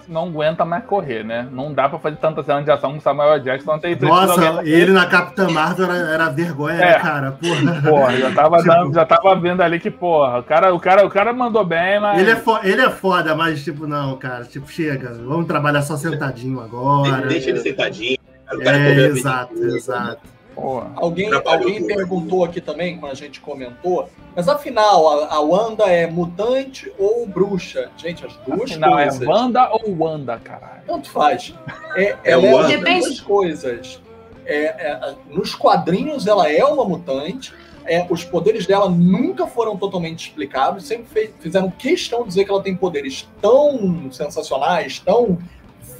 não 0.08 0.24
aguenta 0.28 0.64
mais 0.64 0.84
correr, 0.84 1.24
né? 1.24 1.46
Não 1.50 1.72
dá 1.72 1.88
pra 1.88 1.98
fazer 1.98 2.16
tanta 2.16 2.42
cena 2.42 2.62
de 2.62 2.70
ação 2.70 2.92
com 2.92 2.98
o 2.98 3.00
Samuel 3.00 3.38
Jackson, 3.40 3.72
não 3.72 3.78
tem 3.78 3.96
Nossa, 4.00 4.62
ele 4.64 4.92
na 4.92 5.06
Capitã 5.06 5.48
Marvel 5.50 5.90
era, 5.90 6.08
era 6.10 6.28
vergonha, 6.28 6.76
né, 6.76 6.90
É. 6.92 6.98
cara? 6.98 7.32
Porra. 7.32 7.82
Porra, 7.82 8.16
já 8.16 8.30
tava, 8.32 8.56
Tipo- 8.58 8.68
dando, 8.68 8.94
já 8.94 9.04
tava 9.06 9.34
vendo 9.36 9.60
ali 9.62 9.78
que, 9.80 9.90
porra, 9.90 10.38
o 10.38 10.42
cara, 10.42 10.74
o 10.74 10.80
cara, 10.80 11.06
o 11.06 11.10
cara 11.10 11.32
mandou 11.32 11.64
bem, 11.64 12.00
mas. 12.00 12.20
Ele 12.20 12.30
é, 12.30 12.36
fo- 12.36 12.60
ele 12.62 12.80
é 12.82 12.90
foda, 12.90 13.34
mas 13.34 13.62
tipo, 13.64 13.86
não, 13.86 14.16
cara, 14.16 14.44
tipo, 14.44 14.70
chega, 14.70 15.12
vamos 15.24 15.46
trabalhar 15.46 15.82
só 15.82 15.96
sentadinho 15.96 16.60
agora. 16.60 17.26
Deixa 17.26 17.50
ele 17.50 17.60
sentadinho. 17.60 18.18
O 18.52 18.58
cara 18.62 18.76
É, 18.76 19.06
exato, 19.06 19.54
exato. 19.64 20.20
Porra. 20.54 20.92
Alguém, 20.96 21.30
alguém 21.32 21.86
perguntou 21.86 22.44
aqui 22.44 22.60
também, 22.60 22.98
quando 22.98 23.12
a 23.12 23.16
gente 23.16 23.40
comentou, 23.40 24.08
mas 24.36 24.48
afinal, 24.48 25.22
a, 25.24 25.34
a 25.34 25.40
Wanda 25.40 25.84
é 25.84 26.06
mutante 26.06 26.92
ou 26.98 27.26
bruxa? 27.26 27.90
Gente, 27.96 28.24
as 28.26 28.34
duas 28.46 28.70
Afinal, 28.70 28.98
é 28.98 29.04
coisas. 29.08 29.26
Wanda 29.28 29.70
ou 29.72 29.96
Wanda, 29.98 30.38
caralho? 30.38 30.82
Tanto 30.86 31.10
faz. 31.10 31.54
É, 31.96 32.02
É 32.02 32.18
ela 32.24 32.46
é 32.46 32.54
Wanda. 32.54 32.74
as 32.90 33.04
duas 33.04 33.20
coisas. 33.20 34.00
É, 34.44 34.64
é, 34.64 35.14
nos 35.30 35.54
quadrinhos, 35.54 36.26
ela 36.26 36.50
é 36.50 36.64
uma 36.64 36.84
mutante. 36.84 37.52
é, 37.84 38.06
os 38.10 38.22
poderes 38.24 38.64
dela 38.66 38.88
nunca 38.88 39.46
foram 39.46 39.76
totalmente 39.76 40.28
explicados. 40.28 40.84
Sempre 40.86 41.06
fe- 41.06 41.34
fizeram 41.40 41.70
questão 41.70 42.22
de 42.22 42.28
dizer 42.28 42.44
que 42.44 42.50
ela 42.50 42.62
tem 42.62 42.74
poderes 42.76 43.28
tão 43.40 44.10
sensacionais, 44.12 44.98
tão 45.00 45.38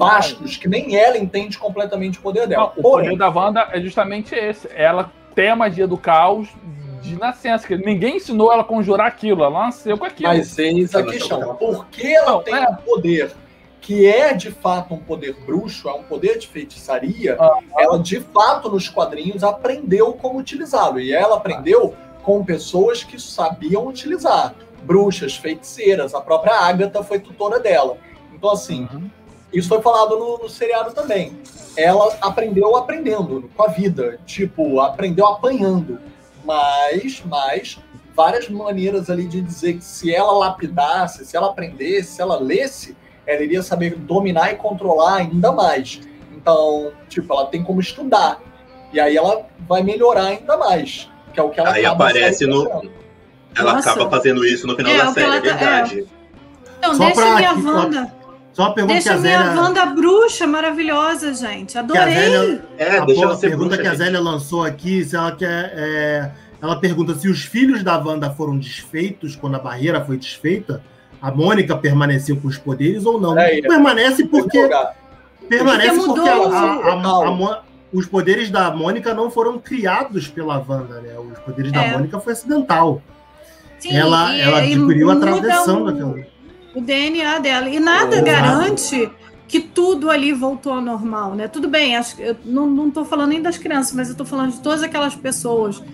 vastos, 0.07 0.57
que 0.57 0.69
nem 0.69 0.97
ela 0.97 1.17
entende 1.19 1.59
completamente 1.59 2.19
o 2.19 2.23
poder 2.23 2.47
dela. 2.47 2.65
Não, 2.65 2.73
o 2.77 2.83
Porém, 2.83 3.11
poder 3.11 3.19
da 3.19 3.29
Wanda 3.29 3.69
é 3.73 3.81
justamente 3.81 4.35
esse. 4.35 4.69
Ela 4.75 5.11
tem 5.35 5.49
a 5.51 5.57
magia 5.57 5.87
do 5.87 5.97
caos 5.97 6.49
de 7.03 7.17
nascença, 7.19 7.67
que 7.67 7.77
ninguém 7.77 8.17
ensinou 8.17 8.53
ela 8.53 8.63
a 8.63 8.65
conjurar 8.65 9.07
aquilo, 9.09 9.43
ela 9.43 9.65
nasceu 9.65 9.99
com 9.99 10.05
aquilo. 10.05 10.29
Mas 10.29 10.57
eis 10.59 10.95
a 10.95 11.01
Ela 11.01 11.13
questão. 11.13 11.55
Por 11.57 11.87
que 11.87 12.15
ela 12.15 12.33
Não, 12.33 12.43
tem 12.43 12.55
é. 12.55 12.69
um 12.69 12.77
poder 12.77 13.33
que 13.81 14.07
é 14.07 14.33
de 14.33 14.53
fato 14.53 14.95
um 14.95 14.99
poder 14.99 15.35
bruxo, 15.45 15.89
é 15.89 15.93
um 15.93 16.05
poder 16.05 16.39
de 16.39 16.47
feitiçaria, 16.47 17.37
Ah. 17.41 17.59
ela 17.77 17.99
de 17.99 18.21
fato 18.21 18.71
nos 18.71 18.89
quadrinhos 18.89 19.43
aprendeu 19.43 20.13
como 20.13 20.39
utilizá-lo. 20.39 21.01
E 21.01 21.13
ela 21.13 21.37
aprendeu 21.37 21.93
com 22.23 22.45
pessoas 22.45 23.03
que 23.03 23.21
sabiam 23.21 23.89
utilizar. 23.89 24.55
Bruxas, 24.85 25.37
feiticeiras, 25.37 26.15
a 26.15 26.21
própria 26.21 26.55
Agatha 26.55 27.03
foi 27.03 27.19
tutora 27.19 27.59
dela. 27.59 27.97
Então, 28.33 28.51
assim, 28.53 28.89
Uhum. 28.93 29.11
Isso 29.53 29.69
foi 29.69 29.81
falado 29.83 30.19
no, 30.19 30.39
no 30.39 30.49
seriado 30.49 30.93
também. 30.93 31.37
Ela 31.77 32.17
aprendeu 32.21 32.77
aprendendo 32.77 33.51
com 33.57 33.63
a 33.63 33.69
vida, 33.69 34.19
tipo, 34.27 34.81
aprendeu 34.81 35.27
apanhando. 35.27 35.99
Mas, 36.45 37.23
mas, 37.25 37.79
várias 38.15 38.49
maneiras 38.49 39.09
ali 39.09 39.27
de 39.27 39.41
dizer 39.41 39.75
que 39.75 39.85
se 39.85 40.15
ela 40.15 40.33
lapidasse, 40.33 41.25
se 41.25 41.37
ela 41.37 41.49
aprendesse, 41.49 42.13
se 42.13 42.23
ela 42.23 42.39
lesse, 42.39 42.97
ela 43.27 43.43
iria 43.43 43.63
saber 43.63 43.97
dominar 43.97 44.53
e 44.53 44.57
controlar 44.57 45.17
ainda 45.17 45.53
mais. 45.53 46.01
Então, 46.35 46.93
tipo, 47.09 47.33
ela 47.33 47.47
tem 47.47 47.63
como 47.63 47.81
estudar. 47.81 48.41
E 48.93 49.01
aí 49.01 49.17
ela 49.17 49.47
vai 49.69 49.83
melhorar 49.83 50.25
ainda 50.27 50.57
mais. 50.57 51.09
Que 51.33 51.41
é 51.41 51.43
o 51.43 51.49
que 51.49 51.61
ela 51.61 51.73
Aí 51.73 51.87
aparece 51.87 52.47
no-. 52.47 52.83
Ela 53.57 53.75
Nossa. 53.75 53.91
acaba 53.93 54.11
fazendo 54.11 54.45
isso 54.45 54.67
no 54.67 54.77
final 54.77 54.93
É, 54.93 54.99
da 54.99 55.13
série, 55.13 55.27
é 55.27 55.41
tá- 55.41 55.41
verdade. 55.41 56.07
Então, 56.79 56.95
Só 56.95 57.05
deixa 57.05 57.21
pra 57.21 57.35
minha 57.37 57.51
aqui, 57.53 57.63
Wanda. 57.63 58.15
Só 58.53 58.65
uma 58.65 58.75
pergunta 58.75 58.95
Deixa 58.95 59.11
que 59.11 59.17
a 59.17 59.21
minha 59.21 59.39
Zélia. 59.45 59.61
Wanda 59.63 59.87
bruxa 59.87 60.47
maravilhosa, 60.47 61.33
gente. 61.33 61.79
Adorei. 61.79 62.15
Zélia 62.15 62.65
É, 62.77 62.99
a 62.99 63.05
deixa 63.05 63.23
ela 63.25 63.35
ser 63.37 63.49
pergunta 63.49 63.69
bruxa. 63.71 63.83
que 63.83 63.89
a 63.89 63.91
gente. 63.93 63.99
Zélia 63.99 64.21
lançou 64.21 64.63
aqui, 64.65 65.05
se 65.05 65.17
ela 65.17 65.33
quer. 65.33 65.73
é, 65.75 66.31
ela 66.61 66.77
pergunta 66.77 67.15
se 67.15 67.29
os 67.29 67.43
filhos 67.43 67.83
da 67.83 67.97
Wanda 67.99 68.31
foram 68.31 68.59
desfeitos 68.59 69.35
quando 69.37 69.57
a 69.57 69.59
barreira 69.59 70.05
foi 70.05 70.17
desfeita. 70.17 70.83
A 71.21 71.31
Mônica 71.31 71.77
permaneceu 71.77 72.37
com 72.37 72.49
os 72.49 72.59
poderes 72.59 73.07
ou 73.07 73.21
não? 73.21 73.39
É, 73.39 73.59
é. 73.59 73.63
Permanece 73.63 74.25
porque. 74.27 74.69
Permanece 75.49 75.97
Porque 75.97 76.07
porque, 76.21 76.29
a- 76.29 76.33
a- 76.35 77.29
a- 77.29 77.63
os 77.93 78.07
poderes 78.07 78.51
da 78.51 78.71
Mônica 78.71 79.13
não 79.13 79.31
foram 79.31 79.59
criados 79.59 80.29
pela 80.29 80.65
Wanda, 80.67 81.01
né? 81.01 81.15
Os 81.19 81.39
poderes 81.41 81.71
da 81.73 81.83
É. 81.85 81.93
Mônica 81.93 82.19
foi 82.21 82.33
acidental. 82.33 83.03
Sim, 83.79 83.95
ela, 83.97 84.35
e- 84.35 84.41
ela 84.41 84.65
e 84.65 84.73
adquiriu 84.75 85.11
a 85.11 85.17
tradição 85.17 85.83
o- 85.83 85.87
daquela. 85.91 86.17
O 86.75 86.81
DNA 86.81 87.39
dela. 87.39 87.69
E 87.69 87.79
nada 87.81 88.17
Exato. 88.17 88.25
garante 88.25 89.11
que 89.49 89.61
tudo 89.61 90.11
ali 90.11 90.33
voltou 90.33 90.73
ao 90.73 90.81
normal, 90.81 91.35
né? 91.35 91.47
Tudo 91.49 91.69
bem, 91.69 91.97
acho, 91.97 92.17
que- 92.17 92.23
eu 92.23 92.37
não, 92.45 92.67
não 92.67 92.91
tô 92.91 93.05
falando 93.05 93.29
nem 93.31 93.43
das 93.43 93.59
crianças, 93.59 93.93
mas 93.95 94.09
eu 94.09 94.15
tô 94.17 94.25
falando 94.25 94.53
de 94.53 94.61
todas 94.61 94.83
aquelas 94.83 95.15
pessoas 95.15 95.79
que 95.79 95.87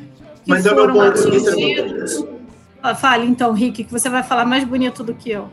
Mas 0.46 0.64
é 0.64 0.72
o 0.72 0.74
meu 0.76 0.84
foram 0.88 1.04
é 1.04 1.08
atingidas. 1.08 2.24
Ah, 2.82 2.94
Fale 2.94 3.26
então, 3.26 3.52
Rick, 3.52 3.82
que 3.84 3.90
você 3.92 4.08
vai 4.08 4.22
falar 4.22 4.44
mais 4.44 4.62
bonito 4.64 5.02
do 5.02 5.12
que 5.12 5.30
eu. 5.30 5.48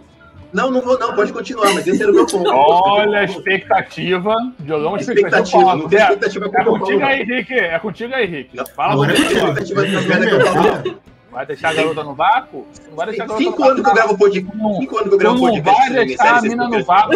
Não, 0.54 0.70
não 0.72 0.80
vou, 0.82 0.98
não, 0.98 1.14
pode 1.16 1.34
continuar, 1.34 1.74
mas 1.74 1.86
esse 1.86 2.02
era 2.02 2.12
o 2.12 2.16
meu 2.16 2.26
ponto. 2.28 2.50
Olha 2.50 3.20
a 3.20 3.24
expectativa. 3.26 4.36
Jogamos 4.66 5.02
expectativa. 5.02 5.38
expectativa. 5.38 5.76
Não 5.76 5.90
tem 5.90 6.00
É, 6.00 6.04
expectativa 6.04 6.50
com 6.50 6.58
é 6.58 6.62
eu 6.62 6.80
contigo 6.80 7.04
aí, 7.04 7.22
Henrique. 7.24 7.54
É 7.56 7.80
contigo 7.80 8.14
aí, 8.14 8.24
Henrique. 8.26 8.56
Não. 8.56 8.66
Fala 8.68 8.94
Agora 8.94 9.12
é. 9.12 9.16
Expectativa 9.16 9.86
de 9.86 10.08
merda 10.08 10.28
que 10.28 10.34
eu 10.34 10.46
falo. 10.46 11.00
Vai 11.36 11.46
deixar 11.46 11.70
a 11.72 11.74
garota 11.74 12.02
no 12.02 12.16
vácuo? 12.16 12.66
Não 12.88 12.96
vai 12.96 13.08
deixar 13.08 13.24
a 13.24 13.28
garota 13.28 13.44
Cinco 13.44 13.62
no 13.62 13.70
anos 13.70 13.84
que 13.84 13.90
eu 13.90 13.94
gravo 13.94 14.18
podcast. 14.18 14.58
Não. 14.58 14.76
Cinco 14.78 14.98
anos 14.98 15.10
que 15.10 15.14
eu 15.16 15.20
gravo 15.20 15.36
não 15.36 15.42
podcast. 15.42 15.70
vai 15.70 15.88
sem 15.88 16.08
deixar 16.08 16.38
a 16.38 16.42
mina 16.42 16.68
no 16.70 16.84
vácuo 16.86 17.14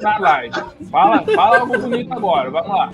na, 0.00 0.18
live. 0.18 0.54
Fala, 0.90 1.24
fala 1.32 1.58
algo 1.60 1.78
bonito 1.78 2.12
agora, 2.12 2.50
vamos 2.50 2.68
lá. 2.68 2.90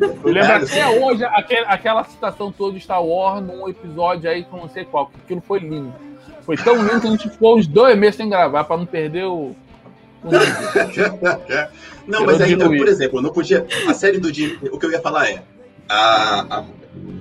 Eu 0.00 0.32
lembro 0.32 0.52
até 0.52 0.88
hoje 0.88 1.24
aquela 1.66 2.04
citação 2.04 2.52
toda 2.52 2.74
de 2.74 2.80
Star 2.84 3.04
Wars 3.04 3.44
num 3.44 3.68
episódio 3.68 4.30
aí 4.30 4.46
eu 4.50 4.58
não 4.58 4.68
sei 4.68 4.84
qual, 4.84 5.06
que 5.08 5.16
aquilo 5.24 5.40
foi 5.40 5.58
lindo. 5.58 5.92
Foi 6.42 6.56
tão 6.56 6.76
lindo 6.76 7.00
que 7.00 7.08
a 7.08 7.10
gente 7.10 7.28
ficou 7.28 7.58
uns 7.58 7.66
dois 7.66 7.98
meses 7.98 8.14
sem 8.14 8.28
gravar 8.28 8.62
pra 8.62 8.76
não 8.76 8.86
perder 8.86 9.24
o. 9.24 9.56
Não, 12.06 12.26
mas 12.26 12.38
diluí. 12.38 12.78
por 12.78 12.88
exemplo, 12.88 13.18
eu 13.18 13.22
não 13.22 13.32
podia. 13.32 13.66
A 13.88 13.94
série 13.94 14.18
do 14.18 14.32
Jimmy. 14.32 14.58
O 14.70 14.78
que 14.78 14.86
eu 14.86 14.90
ia 14.90 15.00
falar 15.00 15.28
é. 15.28 15.42
a- 15.88 16.64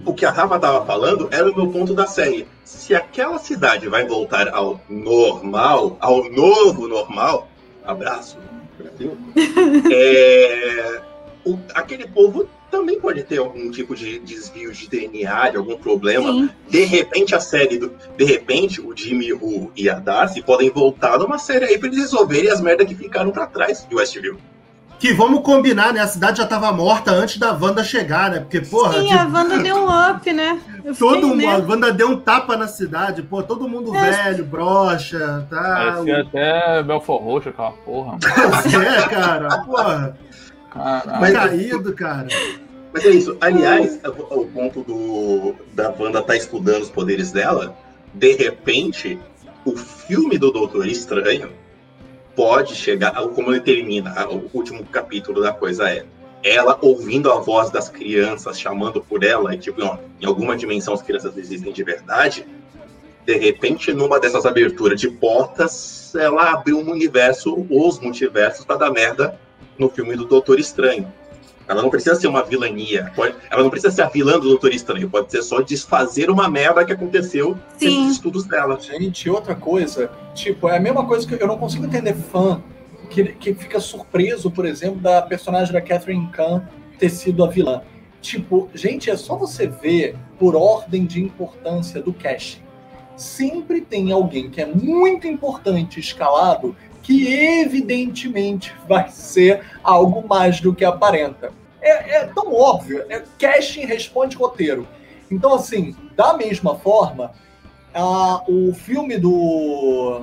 o 0.05 0.13
que 0.13 0.25
a 0.25 0.31
Rafa 0.31 0.59
tava 0.59 0.85
falando 0.85 1.27
era 1.31 1.49
o 1.49 1.55
meu 1.55 1.67
ponto 1.71 1.93
da 1.93 2.07
série. 2.07 2.47
Se 2.63 2.93
aquela 2.95 3.37
cidade 3.39 3.87
vai 3.87 4.05
voltar 4.05 4.49
ao 4.49 4.79
normal, 4.89 5.97
ao 5.99 6.29
novo 6.31 6.87
normal, 6.87 7.47
abraço, 7.85 8.37
Brasil, 8.77 9.17
é, 9.91 11.01
o- 11.45 11.57
aquele 11.73 12.07
povo 12.07 12.47
também 12.69 12.99
pode 12.99 13.23
ter 13.23 13.37
algum 13.37 13.69
tipo 13.69 13.93
de 13.95 14.19
desvio 14.19 14.71
de 14.71 14.87
DNA, 14.87 15.49
de 15.49 15.57
algum 15.57 15.77
problema. 15.77 16.31
Sim. 16.31 16.49
De 16.69 16.83
repente, 16.85 17.35
a 17.35 17.39
série 17.39 17.77
do. 17.77 17.91
De 18.15 18.23
repente, 18.23 18.79
o 18.79 18.95
Jimmy 18.95 19.33
o, 19.33 19.69
e 19.75 19.89
a 19.89 19.99
Darcy 19.99 20.41
podem 20.41 20.69
voltar 20.69 21.17
numa 21.19 21.37
série 21.37 21.65
aí 21.65 21.77
pra 21.77 21.87
eles 21.89 21.99
resolverem 21.99 22.49
as 22.49 22.61
merdas 22.61 22.87
que 22.87 22.95
ficaram 22.95 23.31
pra 23.31 23.45
trás 23.45 23.85
de 23.89 23.93
Westview. 23.95 24.37
Que 25.01 25.11
vamos 25.13 25.41
combinar, 25.41 25.91
né? 25.91 25.99
A 25.99 26.05
cidade 26.07 26.37
já 26.37 26.45
tava 26.45 26.71
morta 26.71 27.09
antes 27.11 27.39
da 27.39 27.51
Wanda 27.53 27.83
chegar, 27.83 28.29
né? 28.29 28.39
Porque, 28.39 28.61
porra, 28.61 28.99
Sim, 28.99 29.07
tipo, 29.07 29.19
a 29.19 29.25
Wanda 29.25 29.57
deu 29.57 29.75
um 29.77 29.87
up, 30.11 30.31
né? 30.31 30.61
Eu 30.85 30.95
todo 30.95 31.27
mundo. 31.29 31.37
né? 31.37 31.45
A 31.47 31.57
Wanda 31.57 31.91
deu 31.91 32.07
um 32.09 32.19
tapa 32.19 32.55
na 32.55 32.67
cidade, 32.67 33.23
pô, 33.23 33.41
todo 33.41 33.67
mundo 33.67 33.95
É. 33.95 34.11
velho, 34.11 34.45
broxa, 34.45 35.47
tá? 35.49 35.93
Parecia 35.95 36.21
até 36.21 36.83
Belfor 36.83 37.19
Roxo, 37.19 37.49
aquela 37.49 37.71
porra. 37.71 38.17
É, 38.95 39.09
cara, 39.09 39.49
porra, 39.65 40.17
Caralho. 40.71 41.19
Mas- 41.19 41.33
caído, 41.33 41.93
cara. 41.93 42.27
Mas 42.93 43.03
é 43.03 43.09
isso. 43.09 43.35
Aliás, 43.41 43.99
o 44.05 44.45
ponto 44.45 44.83
do, 44.83 45.55
da 45.73 45.91
Wanda 45.97 46.21
tá 46.21 46.35
estudando 46.35 46.83
os 46.83 46.91
poderes 46.91 47.31
dela, 47.31 47.75
de 48.13 48.33
repente, 48.35 49.17
o 49.65 49.75
filme 49.75 50.37
do 50.37 50.51
Doutor 50.51 50.85
Estranho 50.87 51.49
pode 52.35 52.75
chegar, 52.75 53.13
como 53.29 53.51
ele 53.51 53.61
termina, 53.61 54.27
o 54.27 54.49
último 54.53 54.83
capítulo 54.85 55.41
da 55.41 55.51
coisa 55.51 55.89
é 55.89 56.05
ela 56.43 56.77
ouvindo 56.81 57.31
a 57.31 57.39
voz 57.39 57.69
das 57.69 57.87
crianças 57.87 58.59
chamando 58.59 59.01
por 59.01 59.23
ela, 59.23 59.53
e 59.53 59.57
tipo, 59.57 59.83
ó, 59.83 59.97
em 60.19 60.25
alguma 60.25 60.57
dimensão 60.57 60.93
as 60.93 61.01
crianças 61.01 61.37
existem 61.37 61.71
de 61.71 61.83
verdade. 61.83 62.45
De 63.25 63.37
repente, 63.37 63.93
numa 63.93 64.19
dessas 64.19 64.45
aberturas 64.45 64.99
de 64.99 65.09
portas, 65.09 66.13
ela 66.15 66.51
abriu 66.51 66.79
um 66.79 66.89
universo, 66.89 67.67
os 67.69 67.99
multiversos, 67.99 68.65
pra 68.65 68.75
dar 68.75 68.91
merda 68.91 69.39
no 69.77 69.89
filme 69.89 70.15
do 70.15 70.25
Doutor 70.25 70.59
Estranho. 70.59 71.13
Ela 71.67 71.81
não 71.81 71.89
precisa 71.89 72.15
ser 72.15 72.27
uma 72.27 72.43
vilania. 72.43 73.11
pode- 73.15 73.35
ela 73.49 73.63
não 73.63 73.69
precisa 73.69 73.93
ser 73.93 74.01
a 74.01 74.09
vilã 74.09 74.33
do 74.33 74.49
Doutor 74.49 74.73
Estranho. 74.73 75.09
Pode 75.09 75.31
ser 75.31 75.41
só 75.41 75.61
desfazer 75.61 76.29
uma 76.29 76.49
merda 76.49 76.83
que 76.85 76.91
aconteceu 76.93 77.57
Sim. 77.77 77.85
nesses 78.01 78.13
estudos 78.13 78.45
dela. 78.45 78.79
Gente, 78.79 79.29
outra 79.29 79.55
coisa, 79.55 80.09
tipo, 80.33 80.67
é 80.67 80.77
a 80.77 80.79
mesma 80.79 81.05
coisa 81.05 81.27
que 81.27 81.41
eu 81.41 81.47
não 81.47 81.57
consigo 81.57 81.85
entender 81.85 82.13
fã 82.15 82.61
que, 83.09 83.23
que 83.33 83.53
fica 83.53 83.79
surpreso, 83.79 84.49
por 84.49 84.65
exemplo, 84.65 84.99
da 84.99 85.21
personagem 85.21 85.73
da 85.73 85.81
Catherine 85.81 86.27
Khan 86.31 86.63
ter 86.97 87.09
sido 87.09 87.43
a 87.43 87.47
vilã. 87.47 87.81
Tipo, 88.21 88.69
gente, 88.73 89.09
é 89.09 89.17
só 89.17 89.35
você 89.35 89.67
ver 89.67 90.15
por 90.37 90.55
ordem 90.55 91.05
de 91.05 91.21
importância 91.23 92.01
do 92.01 92.13
casting. 92.13 92.61
Sempre 93.17 93.81
tem 93.81 94.11
alguém 94.11 94.49
que 94.49 94.61
é 94.61 94.65
muito 94.65 95.27
importante 95.27 95.99
escalado 95.99 96.75
que 97.11 97.27
evidentemente 97.59 98.73
vai 98.87 99.09
ser 99.09 99.61
algo 99.83 100.25
mais 100.25 100.61
do 100.61 100.73
que 100.73 100.85
aparenta. 100.85 101.51
É, 101.81 102.19
é 102.19 102.27
tão 102.27 102.53
óbvio, 102.53 103.03
é, 103.09 103.21
casting 103.37 103.81
responde 103.81 104.37
roteiro. 104.37 104.87
Então, 105.29 105.53
assim, 105.53 105.93
da 106.15 106.37
mesma 106.37 106.75
forma, 106.75 107.33
ah, 107.93 108.41
o 108.47 108.73
filme 108.73 109.17
do 109.17 110.21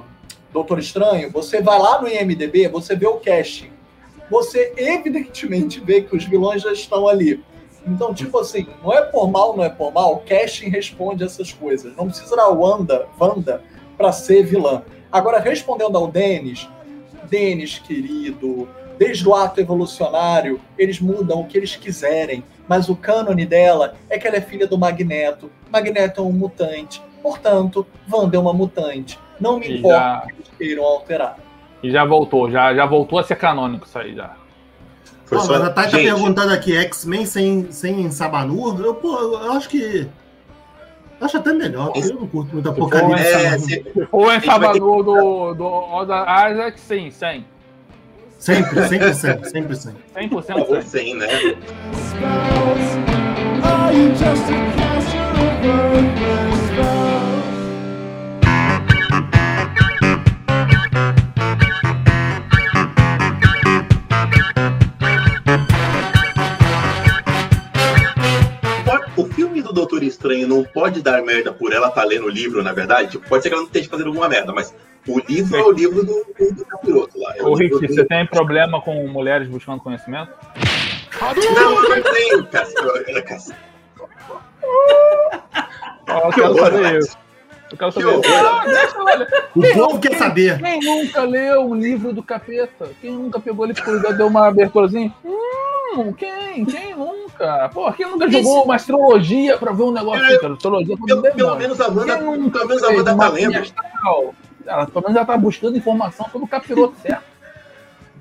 Doutor 0.50 0.78
Estranho, 0.78 1.30
você 1.30 1.60
vai 1.60 1.78
lá 1.78 2.00
no 2.00 2.08
IMDB, 2.08 2.68
você 2.68 2.96
vê 2.96 3.06
o 3.06 3.16
casting. 3.16 3.70
Você 4.30 4.72
evidentemente 4.76 5.80
vê 5.80 6.00
que 6.00 6.16
os 6.16 6.24
vilões 6.24 6.62
já 6.62 6.72
estão 6.72 7.06
ali. 7.06 7.44
Então, 7.86 8.14
tipo 8.14 8.38
assim, 8.38 8.66
não 8.82 8.94
é 8.94 9.02
por 9.02 9.30
mal, 9.30 9.54
não 9.54 9.64
é 9.64 9.68
por 9.68 9.92
mal, 9.92 10.22
casting 10.26 10.70
responde 10.70 11.22
essas 11.22 11.52
coisas. 11.52 11.94
Não 11.96 12.06
precisa 12.06 12.34
da 12.34 12.48
Wanda, 12.48 13.06
Wanda 13.20 13.62
para 13.96 14.10
ser 14.10 14.44
vilã. 14.44 14.82
Agora, 15.10 15.38
respondendo 15.38 15.96
ao 15.96 16.06
Denis, 16.06 16.68
Denis, 17.28 17.78
querido, 17.78 18.68
desde 18.98 19.28
o 19.28 19.34
ato 19.34 19.60
evolucionário, 19.60 20.60
eles 20.76 21.00
mudam 21.00 21.40
o 21.40 21.46
que 21.46 21.56
eles 21.56 21.76
quiserem, 21.76 22.42
mas 22.66 22.88
o 22.88 22.96
cânone 22.96 23.46
dela 23.46 23.94
é 24.10 24.18
que 24.18 24.26
ela 24.26 24.36
é 24.36 24.40
filha 24.40 24.66
do 24.66 24.76
Magneto. 24.78 25.50
Magneto 25.70 26.20
é 26.20 26.24
um 26.24 26.32
mutante, 26.32 27.00
portanto, 27.22 27.86
Wanda 28.10 28.36
é 28.36 28.40
uma 28.40 28.52
mutante. 28.52 29.18
Não 29.40 29.58
me 29.58 29.78
importa 29.78 29.98
já, 29.98 30.20
que 30.26 30.32
eles 30.32 30.50
queiram 30.58 30.84
alterar. 30.84 31.38
e 31.82 31.90
já 31.90 32.04
voltou, 32.04 32.50
já, 32.50 32.74
já 32.74 32.84
voltou 32.86 33.18
a 33.18 33.22
ser 33.22 33.36
canônico 33.36 33.86
isso 33.86 33.98
aí 33.98 34.14
já. 34.14 34.34
Foi 35.24 35.38
Pô, 35.38 35.44
só- 35.44 35.52
mas 35.52 35.62
a 35.62 35.70
Thay 35.70 35.84
tá 35.90 35.96
perguntando 35.98 36.52
aqui, 36.52 36.74
X-Men 36.76 37.26
sem, 37.26 37.70
sem 37.70 38.10
Sabanur? 38.10 38.80
Eu, 38.80 38.94
pô, 38.94 39.16
eu 39.18 39.52
acho 39.52 39.68
que. 39.68 40.08
Acho 41.20 41.36
até 41.38 41.52
melhor, 41.52 41.92
porque 41.92 42.08
eu 42.12 42.14
não 42.14 42.26
curto 42.28 42.52
muito 42.52 42.68
Apocalipse. 42.68 43.26
É, 43.26 43.58
se- 43.58 43.84
Ou 44.12 44.24
é 44.30 44.38
vai 44.38 44.40
ter 44.40 44.46
Salvador 44.46 45.02
do, 45.04 45.54
do 45.54 45.64
Oda 45.66 46.24
Isaac, 46.50 46.78
sim, 46.80 47.10
100. 47.10 47.44
Sempre, 48.38 48.86
sempre, 48.88 49.14
sempre, 49.14 49.50
sempre, 49.50 49.76
sempre. 49.76 50.02
100% 50.14 50.58
ou 50.60 50.80
100. 50.80 50.82
sem, 50.82 51.14
né? 51.16 51.26
Are 53.64 53.92
you 53.96 54.10
just 54.10 54.48
a 54.48 54.54
caster 54.76 55.20
of 55.34 56.87
Doutor 69.78 70.02
Estranho 70.02 70.48
não 70.48 70.64
pode 70.64 71.00
dar 71.02 71.22
merda 71.22 71.52
por 71.52 71.72
ela 71.72 71.88
estar 71.88 72.04
lendo 72.04 72.26
o 72.26 72.28
livro, 72.28 72.62
na 72.62 72.72
verdade. 72.72 73.12
Tipo, 73.12 73.28
pode 73.28 73.42
ser 73.42 73.48
que 73.48 73.54
ela 73.54 73.62
não 73.62 73.68
esteja 73.68 73.88
fazendo 73.88 74.08
alguma 74.08 74.28
merda, 74.28 74.52
mas 74.52 74.74
o 75.06 75.20
livro 75.28 75.56
é 75.56 75.62
o 75.62 75.70
livro 75.70 76.04
do, 76.04 76.24
do, 76.38 76.54
do 76.54 76.64
capiroto 76.64 77.18
lá. 77.18 77.34
É 77.36 77.42
o 77.42 77.48
Ô, 77.50 77.54
Rick, 77.54 77.78
do- 77.78 77.86
você 77.94 78.04
tem 78.04 78.26
problema 78.26 78.80
com 78.80 79.06
mulheres 79.08 79.46
buscando 79.48 79.80
conhecimento? 79.80 80.32
Não, 81.54 81.82
não 81.82 82.02
tenho, 82.12 82.46
Cássio. 82.46 82.78
Eu 82.78 83.04
Que 86.32 86.40
quero 86.40 86.58
saber 86.58 86.98
isso. 86.98 87.16
Eu 87.70 87.76
quero 87.78 87.92
Que 87.92 88.02
saber. 88.02 88.26
Ah, 88.34 88.64
deixa, 88.66 88.98
olha. 89.02 89.28
O 89.54 89.62
povo 89.74 90.00
quer 90.00 90.16
saber. 90.16 90.58
Quem 90.58 90.80
nunca 90.80 91.22
leu 91.22 91.62
um 91.68 91.74
livro 91.74 92.12
do 92.12 92.22
capeta? 92.22 92.88
Quem 93.00 93.12
nunca 93.12 93.38
pegou 93.38 93.64
ele 93.66 93.74
por 93.74 94.16
deu 94.16 94.26
uma 94.26 94.48
aberturazinha? 94.48 95.12
Hum, 95.24 95.36
quem? 96.16 96.64
Quem 96.64 96.94
nunca? 96.94 97.70
Pô, 97.72 97.92
quem 97.92 98.06
nunca 98.10 98.28
Gente. 98.30 98.42
jogou 98.44 98.64
uma 98.64 98.74
astrologia 98.76 99.56
pra 99.58 99.72
ver 99.72 99.82
um 99.82 99.90
negócio 99.90 100.40
cara? 100.40 100.52
Astrologia 100.54 100.96
Pelo, 101.06 101.22
pelo 101.22 101.56
menos 101.56 101.80
a 101.80 101.88
Wanda, 101.88 102.18
pelo 102.18 102.66
menos 102.68 102.82
a 102.82 102.88
Wanda 102.88 103.16
tá 103.16 103.28
lendo. 103.28 103.56
astral? 103.58 104.34
Ela, 104.66 104.86
pelo 104.86 105.02
menos 105.02 105.16
ela 105.16 105.24
tá 105.26 105.36
buscando 105.36 105.76
informação 105.78 106.26
sobre 106.30 106.44
o 106.44 106.48
capiroto 106.48 106.94
certo. 107.00 107.24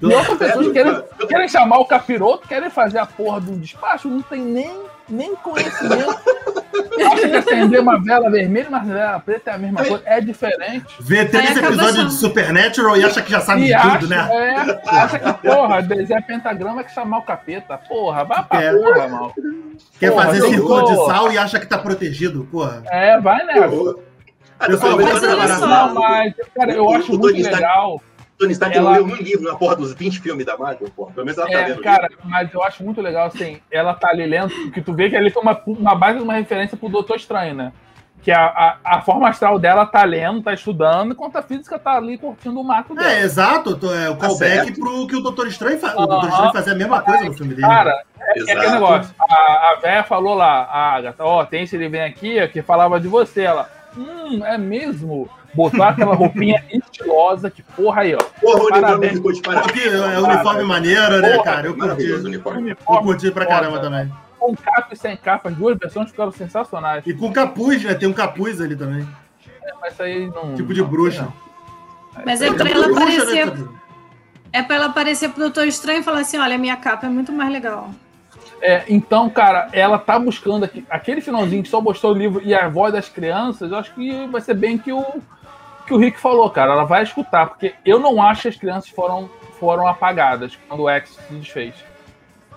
E 0.02 0.06
outras 0.06 0.38
pessoas 0.38 0.68
É, 0.68 0.72
querem, 0.72 0.92
eu- 1.20 1.28
querem 1.28 1.48
chamar 1.50 1.80
o 1.80 1.86
capiroto, 1.86 2.48
querem 2.48 2.70
fazer 2.70 3.00
a 3.00 3.06
porra 3.06 3.38
um 3.40 3.58
despacho, 3.58 4.08
não 4.08 4.22
tem 4.22 4.42
nem, 4.42 4.80
nem 5.10 5.36
conhecimento. 5.36 6.57
Que 6.84 7.36
acender 7.36 7.82
uma 7.82 8.02
vela 8.02 8.30
vermelha 8.30 8.66
e 8.66 8.70
uma 8.70 8.80
vela 8.84 9.20
preta 9.20 9.52
é 9.52 9.54
a 9.54 9.58
mesma 9.58 9.84
coisa. 9.84 10.04
É 10.06 10.22
diferente. 10.22 10.86
Vê 11.00 11.26
três 11.26 11.56
episódios 11.58 12.08
de 12.08 12.14
Supernatural 12.14 12.98
e 12.98 13.04
acha 13.04 13.22
que 13.22 13.32
já 13.32 13.40
sabe 13.42 13.64
E 13.64 13.66
de 13.68 13.74
acha, 13.74 13.98
tudo, 14.00 14.08
né? 14.10 14.30
é, 14.32 14.90
acha 14.90 15.20
que, 15.20 15.34
porra, 15.48 15.82
desenhar 15.82 16.26
pentagrama 16.26 16.82
é 16.82 16.84
que 16.84 16.92
chamar 16.94 17.20
o 17.20 17.22
capeta. 17.24 17.78
Porra, 17.78 18.24
vai 18.24 18.44
pra 18.44 18.64
É. 18.64 18.74
porra, 18.74 19.08
mal. 19.08 19.34
Quer 20.00 20.12
Porra, 20.12 20.26
fazer 20.26 20.40
eu 20.42 20.50
círculo 20.50 20.84
de 20.86 20.96
sal 21.06 21.32
e 21.32 21.38
acha 21.38 21.60
que 21.60 21.66
tá 21.68 21.78
protegido, 21.78 22.48
porra. 22.52 22.84
É, 22.88 23.20
vai 23.20 23.44
nessa. 23.46 23.96
Ah, 24.60 24.66
Pessoal, 24.66 24.98
mas 24.98 25.24
a 25.24 25.36
olha 25.36 25.48
só. 25.56 25.68
Não, 25.68 25.94
mas, 25.94 26.34
cara, 26.56 26.72
eu 26.74 26.90
acho 26.92 27.10
muito 27.18 27.26
legal. 27.28 28.02
Tony 28.38 28.54
Stark 28.54 28.78
Ela- 28.78 28.92
não 28.92 29.06
leu 29.06 29.06
um 29.06 29.16
livro 29.16 29.44
na 29.44 29.56
porra 29.56 29.76
dos 29.76 29.94
20 29.94 30.20
filmes 30.20 30.46
da 30.46 30.58
Marvel, 30.58 30.90
porra. 30.96 31.12
Pelo 31.12 31.26
menos 31.26 31.38
ela 31.38 31.50
tá 31.50 31.60
É, 31.60 31.68
lendo. 31.68 31.80
o 31.80 31.84
cara, 31.84 32.10
mas 32.24 32.54
eu 32.54 32.64
acho 32.64 32.84
muito 32.84 33.02
legal, 33.02 33.28
assim, 33.28 33.60
ela 33.72 33.94
tá 33.94 34.10
ali 34.10 34.26
lendo, 34.26 34.72
que 34.72 34.82
tu 34.82 34.94
vê 34.94 35.10
que 35.10 35.16
ali 35.16 35.30
foi 35.32 35.42
uma, 35.42 35.60
uma 35.66 35.96
base 35.96 36.20
de 36.20 36.24
uma 36.24 36.34
referência 36.34 36.78
pro 36.78 36.90
Doutor 36.90 37.16
Estranho, 37.16 37.56
né? 37.56 37.72
que 38.22 38.32
a, 38.32 38.46
a, 38.46 38.98
a, 38.98 39.02
forma 39.02 39.30
astral 39.30 39.58
dela 39.58 39.86
tá 39.86 40.04
lendo, 40.04 40.42
tá 40.42 40.54
estudando, 40.54 41.14
enquanto 41.14 41.38
a 41.38 41.42
física 41.42 41.80
tá 41.80 41.96
ali 41.96 42.18
curtindo 42.18 42.60
o 42.60 42.64
mato 42.64 42.94
dela. 42.94 43.10
É, 43.10 43.22
exato. 43.22 43.70
É 43.94 44.10
o 44.10 44.16
tá 44.16 44.28
callback 44.28 44.72
tá 44.72 44.82
pro 44.82 45.08
que 45.08 45.16
o 45.16 45.22
Doutor 45.22 45.48
Estranho 45.48 45.80
faz. 45.80 45.94
O 45.94 46.06
Doutor 46.06 46.30
Estranho 46.30 46.52
fazia 46.52 46.74
a 46.74 46.76
mesma 46.76 47.02
coisa 47.02 47.24
no 47.24 47.34
filme 47.34 47.54
dele. 47.54 47.68
Cara, 47.68 48.04
é, 48.20 48.40
é 48.40 48.54
aquele 48.54 48.72
negócio. 48.72 49.16
A, 49.18 49.72
a 49.72 49.80
véia 49.82 50.04
falou 50.04 50.34
lá, 50.34 50.64
a 50.64 50.96
Agatha, 50.96 51.24
ó, 51.24 51.42
oh, 51.42 51.46
tem 51.46 51.64
esse 51.64 51.76
ele 51.76 51.88
vem 51.88 52.02
aqui 52.02 52.46
que 52.50 52.62
falava 52.62 53.00
de 53.00 53.08
você. 53.08 53.44
Ela, 53.44 53.70
hum, 53.96 54.44
é 54.44 54.58
mesmo? 54.58 55.30
Botou 55.54 55.84
aquela 55.84 56.14
roupinha 56.14 56.64
estilosa, 56.72 57.50
que 57.50 57.64
porra 57.64 58.02
aí, 58.02 58.16
ó. 58.16 58.24
Porra, 58.40 58.60
o 58.60 58.66
uniforme 58.68 59.10
ficou 59.10 59.32
de 59.32 59.42
parabéns. 59.42 59.94
É 59.94 60.20
uniforme 60.20 60.64
maneiro, 60.64 61.22
né, 61.22 61.38
cara? 61.44 61.68
Eu 61.68 61.78
curti. 61.78 62.06
Eu 62.06 63.02
curti 63.02 63.32
pra 63.32 63.46
caramba 63.46 63.80
também 63.80 64.12
com 64.48 64.56
capa 64.56 64.94
e 64.94 64.96
sem 64.96 65.18
capa, 65.18 65.50
as 65.50 65.56
duas 65.56 65.78
versões 65.78 66.10
ficaram 66.10 66.32
sensacionais. 66.32 67.04
E 67.06 67.14
com 67.14 67.32
capuz, 67.34 67.84
né? 67.84 67.94
Tem 67.94 68.08
um 68.08 68.14
capuz 68.14 68.62
ali 68.62 68.76
também. 68.76 69.08
É, 69.64 69.74
mas 69.82 69.94
isso 69.94 70.04
aí 70.04 70.28
não. 70.28 70.56
Tipo 70.56 70.74
de 70.74 70.82
não, 70.82 70.88
bruxa. 70.88 71.28
Mas 72.26 72.42
é, 72.42 72.48
é 72.48 72.54
pra 72.54 72.70
ela 72.70 72.88
bruxa, 72.88 73.02
aparecer. 73.02 73.46
Né, 73.46 73.68
é 74.54 74.64
pra 74.64 74.76
ela 74.76 74.86
aparecer 74.86 75.30
pro 75.30 75.42
Doutor 75.42 75.68
Estranho 75.68 76.00
e 76.00 76.04
falar 76.04 76.22
assim: 76.22 76.38
olha, 76.38 76.58
minha 76.58 76.78
capa 76.78 77.08
é 77.08 77.10
muito 77.10 77.32
mais 77.32 77.52
legal. 77.52 77.90
É, 78.62 78.86
então, 78.90 79.30
cara, 79.30 79.70
ela 79.72 80.00
tá 80.00 80.18
buscando 80.18 80.64
aqui, 80.64 80.84
aquele 80.90 81.22
finalzinho 81.22 81.62
que 81.62 81.70
só 81.70 81.80
mostrou 81.80 82.14
o 82.14 82.18
livro 82.18 82.42
e 82.44 82.56
a 82.56 82.68
voz 82.68 82.92
das 82.92 83.08
crianças, 83.08 83.72
eu 83.72 83.78
acho 83.78 83.94
que 83.94 84.26
vai 84.28 84.42
ser 84.42 84.56
bem 84.56 84.80
que 84.80 84.92
o 84.92 85.06
que 85.88 85.94
o 85.94 85.98
Rick 85.98 86.20
falou, 86.20 86.50
cara. 86.50 86.74
Ela 86.74 86.84
vai 86.84 87.02
escutar, 87.02 87.48
porque 87.48 87.74
eu 87.86 87.98
não 88.00 88.22
acho 88.22 88.44
que 88.44 88.48
as 88.50 88.58
crianças 88.58 88.90
foram, 88.90 89.30
foram 89.60 89.88
apagadas 89.88 90.58
quando 90.68 90.84
o 90.84 90.90
X 90.90 91.18
se 91.28 91.34
desfez. 91.34 91.74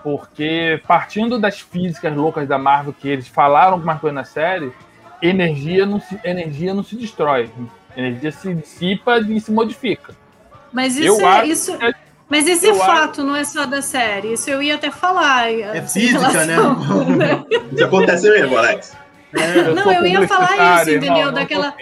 Porque 0.03 0.81
partindo 0.85 1.39
das 1.39 1.59
físicas 1.59 2.15
loucas 2.15 2.47
da 2.47 2.57
Marvel 2.57 2.93
que 2.93 3.07
eles 3.07 3.27
falaram 3.27 3.73
alguma 3.73 3.97
coisa 3.97 4.13
na 4.13 4.23
série, 4.23 4.71
energia 5.21 5.85
não 5.85 5.99
se, 5.99 6.19
energia 6.23 6.73
não 6.73 6.83
se 6.83 6.95
destrói. 6.95 7.49
Energia 7.95 8.31
se 8.31 8.53
dissipa 8.53 9.19
e 9.19 9.39
se 9.39 9.51
modifica. 9.51 10.13
Mas 10.71 10.95
isso 10.95 11.21
eu 11.21 11.27
é, 11.27 11.45
isso, 11.45 11.71
é, 11.83 11.93
mas 12.29 12.47
esse 12.47 12.69
é 12.69 12.73
fato, 12.73 13.21
acho... 13.21 13.23
não 13.23 13.35
é 13.35 13.43
só 13.43 13.65
da 13.65 13.81
série. 13.81 14.33
Isso 14.33 14.49
eu 14.49 14.61
ia 14.63 14.75
até 14.75 14.89
falar. 14.89 15.51
É 15.51 15.79
assim, 15.79 16.01
física, 16.01 16.45
né? 16.45 16.55
relação, 16.55 17.05
né? 17.05 17.45
Isso 17.73 17.85
acontece 17.85 18.29
mesmo, 18.29 18.57
Alex. 18.57 19.00
É, 19.33 19.59
eu 19.59 19.75
não, 19.75 19.91
eu 19.91 20.05
ia 20.05 20.27
falar 20.27 20.81
isso, 20.81 20.91
entendeu? 20.91 21.27
Não, 21.27 21.33
Daquela, 21.33 21.73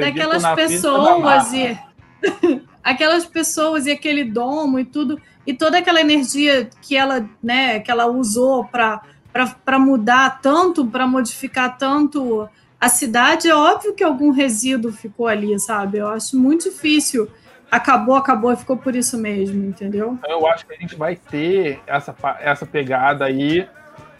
daquelas 0.00 0.46
pessoas 0.54 1.52
e 1.52 1.78
aquelas 2.82 3.24
pessoas 3.24 3.86
e 3.86 3.92
aquele 3.92 4.24
domo 4.24 4.78
e 4.78 4.84
tudo 4.84 5.20
e 5.46 5.54
toda 5.54 5.78
aquela 5.78 6.00
energia 6.00 6.68
que 6.82 6.96
ela, 6.96 7.28
né, 7.42 7.78
que 7.78 7.90
ela 7.90 8.06
usou 8.06 8.64
para 8.64 9.78
mudar 9.78 10.40
tanto, 10.40 10.86
para 10.86 11.06
modificar 11.06 11.78
tanto 11.78 12.48
a 12.80 12.88
cidade, 12.88 13.48
é 13.48 13.54
óbvio 13.54 13.94
que 13.94 14.02
algum 14.02 14.30
resíduo 14.30 14.92
ficou 14.92 15.28
ali, 15.28 15.58
sabe? 15.58 15.98
Eu 15.98 16.08
acho 16.08 16.36
muito 16.38 16.68
difícil. 16.68 17.28
Acabou, 17.70 18.16
acabou 18.16 18.52
e 18.52 18.56
ficou 18.56 18.76
por 18.76 18.94
isso 18.94 19.16
mesmo, 19.16 19.64
entendeu? 19.64 20.18
Eu 20.28 20.46
acho 20.46 20.66
que 20.66 20.74
a 20.74 20.76
gente 20.76 20.94
vai 20.94 21.16
ter 21.16 21.80
essa, 21.86 22.14
essa 22.40 22.66
pegada 22.66 23.24
aí 23.24 23.68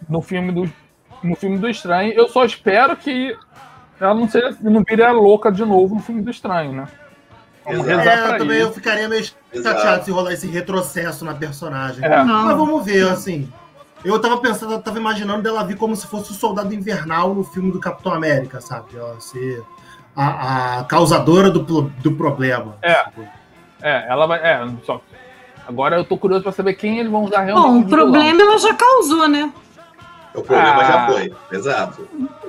no 0.09 0.23
filme 0.23 0.53
do, 0.53 0.73
no 1.23 1.37
filme 1.37 1.59
do 1.59 1.69
Estranho. 1.69 2.13
Eu 2.13 2.29
só 2.29 2.45
espero 2.45 2.97
que 2.97 3.37
ela 4.01 4.15
não 4.15 4.29
seja 4.29 4.57
não 4.61 4.83
vire 4.83 5.03
a 5.03 5.13
louca 5.13 5.51
de 5.51 5.65
novo 5.65 5.95
no 5.95 6.03
filme 6.03 6.23
do 6.23 6.31
Estranho, 6.31 6.73
né? 6.73 6.89
Vamos 7.65 7.89
é, 7.89 8.39
também 8.39 8.59
isso. 8.59 8.69
eu 8.69 8.73
ficaria 8.73 9.09
meio 9.09 9.25
Exato. 9.53 9.81
chateado 9.81 10.05
se 10.05 10.11
rolar 10.13 10.33
esse 10.33 10.47
retrocesso 10.47 11.25
na 11.25 11.35
personagem. 11.35 12.05
É. 12.05 12.23
Mas 12.23 12.57
vamos 12.57 12.85
ver, 12.85 13.09
assim. 13.09 13.49
Eu 14.05 14.21
tava 14.21 14.39
pensando, 14.39 14.73
eu 14.73 14.81
tava 14.81 14.99
imaginando 14.99 15.43
dela 15.43 15.65
vir 15.65 15.77
como 15.77 15.97
se 15.97 16.07
fosse 16.07 16.31
o 16.31 16.35
soldado 16.35 16.73
invernal 16.73 17.35
no 17.35 17.43
filme 17.43 17.73
do 17.73 17.81
Capitão 17.81 18.13
América, 18.13 18.61
sabe? 18.61 18.97
Ela 18.97 19.19
ser 19.21 19.65
a, 20.15 20.79
a 20.79 20.85
causadora 20.85 21.51
do, 21.51 21.83
do 21.83 22.13
problema. 22.13 22.77
É. 22.83 23.05
É, 23.83 24.07
ela 24.09 24.27
vai. 24.27 24.39
É, 24.39 24.65
só. 24.85 25.01
Agora 25.67 25.97
eu 25.97 26.05
tô 26.05 26.17
curioso 26.17 26.45
pra 26.45 26.53
saber 26.53 26.75
quem 26.75 27.01
eles 27.01 27.11
vão 27.11 27.25
usar 27.25 27.41
realmente. 27.43 27.81
Bom, 27.81 27.81
o 27.81 27.89
problema 27.89 28.41
ela 28.41 28.59
já 28.59 28.73
causou, 28.75 29.29
né? 29.29 29.53
O 30.37 30.43
problema 30.43 30.83
ah, 30.83 30.85
já 30.85 31.07
foi, 31.07 31.35
exato. 31.51 32.09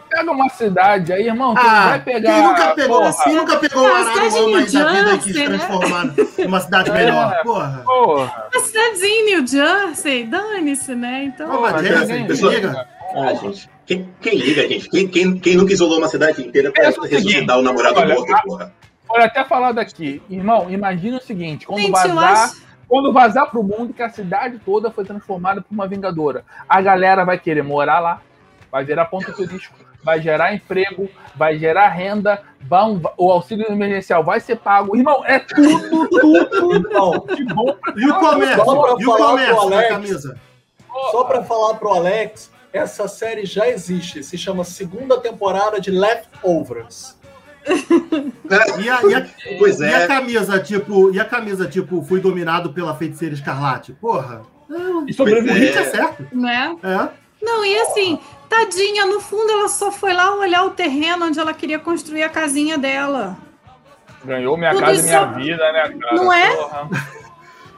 Pega 0.09 0.31
uma 0.31 0.49
cidade 0.49 1.14
aí, 1.14 1.27
irmão, 1.27 1.55
ah, 1.57 1.88
vai 1.89 2.01
pegar. 2.01 2.34
Quem 2.34 2.43
nunca 2.43 2.76
pegou, 2.76 2.99
porra. 2.99 3.23
quem 3.23 3.35
nunca 3.35 3.57
pegou 3.57 3.84
o 3.84 3.88
Araruama 3.88 4.57
aí 4.57 4.72
da 4.72 4.91
vida 4.91 5.14
e 5.14 5.18
quis 5.19 5.34
transformar 5.34 6.14
numa 6.38 6.59
cidade 6.59 6.91
melhor? 6.91 7.34
É, 7.34 7.43
porra. 7.43 7.81
porra. 7.85 8.49
Uma 8.53 8.61
cidadezinha 8.61 9.09
em 9.09 9.26
New 9.26 9.47
Jersey, 9.47 10.26
dane-se, 10.26 10.95
né? 10.95 11.23
Então. 11.23 11.49
Porra, 11.49 11.81
Jersey, 11.81 12.26
pessoa, 12.26 12.53
liga. 12.53 12.88
Ah, 13.15 13.34
gente. 13.35 13.69
Quem, 13.85 14.14
quem, 14.19 14.38
liga, 14.38 14.68
gente? 14.68 14.89
Quem, 14.89 15.07
quem, 15.07 15.39
quem 15.39 15.55
nunca 15.55 15.72
isolou 15.72 15.97
uma 15.97 16.09
cidade 16.09 16.45
inteira 16.45 16.73
pra 16.73 16.88
ressuscitar 16.88 17.57
o 17.57 17.61
namorado 17.61 17.99
olha, 17.99 18.15
morto, 18.15 18.34
porra? 18.43 18.73
Olha, 19.07 19.26
até 19.26 19.45
falar 19.45 19.72
daqui, 19.72 20.22
irmão, 20.30 20.69
imagina 20.69 21.18
o 21.18 21.22
seguinte: 21.22 21.65
quando 21.65 21.80
gente, 21.80 21.91
vazar 21.91 22.51
quando 22.88 23.11
vazar 23.11 23.49
pro 23.49 23.64
mundo 23.64 23.93
que 23.93 24.01
a 24.01 24.09
cidade 24.09 24.59
toda 24.59 24.89
foi 24.89 25.03
transformada 25.03 25.61
por 25.61 25.73
uma 25.73 25.88
vingadora. 25.88 26.45
A 26.68 26.81
galera 26.81 27.26
vai 27.26 27.38
querer 27.38 27.64
morar 27.64 27.99
lá, 27.99 28.22
vai 28.72 28.85
virar 28.85 29.05
ponto 29.05 29.31
turístico, 29.34 29.77
vai 30.03 30.22
gerar 30.22 30.53
emprego, 30.53 31.09
vai 31.35 31.57
gerar 31.57 31.89
renda, 31.89 32.41
vão, 32.61 33.01
o 33.18 33.31
auxílio 33.31 33.69
emergencial 33.69 34.23
vai 34.23 34.39
ser 34.39 34.57
pago. 34.57 34.95
Irmão, 34.95 35.23
é 35.26 35.39
tudo, 35.39 36.07
tudo 36.07 36.76
irmão, 36.76 37.19
que 37.22 37.43
bom. 37.43 37.77
E 37.95 38.09
o 38.09 38.15
comércio? 38.15 38.99
E 38.99 39.05
o 39.05 39.18
comércio 39.18 39.69
da 39.69 39.88
camisa? 39.89 40.39
Só 41.11 41.23
para 41.26 41.43
falar 41.43 41.76
pro 41.76 41.89
Alex, 41.89 42.51
essa 42.72 43.07
série 43.07 43.45
já 43.45 43.68
existe. 43.68 44.23
Se 44.23 44.38
chama 44.38 44.64
segunda 44.64 45.19
temporada 45.19 45.80
de 45.80 45.91
Leftovers. 45.91 47.16
E 48.80 48.89
a, 48.89 49.02
e 49.03 49.15
a, 49.15 49.27
pois 49.60 49.81
é. 49.81 49.89
E 49.89 49.94
a 49.94 50.07
camisa, 50.07 50.60
tipo, 50.60 51.14
e 51.14 51.19
a 51.19 51.26
camisa, 51.26 51.68
tipo, 51.68 52.02
fui 52.02 52.19
dominado 52.19 52.72
pela 52.72 52.95
feiticeira 52.95 53.35
escarlate? 53.35 53.94
Porra. 53.94 54.41
E 55.07 55.14
sobrevivi, 55.14 55.68
é. 55.68 55.77
é 55.77 55.84
certo. 55.84 56.27
Né? 56.31 56.76
É. 56.84 57.10
Não, 57.41 57.65
e 57.65 57.77
assim, 57.80 58.19
tadinha, 58.49 59.06
no 59.06 59.19
fundo 59.19 59.52
ela 59.52 59.68
só 59.68 59.91
foi 59.91 60.14
lá 60.14 60.35
olhar 60.35 60.64
o 60.64 60.72
terreno 60.72 61.26
onde 61.26 61.39
ela 61.39 61.53
queria 61.53 61.80
construir 61.80 62.23
a 62.23 62.30
casinha 62.30 62.77
dela. 62.77 63.38
Ganhou 64.23 64.57
minha 64.57 64.72
Tudo 64.72 64.81
casa 64.81 64.99
e 64.99 65.03
minha 65.03 65.26
vida, 65.26 65.72
né, 65.72 65.89
cara? 65.99 66.15
Não 66.15 66.34
é? 66.34 66.56
Porra. 66.56 66.89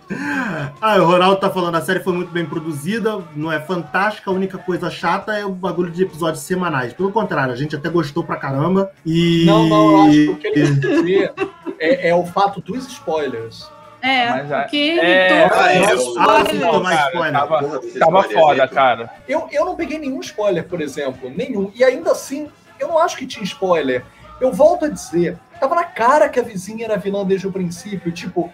Ah, 0.81 0.97
o 0.97 1.05
Ronaldo 1.05 1.39
tá 1.39 1.49
falando, 1.49 1.75
a 1.75 1.81
série 1.81 1.99
foi 1.99 2.13
muito 2.13 2.31
bem 2.31 2.45
produzida, 2.45 3.21
não 3.35 3.51
é 3.51 3.59
fantástica, 3.59 4.31
a 4.31 4.33
única 4.33 4.57
coisa 4.57 4.89
chata 4.89 5.33
é 5.33 5.45
o 5.45 5.49
bagulho 5.49 5.91
de 5.91 6.03
episódios 6.03 6.43
semanais. 6.43 6.93
Pelo 6.93 7.11
contrário, 7.11 7.53
a 7.53 7.55
gente 7.55 7.75
até 7.75 7.89
gostou 7.89 8.23
pra 8.23 8.37
caramba. 8.37 8.91
E. 9.05 9.43
Não, 9.45 9.67
não, 9.67 9.91
eu 9.91 10.01
acho 10.01 10.11
que 10.11 10.29
o 10.29 10.35
que 10.37 10.47
ele 10.47 10.79
quer 10.79 10.87
dizer 10.87 11.33
é, 11.79 12.09
é 12.09 12.15
o 12.15 12.25
fato 12.25 12.61
dos 12.61 12.87
spoilers. 12.87 13.69
É, 14.01 14.29
Mas, 14.29 14.61
porque 14.61 14.77
é, 14.77 15.31
ele 15.31 15.51
ah, 15.53 15.91
eu, 15.91 16.19
ah, 16.19 16.45
sim, 16.49 16.59
tomar 16.59 17.07
spoiler. 17.07 17.33
Tava, 17.33 17.81
tava 17.99 18.23
foda, 18.23 18.67
cara. 18.67 19.09
Eu, 19.27 19.47
eu 19.51 19.65
não 19.65 19.75
peguei 19.75 19.97
nenhum 19.97 20.21
spoiler, 20.21 20.63
por 20.63 20.79
exemplo. 20.79 21.29
Nenhum. 21.29 21.71
E 21.75 21.83
ainda 21.83 22.11
assim, 22.11 22.49
eu 22.79 22.87
não 22.87 22.97
acho 22.97 23.17
que 23.17 23.27
tinha 23.27 23.43
spoiler. 23.43 24.05
Eu 24.39 24.53
volto 24.53 24.85
a 24.85 24.89
dizer, 24.89 25.37
tava 25.59 25.75
na 25.75 25.83
cara 25.83 26.29
que 26.29 26.39
a 26.39 26.43
vizinha 26.43 26.85
era 26.85 26.97
vilã 26.97 27.25
desde 27.25 27.47
o 27.47 27.51
princípio. 27.51 28.09
Tipo, 28.11 28.53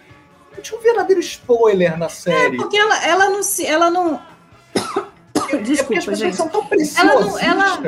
tinha 0.62 0.78
um 0.78 0.82
verdadeiro 0.82 1.20
spoiler 1.20 1.98
na 1.98 2.08
série. 2.08 2.56
É, 2.56 2.58
porque 2.58 2.76
ela, 2.76 3.04
ela 3.04 3.30
não 3.30 3.42
se. 3.42 3.66
Ela 3.66 3.90
não. 3.90 4.20
É 5.48 5.58
Desculpa, 5.58 6.10
é 6.10 6.14
gente. 6.16 6.34
São 6.34 6.48
tão 6.48 6.66
ela, 6.98 7.20
não, 7.20 7.38
ela, 7.38 7.80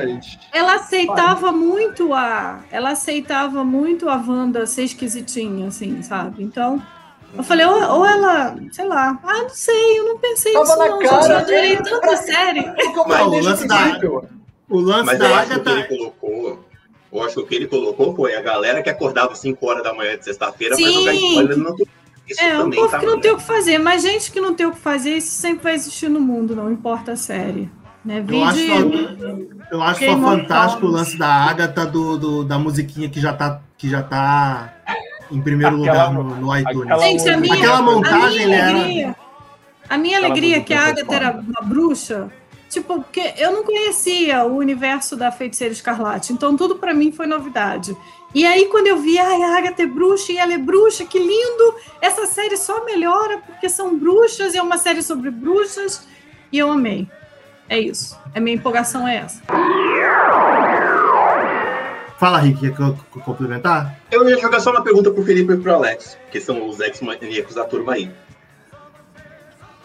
ela 0.53 0.75
aceitava 0.75 1.51
muito 1.51 2.15
a. 2.15 2.61
Ela 2.71 2.91
aceitava 2.91 3.65
muito 3.65 4.09
a 4.09 4.15
Wanda 4.15 4.65
ser 4.65 4.85
esquisitinha, 4.85 5.67
assim, 5.67 6.01
sabe? 6.03 6.45
Então. 6.45 6.81
Eu 7.37 7.43
falei, 7.43 7.67
ou, 7.67 7.75
ou, 7.75 8.07
ela, 8.07 8.57
sei 8.73 8.87
lá, 8.87 9.19
ah, 9.23 9.43
não 9.43 9.49
sei, 9.51 9.99
eu 9.99 10.05
não 10.05 10.19
pensei 10.19 10.53
Tava 10.53 10.65
nisso, 10.65 10.79
na 10.79 10.87
não. 10.87 10.99
Cara, 10.99 11.23
já 11.23 11.39
adorei 11.41 11.77
tanta 11.77 12.17
série. 12.17 12.65
Mas, 13.07 13.27
o 13.27 13.41
lance 13.41 13.69
da, 13.69 14.01
o 14.71 14.81
lance 14.81 15.05
Mas 15.05 15.19
da 15.19 15.29
eu 15.29 15.35
acho 15.35 15.61
que 15.61 15.69
ele 15.69 15.85
colocou, 15.85 16.65
eu 17.13 17.23
acho 17.23 17.35
que 17.35 17.41
o 17.41 17.47
que 17.47 17.55
ele 17.55 17.67
colocou 17.67 18.15
foi 18.15 18.35
a 18.35 18.41
galera 18.41 18.83
que 18.83 18.89
acordava 18.91 19.35
5 19.35 19.67
horas 19.67 19.83
da 19.83 19.93
manhã 19.93 20.17
de 20.17 20.25
sexta-feira 20.25 20.77
pra 20.77 20.87
jogar 20.87 21.15
spoiler 21.15 21.57
no 21.57 21.77
isso 22.29 22.43
é, 22.43 22.63
um 22.63 22.71
povo 22.71 22.91
tá 22.91 22.99
que 22.99 23.07
não 23.07 23.21
tem 23.21 23.31
o 23.33 23.37
que 23.37 23.43
fazer, 23.43 23.79
mas 23.79 24.03
gente 24.03 24.31
que 24.31 24.41
não 24.41 24.55
tem 24.55 24.67
o 24.67 24.73
que 24.73 24.79
fazer, 24.79 25.17
isso 25.17 25.31
sempre 25.31 25.65
vai 25.65 25.75
existir 25.75 26.09
no 26.09 26.21
mundo, 26.21 26.55
não 26.55 26.71
importa 26.71 27.13
a 27.13 27.17
série. 27.17 27.71
Né? 28.05 28.25
Eu 28.27 28.45
acho, 28.45 28.67
só, 28.67 29.73
eu 29.73 29.83
acho 29.83 30.05
só 30.05 30.19
fantástico 30.19 30.87
o 30.87 30.91
lance 30.91 31.19
da 31.19 31.29
Agatha 31.29 31.85
do, 31.85 32.17
do, 32.17 32.45
da 32.45 32.59
musiquinha 32.59 33.09
que 33.09 33.21
já 33.21 33.33
tá, 33.33 33.61
que 33.77 33.89
já 33.89 34.03
tá 34.03 34.75
em 35.31 35.41
primeiro 35.41 35.77
aquela, 35.83 36.09
lugar 36.09 36.25
no, 36.25 36.37
no 36.37 36.57
iTunes. 36.57 36.83
Aquela, 36.83 37.03
gente, 37.03 37.29
a 37.29 37.37
minha, 37.37 37.55
aquela 37.55 37.83
montagem 37.83 38.45
a 38.45 38.47
minha 38.47 38.69
alegria, 38.69 39.07
era... 39.07 39.17
A 39.89 39.99
minha 39.99 40.19
alegria 40.19 40.57
é 40.59 40.61
que 40.61 40.75
a 40.75 40.89
Agatha 40.89 41.15
era 41.15 41.31
uma 41.33 41.63
bruxa, 41.63 42.31
tipo, 42.69 42.97
porque 42.97 43.35
eu 43.39 43.53
não 43.53 43.65
conhecia 43.65 44.45
o 44.45 44.57
universo 44.57 45.17
da 45.17 45.33
Feiticeira 45.33 45.73
Escarlate, 45.73 46.33
então 46.33 46.57
tudo 46.57 46.77
para 46.77 46.93
mim 46.93 47.11
foi 47.11 47.27
novidade. 47.27 47.97
E 48.35 48.45
aí, 48.47 48.67
quando 48.67 48.87
eu 48.87 48.99
vi, 48.99 49.19
ai, 49.19 49.43
a 49.43 49.57
Agatha 49.57 49.83
é 49.83 49.87
bruxa 49.87 50.33
e 50.33 50.37
ela 50.39 50.53
é 50.53 50.59
bruxa, 50.59 51.05
que 51.05 51.19
lindo! 51.19 51.75
Essa 52.01 52.27
série 52.27 52.57
só 52.57 52.85
melhora 52.85 53.39
porque 53.39 53.69
são 53.69 53.99
bruxas 53.99 54.55
e 54.55 54.59
é 54.59 54.63
uma 54.63 54.77
série 54.77 55.03
sobre 55.03 55.31
bruxas. 55.31 56.07
E 56.53 56.59
eu 56.59 56.71
amei. 56.71 57.09
É 57.69 57.79
isso. 57.79 58.19
A 58.35 58.41
minha 58.41 58.57
empolgação 58.57 59.09
é 59.09 59.17
essa. 59.17 59.43
Fala, 62.19 62.39
Rick, 62.39 62.61
quer 62.61 62.75
co- 62.77 62.97
co- 63.11 63.21
complementar? 63.21 63.97
Eu 64.11 64.29
ia 64.29 64.39
jogar 64.39 64.61
só 64.61 64.71
uma 64.73 64.83
pergunta 64.83 65.11
pro 65.11 65.25
Felipe 65.25 65.53
e 65.53 65.57
pro 65.57 65.75
Alex, 65.75 66.19
que 66.31 66.41
são 66.41 66.69
os 66.69 66.81
ex-maníacos 66.81 67.55
da 67.55 67.65
turma 67.65 67.95
aí. 67.95 68.11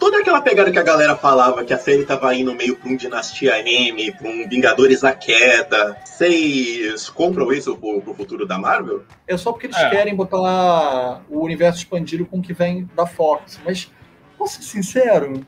Toda 0.04 0.18
aquela 0.18 0.42
pegada 0.42 0.70
que 0.70 0.78
a 0.78 0.82
galera 0.82 1.16
falava 1.16 1.64
que 1.64 1.72
a 1.72 1.78
série 1.78 2.04
tava 2.04 2.34
indo 2.34 2.54
meio 2.54 2.76
pra 2.76 2.90
um 2.90 2.94
Dinastia 2.94 3.58
M, 3.66 4.12
pra 4.12 4.28
um 4.28 4.46
Vingadores 4.46 5.02
à 5.02 5.14
Queda, 5.14 5.96
vocês 6.04 7.08
compram 7.08 7.50
isso 7.50 7.74
pro, 7.78 8.02
pro 8.02 8.12
futuro 8.12 8.46
da 8.46 8.58
Marvel? 8.58 9.02
É 9.26 9.34
só 9.38 9.50
porque 9.50 9.66
eles 9.68 9.78
É. 9.78 9.88
querem 9.88 10.14
botar 10.14 11.22
o 11.30 11.40
universo 11.42 11.78
expandido 11.78 12.26
com 12.26 12.36
o 12.36 12.42
que 12.42 12.52
vem 12.52 12.86
da 12.94 13.06
Fox. 13.06 13.58
Mas, 13.64 13.90
posso 14.36 14.56
ser 14.56 14.64
sincero? 14.64 15.40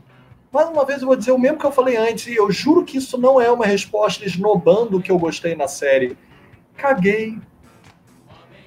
Mais 0.51 0.71
uma 0.71 0.87
vez 0.87 1.03
eu 1.03 1.07
vou 1.09 1.17
dizer 1.17 1.33
o 1.33 1.39
mesmo 1.39 1.59
que 1.59 1.67
eu 1.67 1.71
falei 1.73 1.99
antes, 1.99 2.27
e 2.29 2.37
eu 2.37 2.51
juro 2.51 2.83
que 2.83 2.97
isso 2.97 3.19
não 3.19 3.39
é 3.39 3.51
uma 3.53 3.67
resposta 3.67 4.25
esnobando 4.25 4.97
o 4.97 5.03
que 5.03 5.13
eu 5.13 5.19
gostei 5.19 5.55
na 5.55 5.69
série. 5.69 6.17
Caguei. 6.79 7.39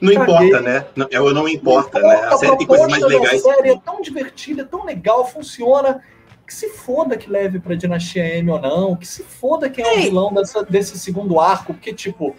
Não 0.01 0.11
importa, 0.13 0.61
né? 0.61 0.85
Não, 0.95 1.07
eu 1.11 1.33
não 1.33 1.47
importa, 1.47 1.99
né? 1.99 2.15
A 2.25 2.37
série 2.37 2.57
tem 2.57 2.67
coisas 2.67 2.87
mais 2.87 3.03
legais. 3.03 3.41
série 3.41 3.69
é 3.71 3.77
tão 3.79 4.01
divertida, 4.01 4.61
é 4.61 4.65
tão 4.65 4.85
legal, 4.85 5.25
funciona. 5.27 6.01
Que 6.47 6.53
se 6.53 6.69
foda 6.69 7.15
que 7.15 7.29
leve 7.29 7.59
pra 7.59 7.75
Dinastia 7.75 8.25
M 8.37 8.49
ou 8.49 8.59
não, 8.59 8.95
que 8.95 9.05
se 9.07 9.21
foda 9.23 9.69
quem 9.69 9.85
é 9.85 9.93
o 9.93 10.01
vilão 10.01 10.33
dessa- 10.33 10.63
desse 10.63 10.97
segundo 10.97 11.39
arco, 11.39 11.73
porque, 11.73 11.93
tipo, 11.93 12.35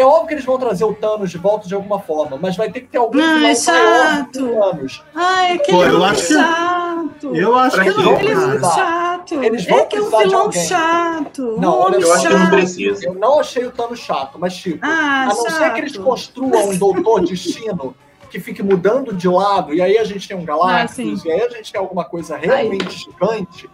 é 0.00 0.04
óbvio 0.04 0.26
que 0.28 0.34
eles 0.34 0.44
vão 0.44 0.58
trazer 0.58 0.84
o 0.84 0.92
Thanos 0.94 1.30
de 1.30 1.38
volta 1.38 1.66
de 1.68 1.74
alguma 1.74 1.98
forma, 2.00 2.38
mas 2.40 2.56
vai 2.56 2.70
ter 2.70 2.80
que 2.82 2.86
ter 2.88 2.98
algum 2.98 3.20
Ai, 3.20 3.40
do 3.40 3.46
que 3.46 3.54
chato. 3.56 4.44
o 4.44 4.60
Thanos. 4.60 5.02
Ai, 5.14 5.52
aquele 5.52 5.76
Pô, 5.78 5.84
eu 5.84 5.90
vilão 5.92 6.04
acho 6.06 6.26
que- 6.26 6.34
chato. 6.34 7.36
Eu 7.36 7.56
acho 7.58 7.74
Pra 7.76 7.84
que 7.84 7.90
não, 7.90 8.18
Ele 8.20 8.30
é 8.30 8.34
muito 8.34 8.60
chato. 8.74 9.44
Eles 9.44 9.66
é 9.66 9.70
vão 9.70 9.86
que 9.86 9.96
é 9.96 10.00
um 10.02 10.10
vilão 10.18 10.52
chato. 10.52 11.56
Não, 11.58 11.70
um 11.70 11.80
olha, 11.82 11.86
homem 11.96 12.00
Eu 12.02 12.12
acho 12.14 12.22
que 12.26 12.32
não 12.32 12.38
chato. 12.40 12.50
precisa. 12.50 13.06
Eu 13.06 13.14
não 13.14 13.40
achei 13.40 13.64
o 13.66 13.70
Thanos 13.70 13.98
chato, 13.98 14.38
mas, 14.38 14.54
tipo, 14.56 14.78
Ah, 14.82 15.22
a 15.22 15.26
não 15.26 15.36
chato. 15.44 15.58
ser 15.58 15.72
que 15.74 15.80
eles 15.80 15.96
construam 15.96 16.68
um 16.70 16.76
doutor 16.78 17.20
destino 17.24 17.94
que 18.30 18.38
fique 18.38 18.62
mudando 18.62 19.12
de 19.14 19.26
lado, 19.26 19.72
e 19.74 19.80
aí 19.80 19.96
a 19.98 20.04
gente 20.04 20.28
tem 20.28 20.36
um 20.36 20.44
Galactus, 20.44 20.98
Ah, 21.24 21.28
e 21.28 21.32
aí 21.32 21.40
a 21.42 21.48
gente 21.48 21.72
tem 21.72 21.80
alguma 21.80 22.04
coisa 22.04 22.36
realmente 22.36 22.98
gigante, 22.98 23.68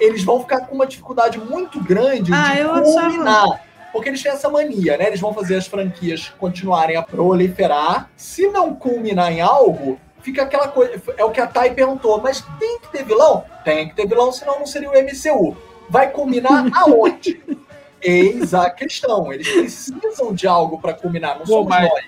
eles 0.00 0.22
vão 0.22 0.38
ficar 0.40 0.60
com 0.66 0.74
uma 0.76 0.86
dificuldade 0.86 1.38
muito 1.38 1.80
grande 1.82 2.32
Ah, 2.32 2.52
de 2.54 2.60
eu 2.60 2.70
achava- 2.72 2.84
culminar. 3.10 3.60
Porque 3.92 4.08
eles 4.08 4.22
têm 4.22 4.32
essa 4.32 4.48
mania, 4.48 4.96
né? 4.96 5.06
Eles 5.08 5.20
vão 5.20 5.34
fazer 5.34 5.56
as 5.56 5.66
franquias 5.66 6.32
continuarem 6.38 6.96
a 6.96 7.02
proliferar. 7.02 8.08
Se 8.16 8.48
não 8.48 8.74
culminar 8.74 9.30
em 9.32 9.40
algo, 9.40 9.98
fica 10.22 10.42
aquela 10.42 10.68
coisa. 10.68 11.00
É 11.16 11.24
o 11.24 11.30
que 11.30 11.40
a 11.40 11.46
Thay 11.46 11.74
perguntou, 11.74 12.20
mas 12.20 12.42
tem 12.58 12.78
que 12.80 12.88
ter 12.90 13.04
vilão? 13.04 13.44
Tem 13.64 13.88
que 13.88 13.94
ter 13.94 14.06
vilão, 14.06 14.32
senão 14.32 14.58
não 14.58 14.66
seria 14.66 14.90
o 14.90 14.94
MCU. 14.94 15.56
Vai 15.90 16.10
culminar 16.10 16.66
aonde? 16.74 17.40
Eis 18.00 18.54
a 18.54 18.70
questão. 18.70 19.32
Eles 19.32 19.48
precisam 19.52 20.32
de 20.32 20.46
algo 20.46 20.78
para 20.80 20.94
culminar, 20.94 21.38
não 21.38 21.44
Pô, 21.44 21.52
somos 21.52 21.68
mas- 21.68 21.88
nós. 21.88 22.04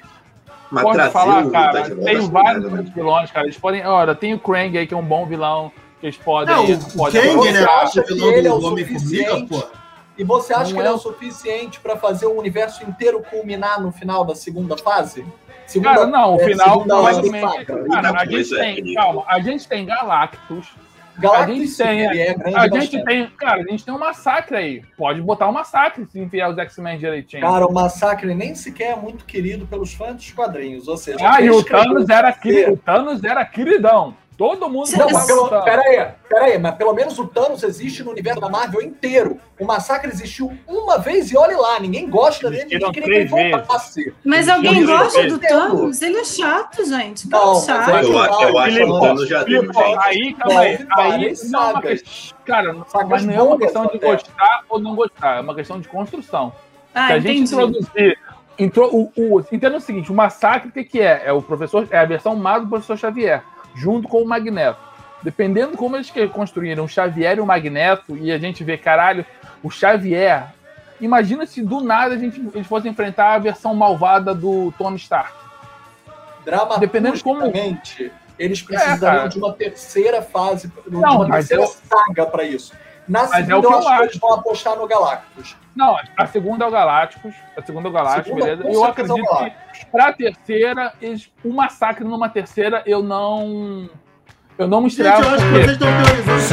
Mas 0.70 0.82
Pode 0.82 1.10
falar, 1.10 1.46
o 1.46 1.50
cara, 1.52 1.82
tem 1.84 2.18
que 2.18 2.26
vários 2.30 2.64
não 2.64 2.78
é, 2.78 2.82
né? 2.82 2.92
vilões, 2.92 3.30
cara. 3.30 3.46
Eles 3.46 3.56
podem. 3.56 3.86
Olha, 3.86 4.12
tem 4.12 4.34
o 4.34 4.38
Krang 4.40 4.76
aí, 4.76 4.86
que 4.88 4.94
é 4.94 4.96
um 4.96 5.04
bom 5.04 5.24
vilão, 5.24 5.70
eles 6.02 6.16
podem. 6.16 6.52
É, 6.52 6.58
o 6.58 6.80
podem 6.96 7.22
Kang, 7.22 7.36
Você 7.36 7.52
né? 7.52 7.64
acha 7.64 8.02
vilão 8.02 8.28
ele 8.32 8.48
é 8.48 8.50
do 8.50 8.56
o 8.56 8.64
Homem-Formiga, 8.64 8.98
suficiente? 8.98 9.48
pô. 9.48 9.62
E 10.16 10.22
você 10.24 10.52
acha 10.52 10.64
Não 10.64 10.72
que 10.72 10.78
ele 10.78 10.88
é 10.88 10.90
é 10.90 10.94
o 10.94 10.98
suficiente 10.98 11.80
para 11.80 11.96
fazer 11.96 12.26
o 12.26 12.38
universo 12.38 12.84
inteiro 12.84 13.22
culminar 13.28 13.80
no 13.80 13.90
final 13.90 14.24
da 14.24 14.34
segunda 14.34 14.76
fase? 14.76 15.24
Segunda, 15.66 15.94
Cara, 15.94 16.06
não, 16.06 16.36
o 16.36 16.40
é, 16.40 16.44
final 16.44 16.68
segunda 16.68 16.94
provavelmente. 16.94 17.64
Cara, 17.64 18.10
a 18.10 18.24
gente 18.24 18.30
coisa, 18.30 18.58
tem. 18.58 18.94
Calma, 18.94 19.24
a 19.26 19.40
gente 19.40 19.68
tem 19.68 19.86
Galactus. 19.86 20.72
Galactus, 21.16 21.50
a 21.50 21.54
gente 21.54 21.76
tem- 21.76 22.20
é 22.20 22.34
grande 22.34 22.56
A 22.56 22.68
gente 22.68 23.04
tem. 23.04 23.26
Cara, 23.30 23.60
a 23.60 23.70
gente 23.70 23.84
tem 23.84 23.94
um 23.94 23.98
massacre 23.98 24.56
aí. 24.56 24.82
Pode 24.96 25.20
botar 25.22 25.48
um 25.48 25.52
massacre 25.52 26.04
se 26.06 26.18
enviar 26.18 26.50
os 26.50 26.58
X-Men 26.58 26.98
direitinho. 26.98 27.42
Cara, 27.42 27.66
o 27.66 27.72
Massacre 27.72 28.34
nem 28.34 28.54
sequer 28.54 28.92
é 28.92 28.96
muito 28.96 29.24
querido 29.24 29.66
pelos 29.66 29.94
fãs 29.94 30.16
dos 30.16 30.30
quadrinhos. 30.32 30.88
Ou 30.88 30.96
seja, 30.96 31.18
ah, 31.22 31.40
e 31.40 31.50
o 31.50 31.62
Thanos 31.62 32.08
era. 32.08 32.36
O 32.70 32.76
Thanos 32.76 33.22
era 33.22 33.44
queridão. 33.44 34.14
Todo 34.36 34.68
mundo 34.68 34.90
Não, 34.90 35.06
Não, 35.06 35.12
mas 35.12 35.26
pelo, 35.26 35.48
pera 35.62 35.80
aí, 35.82 36.08
pera 36.28 36.44
aí, 36.46 36.58
mas 36.58 36.74
pelo 36.74 36.92
menos 36.92 37.16
o 37.20 37.26
Thanos 37.28 37.62
existe 37.62 38.02
no 38.02 38.10
universo 38.10 38.40
da 38.40 38.48
Marvel 38.48 38.82
inteiro. 38.82 39.38
O 39.60 39.64
Massacre 39.64 40.10
existiu 40.10 40.52
uma 40.66 40.98
vez 40.98 41.30
e 41.30 41.36
olhe 41.36 41.54
lá, 41.54 41.78
ninguém 41.78 42.10
gosta 42.10 42.50
dele, 42.50 42.64
ninguém 42.64 42.90
queria 42.92 43.26
que 43.26 43.34
ele 43.34 43.50
voltasse. 43.52 44.12
Mas 44.24 44.48
alguém 44.48 44.84
gosta 44.84 45.26
do. 45.28 45.38
Thanos? 45.38 46.02
Ele 46.02 46.16
é 46.18 46.24
chato, 46.24 46.84
gente. 46.84 47.28
Não, 47.28 47.38
Tão 47.38 47.54
mas 47.54 47.64
chato. 47.64 47.88
é- 47.90 48.04
Eu, 48.04 48.18
acho- 48.18 48.42
eu 48.42 48.58
acho 48.58 48.76
que 48.76 48.82
o 48.84 49.00
Thanos 49.00 49.28
já 49.28 49.44
deu, 49.44 49.62
gente. 49.62 49.78
aí, 49.78 50.34
calma 50.34 50.60
aí. 50.60 50.86
Aí 50.90 51.34
não 51.44 51.60
é 51.60 51.64
uma 51.66 51.72
sagas. 51.72 52.02
questão. 52.02 52.38
Cara, 52.44 52.76
mas 53.08 53.24
não 53.24 53.34
é 53.34 53.42
uma 53.42 53.58
questão 53.58 53.82
de 53.86 53.96
até. 53.96 54.06
gostar 54.12 54.60
ou 54.68 54.78
não 54.80 54.96
gostar. 54.96 55.36
É 55.36 55.40
uma 55.40 55.54
questão 55.54 55.80
de 55.80 55.86
construção. 55.88 56.52
Ah, 56.92 57.06
Se 57.06 57.12
a 57.12 57.18
gente 57.20 57.40
introduzir. 57.42 58.18
Intro, 58.58 58.88
o, 58.94 59.12
o, 59.16 59.40
entenda 59.52 59.76
o 59.76 59.80
seguinte: 59.80 60.10
o 60.12 60.14
massacre, 60.14 60.68
o 60.68 60.72
que, 60.72 60.84
que 60.84 61.00
é? 61.00 61.22
É 61.26 61.32
o 61.32 61.42
professor, 61.42 61.86
é 61.90 61.98
a 61.98 62.04
versão 62.04 62.36
má 62.36 62.58
do 62.58 62.68
professor 62.68 62.96
Xavier, 62.96 63.42
junto 63.74 64.08
com 64.08 64.22
o 64.22 64.26
Magneto. 64.26 64.78
Dependendo 65.22 65.72
de 65.72 65.76
como 65.78 65.96
eles 65.96 66.12
construíram 66.32 66.84
o 66.84 66.88
Xavier 66.88 67.38
e 67.38 67.40
o 67.40 67.46
Magneto, 67.46 68.16
e 68.16 68.30
a 68.30 68.38
gente 68.38 68.62
vê, 68.62 68.76
caralho, 68.76 69.24
o 69.62 69.70
Xavier. 69.70 70.52
Imagina 71.00 71.46
se 71.46 71.62
do 71.62 71.80
nada 71.80 72.14
a 72.14 72.18
gente, 72.18 72.40
eles 72.54 72.66
fossem 72.66 72.90
enfrentar 72.90 73.34
a 73.34 73.38
versão 73.38 73.74
malvada 73.74 74.34
do 74.34 74.72
Tony 74.78 74.96
Stark. 74.96 75.32
Dependendo 76.78 77.16
de 77.16 77.22
como- 77.24 77.50
eles 78.38 78.60
precisariam 78.62 78.98
cara. 78.98 79.28
de 79.28 79.38
uma 79.38 79.52
terceira 79.52 80.20
fase, 80.20 80.68
de 80.86 80.90
Não, 80.90 81.16
uma 81.22 81.30
terceira 81.30 81.62
eu- 81.62 81.68
saga 81.68 82.26
para 82.26 82.44
isso. 82.44 82.72
Na 83.06 83.22
Mas 83.22 83.32
é 83.32 83.36
segunda, 83.44 83.58
o 83.58 83.60
que 83.60 83.66
eu 83.66 83.70
eu 83.70 83.78
acho 83.78 83.86
que 83.88 84.02
eles 84.02 84.10
acho. 84.12 84.18
vão 84.20 84.32
apostar 84.34 84.76
no 84.76 84.86
Galactus. 84.86 85.56
Não, 85.76 85.96
a 86.16 86.26
segunda 86.26 86.64
é 86.64 86.68
o 86.68 86.70
Galácticos. 86.70 87.34
A 87.56 87.62
segunda 87.62 87.88
é 87.88 87.90
o 87.90 87.92
Galácticos, 87.92 88.34
beleza? 88.42 88.62
Eu 88.64 88.72
é 88.72 88.78
o 88.78 88.84
acredito 88.84 89.24
que 89.72 89.86
pra 89.86 90.12
terceira, 90.12 90.92
eles, 91.02 91.30
o 91.44 91.52
massacre 91.52 92.04
numa 92.04 92.28
terceira, 92.28 92.82
eu 92.86 93.02
não. 93.02 93.88
Eu 94.56 94.68
não 94.68 94.88
Gente, 94.88 95.02
mostrava. 95.02 95.24
eu 95.24 95.30
acho 95.34 95.44
que 95.44 95.50
vocês 95.50 95.70
estão 95.72 95.88
teorizando. 95.88 96.40
Vocês 96.40 96.50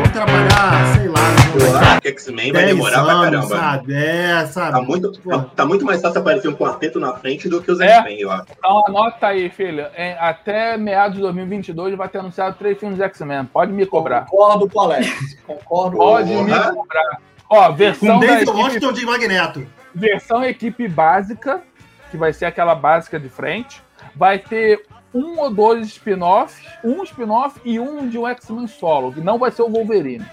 vão 0.00 0.12
trabalhar, 0.12 0.94
sei 0.96 1.08
lá, 1.08 1.20
Eu 1.54 1.78
acho 1.78 2.00
que 2.00 2.08
X-Men 2.08 2.52
vai 2.52 2.64
10 2.64 2.76
demorar 2.76 3.02
pra 3.04 3.12
anos, 3.12 3.48
caramba. 3.48 3.70
sabe? 3.72 3.94
É, 3.94 4.46
sabe? 4.46 4.72
Tá 4.72 4.82
muito, 4.82 5.12
Pô. 5.22 5.38
tá 5.40 5.66
muito 5.66 5.84
mais 5.84 6.00
fácil 6.00 6.20
aparecer 6.20 6.48
um 6.48 6.54
quarteto 6.54 7.00
na 7.00 7.12
frente 7.14 7.48
do 7.48 7.60
que 7.62 7.70
os 7.70 7.80
É. 7.80 7.88
X-Men, 7.96 8.20
eu 8.20 8.30
acho. 8.30 8.46
Então 8.56 8.84
anota 8.86 9.26
aí, 9.26 9.48
filha. 9.50 9.90
Em- 9.96 10.16
até 10.18 10.76
meados 10.76 11.16
de 11.16 11.22
2022 11.22 11.96
vai 11.96 12.08
ter 12.08 12.18
anunciado 12.18 12.56
três 12.58 12.78
filmes 12.78 12.98
de 12.98 13.04
X-Men. 13.04 13.44
Pode 13.46 13.72
me 13.72 13.84
cobrar. 13.86 14.26
Concordo 14.26 14.68
com 14.68 14.78
o 14.78 14.82
Alex. 14.82 15.36
Concordo. 15.46 15.96
Pode 15.96 16.28
Porra. 16.32 16.44
me 16.70 16.76
cobrar. 16.76 17.18
Ó, 17.48 17.72
versão 17.72 18.14
Com 18.14 18.20
da 18.20 18.26
David 18.26 18.42
equipe, 18.44 18.58
Washington 18.62 18.92
de 18.92 19.06
Magneto. 19.06 19.66
versão 19.94 20.44
equipe 20.44 20.86
básica, 20.88 21.62
que 22.10 22.16
vai 22.16 22.32
ser 22.32 22.44
aquela 22.44 22.74
básica 22.76 23.18
de 23.18 23.28
frente. 23.28 23.82
Vai 24.14 24.38
ter 24.38 24.84
um 25.12 25.40
ou 25.40 25.50
dois 25.52 25.86
spin-offs, 25.88 26.64
um 26.84 27.02
spin-off 27.02 27.60
e 27.64 27.80
um 27.80 28.08
de 28.08 28.16
um 28.16 28.28
X-Men 28.28 28.68
solo, 28.68 29.12
que 29.12 29.20
não 29.20 29.36
vai 29.38 29.50
ser 29.50 29.62
o 29.62 29.68
Wolverine. 29.68 30.24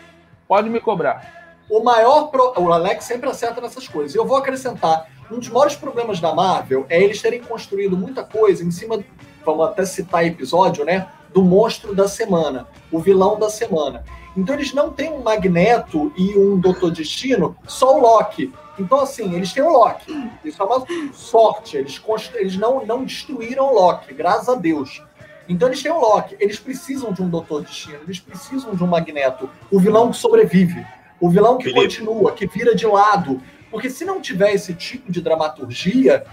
Pode 0.48 0.70
me 0.70 0.80
cobrar. 0.80 1.56
O 1.70 1.84
maior. 1.84 2.28
Pro... 2.28 2.54
O 2.58 2.72
Alex 2.72 3.06
sempre 3.06 3.30
acerta 3.30 3.60
nessas 3.60 3.88
coisas. 3.88 4.16
Eu 4.16 4.26
vou 4.26 4.38
acrescentar: 4.38 5.08
um 5.30 5.40
dos 5.40 5.50
maiores 5.50 5.76
problemas 5.76 6.20
da 6.20 6.34
Marvel 6.34 6.86
é 6.90 7.02
eles 7.02 7.22
terem 7.22 7.42
construído 7.42 7.98
muita 7.98 8.24
coisa 8.24 8.64
em 8.64 8.72
cima. 8.72 9.04
Vamos 9.46 9.68
até 9.68 9.86
citar 9.86 10.26
episódio, 10.26 10.86
né? 10.86 11.08
Do 11.34 11.44
monstro 11.44 11.94
da 11.94 12.08
semana, 12.08 12.68
o 12.92 13.00
vilão 13.00 13.38
da 13.38 13.50
semana. 13.50 14.04
Então 14.36 14.56
eles 14.56 14.74
não 14.74 14.92
têm 14.92 15.12
um 15.12 15.22
Magneto 15.22 16.12
e 16.18 16.38
um 16.38 16.60
Doutor 16.60 16.92
Destino, 16.92 17.56
só 17.68 17.98
o 17.98 18.02
Loki. 18.02 18.54
Então, 18.80 19.00
assim, 19.00 19.34
eles 19.34 19.52
têm 19.52 19.64
o 19.64 19.72
Loki. 19.72 20.30
Isso 20.46 20.62
é 20.62 20.66
uma 20.66 20.86
sorte. 21.12 21.78
Eles, 21.78 21.98
constru... 21.98 22.38
eles 22.38 22.56
não, 22.56 22.86
não 22.86 23.04
destruíram 23.04 23.72
o 23.72 23.74
Loki, 23.74 24.14
graças 24.14 24.48
a 24.48 24.56
Deus. 24.56 25.04
Então 25.50 25.68
eles 25.68 25.82
têm 25.82 25.92
o 25.92 26.00
Loki. 26.00 26.36
Eles 26.40 26.60
precisam 26.60 27.12
de 27.14 27.22
um 27.22 27.30
Doutor 27.30 27.62
Destino, 27.64 28.00
eles 28.04 28.20
precisam 28.20 28.76
de 28.76 28.84
um 28.84 28.88
Magneto. 28.88 29.50
O 29.72 29.80
vilão 29.80 30.12
que 30.12 30.18
sobrevive. 30.18 30.86
O 31.20 31.30
vilão 31.30 31.58
que 31.58 31.66
Felipe. 31.66 31.82
continua, 31.82 32.32
que 32.34 32.46
vira 32.48 32.76
de 32.76 32.86
lado. 32.86 33.42
Porque 33.72 33.90
se 33.90 34.06
não 34.06 34.22
tiver 34.22 34.54
esse 34.54 34.74
tipo 34.74 35.12
de 35.12 35.22
dramaturgia, 35.22 36.26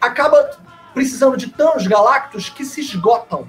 acaba 0.00 0.50
precisando 0.94 1.36
de 1.36 1.48
tantos 1.48 1.86
galactos 1.86 2.48
que 2.48 2.64
se 2.64 2.80
esgotam. 2.80 3.46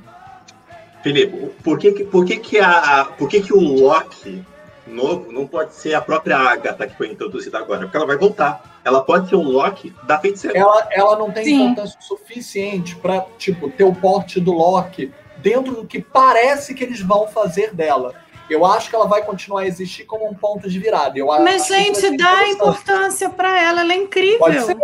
Felipe, 1.03 1.51
por 1.63 1.77
que, 1.77 2.03
por 2.05 2.25
que, 2.25 2.37
que, 2.37 2.59
a- 2.59 3.07
por 3.17 3.29
que, 3.29 3.41
que 3.41 3.53
o 3.53 3.59
Loki 3.59 4.43
novo 4.87 5.31
não 5.31 5.45
pode 5.47 5.73
ser 5.75 5.93
a 5.93 6.01
própria 6.01 6.37
Agatha 6.37 6.87
que 6.87 6.95
foi 6.97 7.07
introduzida 7.11 7.57
agora? 7.57 7.81
Porque 7.81 7.97
ela 7.97 8.05
vai 8.05 8.17
voltar. 8.17 8.79
Ela 8.83 9.01
pode 9.01 9.29
ser 9.29 9.35
o 9.35 9.41
Loki 9.41 9.93
da 10.03 10.17
feiticeira. 10.19 10.57
Ela, 10.57 10.87
ela 10.91 11.17
não 11.17 11.31
tem 11.31 11.43
Sim. 11.45 11.63
importância 11.65 11.99
suficiente 12.01 12.95
para 12.95 13.25
tipo, 13.37 13.69
ter 13.69 13.83
o 13.83 13.93
porte 13.93 14.39
do 14.39 14.51
Loki 14.53 15.11
dentro 15.37 15.73
do 15.75 15.85
que 15.85 16.01
parece 16.01 16.73
que 16.73 16.83
eles 16.83 17.01
vão 17.01 17.27
fazer 17.27 17.73
dela. 17.73 18.13
Eu 18.49 18.65
acho 18.65 18.89
que 18.89 18.95
ela 18.95 19.07
vai 19.07 19.23
continuar 19.23 19.61
a 19.61 19.67
existir 19.67 20.05
como 20.05 20.25
um 20.27 20.33
ponto 20.33 20.69
de 20.69 20.79
virada. 20.79 21.19
Eu 21.19 21.27
Mas, 21.27 21.67
gente, 21.67 22.15
dá 22.15 22.47
importância 22.47 23.29
pra 23.29 23.61
ela, 23.61 23.81
ela 23.81 23.91
é 23.91 23.97
incrível. 23.97 24.39
Pode 24.39 24.61
ser, 24.61 24.77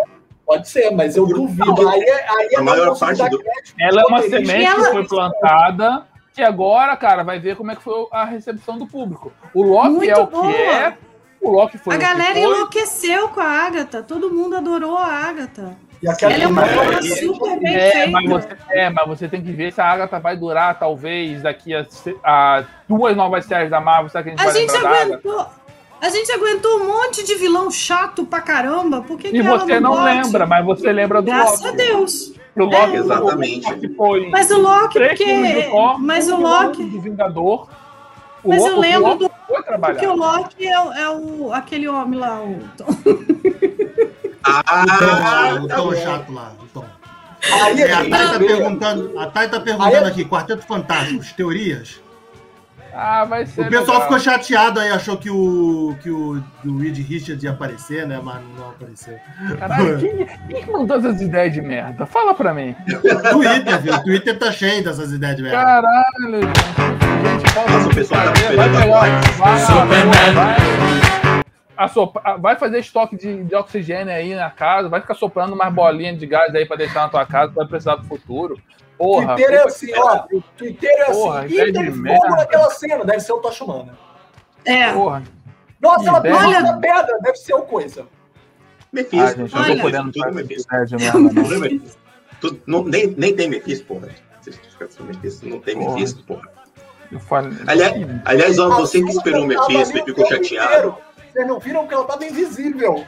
pode 0.46 0.70
ser, 0.70 0.92
mas 0.92 1.16
eu 1.16 1.26
duvido. 1.26 1.88
Aí, 1.88 2.02
é- 2.02 2.30
aí 2.30 2.50
é 2.52 2.60
A 2.60 2.62
maior 2.64 3.00
parte 3.00 3.30
do- 3.30 3.42
Ela 3.80 4.02
é 4.02 4.06
uma 4.06 4.22
semente 4.22 4.76
que 4.76 4.84
foi 4.92 5.08
plantada, 5.08 6.06
que 6.34 6.41
agora, 6.41 6.95
cara, 6.97 7.23
vai 7.23 7.39
ver 7.39 7.55
como 7.55 7.72
é 7.72 7.76
que 7.76 7.84
foi 7.84 8.07
a 8.11 8.26
recepção 8.26 8.77
do 8.77 8.88
público. 8.88 9.31
O 9.53 9.61
Loki 9.64 9.89
Muito 9.89 10.10
é 10.11 10.18
o 10.18 10.26
boa. 10.27 10.51
que 10.51 10.57
é, 10.61 10.97
O 11.41 11.51
Loki 11.51 11.77
foi 11.77 11.93
A 11.93 11.97
o 11.97 11.99
que 11.99 12.05
galera 12.05 12.34
foi. 12.34 12.41
enlouqueceu 12.41 13.30
com 13.30 13.39
a 13.41 13.45
Agatha. 13.65 14.01
Todo 14.01 14.31
mundo 14.31 14.55
adorou 14.55 14.97
a 14.97 15.05
Agatha. 15.07 15.76
E 16.01 16.07
aquela 16.10 16.34
Ela 16.34 16.43
é 16.43 16.47
uma 16.47 16.61
Mas- 16.61 16.77
obra 16.77 16.99
e- 17.01 17.15
super 17.15 17.60
bem 17.60 17.76
É 17.76 18.07
mas, 18.07 18.23
feita. 18.26 18.39
você, 18.57 18.57
é, 18.80 18.89
mas 18.89 19.07
você 19.07 19.27
tem 19.27 19.41
que 19.41 19.51
ver 19.51 19.72
se 19.72 19.80
a 19.80 19.85
Agatha 19.85 20.19
vai 20.19 20.35
durar, 20.35 20.77
talvez, 20.80 21.41
daqui 21.41 21.73
a, 21.76 21.85
a 22.23 22.64
duas 22.89 23.15
novas 23.15 23.45
séries 23.45 23.69
da 23.69 23.80
Marvel. 23.80 24.10
Será 24.10 24.23
que 24.23 24.30
a 24.30 24.31
gente 24.31 24.41
A 24.41 24.45
vai 24.45 24.53
gente 24.53 24.76
aguentou. 24.76 25.45
A 26.01 26.10
gente 26.10 26.31
aguentou 26.34 26.80
um 26.81 26.88
monte 26.88 27.23
de 27.26 27.35
vilão 27.35 27.72
chato 27.72 28.26
pra 28.26 28.41
caramba. 28.41 29.01
Por 29.01 29.18
que, 29.18 29.30
E 29.30 29.31
que 29.31 29.38
ela 29.39 29.60
você 29.60 29.80
não 29.80 29.91
bote? 29.91 30.03
lembra, 30.03 30.45
mas 30.45 30.65
você 30.65 30.91
lembra 30.91 31.22
do 31.22 31.26
Graças 31.31 31.61
Loki. 31.61 31.73
a 31.73 31.85
Deus. 31.85 32.34
O 32.56 32.66
Loki, 32.66 32.96
Exatamente. 32.98 33.66
O 33.68 33.70
Loki 33.72 33.96
foi 33.96 34.30
Mas 34.30 34.52
o 34.52 34.60
Loki, 34.62 35.00
porque. 35.00 35.70
Mas 36.00 36.30
o 36.30 36.38
Loki. 36.38 36.84
do 36.84 37.02
Vingador. 37.02 37.68
O 38.44 38.50
Mas 38.50 38.62
Lo- 38.62 38.68
eu 38.68 38.80
lembro 38.80 39.08
Loki 39.10 39.24
do- 39.26 39.32
foi 39.48 39.64
trabalhar. 39.64 39.94
Porque 39.96 40.08
o 40.08 40.16
Loki 40.16 40.68
é, 40.68 40.80
o- 40.82 40.94
é 40.94 41.10
o, 41.10 41.54
aquele 41.54 41.88
homem 41.88 42.20
lá. 42.20 42.42
O... 42.42 42.60
Ah, 44.46 45.56
o 45.56 45.60
Tom, 45.60 45.64
o 45.64 45.68
tá 45.70 45.76
Tom 45.78 45.96
chato 45.96 46.34
lá, 46.34 46.52
o 46.62 46.66
Tom. 46.68 46.86
Aí 47.50 47.82
É, 47.82 47.94
a 47.94 47.98
Thay 47.98 48.10
tá 48.10 48.40
perguntando, 48.40 49.20
a 49.20 49.28
Thay 49.28 49.48
tá 49.50 49.60
perguntando 49.60 50.06
aqui, 50.08 50.26
Quarteto 50.26 50.64
Fantástico, 50.66 51.24
teorias. 51.38 52.02
Ah, 52.95 53.26
vai 53.26 53.45
ser 53.45 53.61
O 53.61 53.70
pessoal 53.70 53.98
legal. 53.98 54.02
ficou 54.03 54.20
chateado 54.20 54.80
aí, 54.80 54.90
achou 54.91 55.18
que 55.18 55.30
o, 55.30 55.95
que 56.02 56.10
o, 56.11 56.44
que 56.61 56.68
o 56.68 56.78
Reed 56.78 56.98
Richards 56.99 57.44
ia 57.44 57.52
aparecer, 57.52 58.07
né? 58.07 58.20
Mas 58.24 58.41
não 58.57 58.70
apareceu. 58.70 59.18
Caralho, 59.57 59.98
quem, 59.99 60.26
quem 60.48 60.64
que 60.64 60.72
mandou 60.72 60.98
essas 60.98 61.20
ideias 61.22 61.53
de 61.53 61.61
merda? 61.61 62.06
Fala 62.06 62.34
pra 62.36 62.53
mim. 62.53 62.76
Twitter, 63.32 63.82
viu? 63.82 63.94
O 63.95 64.03
Twitter 64.03 64.38
tá 64.38 64.52
cheio 64.52 64.84
dessas 64.84 65.11
ideias 65.11 65.36
de 65.38 65.41
merda. 65.44 65.57
Caralho, 65.57 66.41
gente. 66.41 67.72
Nossa, 67.72 67.90
o 67.90 67.95
pessoal 67.95 68.22
tá 68.22 68.32
vai 68.32 68.41
esperando 68.41 68.72
pegar- 68.72 68.84
agora. 68.84 69.22
vai- 69.38 69.60
Superman. 69.60 70.34
vai- 70.36 71.44
assopra- 71.76 72.38
vai 72.38 72.56
fazer 72.56 72.80
estoque 72.80 73.18
de, 73.18 73.44
de 73.44 73.56
oxigênio 73.56 74.14
aí 74.14 74.36
na 74.36 74.49
casa, 74.49 74.88
vai 74.90 75.02
ficar 75.02 75.15
soprando 75.15 75.56
mais 75.56 75.74
bolinha 75.74 76.15
de 76.15 76.26
gás 76.28 76.53
aí 76.53 76.65
pra 76.65 76.78
deixar 76.78 77.02
na 77.02 77.10
tua 77.10 77.26
casa, 77.26 77.52
vai 77.53 77.65
precisar 77.65 77.95
do 77.95 78.03
futuro. 78.06 78.57
Porra. 79.04 79.36
Twitter 79.36 79.54
é 79.54 79.64
assim, 79.64 79.92
ó. 79.96 80.18
Twitter 80.58 80.90
é 80.92 81.06
Porra, 81.12 81.40
assim. 81.46 81.54
E 81.62 81.74
tem 81.74 81.92
fogo 81.94 82.30
naquela 82.36 82.70
cena, 82.72 83.06
deve 83.06 83.20
ser 83.20 83.34
o 83.34 83.40
Tocha 83.40 83.64
Humana. 83.64 83.98
É. 84.66 84.94
Porra. 84.94 85.24
Nossa, 85.82 86.10
ela 86.10 86.22
Olha- 86.48 86.62
na 86.62 86.78
pedra, 86.78 87.18
deve 87.22 87.36
ser 87.38 87.54
o 87.54 87.64
coisa. 87.64 88.08
Ah, 88.08 88.86
Mephisto. 88.94 89.38
gente, 89.38 89.54
eu 89.56 89.60
Olha. 89.62 89.76
tô 89.76 89.82
podendo 89.82 90.12
Tudo 90.12 90.34
Mephisto. 90.34 90.68
ideia 90.74 90.86
de 90.86 90.96
merda, 90.98 91.20
não. 91.20 91.30
Tudo 91.30 91.60
Mephisto. 91.60 91.98
Tudo- 92.40 92.62
não- 92.68 92.84
nem, 92.86 93.08
nem 93.18 93.36
tem 93.36 93.50
Mephisto, 93.50 93.86
porra. 93.86 94.10
Vocês 94.42 94.56
ficam 94.58 94.88
com 94.98 95.04
Mephisto, 95.04 95.48
Não 95.50 95.60
tem 95.60 95.76
Porra. 95.76 95.94
Mephisto, 95.96 96.24
porra. 96.24 96.50
Falei- 97.28 97.58
Aliás, 97.68 97.94
aliás 98.26 98.60
ó, 98.60 98.70
você 98.70 99.02
que 99.04 99.10
esperou 99.12 99.44
o 99.44 99.48
Mephisto 99.48 99.98
e 99.98 100.04
ficou 100.04 100.26
chateado. 100.28 100.96
Vocês 101.32 101.48
não 101.48 101.60
viram 101.60 101.88
que 101.88 101.94
ela 101.94 102.06
tava 102.06 102.26
invisível. 102.26 103.04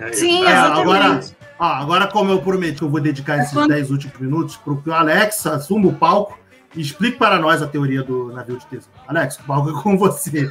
Aí, 0.00 0.12
Sim, 0.14 0.44
É, 0.46 0.50
exatamente. 0.50 0.80
agora, 0.80 1.20
ah, 1.60 1.78
agora, 1.78 2.06
como 2.06 2.30
eu 2.32 2.40
prometi 2.40 2.78
que 2.78 2.82
eu 2.82 2.88
vou 2.90 3.00
dedicar 3.00 3.38
esses 3.38 3.52
quando- 3.52 3.68
10 3.68 3.90
últimos 3.90 4.18
minutos 4.18 4.56
para 4.56 4.74
que 4.76 4.88
o 4.88 4.92
Alex 4.94 5.46
assuma 5.46 5.88
o 5.88 5.92
palco 5.94 6.38
e 6.74 6.80
explique 6.80 7.18
para 7.18 7.38
nós 7.38 7.60
a 7.62 7.66
teoria 7.66 8.02
do 8.02 8.32
navio 8.32 8.56
de 8.56 8.66
tesouro. 8.66 8.98
Alex, 9.06 9.36
o 9.38 9.42
palco 9.44 9.70
é 9.70 9.82
com 9.82 9.96
você. 9.98 10.48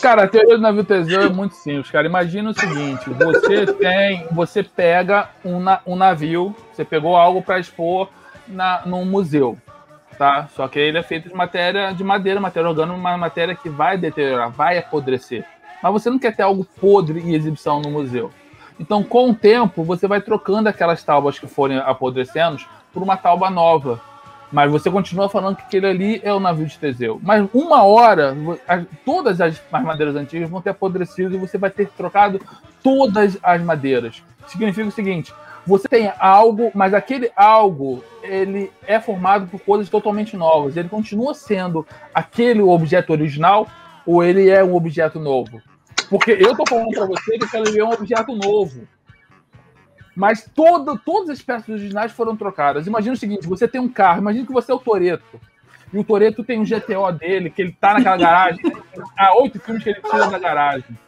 Cara, 0.00 0.24
a 0.24 0.28
teoria 0.28 0.56
do 0.56 0.62
navio 0.62 0.84
Teseu 0.84 1.22
é 1.22 1.28
muito 1.28 1.54
simples, 1.56 1.90
cara. 1.90 2.06
Imagina 2.06 2.50
o 2.50 2.54
seguinte: 2.54 3.10
você 3.10 3.66
tem, 3.66 4.26
você 4.30 4.62
pega 4.62 5.28
um, 5.44 5.58
na- 5.60 5.80
um 5.86 5.96
navio, 5.96 6.54
você 6.72 6.84
pegou 6.84 7.16
algo 7.16 7.42
para 7.42 7.58
expor 7.58 8.08
na, 8.46 8.82
num 8.86 9.04
museu, 9.04 9.58
tá? 10.16 10.48
Só 10.54 10.68
que 10.68 10.78
ele 10.78 10.96
é 10.98 11.02
feito 11.02 11.28
de 11.28 11.34
matéria 11.34 11.92
de 11.92 12.04
madeira, 12.04 12.40
matéria 12.40 12.68
orgânica, 12.68 12.96
uma 12.96 13.16
matéria 13.18 13.54
que 13.54 13.68
vai 13.68 13.98
deteriorar, 13.98 14.50
vai 14.50 14.78
apodrecer. 14.78 15.44
Mas 15.82 15.92
você 15.92 16.08
não 16.08 16.18
quer 16.18 16.34
ter 16.36 16.42
algo 16.42 16.64
podre 16.80 17.20
em 17.20 17.34
exibição 17.34 17.80
no 17.80 17.90
museu. 17.90 18.30
Então, 18.80 19.02
com 19.02 19.30
o 19.30 19.34
tempo, 19.34 19.84
você 19.84 20.08
vai 20.08 20.22
trocando 20.22 20.66
aquelas 20.66 21.04
tábuas 21.04 21.38
que 21.38 21.46
forem 21.46 21.76
apodrecendo 21.76 22.56
por 22.94 23.02
uma 23.02 23.14
tábua 23.14 23.50
nova. 23.50 24.00
Mas 24.50 24.70
você 24.70 24.90
continua 24.90 25.28
falando 25.28 25.56
que 25.56 25.62
aquele 25.62 25.86
ali 25.86 26.20
é 26.24 26.32
o 26.32 26.40
navio 26.40 26.66
de 26.66 26.78
Teseu. 26.78 27.20
Mas 27.22 27.46
uma 27.52 27.84
hora, 27.84 28.34
todas 29.04 29.38
as, 29.38 29.62
as 29.70 29.84
madeiras 29.84 30.16
antigas 30.16 30.48
vão 30.48 30.62
ter 30.62 30.70
apodrecido 30.70 31.34
e 31.34 31.38
você 31.38 31.58
vai 31.58 31.68
ter 31.68 31.88
trocado 31.90 32.40
todas 32.82 33.38
as 33.42 33.62
madeiras. 33.62 34.22
Significa 34.46 34.88
o 34.88 34.90
seguinte: 34.90 35.32
você 35.66 35.86
tem 35.86 36.10
algo, 36.18 36.72
mas 36.74 36.94
aquele 36.94 37.30
algo 37.36 38.02
ele 38.22 38.72
é 38.86 38.98
formado 38.98 39.46
por 39.46 39.60
coisas 39.60 39.90
totalmente 39.90 40.38
novas. 40.38 40.74
Ele 40.74 40.88
continua 40.88 41.34
sendo 41.34 41.86
aquele 42.14 42.62
objeto 42.62 43.12
original 43.12 43.68
ou 44.06 44.24
ele 44.24 44.48
é 44.48 44.64
um 44.64 44.74
objeto 44.74 45.20
novo? 45.20 45.60
Porque 46.10 46.32
eu 46.32 46.56
tô 46.56 46.66
falando 46.66 46.90
para 46.90 47.06
você 47.06 47.38
que 47.38 47.44
aquele 47.44 47.68
ali 47.68 47.78
é 47.78 47.84
um 47.84 47.92
objeto 47.92 48.34
novo. 48.34 48.86
Mas 50.14 50.44
todo, 50.54 50.98
todas 50.98 51.30
as 51.30 51.40
peças 51.40 51.68
originais 51.68 52.10
foram 52.10 52.36
trocadas. 52.36 52.88
Imagina 52.88 53.14
o 53.14 53.18
seguinte: 53.18 53.46
você 53.46 53.68
tem 53.68 53.80
um 53.80 53.88
carro, 53.88 54.20
imagina 54.20 54.44
que 54.44 54.52
você 54.52 54.72
é 54.72 54.74
o 54.74 54.80
Toreto. 54.80 55.40
E 55.92 55.98
o 55.98 56.04
Toreto 56.04 56.42
tem 56.44 56.58
um 56.58 56.64
GTO 56.64 57.12
dele, 57.12 57.48
que 57.48 57.62
ele 57.62 57.76
tá 57.80 57.94
naquela 57.94 58.16
garagem. 58.16 58.60
Há 59.16 59.38
oito 59.38 59.60
filmes 59.60 59.82
que 59.84 59.90
ele 59.90 60.00
tira 60.02 60.28
da 60.28 60.38
garagem. 60.38 60.98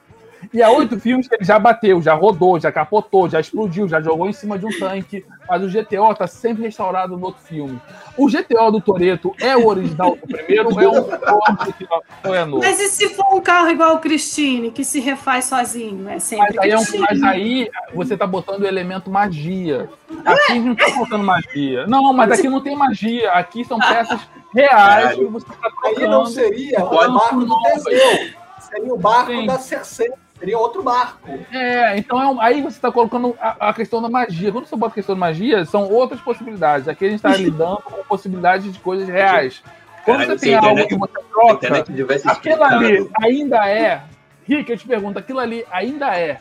E 0.53 0.63
há 0.63 0.71
oito 0.71 0.99
filmes 0.99 1.29
que 1.29 1.35
ele 1.35 1.45
já 1.45 1.59
bateu, 1.59 2.01
já 2.03 2.15
rodou, 2.15 2.59
já 2.59 2.71
capotou, 2.73 3.29
já 3.29 3.41
explodiu, 3.41 3.89
já 3.89 4.01
jogou 4.01 4.29
em 4.29 4.33
cima 4.33 4.59
de 4.59 4.67
um 4.67 4.79
tanque. 4.79 5.25
Mas 5.49 5.63
o 5.63 5.69
GTO 5.69 6.15
tá 6.15 6.27
sempre 6.27 6.63
restaurado 6.63 7.17
no 7.17 7.27
outro 7.27 7.43
filme. 7.43 7.81
O 8.17 8.27
GTO 8.29 8.71
do 8.71 8.81
Toreto 8.81 9.35
é 9.41 9.57
o 9.57 9.67
original 9.67 10.17
do 10.17 10.27
primeiro 10.27 10.71
ou 10.73 10.81
é 10.81 10.89
um 10.89 11.05
corte 11.05 11.89
ou 12.25 12.35
é 12.35 12.45
novo? 12.45 12.63
Mas 12.65 12.81
e 12.81 12.89
se 12.89 13.09
for 13.11 13.35
um 13.35 13.41
carro 13.41 13.71
igual 13.71 13.95
o 13.97 13.99
Christine, 13.99 14.71
que 14.71 14.85
se 14.85 15.01
refaz 15.01 15.47
sozinho? 15.47 16.09
É 16.09 16.19
sempre 16.19 16.55
Mas 16.57 16.59
aí, 16.65 16.71
é 16.71 16.79
um- 16.79 17.01
mas 17.01 17.23
aí 17.23 17.71
você 17.95 18.17
tá 18.17 18.27
botando 18.27 18.63
o 18.63 18.67
elemento 18.67 19.11
magia. 19.11 19.89
Aqui 20.25 20.59
não 20.59 20.75
tá 20.75 20.89
botando 20.91 21.23
magia. 21.25 21.87
Não, 21.87 22.13
mas 22.13 22.31
aqui 22.33 22.49
não 22.49 22.61
tem 22.61 22.77
magia. 22.77 23.31
Aqui 23.33 23.65
são 23.65 23.79
peças 23.79 24.21
reais 24.55 24.71
Caralho. 24.71 25.19
que 25.19 25.25
você 25.33 25.47
tá 25.47 25.73
Aí 25.87 26.07
não 26.09 26.27
seria 26.27 26.85
o 26.85 26.91
barco 26.91 27.45
do 27.45 27.63
Teseu. 27.63 28.31
Seria 28.61 28.95
o 28.95 28.99
barco 28.99 29.31
Sim. 29.33 29.47
da 29.47 29.59
Cersei. 29.59 30.11
Seria 30.43 30.59
outro 30.59 30.83
barco. 30.83 31.21
É, 31.53 31.97
então 31.97 32.21
é 32.21 32.27
um- 32.27 32.41
aí 32.41 32.61
você 32.63 32.77
está 32.77 32.91
colocando 32.91 33.37
a, 33.41 33.69
a 33.69 33.73
questão 33.73 34.03
da 34.03 34.09
magia. 34.09 34.51
Quando 34.51 34.67
você 34.67 34.75
bota 34.75 34.91
a 34.91 34.95
questão 34.97 35.15
da 35.15 35.21
magia, 35.21 35.65
são 35.65 35.89
outras 35.89 36.21
possibilidades. 36.21 36.89
Aqui 36.89 37.05
a 37.05 37.09
gente 37.11 37.19
está 37.19 37.37
lidando 37.37 37.77
com 37.85 38.03
possibilidades 38.03 38.73
de 38.73 38.79
coisas 38.81 39.07
reais. 39.09 39.63
Quando 40.05 40.19
Caralho, 40.19 40.39
você 40.41 40.47
tem 40.47 40.55
a 40.57 40.59
algo 40.59 40.71
internet- 40.81 40.89
que 40.89 40.97
você 40.99 41.29
troca, 41.31 42.33
aquilo 42.33 42.65
ali 42.65 43.09
ainda 43.23 43.69
é. 43.69 44.03
Rick, 44.45 44.69
eu 44.73 44.77
te 44.77 44.85
pergunto, 44.85 45.17
aquilo 45.21 45.39
ali 45.39 45.65
ainda 45.71 46.09
é 46.19 46.39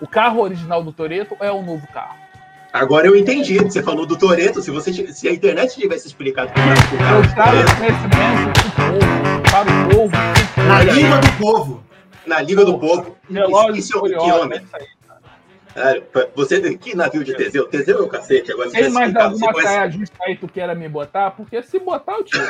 o 0.00 0.06
carro 0.06 0.40
original 0.40 0.80
do 0.84 0.92
Toreto 0.92 1.36
ou 1.40 1.44
é 1.44 1.50
o 1.50 1.60
novo 1.60 1.84
carro? 1.88 2.14
Agora 2.72 3.08
eu 3.08 3.16
entendi. 3.16 3.58
Você 3.58 3.82
falou 3.82 4.06
do 4.06 4.16
Toreto. 4.16 4.62
Se, 4.62 4.70
você, 4.70 4.92
se 4.92 5.26
a 5.28 5.32
internet 5.32 5.74
tivesse 5.74 6.06
explicado 6.06 6.52
como 6.52 6.66
que 6.88 6.94
o 6.94 6.98
carro 7.34 7.52
Toretto, 7.52 7.76
conhecimento 7.78 8.60
do 8.62 8.70
povo, 8.76 9.42
para 9.50 9.70
o 9.70 9.88
povo. 9.88 10.16
Na 10.68 10.82
língua 10.84 11.18
do 11.18 11.32
povo. 11.40 11.84
Na 12.26 12.40
Liga 12.40 12.64
do 12.64 12.78
Povo. 12.78 13.16
Relógio 13.30 13.76
Isso, 13.76 14.06
isso, 14.06 14.06
é 14.06 14.56
isso 14.56 14.76
aí. 14.76 14.86
Cara, 15.74 16.00
pra- 16.02 16.28
você, 16.36 16.76
que 16.76 16.94
navio 16.94 17.24
de 17.24 17.34
Teseu? 17.34 17.66
Teseu 17.66 17.98
é 17.98 18.02
o 18.02 18.08
cacete. 18.08 18.52
Agora, 18.52 18.70
se 18.70 18.76
Tem 18.76 18.88
mais 18.90 19.14
alguma 19.16 19.52
conhece... 19.52 19.72
saia 19.72 19.90
justa 19.90 20.16
aí 20.22 20.36
que 20.36 20.40
tu 20.42 20.48
queira 20.48 20.72
me 20.72 20.88
botar? 20.88 21.32
Porque 21.32 21.60
se 21.64 21.80
botar, 21.80 22.12
eu 22.12 22.22
tiro. 22.22 22.46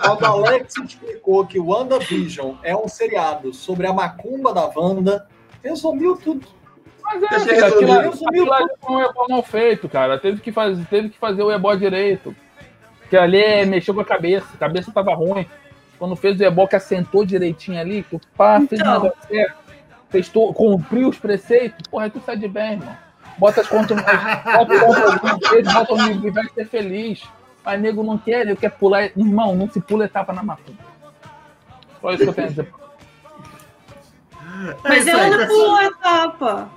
Quando 0.00 0.22
o 0.24 0.26
Alex 0.26 0.74
explicou 0.78 1.46
que 1.46 1.58
o 1.58 1.66
WandaVision 1.66 2.54
é 2.62 2.74
um 2.74 2.88
seriado 2.88 3.52
sobre 3.52 3.86
a 3.86 3.92
macumba 3.92 4.54
da 4.54 4.70
Wanda, 4.74 5.26
resumiu 5.62 6.16
tudo. 6.16 6.46
Mas 7.02 7.22
é, 7.22 7.28
Deixa 7.28 7.66
eu 7.68 7.78
filho, 7.78 7.92
aquilo, 7.92 8.26
aquilo 8.26 8.52
ali 8.54 8.68
foi 8.80 8.96
um 8.96 9.02
ebó 9.02 9.26
mal 9.28 9.42
feito, 9.42 9.86
cara. 9.86 10.18
Teve 10.18 10.40
que 10.40 10.50
fazer, 10.50 10.82
teve 10.86 11.10
que 11.10 11.18
fazer 11.18 11.42
o 11.42 11.52
ebó 11.52 11.74
direito. 11.74 12.34
Que 13.10 13.18
ali 13.18 13.38
é, 13.38 13.66
mexeu 13.66 13.94
com 13.94 14.00
a 14.00 14.04
cabeça, 14.04 14.46
a 14.54 14.56
cabeça 14.56 14.90
tava 14.90 15.14
ruim. 15.14 15.46
Quando 15.98 16.16
fez 16.16 16.38
o 16.38 16.44
ebó 16.44 16.66
que 16.66 16.76
assentou 16.76 17.24
direitinho 17.24 17.80
ali, 17.80 18.02
que 18.02 18.16
o 18.16 18.20
pá, 18.36 18.58
fez 18.68 18.80
o 18.80 18.84
Então. 18.84 18.92
negócio 19.02 19.18
certo, 19.28 19.54
fez 20.10 20.28
to- 20.28 20.52
cumpriu 20.52 21.08
os 21.08 21.18
preceitos, 21.18 21.86
porra, 21.88 22.04
aí 22.04 22.10
tu 22.10 22.20
sai 22.24 22.36
de 22.36 22.48
bem, 22.48 22.72
irmão. 22.72 22.96
Bota 23.38 23.60
as 23.62 23.68
contas, 23.68 23.96
bota 24.44 24.74
as 24.74 25.20
contas 25.20 25.72
bota 25.72 25.94
o 25.94 26.02
nível 26.06 26.28
e 26.28 26.30
vai 26.30 26.48
ser 26.54 26.66
feliz. 26.66 27.22
Mas 27.64 27.80
nego 27.80 28.02
não 28.02 28.18
quer, 28.18 28.42
ele 28.42 28.56
quer 28.56 28.70
pular. 28.70 29.04
Irmão, 29.16 29.54
não 29.56 29.70
se 29.70 29.80
pula 29.80 30.04
etapa 30.04 30.32
na 30.32 30.42
macumba. 30.42 30.78
Só 32.00 32.10
isso 32.12 32.22
que 32.24 32.28
eu 32.28 32.34
tenho 32.34 32.46
a 32.46 32.50
dizer. 32.50 32.68
É 34.84 34.88
Mas 34.88 35.06
ela 35.06 35.28
não 35.36 35.46
pulou 35.46 35.76
a 35.76 35.84
etapa. 35.84 36.68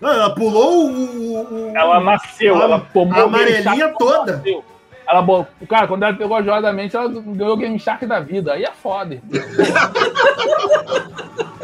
Não, 0.00 0.12
Ela 0.12 0.34
pulou 0.34 0.86
o. 0.86 0.92
o- 0.92 1.70
o- 1.70 1.76
Ela 1.76 2.00
nasceu, 2.00 2.56
A- 2.58 2.64
ela 2.64 2.80
tomou 2.92 3.14
a 3.14 3.24
o 3.24 3.28
amarelinha 3.28 3.94
toda. 3.98 4.36
nasceu. 4.36 4.64
Ela, 5.10 5.48
cara, 5.68 5.88
quando 5.88 6.04
ela 6.04 6.14
pegou 6.14 6.36
a 6.36 6.42
joia 6.42 6.62
da 6.62 6.72
mente, 6.72 6.96
ela 6.96 7.08
ganhou 7.08 7.54
o 7.54 7.56
Game 7.56 7.78
Shark 7.78 8.06
da 8.06 8.20
vida. 8.20 8.52
Aí 8.52 8.62
é 8.62 8.70
foda. 8.70 9.20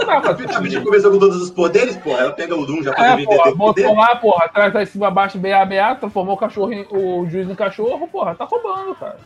A 0.09 0.61
bicha 0.61 0.81
começou 0.81 1.11
com 1.11 1.19
todos 1.19 1.43
os 1.43 1.51
poderes, 1.51 1.97
pô. 1.97 2.11
Ela 2.11 2.33
pega 2.33 2.55
o 2.55 2.65
Doom 2.65 2.83
já 2.83 2.93
pra 2.93 3.21
É, 3.21 3.25
porra, 3.25 3.55
botou 3.55 3.75
poder. 3.75 3.93
lá, 3.93 4.17
porra, 4.17 4.45
atrás 4.45 4.73
da 4.73 4.87
cima 4.87 5.09
abaixo, 5.09 5.39
BA, 5.39 5.95
transformou 5.99 6.35
o 6.35 6.39
cachorro 6.39 6.73
em, 6.73 6.87
o 6.91 7.27
juiz 7.29 7.49
em 7.49 7.55
cachorro, 7.55 8.07
porra, 8.07 8.35
tá 8.35 8.45
roubando, 8.45 8.95
cara. 8.95 9.19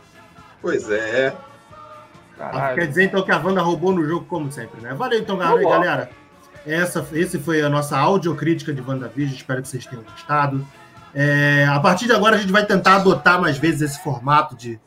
Pois 0.61 0.89
é. 0.89 1.33
Caralho. 2.37 2.75
Quer 2.75 2.87
dizer 2.87 3.03
então 3.03 3.21
que 3.21 3.31
a 3.31 3.37
Wanda 3.37 3.61
roubou 3.61 3.93
no 3.93 4.03
jogo, 4.07 4.25
como 4.25 4.51
sempre, 4.51 4.81
né? 4.81 4.93
Valeu 4.93 5.19
então, 5.19 5.37
galera. 5.37 6.09
Essa, 6.65 7.05
esse 7.13 7.39
foi 7.39 7.61
a 7.61 7.69
nossa 7.69 7.97
audiocrítica 7.97 8.73
de 8.73 8.81
WandaVision. 8.81 9.35
Espero 9.35 9.61
que 9.61 9.67
vocês 9.67 9.85
tenham 9.85 10.03
gostado. 10.03 10.65
É, 11.13 11.65
a 11.69 11.79
partir 11.79 12.05
de 12.05 12.13
agora, 12.13 12.35
a 12.35 12.39
gente 12.39 12.51
vai 12.51 12.65
tentar 12.65 12.97
adotar 12.97 13.39
mais 13.39 13.57
vezes 13.57 13.81
esse 13.81 14.03
formato 14.03 14.55
de, 14.55 14.79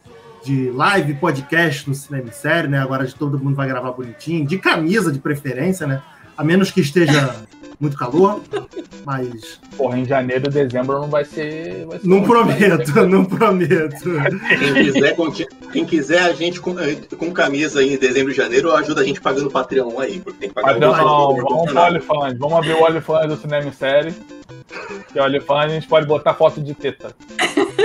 de 0.44 0.70
live, 0.70 1.14
podcast 1.14 1.88
no 1.88 1.94
Cinema 1.94 2.28
em 2.28 2.32
Série, 2.32 2.68
né? 2.68 2.80
Agora 2.80 3.06
todo 3.12 3.38
mundo 3.38 3.54
vai 3.54 3.68
gravar 3.68 3.92
bonitinho, 3.92 4.46
de 4.46 4.58
camisa 4.58 5.12
de 5.12 5.18
preferência, 5.18 5.86
né? 5.86 6.02
A 6.36 6.42
menos 6.42 6.70
que 6.70 6.80
esteja 6.80 7.34
muito 7.80 7.96
calor, 7.96 8.40
mas 9.04 9.60
Porra, 9.76 9.98
em 9.98 10.04
janeiro 10.04 10.46
e 10.46 10.50
dezembro 10.50 11.00
não 11.00 11.08
vai 11.08 11.24
ser. 11.24 11.84
Vai 11.86 11.98
ser 11.98 12.06
não 12.06 12.18
muito 12.18 12.30
prometo, 12.30 13.06
não 13.06 13.24
prometo. 13.24 14.04
Quem 14.58 14.74
quiser, 14.84 15.16
conti- 15.16 15.48
quem 15.72 15.84
quiser 15.84 16.20
a 16.20 16.32
gente 16.32 16.60
com, 16.60 16.74
com 17.18 17.32
camisa 17.32 17.80
aí 17.80 17.94
em 17.94 17.98
dezembro 17.98 18.32
e 18.32 18.34
janeiro, 18.34 18.72
ajuda 18.72 19.00
a 19.00 19.04
gente 19.04 19.20
pagando 19.20 19.48
o 19.48 19.50
Patreon 19.50 19.98
aí, 19.98 20.20
porque 20.20 20.38
tem 20.38 20.48
que 20.48 20.54
pagar 20.54 20.72
Mas 20.72 20.80
não, 20.80 20.96
não, 20.96 21.36
vamos 21.36 21.72
pro. 21.72 21.82
OnlyFans. 21.82 22.38
Vamos 22.38 22.54
abrir 22.58 22.72
o 22.74 22.84
OnlyFans 22.84 23.28
do 23.28 23.36
Cinema 23.36 23.66
em 23.66 23.72
Série. 23.72 24.14
Que 25.12 25.18
o 25.18 25.22
OnlyFans 25.24 25.64
a 25.64 25.68
gente 25.68 25.86
pode 25.88 26.06
botar 26.06 26.34
foto 26.34 26.60
de 26.60 26.74
teta. 26.74 27.14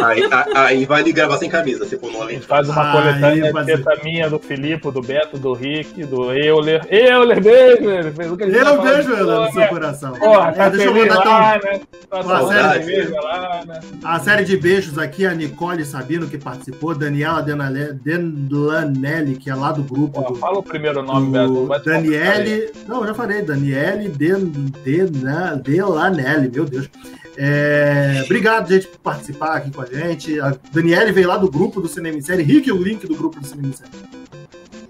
Aí, 0.04 0.22
aí 0.56 0.86
vale 0.86 1.12
gravar 1.12 1.38
sem 1.38 1.50
camisa, 1.50 1.86
se 1.86 1.98
for 1.98 2.12
no 2.12 2.20
A 2.20 2.24
além. 2.24 2.40
faz 2.42 2.68
uma 2.70 2.92
Aí, 2.92 2.92
coletânea 3.20 3.54
de 3.54 3.66
teta 3.66 4.04
minha, 4.04 4.30
do 4.30 4.40
Filipe, 4.40 4.92
do 4.92 5.02
Beto, 5.02 5.38
do 5.38 5.54
Rick, 5.54 6.04
do 6.06 6.32
Euler. 6.32 6.86
Euler, 6.90 7.42
beijo, 7.42 7.90
ele 7.90 8.12
fez 8.12 8.32
o 8.32 8.38
que 8.38 8.44
a 8.44 8.48
gente 8.48 8.58
Eu 8.58 8.64
de 8.82 9.14
ela 9.20 9.46
no 9.48 9.52
seu 9.52 9.68
coração. 9.68 10.14
Porra, 10.14 10.50
É, 10.50 10.52
tá 10.52 10.70
deixa 10.70 10.86
eu 10.88 10.94
mandar 10.96 11.24
lá, 11.26 11.58
então 11.58 11.72
né? 11.72 11.82
Tá 12.10 12.22
uma 12.22 12.40
lá, 12.42 13.64
né? 13.66 13.80
a 14.04 14.20
série 14.20 14.44
de 14.44 14.58
beijos 14.58 14.98
aqui, 14.98 15.26
a 15.26 15.34
Nicole 15.34 15.86
Sabino, 15.86 16.28
que 16.28 16.38
participou, 16.38 16.96
Daniela 16.96 17.42
Denale- 17.42 17.94
Denlanelli, 17.94 19.36
que 19.38 19.50
é 19.50 19.56
lá 19.56 19.72
do 19.72 19.84
grupo 19.84 20.22
Pô, 20.24 20.30
do, 20.34 20.36
fala 20.36 20.60
o 20.60 20.64
primeiro 20.64 21.02
nome, 21.04 21.32
Beto. 21.32 21.54
do. 21.68 21.80
Daniele. 21.84 22.72
Não, 22.88 23.02
eu 23.02 23.08
já 23.08 23.14
falei, 23.14 23.42
Daniele 23.42 24.10
Den- 24.10 24.52
Dena- 24.84 25.56
Delanelli, 25.56 26.50
meu 26.54 26.66
Deus. 26.66 26.90
É, 27.38 28.22
obrigado, 28.26 28.70
gente, 28.70 28.88
por 28.88 29.00
participar 29.00 29.56
aqui 29.58 29.72
com 29.72 29.82
a 29.82 29.86
gente. 29.86 30.40
A 30.40 30.56
Daniele 30.72 31.12
veio 31.12 31.28
lá 31.28 31.38
do 31.38 31.50
grupo 31.50 31.80
do 31.82 31.88
Cinema 31.88 32.18
em 32.18 32.22
Série. 32.22 32.44
Rick, 32.44 32.72
o 32.72 32.82
link 32.82 33.08
do 33.08 33.16
grupo 33.16 33.40
do 33.40 33.46
Cinema 33.46 33.70
em 33.70 33.74
Série. 33.74 33.92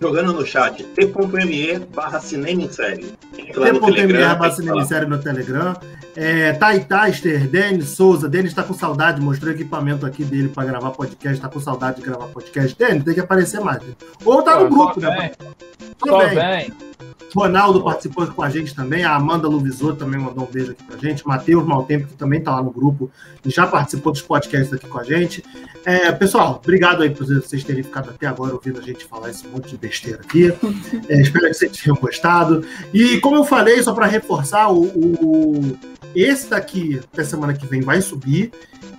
Jogando 0.01 0.31
no 0.31 0.45
chat, 0.45 0.81
t.me 0.81 1.79
barra 1.93 2.21
cinema 2.21 2.61
em 2.61 2.71
série. 2.71 3.13
T.me 3.33 3.79
Telegram. 3.93 4.37
barra 4.37 4.51
Cinema 4.51 4.81
em. 4.81 4.85
Série 4.85 5.05
no 5.05 5.17
Telegram. 5.17 5.75
É, 6.15 6.53
Tai 6.53 6.79
Taster, 6.79 7.47
Denis 7.47 7.89
Souza. 7.89 8.29
Denis 8.29 8.53
tá 8.53 8.63
com 8.63 8.73
saudade, 8.73 9.19
mostrou 9.21 9.51
o 9.51 9.55
equipamento 9.55 10.05
aqui 10.05 10.23
dele 10.23 10.47
para 10.47 10.63
gravar 10.65 10.91
podcast. 10.91 11.41
Tá 11.41 11.49
com 11.49 11.59
saudade 11.59 11.97
de 11.97 12.03
gravar 12.03 12.27
podcast. 12.27 12.77
Denis, 12.77 13.03
tem 13.03 13.13
que 13.13 13.19
aparecer 13.19 13.59
mais. 13.59 13.81
né? 13.83 13.93
Ou 14.23 14.41
tá 14.41 14.57
no 14.59 14.69
grupo, 14.69 15.01
só 15.01 15.09
né? 15.09 15.31
Só 16.07 16.29
bem. 16.29 16.73
Ronaldo 17.35 17.83
participou 17.83 18.25
com 18.27 18.41
a 18.43 18.49
gente 18.49 18.73
também, 18.75 19.03
a 19.03 19.15
Amanda 19.15 19.47
Luvisot 19.47 19.95
também 19.97 20.19
mandou 20.19 20.45
um 20.45 20.51
beijo 20.51 20.71
aqui 20.71 20.83
pra 20.83 20.97
gente, 20.97 21.27
Matheus 21.27 21.65
Maltempo, 21.65 22.07
que 22.07 22.15
também 22.15 22.41
tá 22.41 22.55
lá 22.55 22.63
no 22.63 22.71
grupo 22.71 23.09
e 23.45 23.49
já 23.49 23.67
participou 23.67 24.11
dos 24.11 24.21
podcasts 24.21 24.73
aqui 24.73 24.87
com 24.87 24.97
a 24.99 25.03
gente. 25.03 25.43
É, 25.85 26.11
pessoal, 26.11 26.59
obrigado 26.63 27.01
aí 27.03 27.09
por 27.09 27.25
vocês 27.25 27.63
terem 27.63 27.83
ficado 27.83 28.09
até 28.09 28.27
agora 28.27 28.53
ouvindo 28.53 28.79
a 28.79 28.83
gente 28.83 29.05
falar 29.05 29.29
esse 29.29 29.47
monte 29.47 29.69
de 29.69 29.77
besteira 29.77 30.19
aqui. 30.21 30.53
É, 31.07 31.21
espero 31.21 31.45
que 31.47 31.53
vocês 31.53 31.71
tenham 31.77 31.95
gostado. 31.97 32.63
E 32.93 33.19
como 33.19 33.35
eu 33.37 33.43
falei, 33.43 33.81
só 33.81 33.93
para 33.93 34.05
reforçar, 34.05 34.71
o, 34.71 34.83
o- 34.85 35.77
esse 36.15 36.49
daqui, 36.49 36.99
até 37.13 37.23
semana 37.23 37.53
que 37.53 37.65
vem, 37.67 37.81
vai 37.81 38.01
subir. 38.01 38.51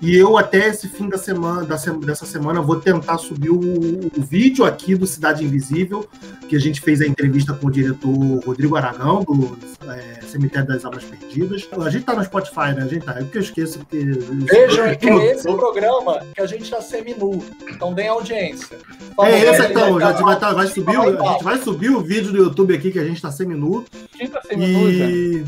E 0.02 0.16
eu, 0.16 0.38
até 0.38 0.68
esse 0.68 0.88
fim 0.88 1.08
da 1.08 1.18
semana, 1.18 1.62
dessa 1.62 2.24
semana, 2.24 2.62
vou 2.62 2.76
tentar 2.80 3.18
subir 3.18 3.50
o, 3.50 3.60
o 3.60 4.22
vídeo 4.22 4.64
aqui 4.64 4.94
do 4.94 5.06
Cidade 5.06 5.44
Invisível, 5.44 6.08
que 6.48 6.56
a 6.56 6.58
gente 6.58 6.80
fez 6.80 7.02
a 7.02 7.06
entrevista 7.06 7.52
com 7.52 7.66
o 7.66 7.70
diretor 7.70 8.10
Rodrigo 8.44 8.76
Aragão, 8.76 9.22
do 9.22 9.58
é, 9.90 10.22
Cemitério 10.22 10.66
das 10.66 10.86
Almas 10.86 11.04
Perdidas. 11.04 11.68
A 11.78 11.90
gente 11.90 12.04
tá 12.04 12.14
no 12.14 12.24
Spotify, 12.24 12.72
né? 12.74 12.82
A 12.82 12.86
gente 12.86 13.04
tá. 13.04 13.12
É 13.12 13.22
porque 13.22 13.38
eu 13.38 13.42
esqueço 13.42 13.84
que. 13.90 13.98
Vejam 13.98 14.86
é 14.86 14.96
esse 15.32 15.42
programa 15.42 16.20
que 16.34 16.40
a 16.40 16.46
gente 16.46 16.70
tá 16.70 16.80
seminu. 16.80 17.42
Então 17.68 17.92
deem 17.92 18.08
audiência. 18.08 18.78
É 19.20 19.44
esse 19.44 19.66
então, 19.66 19.98
vai 19.98 20.14
vai, 20.14 20.38
tá- 20.38 20.54
vai 20.54 20.66
subir, 20.66 20.96
a 20.96 21.32
gente 21.32 21.44
vai 21.44 21.58
subir 21.58 21.90
o 21.90 22.00
vídeo 22.00 22.32
do 22.32 22.38
YouTube 22.38 22.74
aqui 22.74 22.90
que 22.90 22.98
a 22.98 23.04
gente 23.04 23.20
tá 23.20 23.30
seminu. 23.30 23.84
Quinta 24.16 24.40
semana. 24.42 24.68
E, 24.68 25.44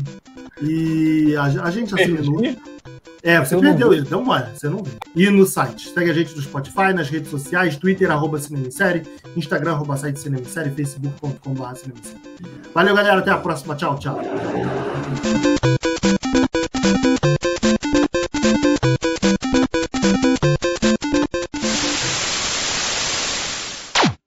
e 0.61 1.35
a, 1.35 1.43
a 1.43 1.71
gente 1.71 1.89
tá 1.89 1.97
seminu. 1.97 2.55
É, 3.21 3.39
você 3.39 3.55
Eu 3.55 3.61
perdeu 3.61 3.93
ele, 3.93 4.13
uma 4.13 4.33
olhada, 4.33 4.51
você 4.53 4.67
não 4.67 4.83
viu. 4.83 4.93
E 5.15 5.29
no 5.29 5.45
site, 5.45 5.89
segue 5.89 6.09
a 6.09 6.13
gente 6.13 6.35
no 6.35 6.41
Spotify, 6.41 6.93
nas 6.93 7.09
redes 7.09 7.29
sociais, 7.29 7.77
Twitter, 7.77 8.11
arroba 8.11 8.37
Cinema 8.37 8.67
em 8.67 8.71
Série, 8.71 9.03
Instagram, 9.37 9.71
arroba 9.73 9.95
site 9.95 10.19
Cinema 10.19 10.41
em 10.41 10.49
Série, 10.49 10.69
facebook.com.br. 10.71 11.63
Valeu, 12.73 12.95
galera, 12.95 13.19
até 13.19 13.31
a 13.31 13.37
próxima, 13.37 13.75
tchau, 13.75 13.97
tchau. 13.97 14.19